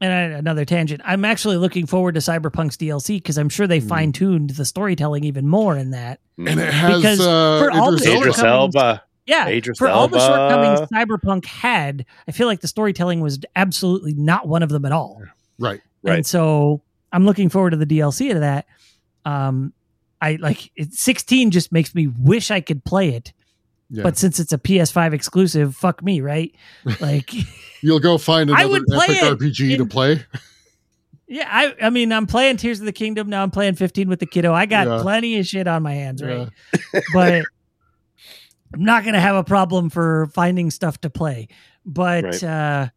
and 0.01 0.11
I, 0.13 0.37
another 0.37 0.65
tangent. 0.65 1.01
I'm 1.05 1.23
actually 1.23 1.55
looking 1.57 1.85
forward 1.85 2.15
to 2.15 2.19
Cyberpunk's 2.19 2.75
DLC 2.77 3.15
because 3.17 3.37
I'm 3.37 3.47
sure 3.49 3.65
they 3.65 3.79
Mhm. 3.79 3.87
fine 3.87 4.11
tuned 4.11 4.49
the 4.51 4.65
storytelling 4.65 5.23
even 5.23 5.47
more 5.47 5.77
in 5.77 5.91
that. 5.91 6.19
And 6.37 6.59
it 6.59 6.73
has 6.73 6.97
Because 6.97 7.21
uh 7.21 7.59
for 7.63 7.71
all 7.71 7.91
the 7.91 7.97
Idris 7.97 8.07
Elba. 8.13 8.19
Idris 8.19 8.39
Elba. 8.43 9.03
Yeah, 9.25 9.47
Idris 9.47 9.77
for 9.79 9.87
all 9.87 10.07
the 10.07 10.19
shortcomings 10.19 10.81
Cyberpunk 10.91 11.45
had, 11.45 12.05
I 12.27 12.31
feel 12.31 12.45
like 12.47 12.61
the 12.61 12.67
storytelling 12.67 13.21
was 13.21 13.39
absolutely 13.55 14.13
not 14.13 14.47
one 14.47 14.61
of 14.63 14.69
them 14.69 14.85
at 14.85 14.91
all. 14.91 15.21
Right. 15.57 15.81
Right. 16.03 16.17
And 16.17 16.25
so 16.25 16.81
I'm 17.11 17.25
looking 17.25 17.49
forward 17.49 17.71
to 17.71 17.77
the 17.77 17.85
DLC 17.87 18.31
to 18.33 18.39
that. 18.41 18.67
Um, 19.25 19.73
I 20.21 20.35
like 20.39 20.71
it, 20.75 20.93
16 20.93 21.49
just 21.51 21.71
makes 21.71 21.95
me 21.95 22.05
wish 22.07 22.51
I 22.51 22.61
could 22.61 22.83
play 22.85 23.09
it, 23.15 23.33
Yeah. 23.89 24.03
but 24.03 24.17
since 24.17 24.39
it's 24.39 24.53
a 24.53 24.57
PS5 24.59 25.13
exclusive, 25.13 25.75
fuck 25.75 26.03
me, 26.03 26.21
right? 26.21 26.53
Like, 27.01 27.31
You'll 27.81 27.99
go 27.99 28.17
find 28.19 28.49
another 28.51 28.75
epic 28.75 29.17
RPG 29.21 29.77
to 29.77 29.85
play. 29.87 30.23
yeah, 31.27 31.47
I 31.51 31.75
I 31.81 31.89
mean, 31.89 32.11
I'm 32.11 32.27
playing 32.27 32.57
Tears 32.57 32.79
of 32.79 32.85
the 32.85 32.91
Kingdom 32.93 33.29
now. 33.29 33.41
I'm 33.41 33.51
playing 33.51 33.73
15 33.75 34.07
with 34.07 34.19
the 34.19 34.25
kiddo. 34.27 34.53
I 34.53 34.65
got 34.67 34.87
Yeah. 34.87 34.99
plenty 35.01 35.39
of 35.39 35.47
shit 35.47 35.67
on 35.67 35.81
my 35.83 35.93
hands, 35.93 36.21
right? 36.23 36.47
Yeah. 36.93 36.99
but 37.13 37.45
I'm 38.73 38.83
not 38.83 39.03
gonna 39.05 39.19
have 39.21 39.35
a 39.35 39.43
problem 39.43 39.89
for 39.89 40.27
finding 40.33 40.69
stuff 40.71 40.99
to 41.01 41.09
play. 41.09 41.47
But 41.85 42.23
Right. 42.23 42.43
uh 42.43 42.89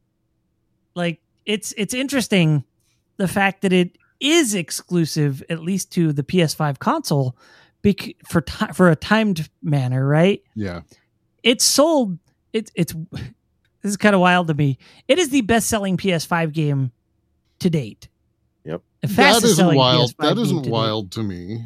like 0.95 1.21
it's 1.47 1.73
it's 1.77 1.95
interesting 1.95 2.65
the 3.17 3.29
fact 3.29 3.63
that 3.63 3.73
it 3.73 3.97
is 4.21 4.55
exclusive 4.55 5.43
at 5.49 5.61
least 5.63 5.93
to 5.93 6.13
the 6.13 6.23
PS5 6.25 6.79
console 6.79 7.37
bec- 7.83 8.17
for 8.27 8.41
ti- 8.41 8.73
for 8.75 8.91
a 8.91 8.97
timed 8.97 9.49
manner, 9.63 10.07
right? 10.07 10.43
Yeah. 10.55 10.81
It's 11.43 11.65
sold 11.65 12.19
it's 12.53 12.73
it's 12.75 12.95
this 13.13 13.91
is 13.93 13.97
kind 13.97 14.15
of 14.15 14.21
wild 14.21 14.49
to 14.49 14.55
me. 14.55 14.79
It 15.07 15.19
is 15.21 15.29
the 15.31 15.43
best-selling 15.43 15.97
PS5 15.97 16.53
game 16.53 16.91
to 17.61 17.71
date. 17.71 18.09
Yep. 18.65 18.83
The 19.03 19.07
That 19.09 19.15
fastest 19.15 19.53
isn't 19.53 19.75
wild. 19.77 20.11
PS5 20.11 20.17
That 20.19 20.35
game 20.35 20.43
isn't 20.45 20.57
to 20.59 20.63
date. 20.65 20.71
wild 20.73 21.13
to 21.13 21.23
me. 21.23 21.65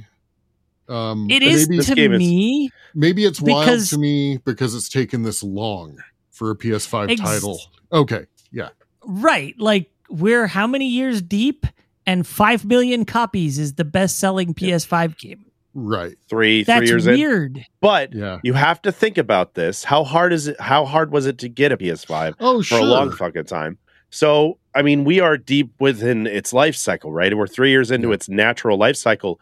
Um 0.92 1.30
It 1.30 1.42
is 1.42 1.68
maybe, 1.68 1.82
to 1.84 1.94
game 1.94 2.12
is- 2.12 2.18
me. 2.18 2.70
maybe 2.94 3.24
it's 3.24 3.40
wild 3.40 3.64
because- 3.64 3.90
to 3.90 3.98
me 3.98 4.38
because 4.44 4.74
it's 4.74 4.88
taken 4.88 5.22
this 5.22 5.42
long 5.42 5.96
for 6.30 6.50
a 6.50 6.56
PS5 6.56 7.10
Ex- 7.10 7.20
title. 7.20 7.60
Okay. 7.92 8.26
Yeah. 8.52 8.68
Right. 9.04 9.54
Like 9.58 9.90
we're 10.10 10.46
how 10.46 10.66
many 10.66 10.86
years 10.88 11.22
deep 11.22 11.66
and 12.06 12.26
5 12.26 12.64
million 12.64 13.04
copies 13.04 13.58
is 13.58 13.74
the 13.74 13.84
best 13.84 14.18
selling 14.18 14.54
PS5 14.54 15.16
game. 15.18 15.46
Right. 15.74 16.16
Three, 16.28 16.64
three 16.64 16.74
That's 16.74 16.90
years 16.90 17.06
in. 17.06 17.14
weird. 17.14 17.66
But 17.80 18.12
Yeah. 18.12 18.40
you 18.42 18.52
have 18.52 18.82
to 18.82 18.92
think 18.92 19.16
about 19.16 19.54
this. 19.54 19.84
How 19.84 20.04
hard 20.04 20.32
is 20.32 20.48
it? 20.48 20.60
How 20.60 20.84
hard 20.84 21.12
was 21.12 21.24
it 21.26 21.38
to 21.38 21.48
get 21.48 21.72
a 21.72 21.76
PS5 21.78 22.34
Oh, 22.40 22.58
for 22.58 22.64
sure. 22.64 22.80
a 22.80 22.84
long 22.84 23.10
fucking 23.12 23.44
time? 23.44 23.78
So, 24.10 24.58
I 24.74 24.82
mean, 24.82 25.04
we 25.04 25.20
are 25.20 25.38
deep 25.38 25.70
within 25.80 26.26
its 26.26 26.52
life 26.52 26.76
cycle, 26.76 27.10
right? 27.12 27.34
We're 27.34 27.46
three 27.46 27.70
years 27.70 27.90
into 27.90 28.08
Yeah. 28.08 28.14
its 28.14 28.28
natural 28.28 28.76
life 28.76 28.96
cycle. 28.96 29.40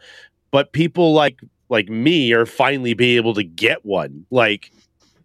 But 0.51 0.71
people 0.73 1.13
like 1.13 1.39
like 1.69 1.89
me 1.89 2.33
are 2.33 2.45
finally 2.45 2.93
be 2.93 3.15
able 3.15 3.33
to 3.35 3.43
get 3.43 3.85
one. 3.85 4.25
Like 4.29 4.71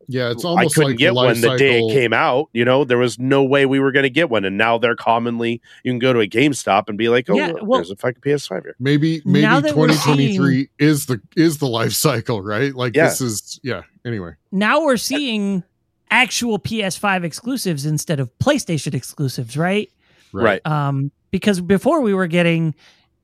yeah, 0.09 0.31
it's 0.31 0.45
I 0.45 0.67
couldn't 0.67 0.91
like 0.91 0.99
get 0.99 1.09
the 1.09 1.15
life 1.15 1.35
one 1.35 1.41
the 1.41 1.57
day 1.57 1.81
it 1.81 1.93
came 1.93 2.13
out. 2.13 2.49
You 2.53 2.65
know, 2.65 2.85
there 2.85 2.99
was 2.99 3.19
no 3.19 3.43
way 3.43 3.67
we 3.67 3.81
were 3.81 3.91
going 3.91 4.05
to 4.05 4.11
get 4.11 4.31
one, 4.31 4.45
and 4.45 4.57
now 4.57 4.79
they're 4.79 4.95
commonly 4.95 5.61
you 5.83 5.91
can 5.91 5.99
go 5.99 6.13
to 6.13 6.21
a 6.21 6.29
GameStop 6.29 6.85
and 6.89 6.97
be 6.97 7.09
like, 7.09 7.29
"Oh, 7.29 7.35
Yeah, 7.35 7.53
well- 7.61 7.79
there's 7.81 7.91
a 7.91 7.97
fucking 7.97 8.21
PS5 8.21 8.63
here." 8.63 8.77
Maybe 8.79 9.21
maybe 9.25 9.43
that 9.43 9.75
we're 9.75 9.89
2023 9.89 10.69
is 10.79 11.07
the 11.07 11.21
is 11.37 11.59
the 11.59 11.67
life 11.67 11.93
cycle, 11.93 12.41
right? 12.41 12.73
Like 12.75 12.95
Yeah. 12.95 13.07
this 13.07 13.21
is 13.21 13.59
yeah. 13.65 13.83
Anyway. 14.05 14.35
Now 14.53 14.85
we're 14.85 14.97
seeing 14.97 15.65
actual 16.09 16.61
PS5 16.61 17.25
exclusives 17.25 17.85
instead 17.85 18.21
of 18.21 18.31
PlayStation 18.39 18.95
exclusives, 18.95 19.57
right? 19.57 19.91
Right. 20.33 20.65
Um 20.65 21.11
because 21.33 21.61
before 21.61 22.01
we 22.01 22.15
were 22.15 22.29
getting 22.29 22.77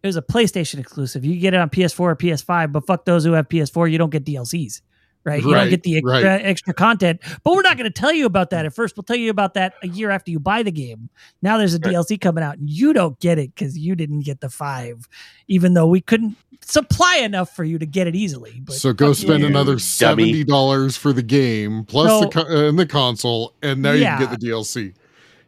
it 0.03 0.07
was 0.07 0.17
a 0.17 0.23
PlayStation 0.23 0.79
exclusive. 0.79 1.25
You 1.25 1.39
get 1.39 1.55
it 1.55 1.59
on 1.61 1.71
PS4 1.71 2.01
or 2.01 2.17
PS5, 2.17 2.73
but 2.73 2.87
fuck 2.87 3.05
those 3.05 3.25
who 3.25 3.33
have 3.33 3.49
PS4, 3.49 3.91
you 3.91 3.99
don't 3.99 4.11
get 4.11 4.25
DLCs. 4.25 4.81
Right? 5.25 5.41
You 5.41 5.55
don't 5.55 5.71
get 5.71 5.85
the 5.85 5.99
extra, 5.99 6.11
right. 6.25 6.41
extra 6.45 6.75
content. 6.75 7.21
But 7.45 7.55
we're 7.55 7.63
not 7.63 7.77
going 7.77 7.89
to 7.89 7.97
tell 7.97 8.13
you 8.13 8.27
about 8.27 8.51
that 8.51 8.67
at 8.67 8.75
first. 8.75 8.97
We'll 8.97 9.05
tell 9.05 9.15
you 9.15 9.31
about 9.31 9.55
that 9.55 9.75
a 9.81 9.87
year 9.87 10.11
after 10.11 10.33
you 10.33 10.41
buy 10.41 10.65
the 10.65 10.73
game. 10.73 11.11
Now 11.43 11.59
there's 11.59 11.75
a 11.75 11.79
Right. 11.79 11.95
DLC 11.95 12.21
coming 12.21 12.43
out 12.43 12.59
and 12.59 12.69
you 12.69 12.93
don't 12.93 13.17
get 13.21 13.39
it 13.39 13.55
because 13.55 13.79
you 13.79 13.95
didn't 13.95 14.25
get 14.25 14.41
the 14.41 14.49
five, 14.51 15.09
even 15.47 15.75
though 15.75 15.87
we 15.87 16.01
couldn't 16.01 16.35
supply 16.65 17.19
enough 17.19 17.55
for 17.55 17.63
you 17.63 17.79
to 17.79 17.87
get 17.87 18.09
it 18.09 18.17
easily. 18.17 18.63
But 18.65 18.75
so 18.75 18.93
go 18.93 19.13
spend 19.13 19.43
you. 19.43 19.47
another 19.47 19.79
seventy 19.79 20.43
dollars 20.43 20.97
for 20.97 21.13
the 21.13 21.23
game 21.23 21.85
plus 21.85 22.09
So- 22.11 22.21
the 22.23 22.29
co- 22.29 22.41
uh, 22.53 22.69
and 22.69 22.77
the 22.77 22.87
console, 22.87 23.55
and 23.63 23.81
now 23.81 23.93
Yeah. 23.93 24.19
you 24.19 24.27
can 24.27 24.33
get 24.33 24.41
the 24.41 24.47
DLC. 24.49 24.93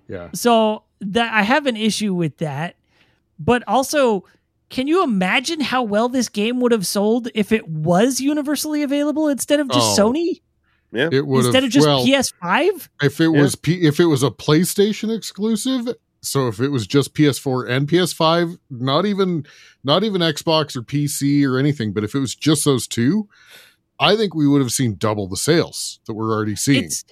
Yeah, 0.09 0.29
So 0.35 0.85
that 1.01 1.33
I 1.35 1.43
have 1.43 1.67
an 1.67 1.77
issue 1.77 2.15
with 2.15 2.37
that, 2.39 2.77
but 3.41 3.65
also, 3.67 4.23
can 4.75 4.89
you 4.89 5.05
imagine 5.05 5.61
how 5.61 5.85
well 5.85 6.09
this 6.09 6.29
game 6.29 6.59
would 6.61 6.73
have 6.73 6.85
sold 6.87 7.29
if 7.33 7.53
it 7.53 7.69
was 7.69 8.21
universally 8.21 8.83
available 8.83 9.29
instead 9.29 9.61
of 9.61 9.69
just 9.71 9.99
Oh, 9.99 10.11
Sony? 10.13 10.41
Yeah, 10.93 11.09
it 11.13 11.27
would 11.27 11.45
Instead 11.47 11.63
have 11.63 11.69
of 11.69 11.71
just 11.71 11.87
well, 11.87 12.05
PS5? 12.05 12.89
if 13.03 13.21
it 13.21 13.31
Yeah. 13.33 13.41
was 13.41 13.55
P- 13.55 13.83
if 13.87 14.01
it 14.01 14.07
was 14.07 14.25
a 14.25 14.31
PlayStation 14.31 15.15
exclusive. 15.17 15.89
So 16.23 16.49
if 16.49 16.59
it 16.61 16.71
was 16.71 16.87
just 16.89 17.15
PS4 17.15 17.69
and 17.69 17.87
PS5, 17.87 18.59
not 18.69 19.07
even 19.07 19.47
not 19.85 20.03
even 20.03 20.21
Xbox 20.23 20.75
or 20.75 20.83
PC 20.83 21.45
or 21.47 21.57
anything, 21.57 21.93
but 21.93 22.03
if 22.03 22.15
it 22.15 22.19
was 22.19 22.35
just 22.35 22.65
those 22.65 22.89
two, 22.89 23.29
I 24.01 24.17
think 24.17 24.35
we 24.35 24.49
would 24.49 24.61
have 24.61 24.73
seen 24.73 24.97
double 24.97 25.29
the 25.29 25.37
sales 25.37 26.01
that 26.07 26.15
we're 26.15 26.33
already 26.35 26.57
seeing. 26.57 26.85
It's 26.85 27.05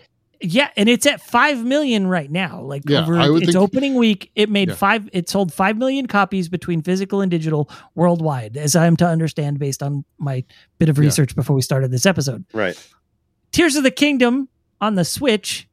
yeah, 0.45 0.71
and 0.77 0.89
it's 0.89 1.07
at 1.07 1.21
five 1.21 1.65
million 1.65 2.07
right 2.07 2.31
now. 2.31 2.61
Like 2.63 2.83
Yeah, 2.89 3.03
over 3.03 3.37
its 3.37 3.47
think- 3.47 3.57
opening 3.57 3.95
week, 3.95 4.31
it 4.35 4.49
made 4.51 4.69
Yeah. 4.71 4.75
five. 4.75 5.09
It 5.13 5.29
sold 5.29 5.53
five 5.53 5.77
million 5.77 6.07
copies 6.07 6.49
between 6.49 6.83
physical 6.83 7.21
and 7.21 7.31
digital 7.31 7.71
worldwide, 7.95 8.57
as 8.57 8.75
I 8.77 8.87
am 8.87 8.97
to 8.97 9.07
understand 9.07 9.59
based 9.59 9.83
on 9.83 10.05
my 10.19 10.45
bit 10.79 10.89
of 10.89 10.99
Yeah. 10.99 11.05
research 11.05 11.35
before 11.37 11.57
we 11.57 11.63
started 11.63 11.91
this 11.91 12.07
episode. 12.07 12.45
right. 12.53 12.77
Tears 13.53 13.77
of 13.77 13.83
the 13.83 13.91
Kingdom 13.91 14.49
on 14.81 14.95
the 14.95 15.05
Switch. 15.05 15.69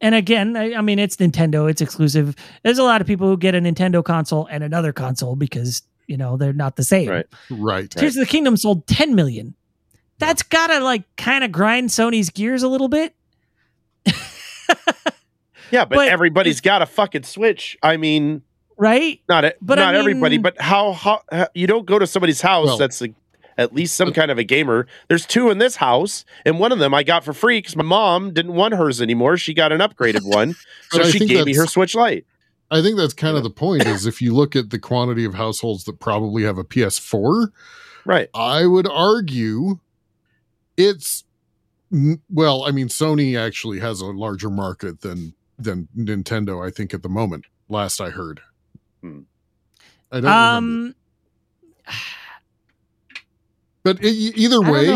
And 0.00 0.14
again, 0.14 0.56
I, 0.56 0.74
I 0.74 0.80
mean, 0.80 0.98
it's 0.98 1.16
Nintendo, 1.16 1.68
it's 1.68 1.80
exclusive. 1.82 2.34
There's 2.62 2.78
a 2.78 2.82
lot 2.84 3.00
of 3.00 3.06
people 3.06 3.26
who 3.28 3.36
get 3.36 3.54
a 3.54 3.58
Nintendo 3.60 4.02
console 4.04 4.46
and 4.50 4.64
another 4.64 4.92
console 4.92 5.36
because, 5.36 5.82
you 6.06 6.16
know, 6.16 6.36
they're 6.36 6.52
not 6.52 6.76
the 6.76 6.84
same. 6.84 7.08
Right. 7.08 7.26
right. 7.50 7.90
Tears 7.90 8.16
of 8.16 8.20
the 8.24 8.30
Kingdom 8.30 8.56
sold 8.56 8.86
10 8.86 9.14
million. 9.14 9.54
That's 10.18 10.42
got 10.42 10.68
to 10.68 10.80
like 10.80 11.04
kind 11.16 11.42
of 11.44 11.50
grind 11.52 11.88
Sony's 11.90 12.30
gears 12.30 12.62
a 12.62 12.68
little 12.68 12.88
bit. 12.88 13.14
Yeah, 15.70 15.84
but, 15.84 15.96
But 15.96 16.08
everybody's 16.08 16.60
got 16.60 16.82
a 16.82 16.86
fucking 16.86 17.22
Switch. 17.22 17.78
I 17.82 17.96
mean, 17.96 18.42
right? 18.76 19.20
not 19.28 19.44
it, 19.44 19.56
But 19.62 19.78
I 19.78 19.82
not 19.82 19.94
everybody, 19.94 20.36
but 20.38 20.60
how, 20.60 20.92
how 20.92 21.22
how- 21.30 21.48
you 21.54 21.66
don't 21.68 21.86
go 21.86 21.98
to 21.98 22.06
somebody's 22.08 22.40
house 22.40 22.66
Well- 22.66 22.78
that's 22.78 23.00
a, 23.02 23.14
at 23.56 23.72
least 23.74 23.94
some 23.94 24.08
uh, 24.08 24.12
kind 24.12 24.30
of 24.32 24.38
a 24.38 24.42
gamer. 24.44 24.86
There's 25.08 25.26
two 25.26 25.48
in 25.50 25.58
this 25.58 25.76
house, 25.76 26.24
and 26.44 26.58
one 26.58 26.72
of 26.72 26.78
them 26.80 26.92
I 26.92 27.02
got 27.04 27.24
for 27.24 27.32
free 27.32 27.58
because 27.58 27.76
my 27.76 27.84
mom 27.84 28.32
didn't 28.32 28.54
want 28.54 28.74
hers 28.74 29.00
anymore. 29.00 29.36
She 29.36 29.54
got 29.54 29.70
an 29.70 29.80
upgraded 29.80 30.22
one, 30.24 30.56
so 30.90 31.02
I 31.02 31.10
she 31.10 31.18
think 31.20 31.30
gave 31.30 31.46
me 31.46 31.52
her 31.52 31.58
that's- 31.58 31.74
Switch 31.74 31.94
Lite. 31.94 32.26
I 32.72 32.82
think 32.82 32.96
that's 32.96 33.14
kind 33.14 33.36
of 33.36 33.42
the 33.44 33.50
point. 33.50 33.84
Is 33.86 34.06
if 34.06 34.22
you 34.22 34.32
look 34.34 34.54
at 34.56 34.70
the 34.70 34.78
quantity 34.78 35.24
of 35.24 35.34
households 35.34 35.84
that 35.84 35.98
probably 36.00 36.42
have 36.44 36.56
a 36.58 36.64
PS4, 36.64 37.48
Right. 38.04 38.28
I 38.34 38.64
would 38.66 38.88
argue 38.88 39.78
it's 40.76 41.22
n- 41.22 41.29
well. 42.28 42.64
I 42.64 42.70
mean, 42.70 42.88
Sony 42.88 43.38
actually 43.38 43.80
has 43.80 44.00
a 44.00 44.06
larger 44.06 44.50
market 44.50 45.00
than 45.00 45.34
than 45.58 45.88
Nintendo. 45.96 46.66
I 46.66 46.70
think 46.70 46.94
at 46.94 47.02
the 47.02 47.08
moment. 47.08 47.46
Last 47.68 48.00
I 48.00 48.10
heard. 48.10 48.40
Hmm. 49.00 49.20
I 50.10 50.20
don't 50.20 50.24
remember. 50.24 50.56
Um, 50.56 50.94
But 53.82 54.04
e- 54.04 54.32
either 54.36 54.60
way, 54.60 54.86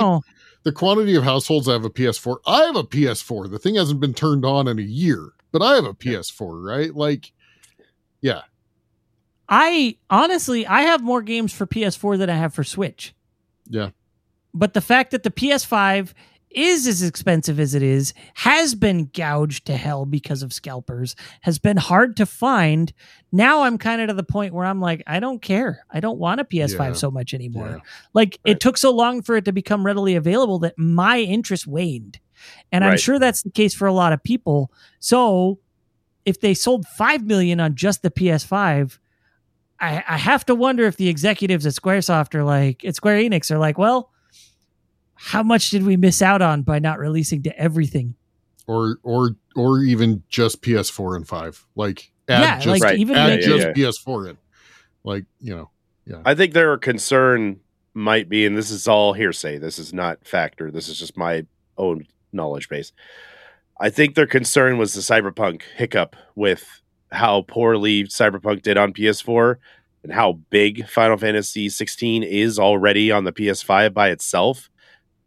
the 0.64 0.72
quantity 0.72 1.14
of 1.14 1.24
households 1.24 1.66
that 1.66 1.72
have 1.72 1.84
a 1.86 1.90
PS4. 1.90 2.36
I 2.46 2.64
have 2.64 2.76
a 2.76 2.84
PS4. 2.84 3.50
The 3.50 3.58
thing 3.58 3.76
hasn't 3.76 4.00
been 4.00 4.12
turned 4.12 4.44
on 4.44 4.68
in 4.68 4.78
a 4.78 4.82
year, 4.82 5.30
but 5.52 5.62
I 5.62 5.74
have 5.74 5.86
a 5.86 5.94
PS4, 5.94 6.62
right? 6.62 6.94
Like, 6.94 7.32
yeah, 8.20 8.42
I 9.48 9.96
honestly, 10.10 10.66
I 10.66 10.82
have 10.82 11.02
more 11.02 11.22
games 11.22 11.52
for 11.52 11.66
PS4 11.66 12.18
than 12.18 12.28
I 12.28 12.36
have 12.36 12.52
for 12.52 12.64
Switch. 12.64 13.14
yeah, 13.68 13.90
But 14.52 14.74
the 14.74 14.80
fact 14.82 15.10
that 15.12 15.22
the 15.22 15.30
PS5 15.30 16.12
is 16.54 16.86
as 16.86 17.02
expensive 17.02 17.58
as 17.60 17.74
it 17.74 17.82
is, 17.82 18.14
has 18.34 18.74
been 18.74 19.10
gouged 19.12 19.66
to 19.66 19.76
hell 19.76 20.06
because 20.06 20.42
of 20.42 20.52
scalpers, 20.52 21.14
has 21.42 21.58
been 21.58 21.76
hard 21.76 22.16
to 22.18 22.26
find. 22.26 22.92
Now 23.32 23.62
I'm 23.62 23.78
kind 23.78 24.00
of 24.00 24.08
to 24.08 24.14
the 24.14 24.22
point 24.22 24.54
where 24.54 24.64
I'm 24.66 24.80
like, 24.80 25.02
I 25.06 25.20
don't 25.20 25.42
care. 25.42 25.84
I 25.90 26.00
don't 26.00 26.18
want 26.18 26.40
a 26.40 26.44
PS5 26.44 26.78
Yeah. 26.78 26.92
so 26.92 27.10
much 27.10 27.34
anymore. 27.34 27.68
yeah. 27.68 27.78
Like 28.12 28.38
Right. 28.46 28.52
it 28.52 28.60
took 28.60 28.76
so 28.76 28.90
long 28.92 29.22
for 29.22 29.36
it 29.36 29.44
to 29.46 29.52
become 29.52 29.84
readily 29.84 30.14
available 30.14 30.58
that 30.60 30.78
my 30.78 31.20
interest 31.20 31.66
waned. 31.66 32.18
And 32.72 32.84
I'm 32.84 32.98
sure 32.98 33.18
that's 33.18 33.42
the 33.42 33.50
case 33.50 33.74
for 33.74 33.86
a 33.86 33.92
lot 33.92 34.12
of 34.12 34.22
people. 34.22 34.70
So 35.00 35.58
if 36.24 36.40
they 36.40 36.54
sold 36.54 36.86
5 36.86 37.24
million 37.24 37.60
on 37.60 37.74
just 37.74 38.02
the 38.02 38.10
PS5, 38.10 38.98
I, 39.80 40.04
I 40.08 40.16
have 40.18 40.44
to 40.46 40.54
wonder 40.54 40.84
if 40.84 40.96
the 40.96 41.08
executives 41.08 41.66
at 41.66 41.72
Squaresoft 41.72 42.34
are 42.34 42.44
like, 42.44 42.84
at 42.84 42.94
Square 42.96 43.18
Enix 43.18 43.50
are 43.50 43.58
like, 43.58 43.76
well, 43.78 44.10
how 45.24 45.42
much 45.42 45.70
did 45.70 45.84
we 45.84 45.96
miss 45.96 46.20
out 46.22 46.42
on 46.42 46.62
by 46.62 46.78
not 46.78 46.98
releasing 46.98 47.42
to 47.44 47.58
everything? 47.58 48.14
Or 48.66 48.98
or 49.02 49.30
or 49.56 49.80
even 49.80 50.22
just 50.28 50.62
PS4 50.62 51.16
and 51.16 51.26
five. 51.28 51.66
Like, 51.76 52.10
add 52.28 52.40
yeah, 52.40 52.58
just 52.58 52.66
like 52.68 52.82
Right. 52.82 52.98
even 52.98 53.16
add 53.16 53.40
Yeah, 53.40 53.46
just 53.46 53.66
yeah. 53.66 53.72
PS4 53.72 54.30
in. 54.30 54.38
Like, 55.04 55.24
you 55.40 55.54
know, 55.54 55.70
Yeah. 56.06 56.22
I 56.24 56.34
think 56.34 56.52
their 56.54 56.76
concern 56.78 57.60
might 57.94 58.28
be, 58.28 58.44
and 58.46 58.56
this 58.56 58.70
is 58.70 58.88
all 58.88 59.12
hearsay. 59.12 59.58
This 59.58 59.78
is 59.78 59.92
not 59.92 60.26
factor. 60.26 60.70
This 60.70 60.88
is 60.88 60.98
just 60.98 61.16
my 61.16 61.46
own 61.78 62.06
knowledge 62.32 62.68
base. 62.68 62.92
I 63.80 63.90
think 63.90 64.14
their 64.14 64.26
concern 64.26 64.78
was 64.78 64.94
the 64.94 65.00
Cyberpunk 65.00 65.62
hiccup 65.76 66.16
with 66.34 66.80
how 67.12 67.42
poorly 67.42 68.04
Cyberpunk 68.04 68.62
did 68.62 68.76
on 68.76 68.92
PS4 68.92 69.56
and 70.02 70.12
how 70.12 70.40
big 70.50 70.88
Final 70.88 71.16
Fantasy 71.16 71.68
16 71.68 72.22
is 72.22 72.58
already 72.58 73.10
on 73.10 73.24
the 73.24 73.32
PS5 73.32 73.92
by 73.94 74.10
itself. 74.10 74.70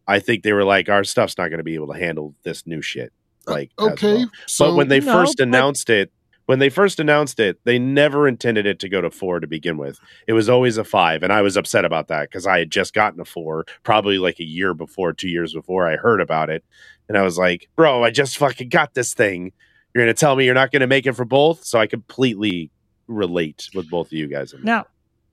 I 0.07 0.19
think 0.19 0.43
they 0.43 0.53
were 0.53 0.63
like, 0.63 0.89
our 0.89 1.03
stuff's 1.03 1.37
not 1.37 1.49
going 1.49 1.57
to 1.59 1.63
be 1.63 1.75
able 1.75 1.91
to 1.93 1.99
handle 1.99 2.33
this 2.43 2.65
new 2.65 2.81
shit. 2.81 3.11
Uh, 3.47 3.51
like, 3.51 3.71
as 3.79 3.87
okay. 3.93 4.13
well. 4.15 4.29
So 4.45 4.65
but 4.71 4.75
when 4.75 4.87
they 4.87 4.99
No, 4.99 5.11
first 5.11 5.37
but- 5.37 5.43
announced 5.47 5.89
it, 5.89 6.11
when 6.45 6.59
they 6.59 6.69
first 6.69 7.01
announced 7.01 7.41
it, 7.41 7.59
they 7.65 7.77
never 7.77 8.25
intended 8.25 8.65
it 8.65 8.79
to 8.79 8.87
go 8.87 9.01
to 9.01 9.11
four 9.11 9.41
to 9.41 9.47
begin 9.47 9.77
with. 9.77 9.99
It 10.27 10.33
was 10.33 10.47
always 10.47 10.77
a 10.77 10.85
five, 10.85 11.21
and 11.21 11.33
I 11.33 11.41
was 11.41 11.57
upset 11.57 11.83
about 11.83 12.07
that 12.07 12.29
because 12.29 12.47
I 12.47 12.59
had 12.59 12.71
just 12.71 12.93
gotten 12.93 13.19
a 13.19 13.25
four, 13.25 13.65
probably 13.83 14.17
like 14.17 14.39
a 14.39 14.45
year 14.45 14.73
before, 14.73 15.11
two 15.11 15.27
years 15.27 15.53
before 15.53 15.85
I 15.91 15.97
heard 15.97 16.21
about 16.21 16.49
it, 16.49 16.63
and 17.09 17.17
I 17.17 17.23
was 17.23 17.37
like, 17.37 17.67
"Bro, 17.75 18.05
I 18.05 18.11
just 18.11 18.37
fucking 18.37 18.69
got 18.69 18.93
this 18.93 19.13
thing. 19.13 19.51
You're 19.93 20.05
gonna 20.05 20.13
tell 20.13 20.37
me 20.37 20.45
you're 20.45 20.53
not 20.53 20.71
gonna 20.71 20.87
make 20.87 21.05
it 21.05 21.13
for 21.17 21.25
both?" 21.25 21.65
So 21.65 21.79
I 21.79 21.85
completely 21.85 22.71
relate 23.07 23.69
with 23.75 23.89
both 23.89 24.07
of 24.07 24.13
you 24.13 24.27
guys. 24.27 24.53
Now, 24.63 24.85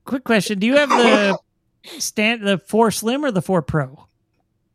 quick 0.05 0.25
question: 0.25 0.59
Do 0.59 0.67
you 0.67 0.77
have 0.79 0.89
the 0.89 1.39
stand 2.01 2.43
the 2.45 2.59
four 2.59 2.91
slim 2.91 3.25
or 3.25 3.31
the 3.31 3.43
four 3.43 3.63
pro? 3.63 4.09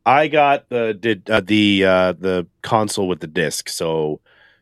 I 0.06 0.28
got 0.28 0.70
the 0.70 0.94
did 0.94 1.30
uh, 1.30 1.42
the 1.42 1.86
uh, 1.86 2.14
the 2.14 2.48
console 2.62 3.08
with 3.08 3.20
the 3.20 3.28
disc, 3.28 3.70
so 3.70 4.22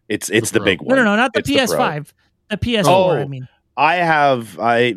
it's 0.10 0.30
it's 0.30 0.52
The 0.52 0.60
the, 0.60 0.66
big 0.66 0.82
one. 0.82 0.96
no, 0.98 1.04
no, 1.04 1.12
no, 1.12 1.16
not 1.16 1.34
the 1.34 1.40
It's. 1.40 1.50
PS5. 1.50 2.12
The, 2.50 2.58
PS4. 2.58 2.84
Oh. 2.88 3.12
I 3.12 3.26
mean, 3.26 3.48
I 3.76 3.96
have 3.96 4.58
I 4.60 4.96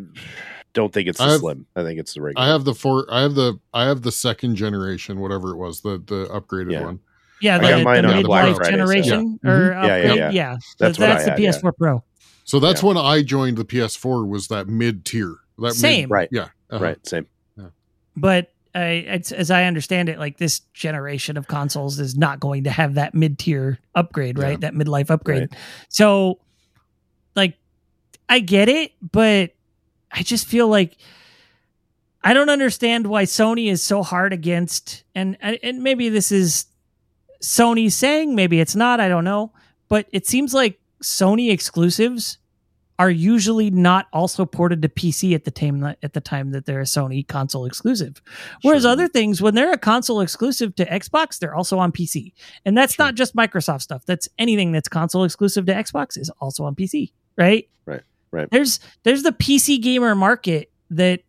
don't 0.73 0.91
think 0.93 1.07
it's 1.09 1.17
the 1.19 1.25
I 1.25 1.31
have- 1.31 1.39
slim. 1.41 1.65
I 1.75 1.83
think 1.83 1.99
it's 1.99 2.13
the 2.13 2.21
regular. 2.21 2.45
I 2.45 2.49
have 2.51 2.63
the 2.65 2.73
four 2.73 3.05
I 3.11 3.21
have 3.21 3.35
the 3.35 3.59
I 3.73 3.85
have 3.85 4.01
the 4.01 4.11
second 4.11 4.55
generation, 4.55 5.19
whatever 5.19 5.51
it 5.51 5.57
was, 5.57 5.81
the 5.81 5.97
the 6.05 6.25
upgraded 6.27 6.71
Yeah. 6.71 6.83
one. 6.85 6.99
yeah, 7.41 7.55
I 7.55 7.59
the, 7.59 7.67
got 7.67 7.83
mine 7.83 8.03
the 8.03 8.13
on 8.13 8.23
Black 8.23 8.45
midlife 8.45 8.55
Friday, 8.55 8.65
so- 8.65 8.71
generation 8.71 9.39
Yeah. 9.43 9.49
or 9.51 9.71
Mhm. 9.71 9.87
Yeah, 9.87 9.97
yeah, 9.97 10.13
yeah. 10.13 10.29
yeah. 10.31 10.57
That's 10.79 10.97
So 10.97 11.03
I 11.03 11.07
that's 11.07 11.25
the 11.25 11.31
had. 11.31 11.39
PS4 11.39 11.71
Pro. 11.77 12.03
So 12.43 12.59
that's 12.59 12.81
Yeah. 12.81 12.87
when 12.87 12.97
I 12.97 13.21
joined 13.21 13.57
the 13.57 13.65
PS4 13.65 14.27
was 14.27 14.47
that 14.47 14.67
mid 14.67 15.05
tier. 15.05 15.35
That 15.59 15.73
Same. 15.75 16.03
mid, 16.03 16.09
Right. 16.09 16.29
Yeah. 16.31 16.47
uh-huh. 16.71 16.83
Right, 16.83 17.07
same. 17.07 17.27
But 18.17 18.51
uh, 18.75 18.79
it's, 18.79 19.31
as 19.31 19.51
I 19.51 19.65
understand 19.65 20.09
it, 20.09 20.17
like 20.17 20.37
this 20.37 20.59
generation 20.73 21.37
of 21.37 21.47
consoles 21.47 21.99
is 21.99 22.15
not 22.15 22.39
going 22.39 22.63
to 22.63 22.71
have 22.71 22.93
that 22.95 23.13
mid 23.13 23.37
tier 23.37 23.79
upgrade, 23.95 24.39
right? 24.39 24.51
Yeah. 24.61 24.69
That 24.69 24.73
midlife 24.73 25.09
upgrade. 25.09 25.49
Right. 25.51 25.59
So, 25.89 26.39
like, 27.35 27.57
I 28.29 28.39
get 28.39 28.69
it, 28.69 28.93
but 29.11 29.51
I 30.11 30.23
just 30.23 30.47
feel 30.47 30.67
like 30.67 30.97
I 32.23 32.33
don't 32.33 32.49
understand 32.49 33.07
why 33.07 33.23
Sony 33.23 33.69
is 33.69 33.81
so 33.81 34.03
hard 34.03 34.31
against, 34.31 35.03
and 35.15 35.37
and 35.41 35.83
maybe 35.83 36.09
this 36.09 36.31
is 36.31 36.65
Sony 37.41 37.91
saying, 37.91 38.35
maybe 38.35 38.59
it's 38.59 38.75
not, 38.75 38.99
I 38.99 39.09
don't 39.09 39.23
know, 39.23 39.51
but 39.89 40.05
it 40.11 40.27
seems 40.27 40.53
like 40.53 40.79
Sony 41.03 41.51
exclusives 41.51 42.37
are 43.01 43.09
usually 43.09 43.71
not 43.71 44.05
also 44.13 44.45
ported 44.45 44.83
to 44.83 44.87
PC 44.89 45.33
at 45.33 45.43
the 45.43 45.49
time 45.49 45.83
at 45.83 46.13
the 46.13 46.21
time 46.21 46.51
that 46.51 46.67
they're 46.67 46.81
a 46.81 46.83
Sony 46.83 47.27
console 47.27 47.65
exclusive. 47.65 48.21
Whereas 48.61 48.83
Sure. 48.83 48.91
other 48.91 49.07
things, 49.07 49.41
when 49.41 49.55
they're 49.55 49.71
a 49.73 49.77
console 49.79 50.21
exclusive 50.21 50.75
to 50.75 50.85
Xbox, 50.85 51.39
they're 51.39 51.55
also 51.55 51.79
on 51.79 51.91
PC, 51.91 52.33
and 52.63 52.77
that's 52.77 52.93
Sure. 52.93 53.07
not 53.07 53.15
just 53.15 53.35
Microsoft 53.35 53.81
stuff. 53.81 54.05
That's 54.05 54.29
anything 54.37 54.71
that's 54.71 54.87
console 54.87 55.23
exclusive 55.23 55.65
to 55.65 55.73
Xbox 55.73 56.15
is 56.15 56.29
also 56.39 56.63
on 56.63 56.75
PC, 56.75 57.11
right? 57.37 57.67
Right, 57.87 58.03
right. 58.29 58.47
There's 58.51 58.79
there's 59.01 59.23
the 59.23 59.31
PC 59.31 59.81
gamer 59.81 60.13
market 60.13 60.71
that 60.91 61.21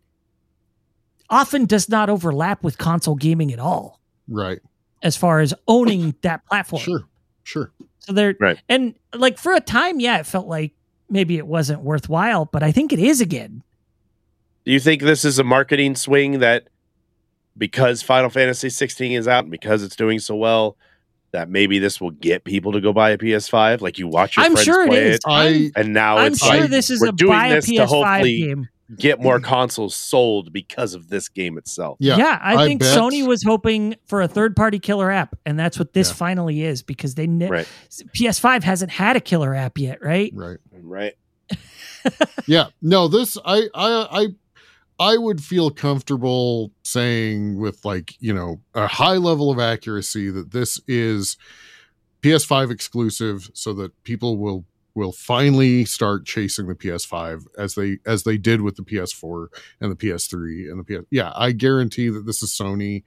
often 1.29 1.65
does 1.65 1.89
not 1.89 2.09
overlap 2.09 2.63
with 2.63 2.77
console 2.77 3.15
gaming 3.15 3.51
at 3.51 3.59
all, 3.59 3.99
Right. 4.27 4.59
as 5.01 5.17
far 5.17 5.39
as 5.39 5.53
owning 5.67 6.13
that 6.21 6.45
platform. 6.49 6.83
Sure. 6.83 7.03
Sure. 7.43 7.71
So 7.99 8.13
they're 8.13 8.35
Right. 8.39 8.59
and 8.69 8.93
like 9.15 9.37
for 9.39 9.53
a 9.53 9.59
time, 9.61 9.99
yeah, 9.99 10.19
it 10.19 10.27
felt 10.27 10.47
like 10.47 10.73
maybe 11.13 11.37
it 11.37 11.47
wasn't 11.47 11.81
worthwhile, 11.81 12.45
but 12.45 12.61
I 12.63 12.71
think 12.73 12.91
it 12.91 12.99
is 12.99 13.21
again. 13.21 13.63
Do 14.65 14.71
you 14.71 14.79
think 14.79 15.01
this 15.01 15.23
is 15.23 15.39
a 15.39 15.43
marketing 15.43 15.95
swing 15.95 16.39
that 16.39 16.67
because 17.57 18.01
Final 18.01 18.29
Fantasy 18.29 18.69
16 18.69 19.11
is 19.13 19.27
out 19.27 19.43
and 19.45 19.51
because 19.51 19.83
it's 19.83 19.95
doing 19.95 20.19
so 20.19 20.35
well, 20.35 20.75
that 21.31 21.49
maybe 21.49 21.79
this 21.79 21.99
will 21.99 22.11
get 22.11 22.43
people 22.43 22.71
to 22.73 22.81
go 22.81 22.93
buy 22.93 23.11
a 23.11 23.17
PS5? 23.17 23.81
Like 23.81 23.97
you 23.99 24.07
watch 24.07 24.37
your 24.37 24.45
I'm 24.45 24.53
friends 24.53 24.65
sure 24.65 24.83
it 24.83 24.89
play 24.89 25.03
is. 25.09 25.15
it, 25.15 25.21
I 25.27 25.71
and 25.75 25.93
now 25.93 26.17
I'm 26.17 26.33
it's 26.33 26.43
sure 26.45 26.61
like 26.61 26.69
this 26.69 26.89
is 26.89 27.01
we're 27.01 27.09
a 27.09 27.11
doing 27.11 27.31
buy 27.31 27.47
a 27.47 27.55
this 27.55 27.65
to 27.65 27.71
PS5 27.73 27.85
hopefully 27.87 28.37
game. 28.41 28.69
get 28.97 29.19
more 29.19 29.39
consoles 29.39 29.95
sold 29.95 30.53
because 30.53 30.93
of 30.93 31.09
this 31.09 31.27
game 31.29 31.57
itself. 31.57 31.97
yeah. 31.99 32.17
Yeah, 32.17 32.39
I, 32.41 32.55
I 32.55 32.65
think 32.67 32.79
bet- 32.81 32.97
Sony 32.97 33.25
was 33.27 33.43
hoping 33.43 33.95
for 34.05 34.21
a 34.21 34.27
third 34.27 34.55
party 34.55 34.79
killer 34.79 35.11
app, 35.11 35.35
and 35.45 35.59
that's 35.59 35.77
what 35.77 35.93
this 35.93 36.09
Yeah. 36.09 36.15
finally 36.15 36.61
is 36.63 36.81
because 36.83 37.15
they 37.15 37.27
ne- 37.27 37.49
Right. 37.49 37.67
PS5 38.15 38.63
hasn't 38.63 38.91
had 38.91 39.15
a 39.17 39.19
killer 39.21 39.53
app 39.55 39.77
yet, 39.77 40.01
right? 40.03 40.31
Right. 40.35 40.57
Right. 40.93 41.13
Yeah. 42.45 42.67
No, 42.81 43.07
this 43.07 43.37
I 43.45 43.69
I 43.73 44.07
I 44.11 44.27
I 44.99 45.17
would 45.17 45.41
feel 45.41 45.71
comfortable 45.71 46.71
saying 46.83 47.57
with 47.57 47.83
like, 47.85 48.15
you 48.19 48.33
know, 48.33 48.59
a 48.73 48.87
high 48.87 49.15
level 49.15 49.49
of 49.49 49.59
accuracy 49.59 50.29
that 50.29 50.51
this 50.51 50.79
is 50.87 51.37
PS5 52.21 52.71
exclusive 52.71 53.49
so 53.53 53.73
that 53.73 53.91
people 54.03 54.37
will 54.37 54.65
will 54.95 55.11
finally 55.11 55.85
start 55.85 56.25
chasing 56.25 56.67
the 56.67 56.75
PS5 56.75 57.45
as 57.57 57.75
they 57.75 57.97
as 58.05 58.23
they 58.23 58.37
did 58.37 58.61
with 58.61 58.75
the 58.75 58.83
PS4 58.83 59.47
and 59.81 59.91
the 59.91 59.95
PS3 59.95 60.69
and 60.69 60.79
the 60.79 60.83
PS 60.83 61.07
Yeah, 61.09 61.31
I 61.35 61.53
guarantee 61.53 62.09
that 62.09 62.25
this 62.25 62.43
is 62.43 62.51
Sony 62.51 63.03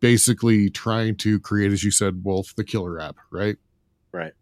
basically 0.00 0.70
trying 0.70 1.16
to 1.16 1.40
create 1.40 1.72
as 1.72 1.82
you 1.82 1.90
said 1.90 2.22
Wulff 2.24 2.54
the 2.54 2.64
killer 2.64 3.00
app, 3.00 3.16
right? 3.30 3.56
Right. 4.12 4.32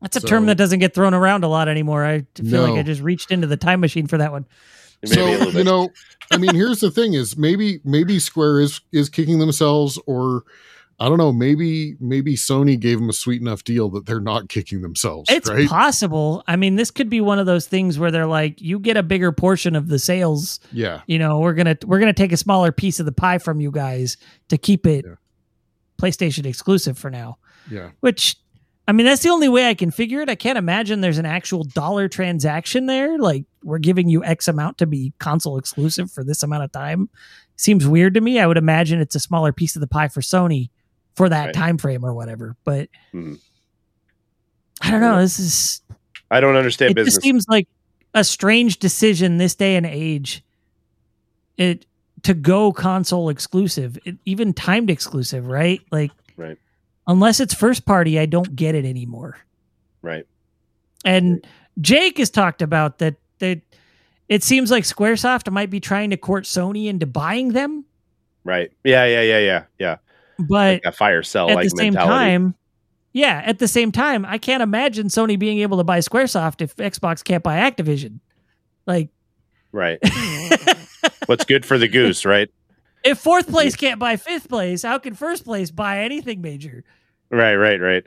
That's 0.00 0.16
a 0.16 0.20
So- 0.20 0.28
term 0.28 0.46
that 0.46 0.56
doesn't 0.56 0.78
get 0.78 0.94
thrown 0.94 1.14
around 1.14 1.44
a 1.44 1.48
lot 1.48 1.68
anymore. 1.68 2.04
I 2.04 2.24
feel 2.42 2.62
like 2.62 2.78
I 2.78 2.82
just 2.82 3.02
reached 3.02 3.30
into 3.30 3.46
the 3.46 3.56
time 3.56 3.80
machine 3.80 4.06
for 4.06 4.18
that 4.18 4.32
one. 4.32 4.46
So 5.04 5.26
you 5.50 5.64
know 5.64 5.88
i 6.30 6.36
mean 6.36 6.54
here's 6.54 6.80
the 6.80 6.90
thing 6.90 7.14
is 7.14 7.34
maybe 7.34 7.80
maybe 7.84 8.18
square 8.18 8.60
is 8.60 8.82
is 8.92 9.08
kicking 9.08 9.38
themselves 9.38 9.98
or 10.06 10.44
i 11.00 11.08
don't 11.08 11.16
know 11.16 11.32
maybe 11.32 11.96
maybe 12.00 12.36
sony 12.36 12.78
gave 12.78 12.98
them 12.98 13.08
a 13.08 13.12
sweet 13.14 13.40
enough 13.40 13.64
deal 13.64 13.88
that 13.88 14.04
they're 14.04 14.20
not 14.20 14.50
kicking 14.50 14.82
themselves 14.82 15.30
It's 15.30 15.48
right 15.48 15.66
possible. 15.66 16.44
I 16.46 16.56
mean, 16.56 16.76
this 16.76 16.90
could 16.90 17.08
be 17.08 17.22
one 17.22 17.38
of 17.38 17.46
those 17.46 17.66
things 17.66 17.98
where 17.98 18.10
they're 18.10 18.26
like, 18.26 18.60
you 18.60 18.78
get 18.78 18.98
a 18.98 19.02
bigger 19.02 19.32
portion 19.32 19.74
of 19.74 19.88
the 19.88 19.98
sales. 19.98 20.60
yeah 20.70 21.00
You 21.06 21.18
know, 21.18 21.38
we're 21.38 21.54
gonna 21.54 21.78
we're 21.86 21.98
gonna 21.98 22.12
take 22.12 22.32
a 22.32 22.36
smaller 22.36 22.70
piece 22.70 23.00
of 23.00 23.06
the 23.06 23.12
pie 23.12 23.38
from 23.38 23.58
you 23.58 23.70
guys 23.70 24.18
to 24.50 24.58
keep 24.58 24.86
it 24.86 25.06
Yeah. 25.08 25.14
PlayStation 25.98 26.44
exclusive 26.44 26.98
for 26.98 27.10
now. 27.10 27.38
yeah 27.70 27.90
Which, 28.00 28.36
I 28.90 28.92
mean, 28.92 29.06
that's 29.06 29.22
the 29.22 29.28
only 29.28 29.48
way 29.48 29.68
I 29.68 29.74
can 29.74 29.92
figure 29.92 30.20
it. 30.20 30.28
I 30.28 30.34
can't 30.34 30.58
imagine 30.58 31.00
there's 31.00 31.18
an 31.18 31.24
actual 31.24 31.62
dollar 31.62 32.08
transaction 32.08 32.86
there. 32.86 33.18
Like 33.18 33.44
we're 33.62 33.78
giving 33.78 34.08
you 34.08 34.24
X 34.24 34.48
amount 34.48 34.78
to 34.78 34.86
be 34.86 35.12
console 35.20 35.58
exclusive 35.58 36.10
for 36.10 36.24
this 36.24 36.42
amount 36.42 36.64
of 36.64 36.72
time. 36.72 37.08
Seems 37.54 37.86
weird 37.86 38.14
to 38.14 38.20
me. 38.20 38.40
I 38.40 38.48
would 38.48 38.56
imagine 38.56 39.00
it's 39.00 39.14
a 39.14 39.20
smaller 39.20 39.52
piece 39.52 39.76
of 39.76 39.80
the 39.80 39.86
pie 39.86 40.08
for 40.08 40.22
Sony 40.22 40.70
for 41.14 41.28
that 41.28 41.44
Right. 41.46 41.54
time 41.54 41.78
frame 41.78 42.04
or 42.04 42.12
whatever. 42.12 42.56
But 42.64 42.88
Mhm. 43.14 43.38
I 44.80 44.90
don't 44.90 45.00
know. 45.00 45.20
This 45.20 45.38
is 45.38 45.82
I 46.28 46.40
don't 46.40 46.56
understand 46.56 46.90
it 46.90 46.94
business. 46.96 47.14
just 47.14 47.22
seems 47.22 47.46
like 47.48 47.68
a 48.12 48.24
strange 48.24 48.80
decision 48.80 49.36
this 49.36 49.54
day 49.54 49.76
and 49.76 49.86
age. 49.86 50.42
It 51.56 51.86
to 52.24 52.34
go 52.34 52.72
console 52.72 53.28
exclusive, 53.28 53.98
it, 54.04 54.16
even 54.24 54.52
timed 54.52 54.90
exclusive, 54.90 55.46
right? 55.46 55.80
Like, 55.92 56.10
Right. 56.36 56.58
Unless 57.10 57.40
it's 57.40 57.54
first 57.54 57.84
party, 57.84 58.18
I 58.20 58.26
don't 58.26 58.54
get 58.54 58.74
it 58.74 58.84
anymore. 58.84 59.36
right. 60.00 60.26
And 61.04 61.44
Jake 61.80 62.18
has 62.18 62.30
talked 62.30 62.62
about 62.62 62.98
that. 62.98 63.16
That 63.40 63.62
it 64.28 64.44
seems 64.44 64.70
like 64.70 64.84
SquareSoft 64.84 65.50
might 65.50 65.70
be 65.70 65.80
trying 65.80 66.10
to 66.10 66.16
court 66.16 66.44
Sony 66.44 66.86
into 66.86 67.06
buying 67.06 67.48
them, 67.48 67.84
Right. 68.44 68.70
Yeah. 68.84 69.04
Yeah. 69.04 69.22
Yeah. 69.22 69.38
Yeah. 69.38 69.64
Yeah. 69.78 69.96
but 70.38 70.74
Like 70.74 70.84
a 70.84 70.92
fire 70.92 71.22
cell 71.22 71.50
at 71.50 71.56
like 71.56 71.64
the 71.64 71.76
same 71.76 71.94
mentality. 71.94 72.10
time, 72.10 72.54
yeah, 73.12 73.42
at 73.44 73.58
the 73.58 73.68
same 73.68 73.90
time, 73.92 74.24
I 74.24 74.38
can't 74.38 74.62
imagine 74.62 75.08
Sony 75.08 75.38
being 75.38 75.58
able 75.58 75.78
to 75.78 75.84
buy 75.84 75.98
SquareSoft 75.98 76.60
if 76.60 76.76
Xbox 76.76 77.24
can't 77.24 77.42
buy 77.42 77.58
Activision. 77.70 78.20
Like, 78.86 79.10
Right. 79.72 79.98
What's 81.26 81.44
good 81.44 81.64
for 81.64 81.76
the 81.78 81.88
goose, 81.88 82.24
right? 82.24 82.50
if 83.02 83.18
fourth 83.18 83.46
mm-hmm. 83.46 83.54
place 83.54 83.76
can't 83.76 83.98
buy 83.98 84.16
fifth 84.16 84.48
place, 84.48 84.82
how 84.82 84.98
can 84.98 85.14
first 85.14 85.44
place 85.44 85.70
buy 85.70 86.00
anything 86.00 86.40
major? 86.40 86.84
Right. 87.30 87.54
Right. 87.54 87.80
Right. 87.80 88.06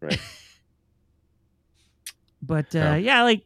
Right. 0.00 0.20
but 2.42 2.74
uh, 2.74 2.78
Yeah. 2.78 2.96
yeah, 2.96 3.22
like 3.22 3.42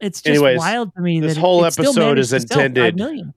it's 0.00 0.20
just 0.20 0.28
Anyways, 0.30 0.58
wild 0.58 0.94
to 0.94 1.00
me 1.00 1.20
this 1.20 1.34
that 1.34 1.38
it- 1.38 1.40
whole 1.40 1.64
it 1.64 1.72
still 1.72 1.86
episode 1.86 2.00
managed 2.00 2.20
is 2.20 2.30
to 2.30 2.40
sell 2.48 2.56
five 2.58 2.64
intended- 2.66 3.32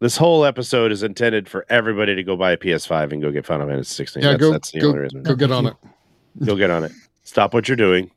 This 0.00 0.16
whole 0.16 0.44
episode 0.44 0.92
is 0.92 1.02
intended 1.02 1.48
for 1.48 1.66
everybody 1.68 2.14
to 2.14 2.22
go 2.22 2.36
buy 2.36 2.52
a 2.52 2.56
PS5 2.56 3.12
and 3.12 3.22
go 3.22 3.30
get 3.30 3.46
Final 3.46 3.66
Fantasy 3.66 3.94
16. 3.94 4.22
Yeah, 4.22 4.30
that's, 4.30 4.40
go 4.40 4.52
that's 4.52 4.70
the 4.70 4.80
go, 4.80 4.88
only 4.88 4.98
reason. 5.00 5.22
go 5.22 5.34
get 5.34 5.50
on 5.50 5.66
it. 5.66 5.74
Go 6.44 6.54
get 6.54 6.70
on 6.70 6.84
it. 6.84 6.92
Stop 7.22 7.54
what 7.54 7.66
you're 7.66 7.78
doing 7.78 8.10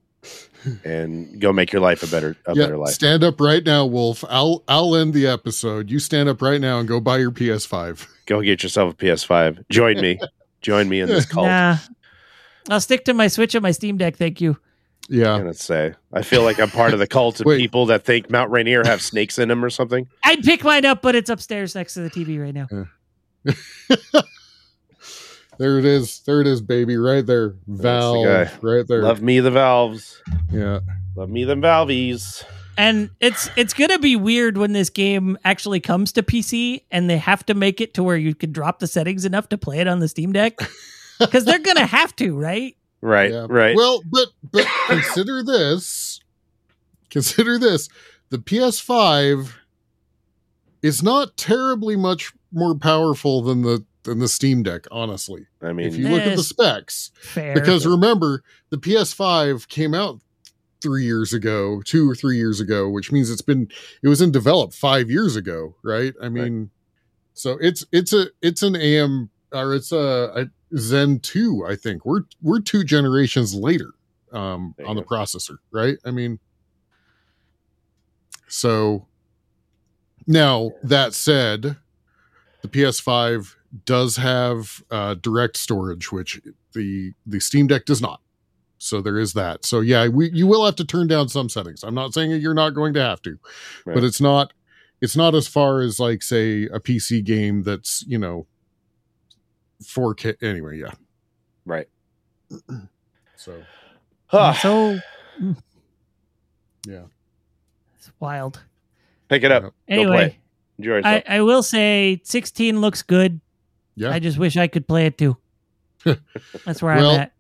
and 0.84 1.40
go 1.40 1.54
make 1.54 1.72
your 1.72 1.82
life 1.82 2.04
a 2.04 2.08
better 2.08 2.36
a 2.48 2.54
yeah, 2.54 2.64
better 2.66 2.78
life. 2.78 2.94
stand 2.94 3.24
up 3.24 3.40
right 3.40 3.66
now, 3.66 3.86
Wulff. 3.86 4.26
I'll 4.28 4.62
I'll 4.68 4.94
end 4.98 5.14
the 5.14 5.26
episode. 5.26 5.90
You 5.90 6.00
stand 6.00 6.28
up 6.28 6.42
right 6.42 6.60
now 6.60 6.80
and 6.80 6.88
go 6.88 7.00
buy 7.00 7.18
your 7.18 7.32
PS5. 7.32 8.06
Go 8.26 8.42
get 8.42 8.62
yourself 8.62 8.94
a 8.94 8.98
PS5. 8.98 9.64
Join 9.70 10.02
me. 10.02 10.20
Join 10.62 10.90
me 10.90 11.00
in 11.00 11.08
this 11.08 11.26
cult. 11.26 11.48
Nah, 11.48 11.78
I'll 12.70 12.80
stick 12.82 13.06
to 13.06 13.14
my 13.14 13.28
Switch 13.28 13.56
and 13.56 13.64
my 13.64 13.72
Steam 13.72 13.98
Deck. 13.98 14.16
Thank 14.16 14.42
you. 14.42 14.58
Yeah, 15.12 15.32
I'm 15.34 15.40
gonna 15.42 15.54
say. 15.56 15.94
I 16.14 16.22
feel 16.22 16.44
like 16.44 16.60
I'm 16.60 16.70
part 16.70 16.94
of 16.94 17.00
the 17.00 17.08
cult 17.08 17.40
of 17.40 17.46
Wait. 17.48 17.58
people 17.58 17.88
that 17.88 18.06
think 18.06 18.30
Mount 18.30 18.52
Rainier 18.52 18.84
have 18.86 19.02
snakes 19.02 19.40
in 19.40 19.50
them 19.50 19.66
or 19.66 19.70
something. 19.72 20.08
I'd 20.24 20.44
pick 20.44 20.64
mine 20.64 20.86
up, 20.86 21.02
but 21.02 21.16
it's 21.16 21.30
upstairs 21.32 21.74
next 21.74 21.96
to 21.96 22.02
the 22.02 22.10
TV 22.12 22.40
right 22.40 22.54
now. 22.54 22.68
there 25.58 25.80
it 25.80 25.86
is. 25.86 26.20
There 26.26 26.42
it 26.42 26.48
is, 26.48 26.62
baby. 26.62 26.96
Right 26.98 27.26
there. 27.26 27.56
the 27.68 27.82
Valve. 27.84 28.26
guy. 28.26 28.52
Right 28.62 28.88
there. 28.88 29.02
Love 29.02 29.22
me 29.22 29.40
the 29.40 29.52
valves. 29.52 30.22
Yeah. 30.52 30.80
Love 31.16 31.30
me 31.30 31.44
them 31.44 31.62
valvies. 31.62 32.44
And 32.78 33.10
it's 33.20 33.50
it's 33.58 33.74
gonna 33.74 34.00
be 34.00 34.16
weird 34.16 34.58
when 34.58 34.72
this 34.72 34.90
game 34.90 35.38
actually 35.44 35.82
comes 35.82 36.14
to 36.14 36.24
PC 36.24 36.84
and 36.92 37.10
they 37.10 37.18
have 37.18 37.46
to 37.48 37.54
make 37.54 37.82
it 37.82 37.94
to 37.96 38.04
where 38.04 38.16
you 38.16 38.34
can 38.34 38.54
drop 38.54 38.80
the 38.80 38.88
settings 38.88 39.26
enough 39.26 39.50
to 39.50 39.58
play 39.58 39.80
it 39.80 39.88
on 39.88 40.00
the 40.00 40.08
Steam 40.08 40.32
Deck 40.32 40.58
because 41.20 41.46
they're 41.46 41.60
gonna 41.60 41.86
have 41.86 42.16
to, 42.18 42.38
right? 42.38 42.76
Right, 43.02 43.32
Yeah. 43.32 43.46
right. 43.50 43.76
Well, 43.76 44.02
but 44.06 44.30
but 44.52 44.66
consider 44.88 45.44
this. 45.44 46.20
Consider 47.10 47.58
this. 47.58 47.90
The 48.30 48.38
PS5 48.38 49.54
is 50.82 51.02
not 51.04 51.36
terribly 51.38 51.96
much 51.96 52.34
more 52.52 52.76
powerful 52.76 53.42
than 53.42 53.62
the 53.62 53.86
than 54.04 54.20
the 54.20 54.28
Steam 54.28 54.64
Deck, 54.64 54.86
honestly. 54.92 55.48
I 55.62 55.74
mean, 55.74 55.88
if 55.88 55.96
you 55.98 56.08
look 56.08 56.22
at 56.22 56.38
the 56.38 56.44
specs. 56.44 57.12
Fair. 57.22 57.54
Because 57.54 57.86
remember, 57.86 58.44
the 58.70 58.78
PS5 58.78 59.68
came 59.68 59.94
out 59.94 60.20
three 60.82 61.04
years 61.04 61.34
ago, 61.34 61.82
two 61.84 62.10
or 62.10 62.16
three 62.16 62.38
years 62.38 62.60
ago, 62.62 62.90
which 62.90 63.12
means 63.12 63.30
it's 63.30 63.42
been 63.42 63.68
it 64.02 64.08
was 64.08 64.22
in 64.22 64.32
develop 64.32 64.74
five 64.74 65.10
years 65.10 65.36
ago, 65.36 65.76
right? 65.84 66.14
I 66.22 66.30
mean, 66.30 66.70
so 67.34 67.58
it's 67.60 67.86
it's 67.92 68.14
a 68.14 68.28
it's 68.42 68.62
an 68.64 68.76
AM 68.76 69.30
or 69.52 69.76
it's 69.76 69.92
a, 69.92 70.32
a 70.36 70.46
Zen 70.78 71.20
two, 71.20 71.66
I 71.68 71.76
think. 71.76 72.06
We're 72.06 72.22
we're 72.42 72.60
two 72.62 72.84
generations 72.84 73.54
later 73.56 73.92
um 74.32 74.76
on 74.86 74.96
the 74.96 75.02
go. 75.04 75.16
processor, 75.16 75.58
right? 75.72 75.98
I 76.06 76.12
mean, 76.12 76.40
so 78.48 79.08
now 80.28 80.72
that 80.84 81.14
said, 81.14 81.78
the 82.62 82.68
PS5 82.68 83.56
does 83.86 84.18
have 84.18 84.84
uh, 84.92 85.16
direct 85.16 85.58
storage, 85.58 86.12
which 86.12 86.42
the 86.74 87.14
the 87.26 87.40
Steam 87.40 87.68
Deck 87.68 87.86
does 87.86 88.02
not. 88.02 88.22
So 88.78 89.02
there 89.02 89.20
is 89.20 89.34
that. 89.34 89.66
So 89.66 89.82
yeah, 89.82 90.08
we 90.08 90.30
you 90.32 90.48
will 90.48 90.66
have 90.66 90.76
to 90.78 90.86
turn 90.86 91.08
down 91.08 91.30
some 91.30 91.50
settings. 91.50 91.84
I'm 91.84 91.96
not 91.96 92.14
saying 92.14 92.32
you're 92.42 92.54
not 92.54 92.72
going 92.72 92.94
to 92.94 93.02
have 93.02 93.22
to, 93.24 93.38
Right. 93.86 93.94
but 93.96 94.04
it's 94.04 94.22
not 94.22 94.54
it's 95.02 95.16
not 95.16 95.36
as 95.36 95.48
far 95.48 95.82
as 95.82 96.00
like 96.00 96.22
say 96.24 96.64
a 96.66 96.80
PC 96.80 97.24
game 97.24 97.64
that's 97.64 98.04
you 98.08 98.18
know 98.18 98.48
4K 99.84 100.36
anyway. 100.42 100.80
Yeah. 100.80 100.92
right. 101.66 101.88
So 103.36 103.64
Ah, 104.34 104.52
so 104.52 105.00
yeah. 106.86 107.04
it's 107.98 108.12
wild. 108.20 108.62
Pick 109.30 109.44
it 109.44 109.52
up. 109.52 109.64
Go 109.64 109.72
Anyway, 109.88 110.16
play. 110.16 110.40
Enjoy 110.78 110.96
yourself. 110.96 111.24
I, 111.28 111.36
I 111.38 111.42
will 111.42 111.64
say 111.64 112.20
16 112.26 112.82
looks 112.82 113.02
good. 113.02 113.40
Yeah. 113.96 114.10
I 114.12 114.20
just 114.20 114.38
wish 114.38 114.58
I 114.58 114.68
could 114.68 114.88
play 114.90 115.06
it 115.06 115.18
too. 115.18 115.38
That's 116.66 116.82
where 116.82 116.96
Well, 116.98 117.12
I'm 117.12 117.20
at. 117.22 117.32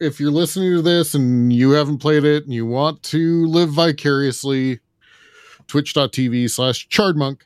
if 0.00 0.18
you're 0.20 0.30
listening 0.30 0.74
to 0.76 0.80
this 0.82 1.14
and 1.14 1.52
you 1.52 1.72
haven't 1.72 1.98
played 1.98 2.24
it 2.24 2.44
and 2.44 2.54
you 2.54 2.64
want 2.64 3.02
to 3.04 3.46
live 3.46 3.70
vicariously, 3.70 4.80
twitch.tv 5.66 6.48
slash 6.50 6.88
chardmonk. 6.88 7.42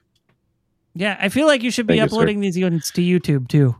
Yeah, 0.94 1.16
I 1.20 1.28
feel 1.28 1.46
like 1.48 1.62
you 1.64 1.70
should 1.72 1.86
be 1.88 1.98
Thank 1.98 2.10
you, 2.10 2.16
uploading 2.16 2.38
these 2.40 2.56
units 2.56 2.90
to 2.92 3.00
YouTube 3.02 3.48
too. 3.48 3.74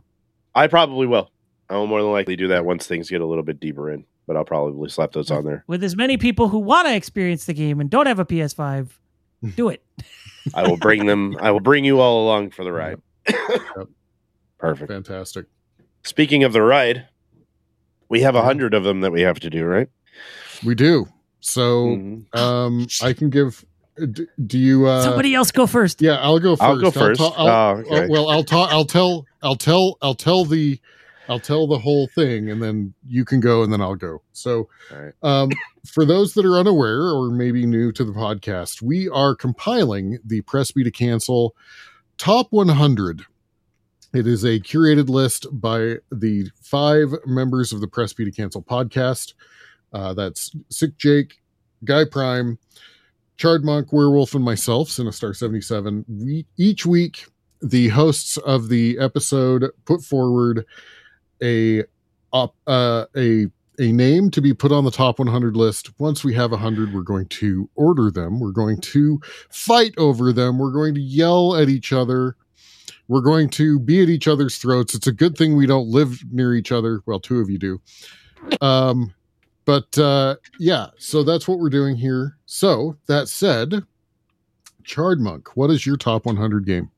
I 0.57 0.67
probably 0.67 1.07
will. 1.07 1.31
I 1.69 1.75
will 1.75 1.87
more 1.87 2.01
than 2.01 2.11
likely 2.11 2.35
do 2.35 2.47
that 2.49 2.65
once 2.65 2.87
things 2.87 3.09
get 3.09 3.21
a 3.21 3.25
little 3.25 3.43
bit 3.43 3.59
deeper 3.59 3.91
in, 3.91 4.05
but 4.25 4.35
I'll 4.37 4.45
probably 4.45 4.89
slap 4.89 5.11
those 5.11 5.29
on 5.31 5.43
there. 5.45 5.63
With 5.67 5.83
as 5.83 5.95
many 5.95 6.17
people 6.17 6.47
who 6.49 6.59
want 6.59 6.87
to 6.87 6.95
experience 6.95 7.45
the 7.45 7.53
game 7.53 7.79
and 7.79 7.89
don't 7.89 8.05
have 8.07 8.19
a 8.19 8.25
PS5, 8.25 8.89
do 9.55 9.69
it. 9.69 9.83
I 10.53 10.63
will 10.67 10.77
bring 10.77 11.05
them. 11.05 11.37
I 11.39 11.51
will 11.51 11.59
bring 11.59 11.83
you 11.85 11.99
all 11.99 12.23
along 12.25 12.51
for 12.51 12.63
the 12.63 12.71
ride. 12.71 12.99
Perfect. 14.59 14.91
Fantastic. 14.91 15.45
Speaking 16.03 16.43
of 16.43 16.53
the 16.53 16.61
ride, 16.61 17.07
we 18.09 18.21
have 18.21 18.35
a 18.35 18.41
hundred 18.41 18.73
of 18.73 18.83
them 18.83 19.01
that 19.01 19.11
we 19.11 19.21
have 19.21 19.39
to 19.41 19.49
do, 19.49 19.65
right? 19.65 19.89
We 20.65 20.73
do. 20.73 21.07
So 21.41 21.85
Mhm. 21.97 22.35
um 22.37 22.87
I 23.01 23.13
can 23.13 23.29
give 23.29 23.63
d- 24.11 24.25
do 24.45 24.57
you 24.57 24.87
uh 24.87 25.03
Somebody 25.03 25.35
else 25.35 25.51
go 25.51 25.67
first. 25.67 26.01
yeah 26.01 26.15
i'll 26.21 26.39
go 26.39 26.55
1st 26.55 26.61
I'll 26.63 26.79
go 26.79 26.91
first. 26.91 27.19
ta- 27.21 27.33
I'll- 27.37 27.47
Oh, 27.77 27.79
okay. 27.81 28.05
uh, 28.05 28.07
well 28.09 28.29
i'll 28.29 28.43
talk 28.43 28.71
i'll 28.71 28.85
tell 28.85 29.25
i'll 29.43 29.55
tell 29.55 29.97
i'll 30.01 30.15
tell 30.15 30.45
the 30.45 30.79
i'll 31.29 31.39
tell 31.39 31.67
the 31.67 31.77
whole 31.77 32.07
thing 32.07 32.49
and 32.49 32.61
then 32.61 32.93
you 33.07 33.25
can 33.25 33.39
go 33.39 33.63
and 33.63 33.71
then 33.71 33.81
i'll 33.81 33.95
go 33.95 34.21
so 34.33 34.67
right. 34.91 35.13
um, 35.23 35.49
for 35.85 36.05
those 36.05 36.33
that 36.33 36.45
are 36.45 36.57
unaware 36.57 37.09
or 37.09 37.29
maybe 37.29 37.65
new 37.65 37.91
to 37.91 38.03
the 38.03 38.11
podcast 38.11 38.81
we 38.81 39.09
are 39.09 39.35
compiling 39.35 40.17
the 40.25 40.41
press 40.41 40.71
B 40.71 40.83
to 40.83 40.91
cancel 40.91 41.55
top 42.17 42.47
100 42.51 43.23
it 44.13 44.25
is 44.25 44.43
a 44.43 44.59
curated 44.59 45.09
list 45.09 45.45
by 45.51 45.95
the 46.11 46.49
five 46.61 47.13
members 47.25 47.73
of 47.73 47.81
the 47.81 47.87
press 47.87 48.13
B 48.13 48.25
to 48.25 48.31
cancel 48.31 48.61
podcast 48.61 49.33
uh, 49.93 50.13
that's 50.13 50.55
sick 50.69 50.97
jake 50.97 51.39
guy 51.83 52.03
prime 52.05 52.57
Chard 53.37 53.63
Monk, 53.63 53.93
Werewolf, 53.93 54.33
and 54.33 54.43
myself, 54.43 54.89
Sinistar 54.89 55.35
77. 55.35 56.05
We 56.09 56.47
each 56.57 56.85
week 56.85 57.27
the 57.61 57.89
hosts 57.89 58.37
of 58.37 58.69
the 58.69 58.97
episode 58.99 59.65
put 59.85 60.01
forward 60.01 60.65
a 61.41 61.83
uh, 62.33 62.47
a 63.15 63.47
a 63.79 63.91
name 63.91 64.31
to 64.31 64.41
be 64.41 64.53
put 64.53 64.71
on 64.71 64.83
the 64.83 64.91
top 64.91 65.19
100 65.19 65.55
list. 65.55 65.91
Once 65.99 66.23
we 66.23 66.33
have 66.33 66.51
100, 66.51 66.93
we're 66.93 67.01
going 67.01 67.27
to 67.27 67.69
order 67.75 68.09
them. 68.09 68.39
We're 68.39 68.51
going 68.51 68.81
to 68.81 69.21
fight 69.49 69.93
over 69.97 70.33
them. 70.33 70.57
We're 70.57 70.71
going 70.71 70.95
to 70.95 71.01
yell 71.01 71.55
at 71.55 71.69
each 71.69 71.93
other. 71.93 72.35
We're 73.07 73.21
going 73.21 73.49
to 73.51 73.79
be 73.79 74.01
at 74.01 74.09
each 74.09 74.27
other's 74.27 74.57
throats. 74.57 74.95
It's 74.95 75.07
a 75.07 75.11
good 75.11 75.37
thing 75.37 75.55
we 75.55 75.67
don't 75.67 75.89
live 75.89 76.19
near 76.31 76.55
each 76.55 76.71
other. 76.71 77.01
Well, 77.05 77.19
two 77.19 77.39
of 77.39 77.49
you 77.49 77.57
do. 77.57 77.81
Um, 78.61 79.13
but 79.65 79.97
uh, 79.97 80.37
yeah, 80.59 80.87
so 80.97 81.23
that's 81.23 81.47
what 81.47 81.59
we're 81.59 81.69
doing 81.69 81.95
here. 81.95 82.37
So 82.45 82.97
that 83.07 83.29
said, 83.29 83.83
Chard 84.83 85.19
Monk, 85.19 85.55
what 85.55 85.69
is 85.69 85.85
your 85.85 85.97
top 85.97 86.25
100 86.25 86.65
game? 86.65 86.89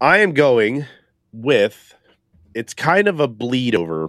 I 0.00 0.18
am 0.18 0.32
going 0.32 0.84
with. 1.32 1.94
It's 2.54 2.74
kind 2.74 3.08
of 3.08 3.20
a 3.20 3.28
bleed 3.28 3.74
over 3.74 4.08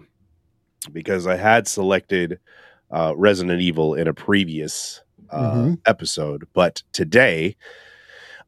because 0.92 1.28
I 1.28 1.36
had 1.36 1.68
selected 1.68 2.40
uh, 2.90 3.14
Resident 3.18 3.62
Evil 3.62 3.94
in 3.96 4.08
a 4.08 4.14
previous 4.14 5.02
uh, 5.30 5.52
Mhm. 5.56 5.80
episode, 5.86 6.48
but 6.54 6.84
today 6.94 7.58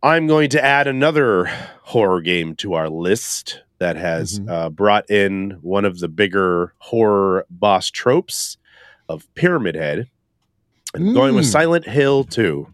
I'm 0.01 0.27
going 0.27 0.49
to 0.51 0.63
add 0.63 0.87
another 0.87 1.45
horror 1.83 2.21
game 2.21 2.55
to 2.57 2.73
our 2.73 2.87
list 2.89 3.61
that 3.79 3.97
has 3.97 4.39
Mhm. 4.39 4.49
uh, 4.49 4.69
brought 4.69 5.09
in 5.09 5.57
one 5.61 5.83
of 5.83 5.99
the 5.99 6.07
bigger 6.07 6.73
horror 6.77 7.45
boss 7.49 7.89
tropes 7.89 8.55
of 9.09 9.27
Pyramid 9.35 9.75
Head. 9.75 10.09
I'm 10.95 11.13
going 11.13 11.35
with 11.35 11.43
Mm. 11.45 11.51
Silent 11.51 11.85
Hill 11.85 12.23
2. 12.23 12.71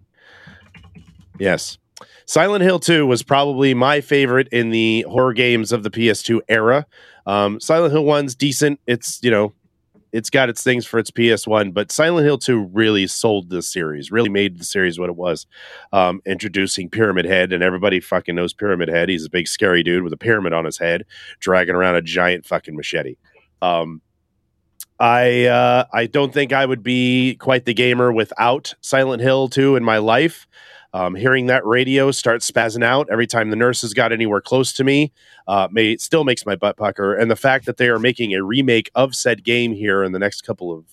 Yes. 1.39 1.79
Silent 2.25 2.63
Hill 2.63 2.79
2 2.79 3.05
was 3.05 3.23
probably 3.23 3.73
my 3.73 4.01
favorite 4.01 4.47
in 4.49 4.69
the 4.69 5.05
horror 5.07 5.33
games 5.33 5.71
of 5.71 5.83
the 5.83 5.89
PS2 5.89 6.41
era. 6.49 6.85
Um, 7.25 7.59
Silent 7.59 7.93
Hill 7.93 8.03
1's 8.03 8.35
decent. 8.35 8.79
It's, 8.87 9.19
you 9.21 9.31
know, 9.31 9.53
it's 10.15 10.29
got 10.29 10.47
its 10.47 10.63
things 10.63 10.85
for 10.85 10.97
its 10.97 11.11
PS1, 11.11 11.73
but 11.73 11.91
Silent 11.91 12.25
Hill 12.25 12.37
2 12.37 12.69
really 12.71 13.05
sold 13.05 13.49
the 13.49 13.61
series, 13.61 14.11
really 14.11 14.29
made 14.29 14.57
the 14.57 14.63
series 14.63 14.97
what 14.97 15.09
it 15.09 15.15
was. 15.17 15.45
Um, 15.91 16.21
introducing 16.25 16.89
Pyramid 16.89 17.25
Head, 17.25 17.51
and 17.51 17.61
everybody 17.61 17.99
fucking 17.99 18.33
knows 18.33 18.53
Pyramid 18.53 18.87
Head. 18.87 19.09
He's 19.09 19.25
a 19.25 19.29
big, 19.29 19.47
scary 19.47 19.83
dude 19.83 20.03
with 20.03 20.13
a 20.13 20.17
pyramid 20.17 20.53
on 20.53 20.63
his 20.63 20.77
head, 20.77 21.03
dragging 21.39 21.75
around 21.75 21.95
a 21.95 22.01
giant 22.01 22.45
fucking 22.45 22.77
machete. 22.77 23.17
Um, 23.61 24.01
I 24.99 25.45
uh, 25.45 25.85
I 25.91 26.05
don't 26.05 26.33
think 26.33 26.53
I 26.53 26.65
would 26.65 26.81
be 26.81 27.35
quite 27.35 27.65
the 27.65 27.73
gamer 27.73 28.13
without 28.13 28.73
Silent 28.79 29.21
Hill 29.21 29.49
2 29.49 29.75
in 29.75 29.83
my 29.83 29.97
life. 29.97 30.47
Um, 30.95 31.13
hearing 31.13 31.47
that 31.47 31.65
radio 31.65 32.09
start 32.09 32.39
spazzing 32.39 32.81
out 32.81 33.09
every 33.11 33.27
time 33.27 33.49
the 33.49 33.57
nurses 33.57 33.93
got 33.93 34.13
anywhere 34.13 34.39
close 34.39 34.71
to 34.71 34.85
me 34.85 35.11
uh, 35.45 35.67
may 35.69 35.97
still 35.97 36.23
makes 36.23 36.45
my 36.45 36.55
butt 36.55 36.77
pucker. 36.77 37.13
And 37.13 37.29
the 37.29 37.35
fact 37.35 37.65
that 37.65 37.75
they 37.75 37.89
are 37.89 37.99
making 37.99 38.33
a 38.33 38.41
remake 38.41 38.89
of 38.95 39.13
said 39.13 39.43
game 39.43 39.73
here 39.73 40.05
in 40.05 40.13
the 40.13 40.19
next 40.19 40.43
couple 40.43 40.71
of 40.71 40.85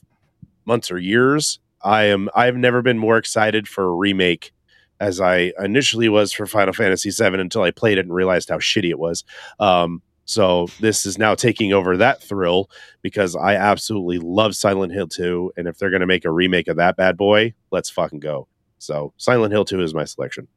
months 0.65 0.91
or 0.91 0.99
years, 0.99 1.61
I 1.83 2.07
am 2.07 2.29
I've 2.35 2.57
never 2.57 2.83
been 2.83 2.99
more 2.99 3.17
excited 3.17 3.69
for 3.69 3.85
a 3.85 3.95
remake 3.95 4.53
as 4.99 5.21
I 5.21 5.53
initially 5.61 6.09
was 6.09 6.33
for 6.33 6.47
Final 6.47 6.73
Fantasy 6.73 7.11
VII 7.11 7.39
until 7.39 7.63
I 7.63 7.71
played 7.71 7.97
it 7.97 8.05
and 8.05 8.13
realized 8.13 8.49
how 8.49 8.59
shitty 8.59 8.91
it 8.91 8.99
was. 8.99 9.23
Um, 9.61 10.03
so 10.25 10.67
this 10.81 11.07
is 11.07 11.17
now 11.17 11.37
taking 11.37 11.73
over 11.73 11.97
that 11.99 12.21
thrill 12.21 12.69
because 13.03 13.37
I 13.37 13.55
absolutely 13.55 14.19
love 14.19 14.57
Silent 14.57 14.93
Hill 14.93 15.07
2. 15.07 15.53
And 15.57 15.69
if 15.69 15.79
they're 15.79 15.91
going 15.91 16.01
to 16.01 16.07
make 16.09 16.25
a 16.25 16.31
remake 16.33 16.67
of 16.67 16.77
that 16.79 16.97
bad 16.97 17.17
boy, 17.17 17.55
let's 17.71 17.89
fucking 17.89 18.19
go. 18.19 18.49
So 18.83 19.13
Silent 19.17 19.53
Hill 19.53 19.65
2 19.65 19.81
is 19.81 19.95
my 19.95 20.03
selection. 20.03 20.49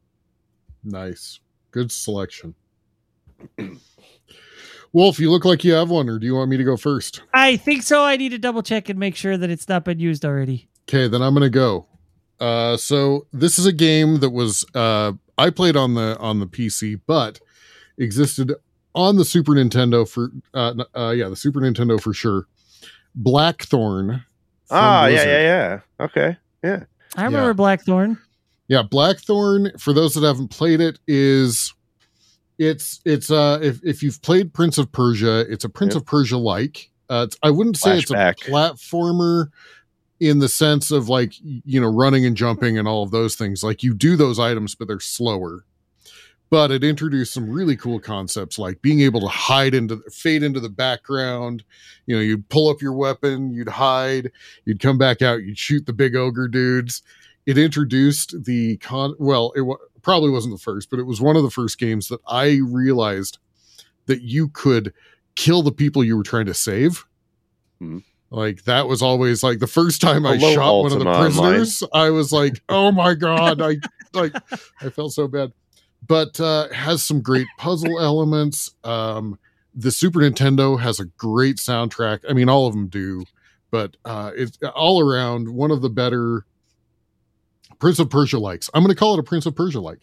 Nice. 0.83 1.39
Good 1.69 1.91
selection. 1.91 2.55
Wulff, 4.93 5.19
you 5.19 5.29
look 5.29 5.45
like 5.45 5.63
you 5.63 5.73
have 5.73 5.91
one, 5.91 6.09
or 6.09 6.17
do 6.17 6.25
you 6.25 6.33
want 6.33 6.49
me 6.49 6.57
to 6.57 6.63
go 6.63 6.75
first? 6.75 7.21
I 7.35 7.55
think 7.55 7.83
so. 7.83 8.03
I 8.03 8.17
need 8.17 8.29
to 8.29 8.39
double 8.39 8.63
check 8.63 8.89
and 8.89 8.97
make 8.97 9.15
sure 9.15 9.37
that 9.37 9.51
it's 9.51 9.69
not 9.69 9.85
been 9.85 9.99
used 9.99 10.25
already. 10.25 10.69
Okay, 10.89 11.07
then 11.07 11.21
I'm 11.21 11.35
gonna 11.35 11.51
go. 11.51 11.85
Uh, 12.39 12.77
so 12.77 13.27
this 13.31 13.59
is 13.59 13.67
a 13.67 13.73
game 13.73 14.19
that 14.21 14.31
was 14.31 14.65
uh, 14.73 15.11
I 15.37 15.51
played 15.51 15.75
on 15.75 15.93
the 15.93 16.17
on 16.17 16.39
the 16.39 16.47
PC, 16.47 17.01
but 17.05 17.39
existed 17.99 18.53
on 18.95 19.17
the 19.17 19.25
Super 19.25 19.51
Nintendo 19.51 20.09
for 20.09 20.31
uh, 20.53 20.73
uh 20.95 21.13
yeah 21.15 21.27
the 21.29 21.35
Super 21.35 21.59
Nintendo 21.59 22.01
for 22.01 22.13
sure. 22.13 22.47
Blackthorne. 23.13 24.25
from 24.67 24.77
Ah, 24.77 25.05
yeah, 25.07 25.25
yeah, 25.25 25.41
yeah. 25.41 25.79
Okay. 26.05 26.37
I 27.15 27.25
remember 27.25 27.53
Blackthorne. 27.53 28.17
Yeah, 28.67 28.81
Blackthorne, 28.83 29.71
for 29.77 29.93
those 29.93 30.13
that 30.15 30.23
haven't 30.23 30.49
played 30.49 30.81
it, 30.81 30.99
is 31.07 31.73
it's 32.57 33.01
it's 33.05 33.29
uh 33.29 33.59
if, 33.61 33.83
if 33.83 34.01
you've 34.01 34.21
played 34.21 34.53
Prince 34.53 34.77
of 34.77 34.91
Persia, 34.91 35.45
it's 35.51 35.65
a 35.65 35.69
Prince 35.69 35.93
Yep. 35.93 36.01
of 36.01 36.05
Persia 36.07 36.37
like. 36.37 36.89
Uh 37.09 37.27
I 37.43 37.51
wouldn't 37.51 37.77
say 37.77 37.97
Flashback. 37.99 38.31
it's 38.39 38.47
a 38.47 38.51
platformer 38.51 39.49
in 40.19 40.39
the 40.39 40.49
sense 40.49 40.91
of 40.91 41.09
like 41.09 41.33
you 41.41 41.79
know 41.81 41.87
running 41.91 42.25
and 42.25 42.35
jumping 42.35 42.77
and 42.77 42.87
all 42.87 43.03
of 43.03 43.11
those 43.11 43.35
things. 43.35 43.63
Like 43.63 43.83
you 43.83 43.93
do 43.93 44.15
those 44.15 44.39
items, 44.39 44.73
but 44.75 44.87
they're 44.87 44.99
slower. 44.99 45.65
But 46.49 46.71
it 46.71 46.83
introduced 46.83 47.33
some 47.33 47.49
really 47.49 47.75
cool 47.75 47.99
concepts 47.99 48.57
like 48.59 48.81
being 48.81 49.01
able 49.01 49.19
to 49.21 49.27
hide 49.27 49.73
into 49.73 50.01
fade 50.11 50.43
into 50.43 50.59
the 50.59 50.69
background. 50.69 51.63
You 52.05 52.15
know, 52.15 52.21
you'd 52.21 52.47
pull 52.49 52.69
up 52.69 52.81
your 52.81 52.93
weapon, 52.93 53.51
you'd 53.51 53.67
hide, 53.69 54.31
you'd 54.63 54.79
come 54.79 54.97
back 54.97 55.21
out, 55.21 55.43
you'd 55.43 55.57
shoot 55.57 55.85
the 55.85 55.93
big 55.93 56.15
ogre 56.15 56.47
dudes 56.47 57.01
it 57.45 57.59
introduced 57.59 58.43
the 58.45 58.75
con 58.77 59.13
well 59.19 59.53
it 59.55 59.61
wa- 59.61 59.77
probably 60.01 60.31
wasn't 60.31 60.51
the 60.51 60.57
first 60.59 60.89
but 60.89 60.97
it 60.99 61.03
was 61.03 61.21
one 61.21 61.35
of 61.35 61.43
the 61.43 61.51
first 61.51 61.77
games 61.77 62.07
that 62.07 62.19
i 62.27 62.59
realized 62.65 63.37
that 64.07 64.23
you 64.23 64.47
could 64.49 64.91
kill 65.35 65.61
the 65.61 65.71
people 65.71 66.03
you 66.03 66.17
were 66.17 66.23
trying 66.23 66.47
to 66.47 66.55
save 66.55 67.05
Hmm. 67.79 67.99
like 68.31 68.63
that 68.63 68.87
was 68.87 69.03
always 69.03 69.43
like 69.43 69.59
the 69.59 69.67
first 69.67 70.01
time 70.01 70.25
i 70.25 70.39
shot 70.39 70.81
one 70.81 70.91
of 70.91 70.97
the 70.99 71.05
Ultima 71.05 71.11
Online. 71.11 71.31
prisoners 71.53 71.83
i 71.93 72.09
was 72.09 72.31
like 72.33 72.59
oh 72.67 72.91
my 72.91 73.13
god 73.13 73.61
i 73.61 73.75
like 74.15 74.33
i 74.81 74.89
felt 74.89 75.13
so 75.13 75.27
bad 75.27 75.51
but 76.07 76.39
uh 76.39 76.67
has 76.69 77.03
some 77.03 77.21
great 77.21 77.47
puzzle 77.57 77.99
elements 77.99 78.71
um 78.83 79.37
the 79.73 79.91
super 79.91 80.19
nintendo 80.19 80.79
has 80.79 80.99
a 80.99 81.05
great 81.05 81.57
soundtrack 81.57 82.19
i 82.29 82.33
mean 82.33 82.49
all 82.49 82.67
of 82.67 82.73
them 82.73 82.87
do 82.87 83.23
but 83.71 83.95
uh 84.05 84.31
it's 84.35 84.57
all 84.75 84.99
around 84.99 85.47
one 85.47 85.71
of 85.71 85.81
the 85.81 85.89
better 85.89 86.45
Prince 87.79 87.99
of 87.99 88.09
Persia 88.09 88.39
likes. 88.39 88.69
I'm 88.73 88.83
going 88.83 88.93
to 88.93 88.99
call 88.99 89.13
it 89.13 89.19
a 89.19 89.23
Prince 89.23 89.45
of 89.45 89.55
Persia 89.55 89.79
like. 89.79 89.99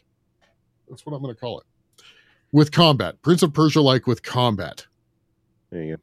That's 0.89 1.07
what 1.07 1.15
I'm 1.15 1.23
going 1.23 1.35
to 1.35 1.41
call 1.41 1.61
it. 1.61 1.67
With 2.53 2.71
combat, 2.71 3.21
Prince 3.23 3.43
of 3.43 3.55
Persia 3.55 3.81
like 3.81 4.07
with 4.07 4.23
combat. 4.23 4.87
There 5.71 5.83
you 5.83 5.97
go. 5.97 6.03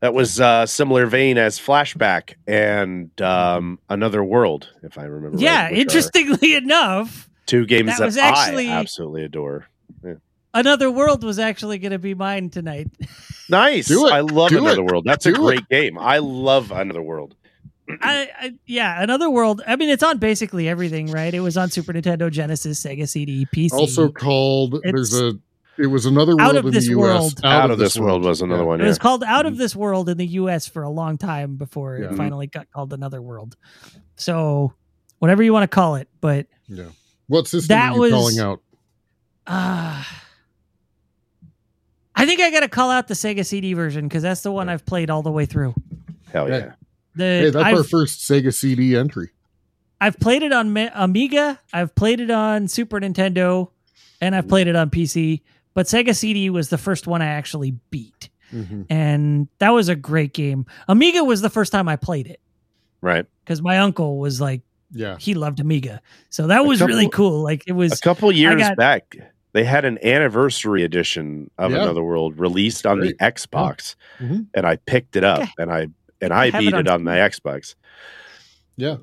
That 0.00 0.14
was 0.14 0.40
uh, 0.40 0.64
similar 0.66 1.06
vein 1.06 1.38
as 1.38 1.58
Flashback 1.58 2.34
and 2.46 3.10
um, 3.20 3.80
Another 3.88 4.22
World, 4.22 4.68
if 4.84 4.96
I 4.96 5.02
remember. 5.04 5.36
right, 5.36 5.42
Yeah, 5.42 5.66
are 5.66 5.72
interestingly 5.72 6.54
enough, 6.54 7.28
two 7.48 7.66
games 7.66 7.88
that 7.90 7.98
that, 7.98 8.04
was 8.06 8.16
actually- 8.16 8.70
I 8.70 8.78
absolutely 8.78 9.24
adore. 9.24 9.66
Another 10.54 10.90
World 10.90 11.22
was 11.24 11.38
actually 11.38 11.78
going 11.78 11.92
to 11.92 11.98
be 11.98 12.14
mine 12.14 12.50
tonight. 12.50 12.88
Nice. 13.50 13.88
Do 13.88 14.06
it. 14.06 14.12
I 14.12 14.20
love 14.20 14.50
Do 14.50 14.58
Another 14.58 14.82
it. 14.82 14.84
World. 14.84 15.04
That's 15.06 15.24
a 15.24 15.32
Do 15.32 15.36
great 15.40 15.66
game. 15.70 15.96
I 15.98 16.18
love 16.18 16.70
Another 16.70 17.00
World. 17.00 17.34
I, 18.02 18.28
I 18.38 18.54
yeah, 18.66 19.02
Another 19.02 19.30
World. 19.30 19.62
I 19.66 19.76
mean, 19.76 19.88
it's 19.88 20.02
on 20.02 20.18
basically 20.18 20.68
everything, 20.68 21.10
right? 21.10 21.32
It 21.32 21.40
was 21.40 21.56
on 21.56 21.70
Super 21.70 21.94
Nintendo, 21.94 22.30
Genesis, 22.30 22.82
Sega 22.84 23.08
CD, 23.08 23.46
PC. 23.46 23.72
Also 23.72 24.10
called 24.10 24.80
there's 24.84 25.14
It's- 25.14 25.32
a 25.34 25.82
it 25.82 25.86
was 25.86 26.04
another 26.04 26.32
world 26.36 26.40
Out 26.42 26.56
of 26.56 26.66
in 26.66 26.72
this 26.74 26.88
the 26.88 26.92
US. 26.92 26.98
world. 26.98 27.40
Out, 27.42 27.70
of, 27.70 27.78
this 27.78 27.96
world, 27.96 28.22
was 28.24 28.42
another 28.42 28.64
Yeah. 28.64 28.66
one. 28.68 28.80
it 28.82 28.84
was 28.86 28.98
called 28.98 29.24
Out 29.24 29.46
of. 29.46 29.56
This 29.56 29.74
World 29.74 30.10
in 30.10 30.18
the 30.18 30.26
U.S. 30.26 30.66
for 30.66 30.82
a 30.82 30.90
long 30.90 31.16
time 31.16 31.56
before 31.56 31.96
Yeah. 31.96 32.08
it 32.10 32.16
finally 32.16 32.48
got 32.48 32.70
called 32.70 32.92
Another 32.92 33.22
World. 33.22 33.56
So, 34.16 34.74
whatever 35.20 35.42
you 35.42 35.54
want 35.54 35.62
to 35.70 35.74
call 35.74 35.94
it, 35.94 36.08
but 36.20 36.48
Yeah. 36.68 36.84
What 37.28 37.46
system 37.46 37.68
That 37.76 37.92
are 37.92 37.94
you 37.94 38.00
was- 38.00 38.10
calling 38.12 38.38
out? 38.40 38.60
uh, 39.46 40.02
I 42.14 42.26
think 42.26 42.40
I 42.40 42.50
got 42.50 42.60
to 42.60 42.68
call 42.68 42.90
out 42.90 43.06
the 43.08 43.14
Sega 43.14 43.46
CD 43.46 43.74
version 43.74 44.08
because 44.08 44.22
that's 44.22 44.40
the 44.42 44.50
one 44.50 44.68
I've 44.68 44.84
played 44.84 45.08
all 45.10 45.22
the 45.22 45.30
way 45.30 45.46
through. 45.46 45.74
Hell 46.32 46.48
Yeah. 46.48 46.56
yeah. 46.58 46.72
The 47.14 47.24
Hey, 47.24 47.50
that's 47.50 47.56
I've, 47.56 47.76
our 47.78 47.84
first 47.84 48.20
Sega 48.28 48.52
CD 48.52 48.96
entry. 48.96 49.30
I've 50.00 50.18
played 50.18 50.42
it 50.42 50.52
on 50.52 50.76
Amiga, 50.94 51.58
I've 51.72 51.94
played 51.94 52.20
it 52.20 52.30
on 52.30 52.68
Super 52.68 53.00
Nintendo, 53.00 53.70
and 54.20 54.34
I've 54.34 54.48
played 54.48 54.66
it 54.68 54.76
on 54.76 54.90
PC. 54.90 55.42
But 55.74 55.86
Sega 55.86 56.14
CD 56.14 56.50
was 56.50 56.68
the 56.70 56.78
first 56.78 57.06
one 57.06 57.22
I 57.22 57.26
actually 57.26 57.72
beat, 57.90 58.28
Mhm. 58.52 58.86
and 58.90 59.48
that 59.58 59.70
was 59.70 59.88
a 59.88 59.94
great 59.96 60.32
game. 60.34 60.66
Amiga 60.88 61.22
was 61.24 61.40
the 61.40 61.50
first 61.50 61.72
time 61.72 61.88
I 61.88 61.96
played 61.96 62.26
it 62.28 62.40
Right. 63.00 63.26
because 63.44 63.60
my 63.62 63.78
uncle 63.78 64.18
was 64.18 64.40
like 64.40 64.62
Yeah. 64.90 65.16
he 65.18 65.34
loved 65.34 65.60
Amiga, 65.60 66.00
so 66.30 66.46
that 66.46 66.64
was 66.64 66.78
couple- 66.78 66.94
really 66.94 67.08
cool. 67.10 67.42
Like 67.42 67.64
it 67.66 67.72
was 67.72 67.92
A 67.92 68.00
couple 68.00 68.32
years 68.32 68.56
got- 68.60 68.76
back, 68.76 69.16
they 69.52 69.64
had 69.64 69.84
an 69.84 69.98
anniversary 70.04 70.82
edition 70.82 71.50
of 71.58 71.72
Yeah. 71.72 71.82
Another 71.82 72.02
World 72.02 72.38
released 72.38 72.86
on 72.86 72.98
Great. 72.98 73.18
the 73.18 73.24
Xbox, 73.24 73.94
Mhm. 74.20 74.46
and 74.54 74.66
I 74.66 74.76
picked 74.76 75.16
it 75.16 75.24
up 75.24 75.40
Okay. 75.40 75.50
and 75.58 75.70
I 75.72 75.88
and 76.20 76.32
I 76.32 76.50
have 76.50 76.60
beat 76.60 76.68
it 76.68 76.74
it 76.74 76.88
on 76.88 76.94
on 76.94 77.04
my 77.04 77.16
Xbox. 77.18 77.74
Yeah. 78.76 78.96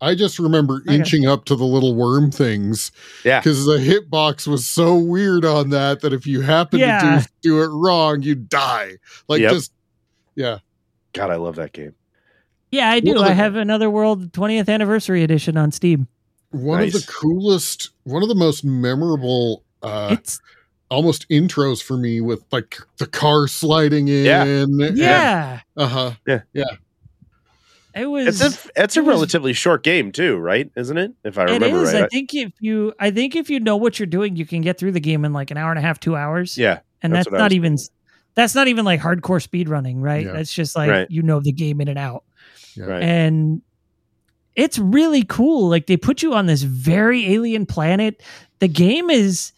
I 0.00 0.14
just 0.16 0.38
remember 0.38 0.82
Okay. 0.86 0.96
inching 0.96 1.26
up 1.26 1.44
to 1.44 1.54
the 1.54 1.64
little 1.64 1.94
worm 1.94 2.30
things 2.32 2.90
Yeah. 3.24 3.38
because 3.40 3.66
the 3.66 3.78
hitbox 3.78 4.46
was 4.48 4.66
so 4.66 4.96
weird 4.96 5.44
on 5.44 5.70
that 5.70 6.00
that 6.00 6.12
if 6.12 6.26
you 6.26 6.40
happen 6.40 6.80
Yeah. 6.80 7.20
to 7.20 7.28
do, 7.42 7.50
do 7.56 7.62
it 7.62 7.68
wrong, 7.68 8.22
you 8.22 8.34
die. 8.34 8.96
Like 9.28 9.42
Yep. 9.42 9.52
just 9.52 9.72
yeah. 10.34 10.58
God, 11.12 11.30
I 11.30 11.36
love 11.36 11.56
that 11.56 11.72
game. 11.72 11.94
Yeah, 12.72 12.90
I 12.90 12.98
do. 13.00 13.14
One 13.14 13.24
I 13.24 13.30
have 13.32 13.54
Another 13.54 13.88
World 13.88 14.32
20th 14.32 14.68
anniversary 14.68 15.22
edition 15.22 15.56
on 15.56 15.70
Steam. 15.70 16.08
One 16.50 16.82
of 16.82 16.92
the 16.92 17.04
coolest, 17.08 17.90
one 18.02 18.22
of 18.22 18.28
the 18.28 18.34
most 18.34 18.64
memorable 18.64 19.62
uh 19.82 20.08
it's 20.18 20.40
almost 20.90 21.26
intros 21.30 21.82
for 21.82 21.96
me 21.96 22.20
with 22.20 22.44
like 22.52 22.76
the 22.98 23.06
car 23.06 23.48
sliding 23.48 24.08
in. 24.08 24.24
Yeah. 24.24 24.64
yeah, 24.94 25.60
Uh-huh. 25.76 26.12
Yeah. 26.26 26.40
Yeah. 26.52 26.64
It 27.94 28.06
was. 28.06 28.40
It's 28.40 28.66
a 28.66 28.70
it's 28.76 28.96
a 28.96 29.00
it 29.00 29.02
was- 29.04 29.14
relatively 29.14 29.52
short 29.52 29.82
game 29.82 30.12
too, 30.12 30.36
right? 30.38 30.70
Isn't 30.76 30.96
it? 30.98 31.12
If 31.24 31.36
I 31.38 31.44
remember 31.44 31.82
is. 31.82 31.92
right. 31.92 32.04
I 32.04 32.08
think 32.08 32.34
if 32.34 32.52
you, 32.60 32.94
I 32.98 33.10
think 33.10 33.36
if 33.36 33.50
you 33.50 33.60
know 33.60 33.76
what 33.76 33.98
you're 33.98 34.06
doing, 34.06 34.36
you 34.36 34.46
can 34.46 34.62
get 34.62 34.78
through 34.78 34.92
the 34.92 35.00
game 35.00 35.24
in 35.24 35.32
like 35.32 35.50
an 35.50 35.56
hour 35.58 35.70
and 35.70 35.78
a 35.78 35.82
half, 35.82 36.00
two 36.00 36.16
hours. 36.16 36.56
yeah. 36.56 36.80
and 37.02 37.12
that's 37.12 37.26
that's, 37.26 37.38
not 37.38 37.50
was 37.50 37.54
even, 37.54 37.76
that's 38.34 38.54
not 38.54 38.68
even 38.68 38.84
like 38.86 39.00
hardcore 39.00 39.42
speed 39.42 39.68
running, 39.68 40.00
right? 40.00 40.24
Yeah. 40.24 40.32
That's 40.32 40.52
just 40.52 40.74
like 40.74 40.90
Right. 40.90 41.10
you 41.10 41.20
know 41.22 41.40
the 41.40 41.52
game 41.52 41.80
in 41.82 41.88
and 41.88 41.98
out. 41.98 42.24
Yeah. 42.76 42.84
Right. 42.84 43.02
And 43.02 43.62
it's 44.54 44.78
really 44.78 45.22
cool. 45.24 45.68
Like 45.68 45.86
they 45.86 45.96
put 45.96 46.22
you 46.22 46.34
on 46.34 46.46
this 46.46 46.62
very 46.62 47.32
alien 47.32 47.66
planet. 47.66 48.22
The 48.58 48.68
game 48.68 49.10
is 49.10 49.52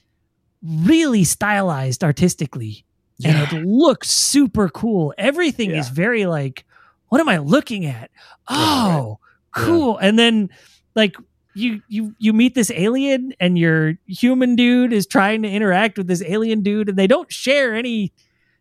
really 0.62 1.24
stylized 1.24 2.03
artistically 2.05 2.85
Yeah. 3.19 3.45
and 3.45 3.53
it 3.53 3.66
looks 3.66 4.11
super 4.11 4.69
cool. 4.69 5.12
Everything 5.19 5.70
Yeah. 5.70 5.81
is 5.81 5.89
very 5.89 6.27
like, 6.27 6.65
what 7.09 7.20
am 7.20 7.28
I 7.28 7.39
looking 7.39 7.86
at? 7.86 8.11
Yeah, 8.51 8.97
Oh, 8.99 9.19
cool. 9.55 9.99
And 9.99 10.19
then 10.19 10.51
like 10.95 11.16
you 11.55 11.81
you 11.89 12.15
you 12.19 12.32
meet 12.32 12.55
this 12.55 12.70
alien 12.74 13.32
and 13.39 13.57
your 13.59 13.95
human 14.07 14.57
dude 14.57 14.93
is 14.93 15.07
trying 15.07 15.43
to 15.43 15.49
interact 15.49 15.97
with 15.99 16.07
this 16.09 16.23
alien 16.27 16.62
dude 16.62 16.89
and 16.89 16.99
they 16.99 17.07
don't 17.07 17.31
share 17.32 17.74
any 17.74 18.12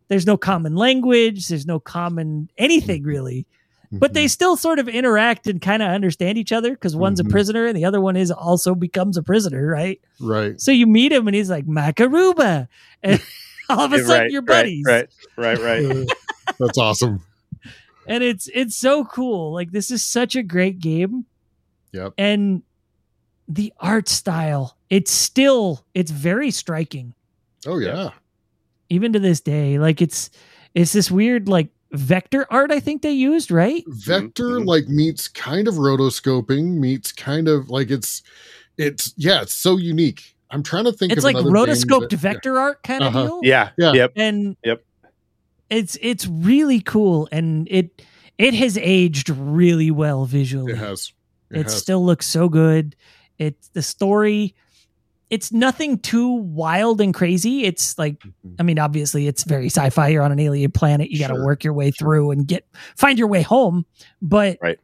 there's 0.09 0.27
no 0.27 0.37
common 0.37 0.75
language, 0.75 1.47
there's 1.47 1.65
no 1.65 1.79
common 1.79 2.49
anything 2.57 3.03
really. 3.03 3.47
But 3.99 4.13
they 4.13 4.25
Mhm. 4.25 4.29
still 4.31 4.55
sort 4.57 4.79
of 4.79 4.87
interact 4.89 5.47
and 5.47 5.61
kind 5.61 5.83
of 5.83 5.89
understand 5.89 6.37
each 6.37 6.51
other 6.51 6.71
because 6.71 6.95
one's 6.95 7.21
Mhm. 7.21 7.27
a 7.27 7.29
prisoner 7.29 7.65
and 7.67 7.77
the 7.77 7.85
other 7.85 8.01
one 8.01 8.15
is 8.15 8.31
also 8.31 8.73
becomes 8.75 9.17
a 9.17 9.23
prisoner, 9.23 9.65
right? 9.67 9.99
right. 10.19 10.59
So 10.59 10.71
you 10.71 10.87
meet 10.87 11.11
him 11.11 11.27
and 11.27 11.35
he's 11.35 11.49
like 11.49 11.65
Macaruba, 11.65 12.67
and 13.03 13.21
all 13.69 13.81
of 13.85 13.93
a 13.93 13.99
sudden 13.99 14.09
right, 14.23 14.31
you're 14.31 14.41
buddies, 14.41 14.83
Right, 14.87 15.07
right, 15.37 15.59
right. 15.59 15.85
Uh, 15.85 16.05
That's 16.59 16.77
awesome. 16.77 17.21
and 18.07 18.23
it's 18.23 18.49
it's 18.53 18.75
so 18.75 19.05
cool. 19.05 19.53
Like 19.53 19.71
this 19.71 19.91
is 19.91 20.03
such 20.03 20.35
a 20.35 20.43
great 20.43 20.79
game, 20.79 21.25
Yep. 21.91 22.13
and 22.17 22.63
the 23.47 23.73
art 23.79 24.07
style 24.09 24.77
it's 24.89 25.11
still 25.11 25.85
it's 25.93 26.11
very 26.11 26.49
striking 26.51 27.13
Oh 27.65 27.77
yeah. 27.77 28.11
even 28.89 29.13
to 29.13 29.19
this 29.19 29.39
day. 29.41 29.77
Like 29.79 30.01
it's 30.01 30.29
it's 30.73 30.93
this 30.93 31.11
weird 31.11 31.47
like 31.47 31.67
vector 31.93 32.45
art 32.49 32.71
I 32.71 32.79
think 32.79 33.01
they 33.01 33.11
used, 33.11 33.51
right? 33.51 33.83
Vector 33.87 34.59
Mhm. 34.59 34.65
like 34.65 34.87
meets 34.87 35.27
kind 35.27 35.67
of 35.67 35.75
rotoscoping 35.75 36.77
meets 36.79 37.11
kind 37.11 37.47
of 37.47 37.69
like 37.69 37.91
it's 37.91 38.21
it's 38.77 39.13
yeah, 39.17 39.41
it's 39.41 39.53
so 39.55 39.77
unique. 39.77 40.35
I'm 40.49 40.63
trying 40.63 40.85
to 40.85 40.91
think 40.91 41.11
It's 41.11 41.19
of 41.19 41.23
like 41.23 41.35
another 41.35 41.49
game 41.49 41.75
rotoscoped 41.75 42.09
that- 42.09 42.17
vector 42.17 42.59
art 42.59 42.83
kind 42.83 43.03
of 43.03 43.15
Uh-huh. 43.15 43.25
deal. 43.25 43.39
Yeah, 43.43 43.69
Yeah. 43.77 43.93
Yep. 43.93 44.11
and 44.15 44.57
Yep. 44.63 44.83
it's 45.69 45.97
it's 46.01 46.27
really 46.27 46.79
cool 46.81 47.27
and 47.31 47.67
it 47.71 48.01
it 48.37 48.53
has 48.55 48.77
aged 48.77 49.29
really 49.29 49.91
well 49.91 50.25
visually 50.25 50.73
it 50.73 50.77
has. 50.77 51.11
It, 51.51 51.59
it 51.59 51.63
has. 51.63 51.77
still 51.77 52.03
looks 52.05 52.25
so 52.27 52.49
good 52.49 52.95
it's 53.39 53.69
the 53.69 53.81
story 53.81 54.55
it's 55.33 55.51
nothing 55.51 55.97
too 55.99 56.29
wild 56.61 57.01
and 57.01 57.13
crazy. 57.13 57.63
It's 57.63 57.97
like 57.97 58.19
Mhm. 58.19 58.55
i 58.59 58.63
mean 58.63 58.77
obviously 58.79 59.27
it's 59.27 59.43
very 59.43 59.67
sci-fi. 59.67 60.09
You're 60.09 60.21
on 60.23 60.31
an 60.31 60.39
alien 60.39 60.71
planet. 60.71 61.09
You 61.09 61.17
got 61.19 61.29
to 61.35 61.41
work 61.43 61.63
your 61.63 61.73
way 61.73 61.89
through 61.91 62.31
and 62.31 62.47
get 62.47 62.65
find 62.95 63.17
your 63.17 63.27
way 63.27 63.41
home. 63.41 63.85
But 64.21 64.57
Right. 64.61 64.79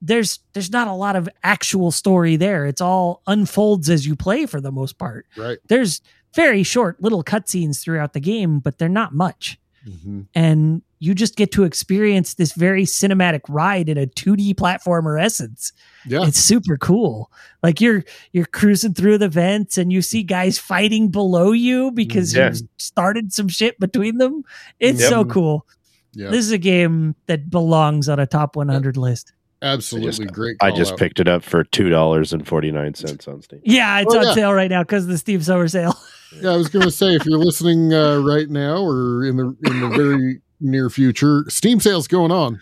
there's 0.00 0.40
there's 0.54 0.70
not 0.70 0.88
a 0.88 0.92
lot 0.94 1.14
of 1.16 1.28
actual 1.44 1.90
story 1.90 2.36
there. 2.36 2.64
It's 2.66 2.80
all 2.80 3.22
unfolds 3.26 3.90
as 3.90 4.06
you 4.06 4.16
play 4.16 4.46
for 4.46 4.60
the 4.60 4.72
most 4.72 4.98
part. 4.98 5.26
Right. 5.36 5.58
there's 5.68 6.00
very 6.34 6.62
short 6.62 7.02
little 7.02 7.22
cutscenes 7.22 7.82
throughout 7.82 8.14
the 8.14 8.20
game 8.20 8.58
but 8.60 8.78
they're 8.78 8.88
not 9.02 9.14
much. 9.14 9.58
Mhm. 9.86 10.26
and 10.34 10.82
you 11.02 11.16
just 11.16 11.34
get 11.34 11.50
to 11.50 11.64
experience 11.64 12.34
this 12.34 12.52
very 12.52 12.84
cinematic 12.84 13.40
ride 13.48 13.88
in 13.88 13.98
a 13.98 14.06
2D 14.06 14.54
platformer 14.54 15.20
essence. 15.20 15.72
Yeah. 16.06 16.24
It's 16.28 16.38
super 16.38 16.76
cool. 16.76 17.28
Like 17.60 17.80
you're 17.80 18.04
you're 18.32 18.46
cruising 18.46 18.94
through 18.94 19.18
the 19.18 19.28
vents 19.28 19.76
and 19.78 19.92
you 19.92 20.00
see 20.00 20.22
guys 20.22 20.58
fighting 20.60 21.08
below 21.08 21.50
you 21.50 21.90
because 21.90 22.32
Yeah. 22.36 22.52
you 22.52 22.68
started 22.78 23.32
some 23.32 23.48
shit 23.48 23.80
between 23.80 24.18
them. 24.18 24.44
It's 24.78 25.00
Yep. 25.00 25.10
so 25.10 25.24
cool. 25.24 25.66
Yeah. 26.12 26.30
This 26.30 26.44
is 26.46 26.52
a 26.52 26.58
game 26.58 27.16
that 27.26 27.50
belongs 27.50 28.08
on 28.08 28.20
a 28.20 28.26
top 28.26 28.54
100 28.54 28.96
list. 28.96 29.32
Absolutely 29.60 30.26
great. 30.26 30.56
I 30.60 30.70
just 30.70 30.92
out. 30.92 30.98
picked 30.98 31.18
it 31.20 31.26
up 31.28 31.42
for 31.42 31.64
two 31.64 31.88
dollars 31.88 32.32
and 32.32 32.46
forty 32.46 32.70
nine 32.72 32.94
cents 32.94 33.26
on 33.28 33.42
Steam. 33.42 33.60
Yeah, 33.64 34.00
it's 34.00 34.14
Oh, 34.14 34.18
on 34.18 34.24
yeah. 34.26 34.34
sale 34.34 34.52
right 34.52 34.70
now 34.70 34.82
because 34.82 35.04
of 35.04 35.10
the 35.10 35.18
Steam 35.18 35.40
Summer 35.42 35.66
Sale. 35.68 35.96
Yeah, 36.40 36.50
I 36.50 36.56
was 36.56 36.68
going 36.68 36.84
to 36.84 36.90
say 36.90 37.14
if 37.14 37.24
you're 37.26 37.38
listening 37.38 37.92
uh, 37.92 38.18
right 38.20 38.48
now 38.48 38.82
or 38.82 39.24
in 39.24 39.36
the 39.36 39.56
in 39.66 39.80
the 39.80 39.88
very 39.96 40.40
near 40.62 40.88
future, 40.90 41.44
Steam 41.48 41.80
sales 41.80 42.06
going 42.08 42.30
on. 42.32 42.60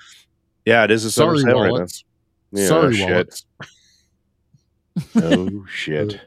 Yeah, 0.64 0.84
it 0.84 0.90
is 0.90 1.04
a 1.04 1.10
summer 1.10 1.36
Sorry, 1.38 1.52
sale 1.52 1.60
right 1.62 1.70
wallets. 1.72 2.04
now. 2.52 2.60
Yeah, 2.60 2.66
Sorry, 2.68 2.94
shit. 2.96 3.10
wallets. 3.10 3.44
Oh 5.16 5.64
shit! 5.72 6.20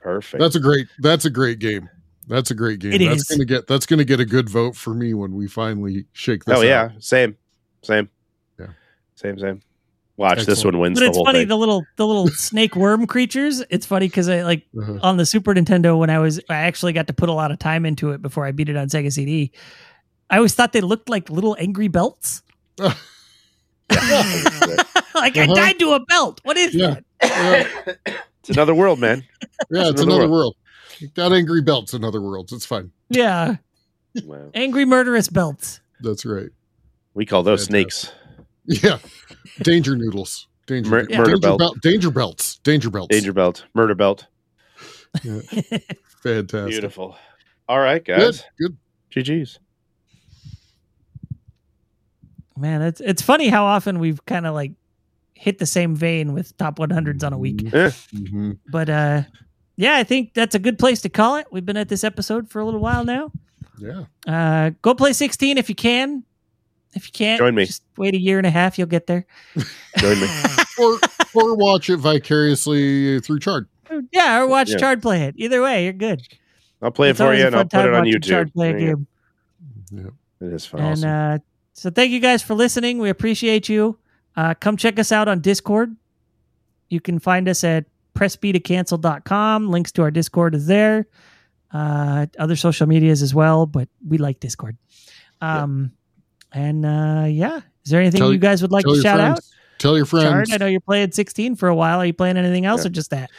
Perfect. 0.00 0.40
That's 0.40 0.56
a 0.56 0.60
great. 0.60 0.86
That's 0.98 1.24
a 1.24 1.30
great 1.30 1.58
game. 1.60 1.88
That's 2.28 2.50
a 2.50 2.54
great 2.54 2.80
game. 2.80 2.92
It 2.92 2.98
that's 3.08 3.22
is. 3.22 3.28
gonna 3.36 3.44
get. 3.44 3.66
That's 3.68 3.86
gonna 3.86 4.04
get 4.04 4.20
a 4.20 4.24
good 4.24 4.50
vote 4.50 4.76
for 4.76 4.92
me 4.92 5.14
when 5.14 5.34
we 5.34 5.46
finally 5.46 6.04
shake 6.12 6.44
this. 6.44 6.58
oh 6.58 6.62
yeah, 6.62 6.90
same, 6.98 7.36
same, 7.82 8.10
Yeah. 8.58 8.66
same, 9.14 9.38
same. 9.38 9.62
Watch 10.18 10.44
this 10.46 10.64
one 10.64 10.78
wins 10.78 10.98
But 10.98 11.04
the 11.04 11.08
it's 11.08 11.16
whole 11.16 11.26
funny 11.26 11.40
thing. 11.40 11.48
the 11.48 11.56
little 11.56 11.84
the 11.96 12.06
little 12.06 12.28
snake 12.34 12.74
worm 12.74 13.06
creatures. 13.06 13.62
It's 13.70 13.86
funny 13.86 14.08
because 14.08 14.28
I 14.28 14.42
like 14.42 14.66
Uh-huh. 14.78 14.98
on 15.02 15.16
the 15.16 15.24
Super 15.26 15.54
Nintendo 15.54 15.96
when 15.98 16.10
I 16.10 16.18
was 16.18 16.40
I 16.50 16.56
actually 16.56 16.92
got 16.92 17.06
to 17.06 17.12
put 17.12 17.28
a 17.28 17.32
lot 17.32 17.50
of 17.52 17.58
time 17.58 17.86
into 17.86 18.10
it 18.10 18.20
before 18.20 18.44
I 18.46 18.52
beat 18.52 18.68
it 18.68 18.76
on 18.76 18.88
Sega 18.88 19.12
CD. 19.12 19.52
I 20.30 20.36
always 20.36 20.54
thought 20.54 20.72
they 20.72 20.80
looked 20.80 21.08
like 21.08 21.30
little 21.30 21.56
angry 21.58 21.88
belts. 21.88 22.42
like 22.78 22.96
I 23.90 25.44
Uh-huh. 25.44 25.54
died 25.54 25.78
to 25.78 25.92
a 25.92 26.00
belt. 26.04 26.40
What 26.44 26.56
is 26.56 26.74
Yeah. 26.74 26.96
that? 27.20 27.98
it's 28.40 28.48
another 28.50 28.74
world, 28.74 28.98
man. 28.98 29.24
Yeah, 29.70 29.88
it's 29.88 30.00
another 30.02 30.22
another 30.22 30.28
world. 30.32 30.56
Got 31.14 31.32
angry 31.32 31.62
belts 31.62 31.94
in 31.94 32.04
other 32.04 32.20
worlds. 32.20 32.52
It's 32.52 32.66
fine. 32.66 32.90
Yeah, 33.08 33.56
Wow. 34.24 34.50
angry 34.54 34.84
murderous 34.84 35.28
belts. 35.28 35.80
That's 36.00 36.24
right. 36.26 36.50
We 37.14 37.24
call 37.26 37.42
those 37.42 37.66
Fantastic. 37.66 38.12
snakes. 38.66 38.82
Yeah, 38.82 38.98
danger 39.62 39.94
noodles. 39.96 40.48
Danger, 40.66 40.90
Mur- 40.90 41.02
danger 41.06 41.22
murder 41.22 41.38
belt. 41.38 41.58
belt. 41.60 41.80
Danger 41.80 42.10
belts. 42.10 42.58
Danger 42.64 42.90
belts. 42.90 43.14
Danger 43.14 43.32
belt, 43.32 43.64
murder 43.74 43.94
belt. 43.94 44.26
Fantastic. 45.22 46.68
Beautiful. 46.70 47.16
All 47.68 47.78
right, 47.78 48.04
Good. 48.04 48.18
guys. 48.18 48.44
Good. 48.58 48.76
GG's. 49.14 49.60
Man, 52.56 52.82
it's 52.82 53.00
it's 53.00 53.22
funny 53.22 53.48
how 53.48 53.64
often 53.64 53.98
we've 53.98 54.24
kind 54.26 54.46
of 54.46 54.54
like 54.54 54.72
hit 55.34 55.58
the 55.58 55.66
same 55.66 55.94
vein 55.94 56.32
with 56.32 56.56
top 56.56 56.78
100s 56.78 57.22
on 57.22 57.32
a 57.32 57.38
week. 57.38 57.72
Eh, 57.74 57.90
hmm 58.12 58.52
But 58.70 58.88
uh 58.88 59.22
yeah, 59.76 59.96
I 59.96 60.04
think 60.04 60.32
that's 60.32 60.54
a 60.54 60.58
good 60.58 60.78
place 60.78 61.02
to 61.02 61.08
call 61.10 61.36
it. 61.36 61.46
We've 61.52 61.66
been 61.66 61.76
at 61.76 61.88
this 61.90 62.02
episode 62.04 62.48
for 62.48 62.60
a 62.60 62.64
little 62.64 62.80
while 62.80 63.04
now. 63.04 63.30
Yeah. 63.78 64.04
Uh 64.26 64.70
go 64.82 64.94
play 64.94 65.12
16 65.12 65.58
if 65.58 65.68
you 65.68 65.74
can. 65.74 66.24
If 66.94 67.06
you 67.08 67.12
can't, 67.12 67.38
Join 67.38 67.54
me. 67.54 67.66
Just 67.66 67.82
wait 67.98 68.14
a 68.14 68.18
year 68.18 68.38
and 68.38 68.46
a 68.46 68.50
half, 68.50 68.78
you'll 68.78 68.86
get 68.86 69.06
there. 69.06 69.26
Join 69.98 70.20
me. 70.20 70.26
Or 70.78 70.98
or 71.34 71.54
watch 71.56 71.88
it 71.88 71.96
vicariously 71.96 73.18
through 73.20 73.38
Chard. 73.38 73.66
Yeah, 74.12 74.40
or 74.40 74.46
watch 74.46 74.68
Yeah. 74.70 74.76
Chard 74.76 75.00
play 75.00 75.22
it. 75.22 75.34
Either 75.38 75.62
way, 75.62 75.84
you're 75.84 75.94
good. 75.94 76.20
I'll 76.82 76.90
play 76.90 77.08
it 77.08 77.12
It's 77.12 77.20
for 77.20 77.32
you 77.34 77.46
and 77.46 77.54
I'll 77.56 77.64
put 77.64 77.86
it 77.86 77.94
on 77.94 78.04
YouTube. 78.04 78.24
Chard 78.24 78.52
play 78.52 78.70
a 78.74 78.78
game. 78.78 79.06
Yeah. 79.90 80.02
go. 80.02 80.10
It 80.42 80.52
is 80.52 80.66
fun. 80.66 80.80
And 80.80 80.90
Awesome. 81.04 81.10
uh, 81.10 81.38
so 81.76 81.90
thank 81.90 82.10
you 82.10 82.20
guys 82.20 82.42
for 82.42 82.54
listening. 82.54 82.98
We 82.98 83.10
appreciate 83.10 83.68
you. 83.68 83.98
Uh, 84.36 84.54
come 84.54 84.76
check 84.76 84.98
us 84.98 85.12
out 85.12 85.28
on 85.28 85.40
Discord. 85.40 85.94
You 86.88 87.00
can 87.00 87.18
find 87.18 87.48
us 87.48 87.64
at 87.64 87.84
pressbtocancel.com. 88.14 89.68
Links 89.70 89.92
to 89.92 90.02
our 90.02 90.10
Discord 90.10 90.54
is 90.54 90.66
there. 90.66 91.06
Uh, 91.72 92.26
other 92.38 92.56
social 92.56 92.86
medias 92.86 93.22
as 93.22 93.34
well, 93.34 93.66
but 93.66 93.88
we 94.06 94.18
like 94.18 94.40
Discord. 94.40 94.76
Um, 95.40 95.92
And 96.52 96.86
uh, 96.86 97.26
yeah, 97.28 97.58
is 97.84 97.90
there 97.90 98.00
anything 98.00 98.20
Tell- 98.20 98.32
you 98.32 98.38
guys 98.38 98.62
would 98.62 98.72
like 98.72 98.84
to 98.84 99.00
shout 99.02 99.18
friends. 99.18 99.38
out? 99.38 99.44
Tell 99.78 99.96
your 99.96 100.06
friends. 100.06 100.50
I 100.52 100.56
know 100.56 100.66
you're 100.66 100.80
playing 100.80 101.12
16 101.12 101.56
for 101.56 101.68
a 101.68 101.74
while. 101.74 101.98
Are 102.00 102.06
you 102.06 102.14
playing 102.14 102.38
anything 102.38 102.64
else 102.64 102.82
Yeah. 102.84 102.86
or 102.86 102.90
just 102.90 103.10
that? 103.10 103.30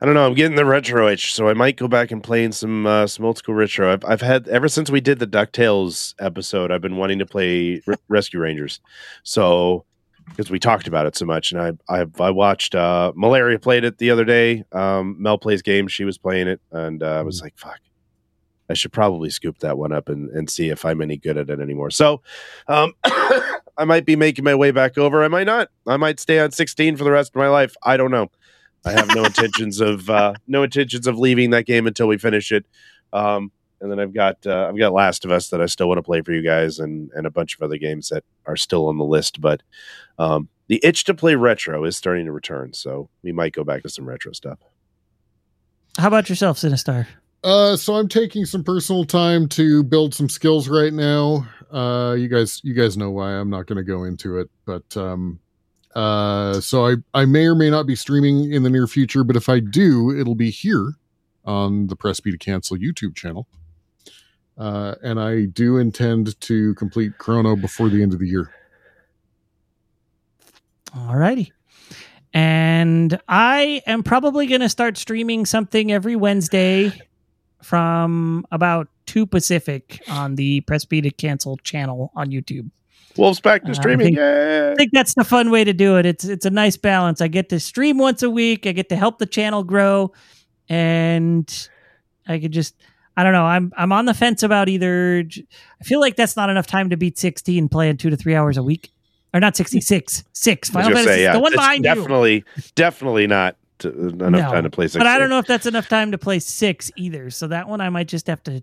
I 0.00 0.06
don't 0.06 0.14
know. 0.14 0.26
I'm 0.26 0.34
getting 0.34 0.56
the 0.56 0.64
retro 0.64 1.08
itch, 1.08 1.34
so 1.34 1.48
I 1.48 1.54
might 1.54 1.76
go 1.76 1.88
back 1.88 2.10
and 2.10 2.22
play 2.22 2.44
in 2.44 2.52
some 2.52 2.86
uh, 2.86 3.06
some 3.06 3.24
old 3.24 3.38
school 3.38 3.54
retro. 3.54 3.92
I've, 3.92 4.04
I've 4.04 4.20
had 4.20 4.48
ever 4.48 4.68
since 4.68 4.90
we 4.90 5.00
did 5.00 5.18
the 5.18 5.26
Ducktales 5.26 6.14
episode. 6.18 6.70
I've 6.70 6.80
been 6.82 6.96
wanting 6.96 7.20
to 7.20 7.26
play 7.26 7.80
Re- 7.86 7.96
Rescue 8.08 8.40
Rangers, 8.40 8.80
so 9.22 9.84
because 10.28 10.50
we 10.50 10.58
talked 10.58 10.88
about 10.88 11.06
it 11.06 11.16
so 11.16 11.24
much, 11.24 11.52
and 11.52 11.60
I 11.60 11.72
I, 11.88 12.06
I 12.20 12.30
watched 12.30 12.74
uh, 12.74 13.12
Malaria 13.14 13.58
played 13.58 13.84
it 13.84 13.98
the 13.98 14.10
other 14.10 14.24
day. 14.24 14.64
Um, 14.72 15.16
Mel 15.18 15.38
plays 15.38 15.62
games. 15.62 15.92
She 15.92 16.04
was 16.04 16.18
playing 16.18 16.48
it, 16.48 16.60
and 16.72 17.02
uh, 17.02 17.20
I 17.20 17.22
was 17.22 17.40
like, 17.40 17.56
"Fuck." 17.56 17.78
I 18.68 18.74
should 18.74 18.92
probably 18.92 19.28
scoop 19.28 19.58
that 19.58 19.76
one 19.76 19.92
up 19.92 20.08
and, 20.08 20.30
and 20.30 20.48
see 20.48 20.70
if 20.70 20.86
I'm 20.86 21.02
any 21.02 21.18
good 21.18 21.36
at 21.36 21.50
it 21.50 21.60
anymore. 21.60 21.90
So, 21.90 22.22
um, 22.66 22.94
I 23.04 23.84
might 23.84 24.06
be 24.06 24.16
making 24.16 24.44
my 24.44 24.54
way 24.54 24.70
back 24.70 24.96
over. 24.96 25.22
I 25.22 25.28
might 25.28 25.44
not. 25.44 25.68
I 25.86 25.98
might 25.98 26.18
stay 26.18 26.38
on 26.38 26.50
16 26.50 26.96
for 26.96 27.04
the 27.04 27.10
rest 27.10 27.32
of 27.32 27.36
my 27.36 27.48
life. 27.48 27.76
I 27.82 27.98
don't 27.98 28.10
know. 28.10 28.30
I 28.84 28.92
have 28.92 29.14
no 29.14 29.24
intentions 29.24 29.80
of 29.80 30.10
uh, 30.10 30.34
no 30.46 30.62
intentions 30.62 31.06
of 31.06 31.18
leaving 31.18 31.50
that 31.50 31.66
game 31.66 31.86
until 31.86 32.06
we 32.06 32.18
finish 32.18 32.52
it. 32.52 32.66
Um, 33.12 33.50
and 33.80 33.90
then 33.90 34.00
I've 34.00 34.14
got 34.14 34.46
uh, 34.46 34.66
I've 34.68 34.78
got 34.78 34.92
Last 34.92 35.24
of 35.24 35.30
Us 35.30 35.48
that 35.50 35.60
I 35.60 35.66
still 35.66 35.88
want 35.88 35.98
to 35.98 36.02
play 36.02 36.22
for 36.22 36.32
you 36.32 36.42
guys, 36.42 36.78
and 36.78 37.10
and 37.14 37.26
a 37.26 37.30
bunch 37.30 37.54
of 37.54 37.62
other 37.62 37.76
games 37.76 38.08
that 38.08 38.24
are 38.46 38.56
still 38.56 38.88
on 38.88 38.98
the 38.98 39.04
list. 39.04 39.40
But 39.40 39.62
um, 40.18 40.48
the 40.68 40.80
itch 40.82 41.04
to 41.04 41.14
play 41.14 41.34
retro 41.34 41.84
is 41.84 41.96
starting 41.96 42.26
to 42.26 42.32
return, 42.32 42.72
so 42.72 43.08
we 43.22 43.32
might 43.32 43.52
go 43.52 43.64
back 43.64 43.82
to 43.82 43.88
some 43.88 44.08
retro 44.08 44.32
stuff. 44.32 44.58
How 45.98 46.08
about 46.08 46.28
yourself, 46.28 46.58
Sinistar? 46.58 47.06
Uh, 47.44 47.76
so 47.76 47.94
I'm 47.94 48.08
taking 48.08 48.46
some 48.46 48.64
personal 48.64 49.04
time 49.04 49.48
to 49.50 49.82
build 49.82 50.14
some 50.14 50.30
skills 50.30 50.66
right 50.68 50.92
now. 50.92 51.46
Uh, 51.70 52.14
you 52.14 52.28
guys, 52.28 52.60
you 52.64 52.72
guys 52.72 52.96
know 52.96 53.10
why. 53.10 53.32
I'm 53.32 53.50
not 53.50 53.66
going 53.66 53.76
to 53.76 53.84
go 53.84 54.04
into 54.04 54.38
it, 54.38 54.48
but 54.64 54.96
um, 54.96 55.38
uh, 55.94 56.60
so 56.60 56.86
I 56.86 56.96
I 57.12 57.24
may 57.24 57.46
or 57.46 57.54
may 57.54 57.70
not 57.70 57.86
be 57.86 57.96
streaming 57.96 58.52
in 58.52 58.62
the 58.62 58.70
near 58.70 58.86
future, 58.86 59.24
but 59.24 59.36
if 59.36 59.48
I 59.48 59.60
do, 59.60 60.10
it'll 60.10 60.34
be 60.34 60.50
here 60.50 60.92
on 61.44 61.86
the 61.86 61.96
Press 61.96 62.20
B 62.20 62.30
to 62.30 62.38
Cancel 62.38 62.76
YouTube 62.76 63.14
channel. 63.14 63.46
Uh, 64.56 64.94
and 65.02 65.20
I 65.20 65.46
do 65.46 65.78
intend 65.78 66.40
to 66.42 66.74
complete 66.74 67.18
Chrono 67.18 67.56
before 67.56 67.88
the 67.88 68.02
end 68.02 68.12
of 68.12 68.20
the 68.20 68.28
year. 68.28 68.50
All 70.96 71.16
righty. 71.16 71.52
And 72.32 73.20
I 73.28 73.82
am 73.86 74.02
probably 74.02 74.46
going 74.46 74.60
to 74.60 74.68
start 74.68 74.96
streaming 74.96 75.46
something 75.46 75.92
every 75.92 76.16
Wednesday 76.16 76.92
from 77.62 78.44
about 78.50 78.88
2 79.06 79.26
Pacific 79.26 80.02
on 80.08 80.34
the 80.34 80.60
Press 80.62 80.84
B 80.84 81.00
to 81.00 81.10
Cancel 81.10 81.56
channel 81.58 82.12
on 82.14 82.30
YouTube. 82.30 82.70
Wulff's 83.16 83.40
back 83.40 83.62
to 83.62 83.68
Uh, 83.68 83.70
I 83.70 83.74
streaming. 83.74 84.06
think-! 84.14 84.18
I 84.18 84.74
think 84.74 84.90
that's 84.92 85.14
the 85.14 85.24
fun 85.24 85.50
way 85.50 85.64
to 85.64 85.72
do 85.72 85.96
it. 85.98 86.06
It's 86.06 86.24
it's 86.24 86.44
a 86.46 86.50
nice 86.50 86.76
balance. 86.76 87.20
I 87.20 87.28
get 87.28 87.48
to 87.50 87.60
stream 87.60 87.98
once 87.98 88.22
a 88.22 88.30
week. 88.30 88.66
I 88.66 88.72
get 88.72 88.88
to 88.90 88.96
help 88.96 89.18
the 89.18 89.26
channel 89.26 89.62
grow, 89.64 90.12
and 90.68 91.68
I 92.26 92.38
could 92.38 92.52
just 92.52 92.74
I 93.16 93.22
don't 93.22 93.32
know. 93.32 93.44
I'm 93.44 93.72
I'm 93.76 93.92
on 93.92 94.06
the 94.06 94.14
fence 94.14 94.42
about 94.42 94.68
either. 94.68 95.24
I 95.80 95.84
feel 95.84 96.00
like 96.00 96.16
that's 96.16 96.36
not 96.36 96.50
enough 96.50 96.66
time 96.66 96.90
to 96.90 96.96
beat 96.96 97.18
16 97.18 97.68
playing 97.68 97.96
two 97.98 98.10
to 98.10 98.16
three 98.16 98.34
hours 98.34 98.56
a 98.56 98.62
week, 98.62 98.90
or 99.32 99.40
not 99.40 99.56
66 99.56 100.24
six. 100.32 100.70
I 100.70 100.72
Final 100.72 100.90
Fantasy, 100.90 101.06
say, 101.06 101.22
yeah, 101.22 101.32
the 101.34 101.40
one 101.40 101.52
behind 101.52 101.84
you. 101.84 101.94
definitely, 101.94 102.44
definitely 102.74 103.26
not 103.26 103.56
to, 103.80 103.90
enough 104.08 104.30
No, 104.30 104.40
time 104.40 104.64
to 104.64 104.70
play 104.70 104.86
six. 104.88 104.98
But 104.98 105.06
I 105.06 105.18
don't 105.18 105.28
know 105.30 105.38
if 105.38 105.46
that's 105.46 105.66
enough 105.66 105.88
time 105.88 106.10
to 106.12 106.18
play 106.18 106.38
six 106.40 106.90
either. 106.96 107.30
So 107.30 107.46
that 107.48 107.68
one 107.68 107.80
I 107.80 107.88
might 107.90 108.08
just 108.08 108.26
have 108.26 108.42
to 108.44 108.62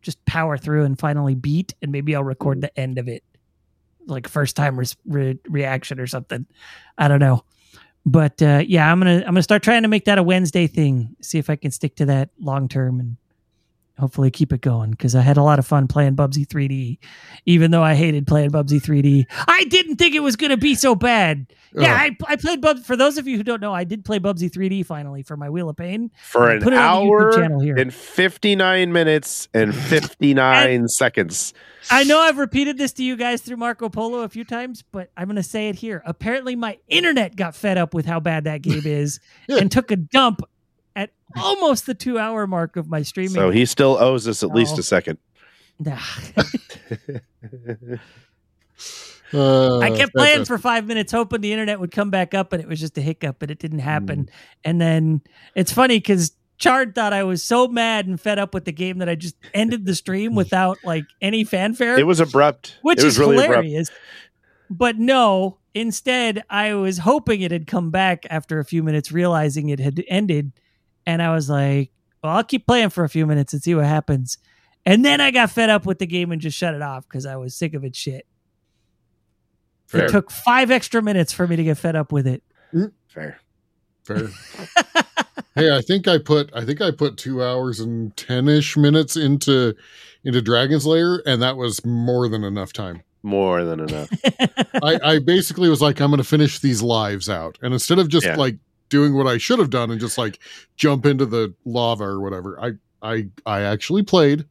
just 0.00 0.24
power 0.26 0.56
through 0.56 0.84
and 0.84 0.96
finally 0.98 1.34
beat, 1.34 1.74
and 1.82 1.90
maybe 1.90 2.14
I'll 2.14 2.22
record 2.24 2.60
the 2.60 2.78
end 2.78 2.98
of 2.98 3.08
it, 3.08 3.24
like 4.08 4.28
first 4.28 4.56
time 4.56 4.78
res- 4.78 4.96
re- 5.06 5.38
reaction 5.48 6.00
or 6.00 6.06
something. 6.06 6.46
I 6.96 7.08
don't 7.08 7.20
know, 7.20 7.44
but 8.04 8.40
uh, 8.42 8.62
yeah, 8.66 8.90
I'm 8.90 8.98
gonna 8.98 9.18
I'm 9.18 9.34
gonna 9.34 9.42
start 9.42 9.62
trying 9.62 9.82
to 9.82 9.88
make 9.88 10.06
that 10.06 10.18
a 10.18 10.22
Wednesday 10.22 10.66
thing. 10.66 11.16
See 11.20 11.38
if 11.38 11.50
I 11.50 11.56
can 11.56 11.70
stick 11.70 11.96
to 11.96 12.06
that 12.06 12.30
long 12.40 12.68
term 12.68 13.00
and 13.00 13.16
hopefully 13.98 14.30
keep 14.30 14.52
it 14.52 14.60
going 14.60 14.90
because 14.92 15.14
I 15.14 15.20
had 15.22 15.36
a 15.36 15.42
lot 15.42 15.58
of 15.58 15.66
fun 15.66 15.88
playing 15.88 16.16
Bubsy 16.16 16.46
3D, 16.46 16.98
even 17.46 17.70
though 17.70 17.82
I 17.82 17.94
hated 17.94 18.26
playing 18.26 18.50
Bubsy 18.50 18.80
3D. 18.80 19.26
I 19.46 19.64
didn't 19.64 19.96
think 19.96 20.14
it 20.14 20.20
was 20.20 20.36
gonna 20.36 20.56
be 20.56 20.74
so 20.74 20.94
bad. 20.94 21.46
Yeah, 21.74 21.94
I, 21.94 22.16
I 22.26 22.36
played 22.36 22.62
Bubsy. 22.62 22.84
For 22.84 22.96
those 22.96 23.18
of 23.18 23.28
you 23.28 23.36
who 23.36 23.42
don't 23.42 23.60
know, 23.60 23.74
I 23.74 23.84
did 23.84 24.04
play 24.04 24.18
Bubsy 24.18 24.50
3D 24.50 24.86
finally 24.86 25.22
for 25.22 25.36
my 25.36 25.50
Wheel 25.50 25.68
of 25.68 25.76
Pain. 25.76 26.10
For 26.22 26.50
an 26.50 26.62
put 26.62 26.72
it 26.72 26.78
on 26.78 27.06
the 27.06 27.12
hour 27.12 27.32
channel 27.32 27.60
here. 27.60 27.76
and 27.76 27.92
59 27.92 28.92
minutes 28.92 29.48
and 29.52 29.74
59 30.18 30.88
seconds. 30.88 31.52
I 31.90 32.04
know 32.04 32.18
I've 32.20 32.38
repeated 32.38 32.76
this 32.78 32.92
to 32.94 33.04
you 33.04 33.16
guys 33.16 33.40
through 33.42 33.56
Marco 33.56 33.88
Polo 33.88 34.20
a 34.20 34.28
few 34.28 34.44
times, 34.44 34.82
but 34.92 35.10
I'm 35.16 35.26
going 35.26 35.36
to 35.36 35.42
say 35.42 35.68
it 35.68 35.76
here. 35.76 36.02
Apparently, 36.04 36.54
my 36.56 36.78
internet 36.88 37.36
got 37.36 37.54
fed 37.54 37.78
up 37.78 37.94
with 37.94 38.04
how 38.04 38.20
bad 38.20 38.44
that 38.44 38.62
game 38.62 38.82
is 38.84 39.20
and 39.48 39.70
took 39.70 39.90
a 39.90 39.96
dump 39.96 40.42
at 40.98 41.10
almost 41.36 41.86
the 41.86 41.94
two 41.94 42.18
hour 42.18 42.46
mark 42.46 42.76
of 42.76 42.88
my 42.88 43.02
streaming. 43.02 43.34
So 43.34 43.50
he 43.50 43.64
still 43.66 43.96
owes 43.98 44.26
us 44.26 44.42
at 44.42 44.50
least 44.50 44.74
Oh. 44.76 44.80
a 44.80 44.82
second. 44.82 45.18
Uh, 49.34 49.78
I 49.80 49.90
kept 49.90 50.14
playing 50.14 50.46
for 50.46 50.56
five 50.56 50.86
minutes, 50.86 51.12
hoping 51.12 51.42
the 51.42 51.52
internet 51.52 51.78
would 51.80 51.90
come 51.90 52.08
back 52.08 52.32
up, 52.32 52.54
and 52.54 52.62
it 52.62 52.68
was 52.68 52.80
just 52.80 52.96
a 52.96 53.02
hiccup, 53.02 53.36
but 53.38 53.50
it 53.50 53.58
didn't 53.58 53.80
happen. 53.80 54.24
Mm. 54.24 54.28
And 54.64 54.80
then 54.80 55.20
it's 55.54 55.70
funny 55.70 55.98
because 55.98 56.32
Chard 56.56 56.94
thought 56.94 57.12
I 57.12 57.24
was 57.24 57.42
so 57.42 57.68
mad 57.68 58.06
and 58.06 58.18
fed 58.18 58.38
up 58.38 58.54
with 58.54 58.64
the 58.64 58.72
game 58.72 58.98
that 58.98 59.08
I 59.08 59.16
just 59.16 59.36
ended 59.52 59.84
the 59.84 59.94
stream 59.94 60.34
without 60.34 60.78
like 60.82 61.04
any 61.20 61.44
fanfare. 61.44 61.98
it 61.98 62.06
was 62.06 62.20
abrupt. 62.20 62.78
which 62.80 63.00
it 63.00 63.04
was 63.04 63.14
is 63.14 63.18
really 63.18 63.34
abrupt. 63.44 63.64
hilarious. 63.64 63.90
But 64.70 64.96
no, 64.96 65.58
instead, 65.74 66.42
I 66.48 66.72
was 66.72 66.96
hoping 66.98 67.42
it 67.42 67.50
had 67.50 67.66
come 67.66 67.90
back 67.90 68.24
after 68.30 68.58
a 68.60 68.64
few 68.64 68.82
minutes, 68.82 69.12
realizing 69.12 69.68
it 69.68 69.78
had 69.78 70.02
ended. 70.08 70.52
And 71.08 71.22
I 71.22 71.32
was 71.32 71.48
like, 71.48 71.90
well, 72.22 72.36
I'll 72.36 72.44
keep 72.44 72.66
playing 72.66 72.90
for 72.90 73.02
a 73.02 73.08
few 73.08 73.26
minutes 73.26 73.54
and 73.54 73.62
see 73.62 73.74
what 73.74 73.86
happens. 73.86 74.36
And 74.84 75.02
then 75.02 75.22
I 75.22 75.30
got 75.30 75.50
fed 75.50 75.70
up 75.70 75.86
with 75.86 75.98
the 75.98 76.06
game 76.06 76.32
and 76.32 76.40
just 76.40 76.56
shut 76.56 76.74
it 76.74 76.82
off 76.82 77.08
because 77.08 77.24
I 77.24 77.36
was 77.36 77.56
sick 77.56 77.72
of 77.72 77.82
its 77.82 77.96
shit. 77.98 78.26
Fair. 79.86 80.04
It 80.04 80.10
took 80.10 80.30
five 80.30 80.70
extra 80.70 81.00
minutes 81.00 81.32
for 81.32 81.46
me 81.46 81.56
to 81.56 81.64
get 81.64 81.78
fed 81.78 81.96
up 81.96 82.12
with 82.12 82.26
it. 82.26 82.42
Mm. 82.74 82.92
Fair. 83.06 83.40
Fair. 84.04 84.28
hey, 85.54 85.74
I 85.74 85.80
think 85.80 86.06
I 86.08 86.18
put 86.18 86.50
I 86.54 86.66
think 86.66 86.82
I 86.82 86.90
put 86.90 87.16
two 87.16 87.42
hours 87.42 87.80
and 87.80 88.14
ten 88.16 88.46
ish 88.46 88.76
minutes 88.76 89.16
into 89.16 89.74
into 90.24 90.42
Dragon's 90.42 90.84
Lair, 90.84 91.22
and 91.24 91.40
that 91.40 91.56
was 91.56 91.84
more 91.86 92.28
than 92.28 92.44
enough 92.44 92.74
time. 92.74 93.02
More 93.22 93.64
than 93.64 93.80
enough. 93.80 94.10
I, 94.82 94.98
I 95.02 95.18
basically 95.20 95.70
was 95.70 95.80
like, 95.80 96.00
I'm 96.00 96.10
going 96.10 96.18
to 96.18 96.24
finish 96.24 96.60
these 96.60 96.82
lives 96.82 97.30
out, 97.30 97.58
and 97.62 97.72
instead 97.72 97.98
of 97.98 98.08
just 98.08 98.26
Yeah. 98.26 98.36
like 98.36 98.58
doing 98.88 99.14
what 99.14 99.26
I 99.26 99.38
should 99.38 99.58
have 99.58 99.70
done 99.70 99.90
and 99.90 100.00
just 100.00 100.18
like 100.18 100.38
jump 100.76 101.06
into 101.06 101.26
the 101.26 101.54
lava 101.64 102.04
or 102.04 102.20
whatever, 102.20 102.58
I 102.60 102.72
I 103.02 103.28
I 103.46 103.60
actually 103.62 104.02
played. 104.02 104.44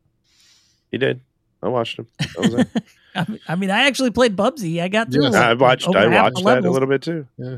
He 0.91 0.97
did. 0.97 1.22
I 1.61 1.68
watched 1.69 1.99
him. 1.99 2.07
That 2.19 2.38
was 2.38 2.53
it. 2.53 2.68
I 3.15 3.26
mean- 3.27 3.39
I 3.47 3.55
mean, 3.55 3.72
I 3.72 3.88
actually 3.88 4.11
played 4.11 4.35
Bubsy. 4.35 4.80
I 4.81 4.89
got 4.89 5.11
through. 5.11 5.23
Yes. 5.23 5.34
like, 5.34 5.43
I 5.43 5.53
watched. 5.55 5.88
I 5.88 6.07
watched 6.07 6.35
the 6.38 6.43
that 6.43 6.65
a 6.65 6.69
little 6.72 6.88
bit 6.88 7.01
too. 7.01 7.27
Yeah. 7.38 7.57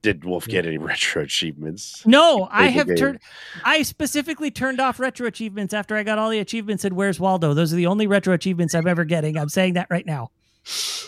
Did 0.00 0.24
Wulff 0.24 0.46
get 0.46 0.66
any 0.66 0.76
retro 0.90 1.22
achievements? 1.22 2.06
No, 2.06 2.48
I 2.50 2.66
have 2.68 2.94
turned. 2.96 3.20
I 3.64 3.82
specifically 3.82 4.50
turned 4.50 4.80
off 4.80 4.98
retro 5.00 5.26
achievements 5.26 5.72
after 5.74 5.96
I 5.96 6.02
got 6.02 6.18
all 6.18 6.30
the 6.30 6.38
achievements 6.40 6.84
in 6.84 6.94
Where's 6.94 7.18
Waldo. 7.20 7.54
Those 7.54 7.72
are 7.72 7.76
the 7.76 7.86
only 7.86 8.06
retro 8.06 8.34
achievements 8.34 8.74
I'm 8.74 8.86
ever 8.86 9.04
getting. 9.04 9.36
I'm 9.38 9.48
saying 9.48 9.74
that 9.74 9.86
right 9.90 10.04
now. 10.06 10.30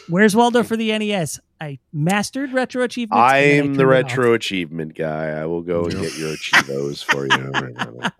Where's 0.09 0.37
Waldo 0.37 0.63
for 0.63 0.77
the 0.77 0.97
NES? 0.99 1.41
I 1.61 1.79
mastered 1.93 2.53
retro 2.53 2.83
achievements. 2.83 3.19
I 3.19 3.39
I'm 3.39 3.75
the 3.75 3.83
turned 3.85 4.05
off. 4.05 4.11
retro 4.11 4.33
achievement 4.35 4.95
guy. 4.95 5.29
I 5.31 5.47
will 5.47 5.63
go 5.63 5.85
and 5.85 5.93
get 5.93 6.17
your 6.19 6.35
Achievos 6.35 7.03
for 7.03 7.25
you. 7.27 7.53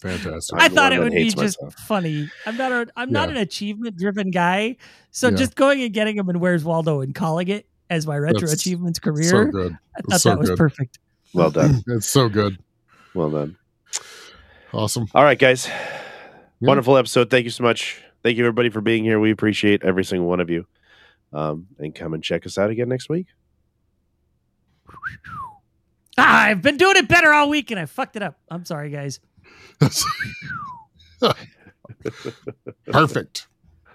Fantastic. 0.00 0.60
I 0.60 0.68
thought 0.68 0.92
it 0.92 0.98
would 0.98 1.12
be 1.12 1.22
hates 1.22 1.34
just 1.34 1.62
myself. 1.62 1.74
funny. 1.86 2.28
I'm 2.44 2.56
not 2.56 2.72
a. 2.72 2.86
I'm 2.96 3.12
not 3.12 3.30
an 3.30 3.36
achievement 3.36 3.96
driven 3.96 4.30
guy. 4.32 4.76
So 5.12 5.28
Yeah. 5.28 5.36
just 5.36 5.54
going 5.54 5.80
and 5.82 5.94
getting 5.94 6.16
them 6.16 6.28
in 6.28 6.40
Where's 6.40 6.64
Waldo 6.64 7.00
and 7.00 7.14
calling 7.14 7.46
it 7.48 7.66
as 7.88 8.04
my 8.06 8.18
retro 8.18 8.40
That's 8.40 8.52
achievements 8.54 8.98
so 9.02 9.12
career. 9.12 9.44
good. 9.52 9.78
I 9.96 10.00
thought 10.10 10.20
so 10.20 10.30
that 10.30 10.38
was 10.40 10.50
good. 10.50 10.58
perfect. 10.58 10.98
Well 11.32 11.50
done. 11.50 11.82
It's 11.88 12.08
so 12.08 12.28
good. 12.28 12.58
Well 13.14 13.30
done. 13.30 13.56
Awesome. 14.74 15.06
All 15.14 15.22
right, 15.22 15.38
guys. 15.38 15.68
Yeah. 15.68 16.68
Wonderful 16.68 16.96
episode. 16.96 17.30
Thank 17.30 17.44
you 17.44 17.50
so 17.50 17.62
much. 17.62 18.02
Thank 18.22 18.36
you, 18.36 18.44
everybody, 18.44 18.70
for 18.70 18.80
being 18.80 19.04
here. 19.04 19.18
We 19.18 19.32
appreciate 19.32 19.82
every 19.82 20.04
single 20.04 20.28
one 20.28 20.40
of 20.40 20.48
you. 20.48 20.66
Um, 21.32 21.66
and 21.78 21.94
come 21.94 22.14
and 22.14 22.22
check 22.22 22.46
us 22.46 22.58
out 22.58 22.70
again 22.70 22.88
next 22.88 23.08
week. 23.08 23.26
Ah, 26.18 26.44
I've 26.44 26.60
been 26.60 26.76
doing 26.76 26.96
it 26.96 27.08
better 27.08 27.32
all 27.32 27.48
week 27.48 27.70
and 27.70 27.80
I 27.80 27.86
fucked 27.86 28.16
it 28.16 28.22
up. 28.22 28.38
I'm 28.50 28.64
sorry, 28.64 28.90
guys. 28.90 29.20
Perfect. 32.86 33.46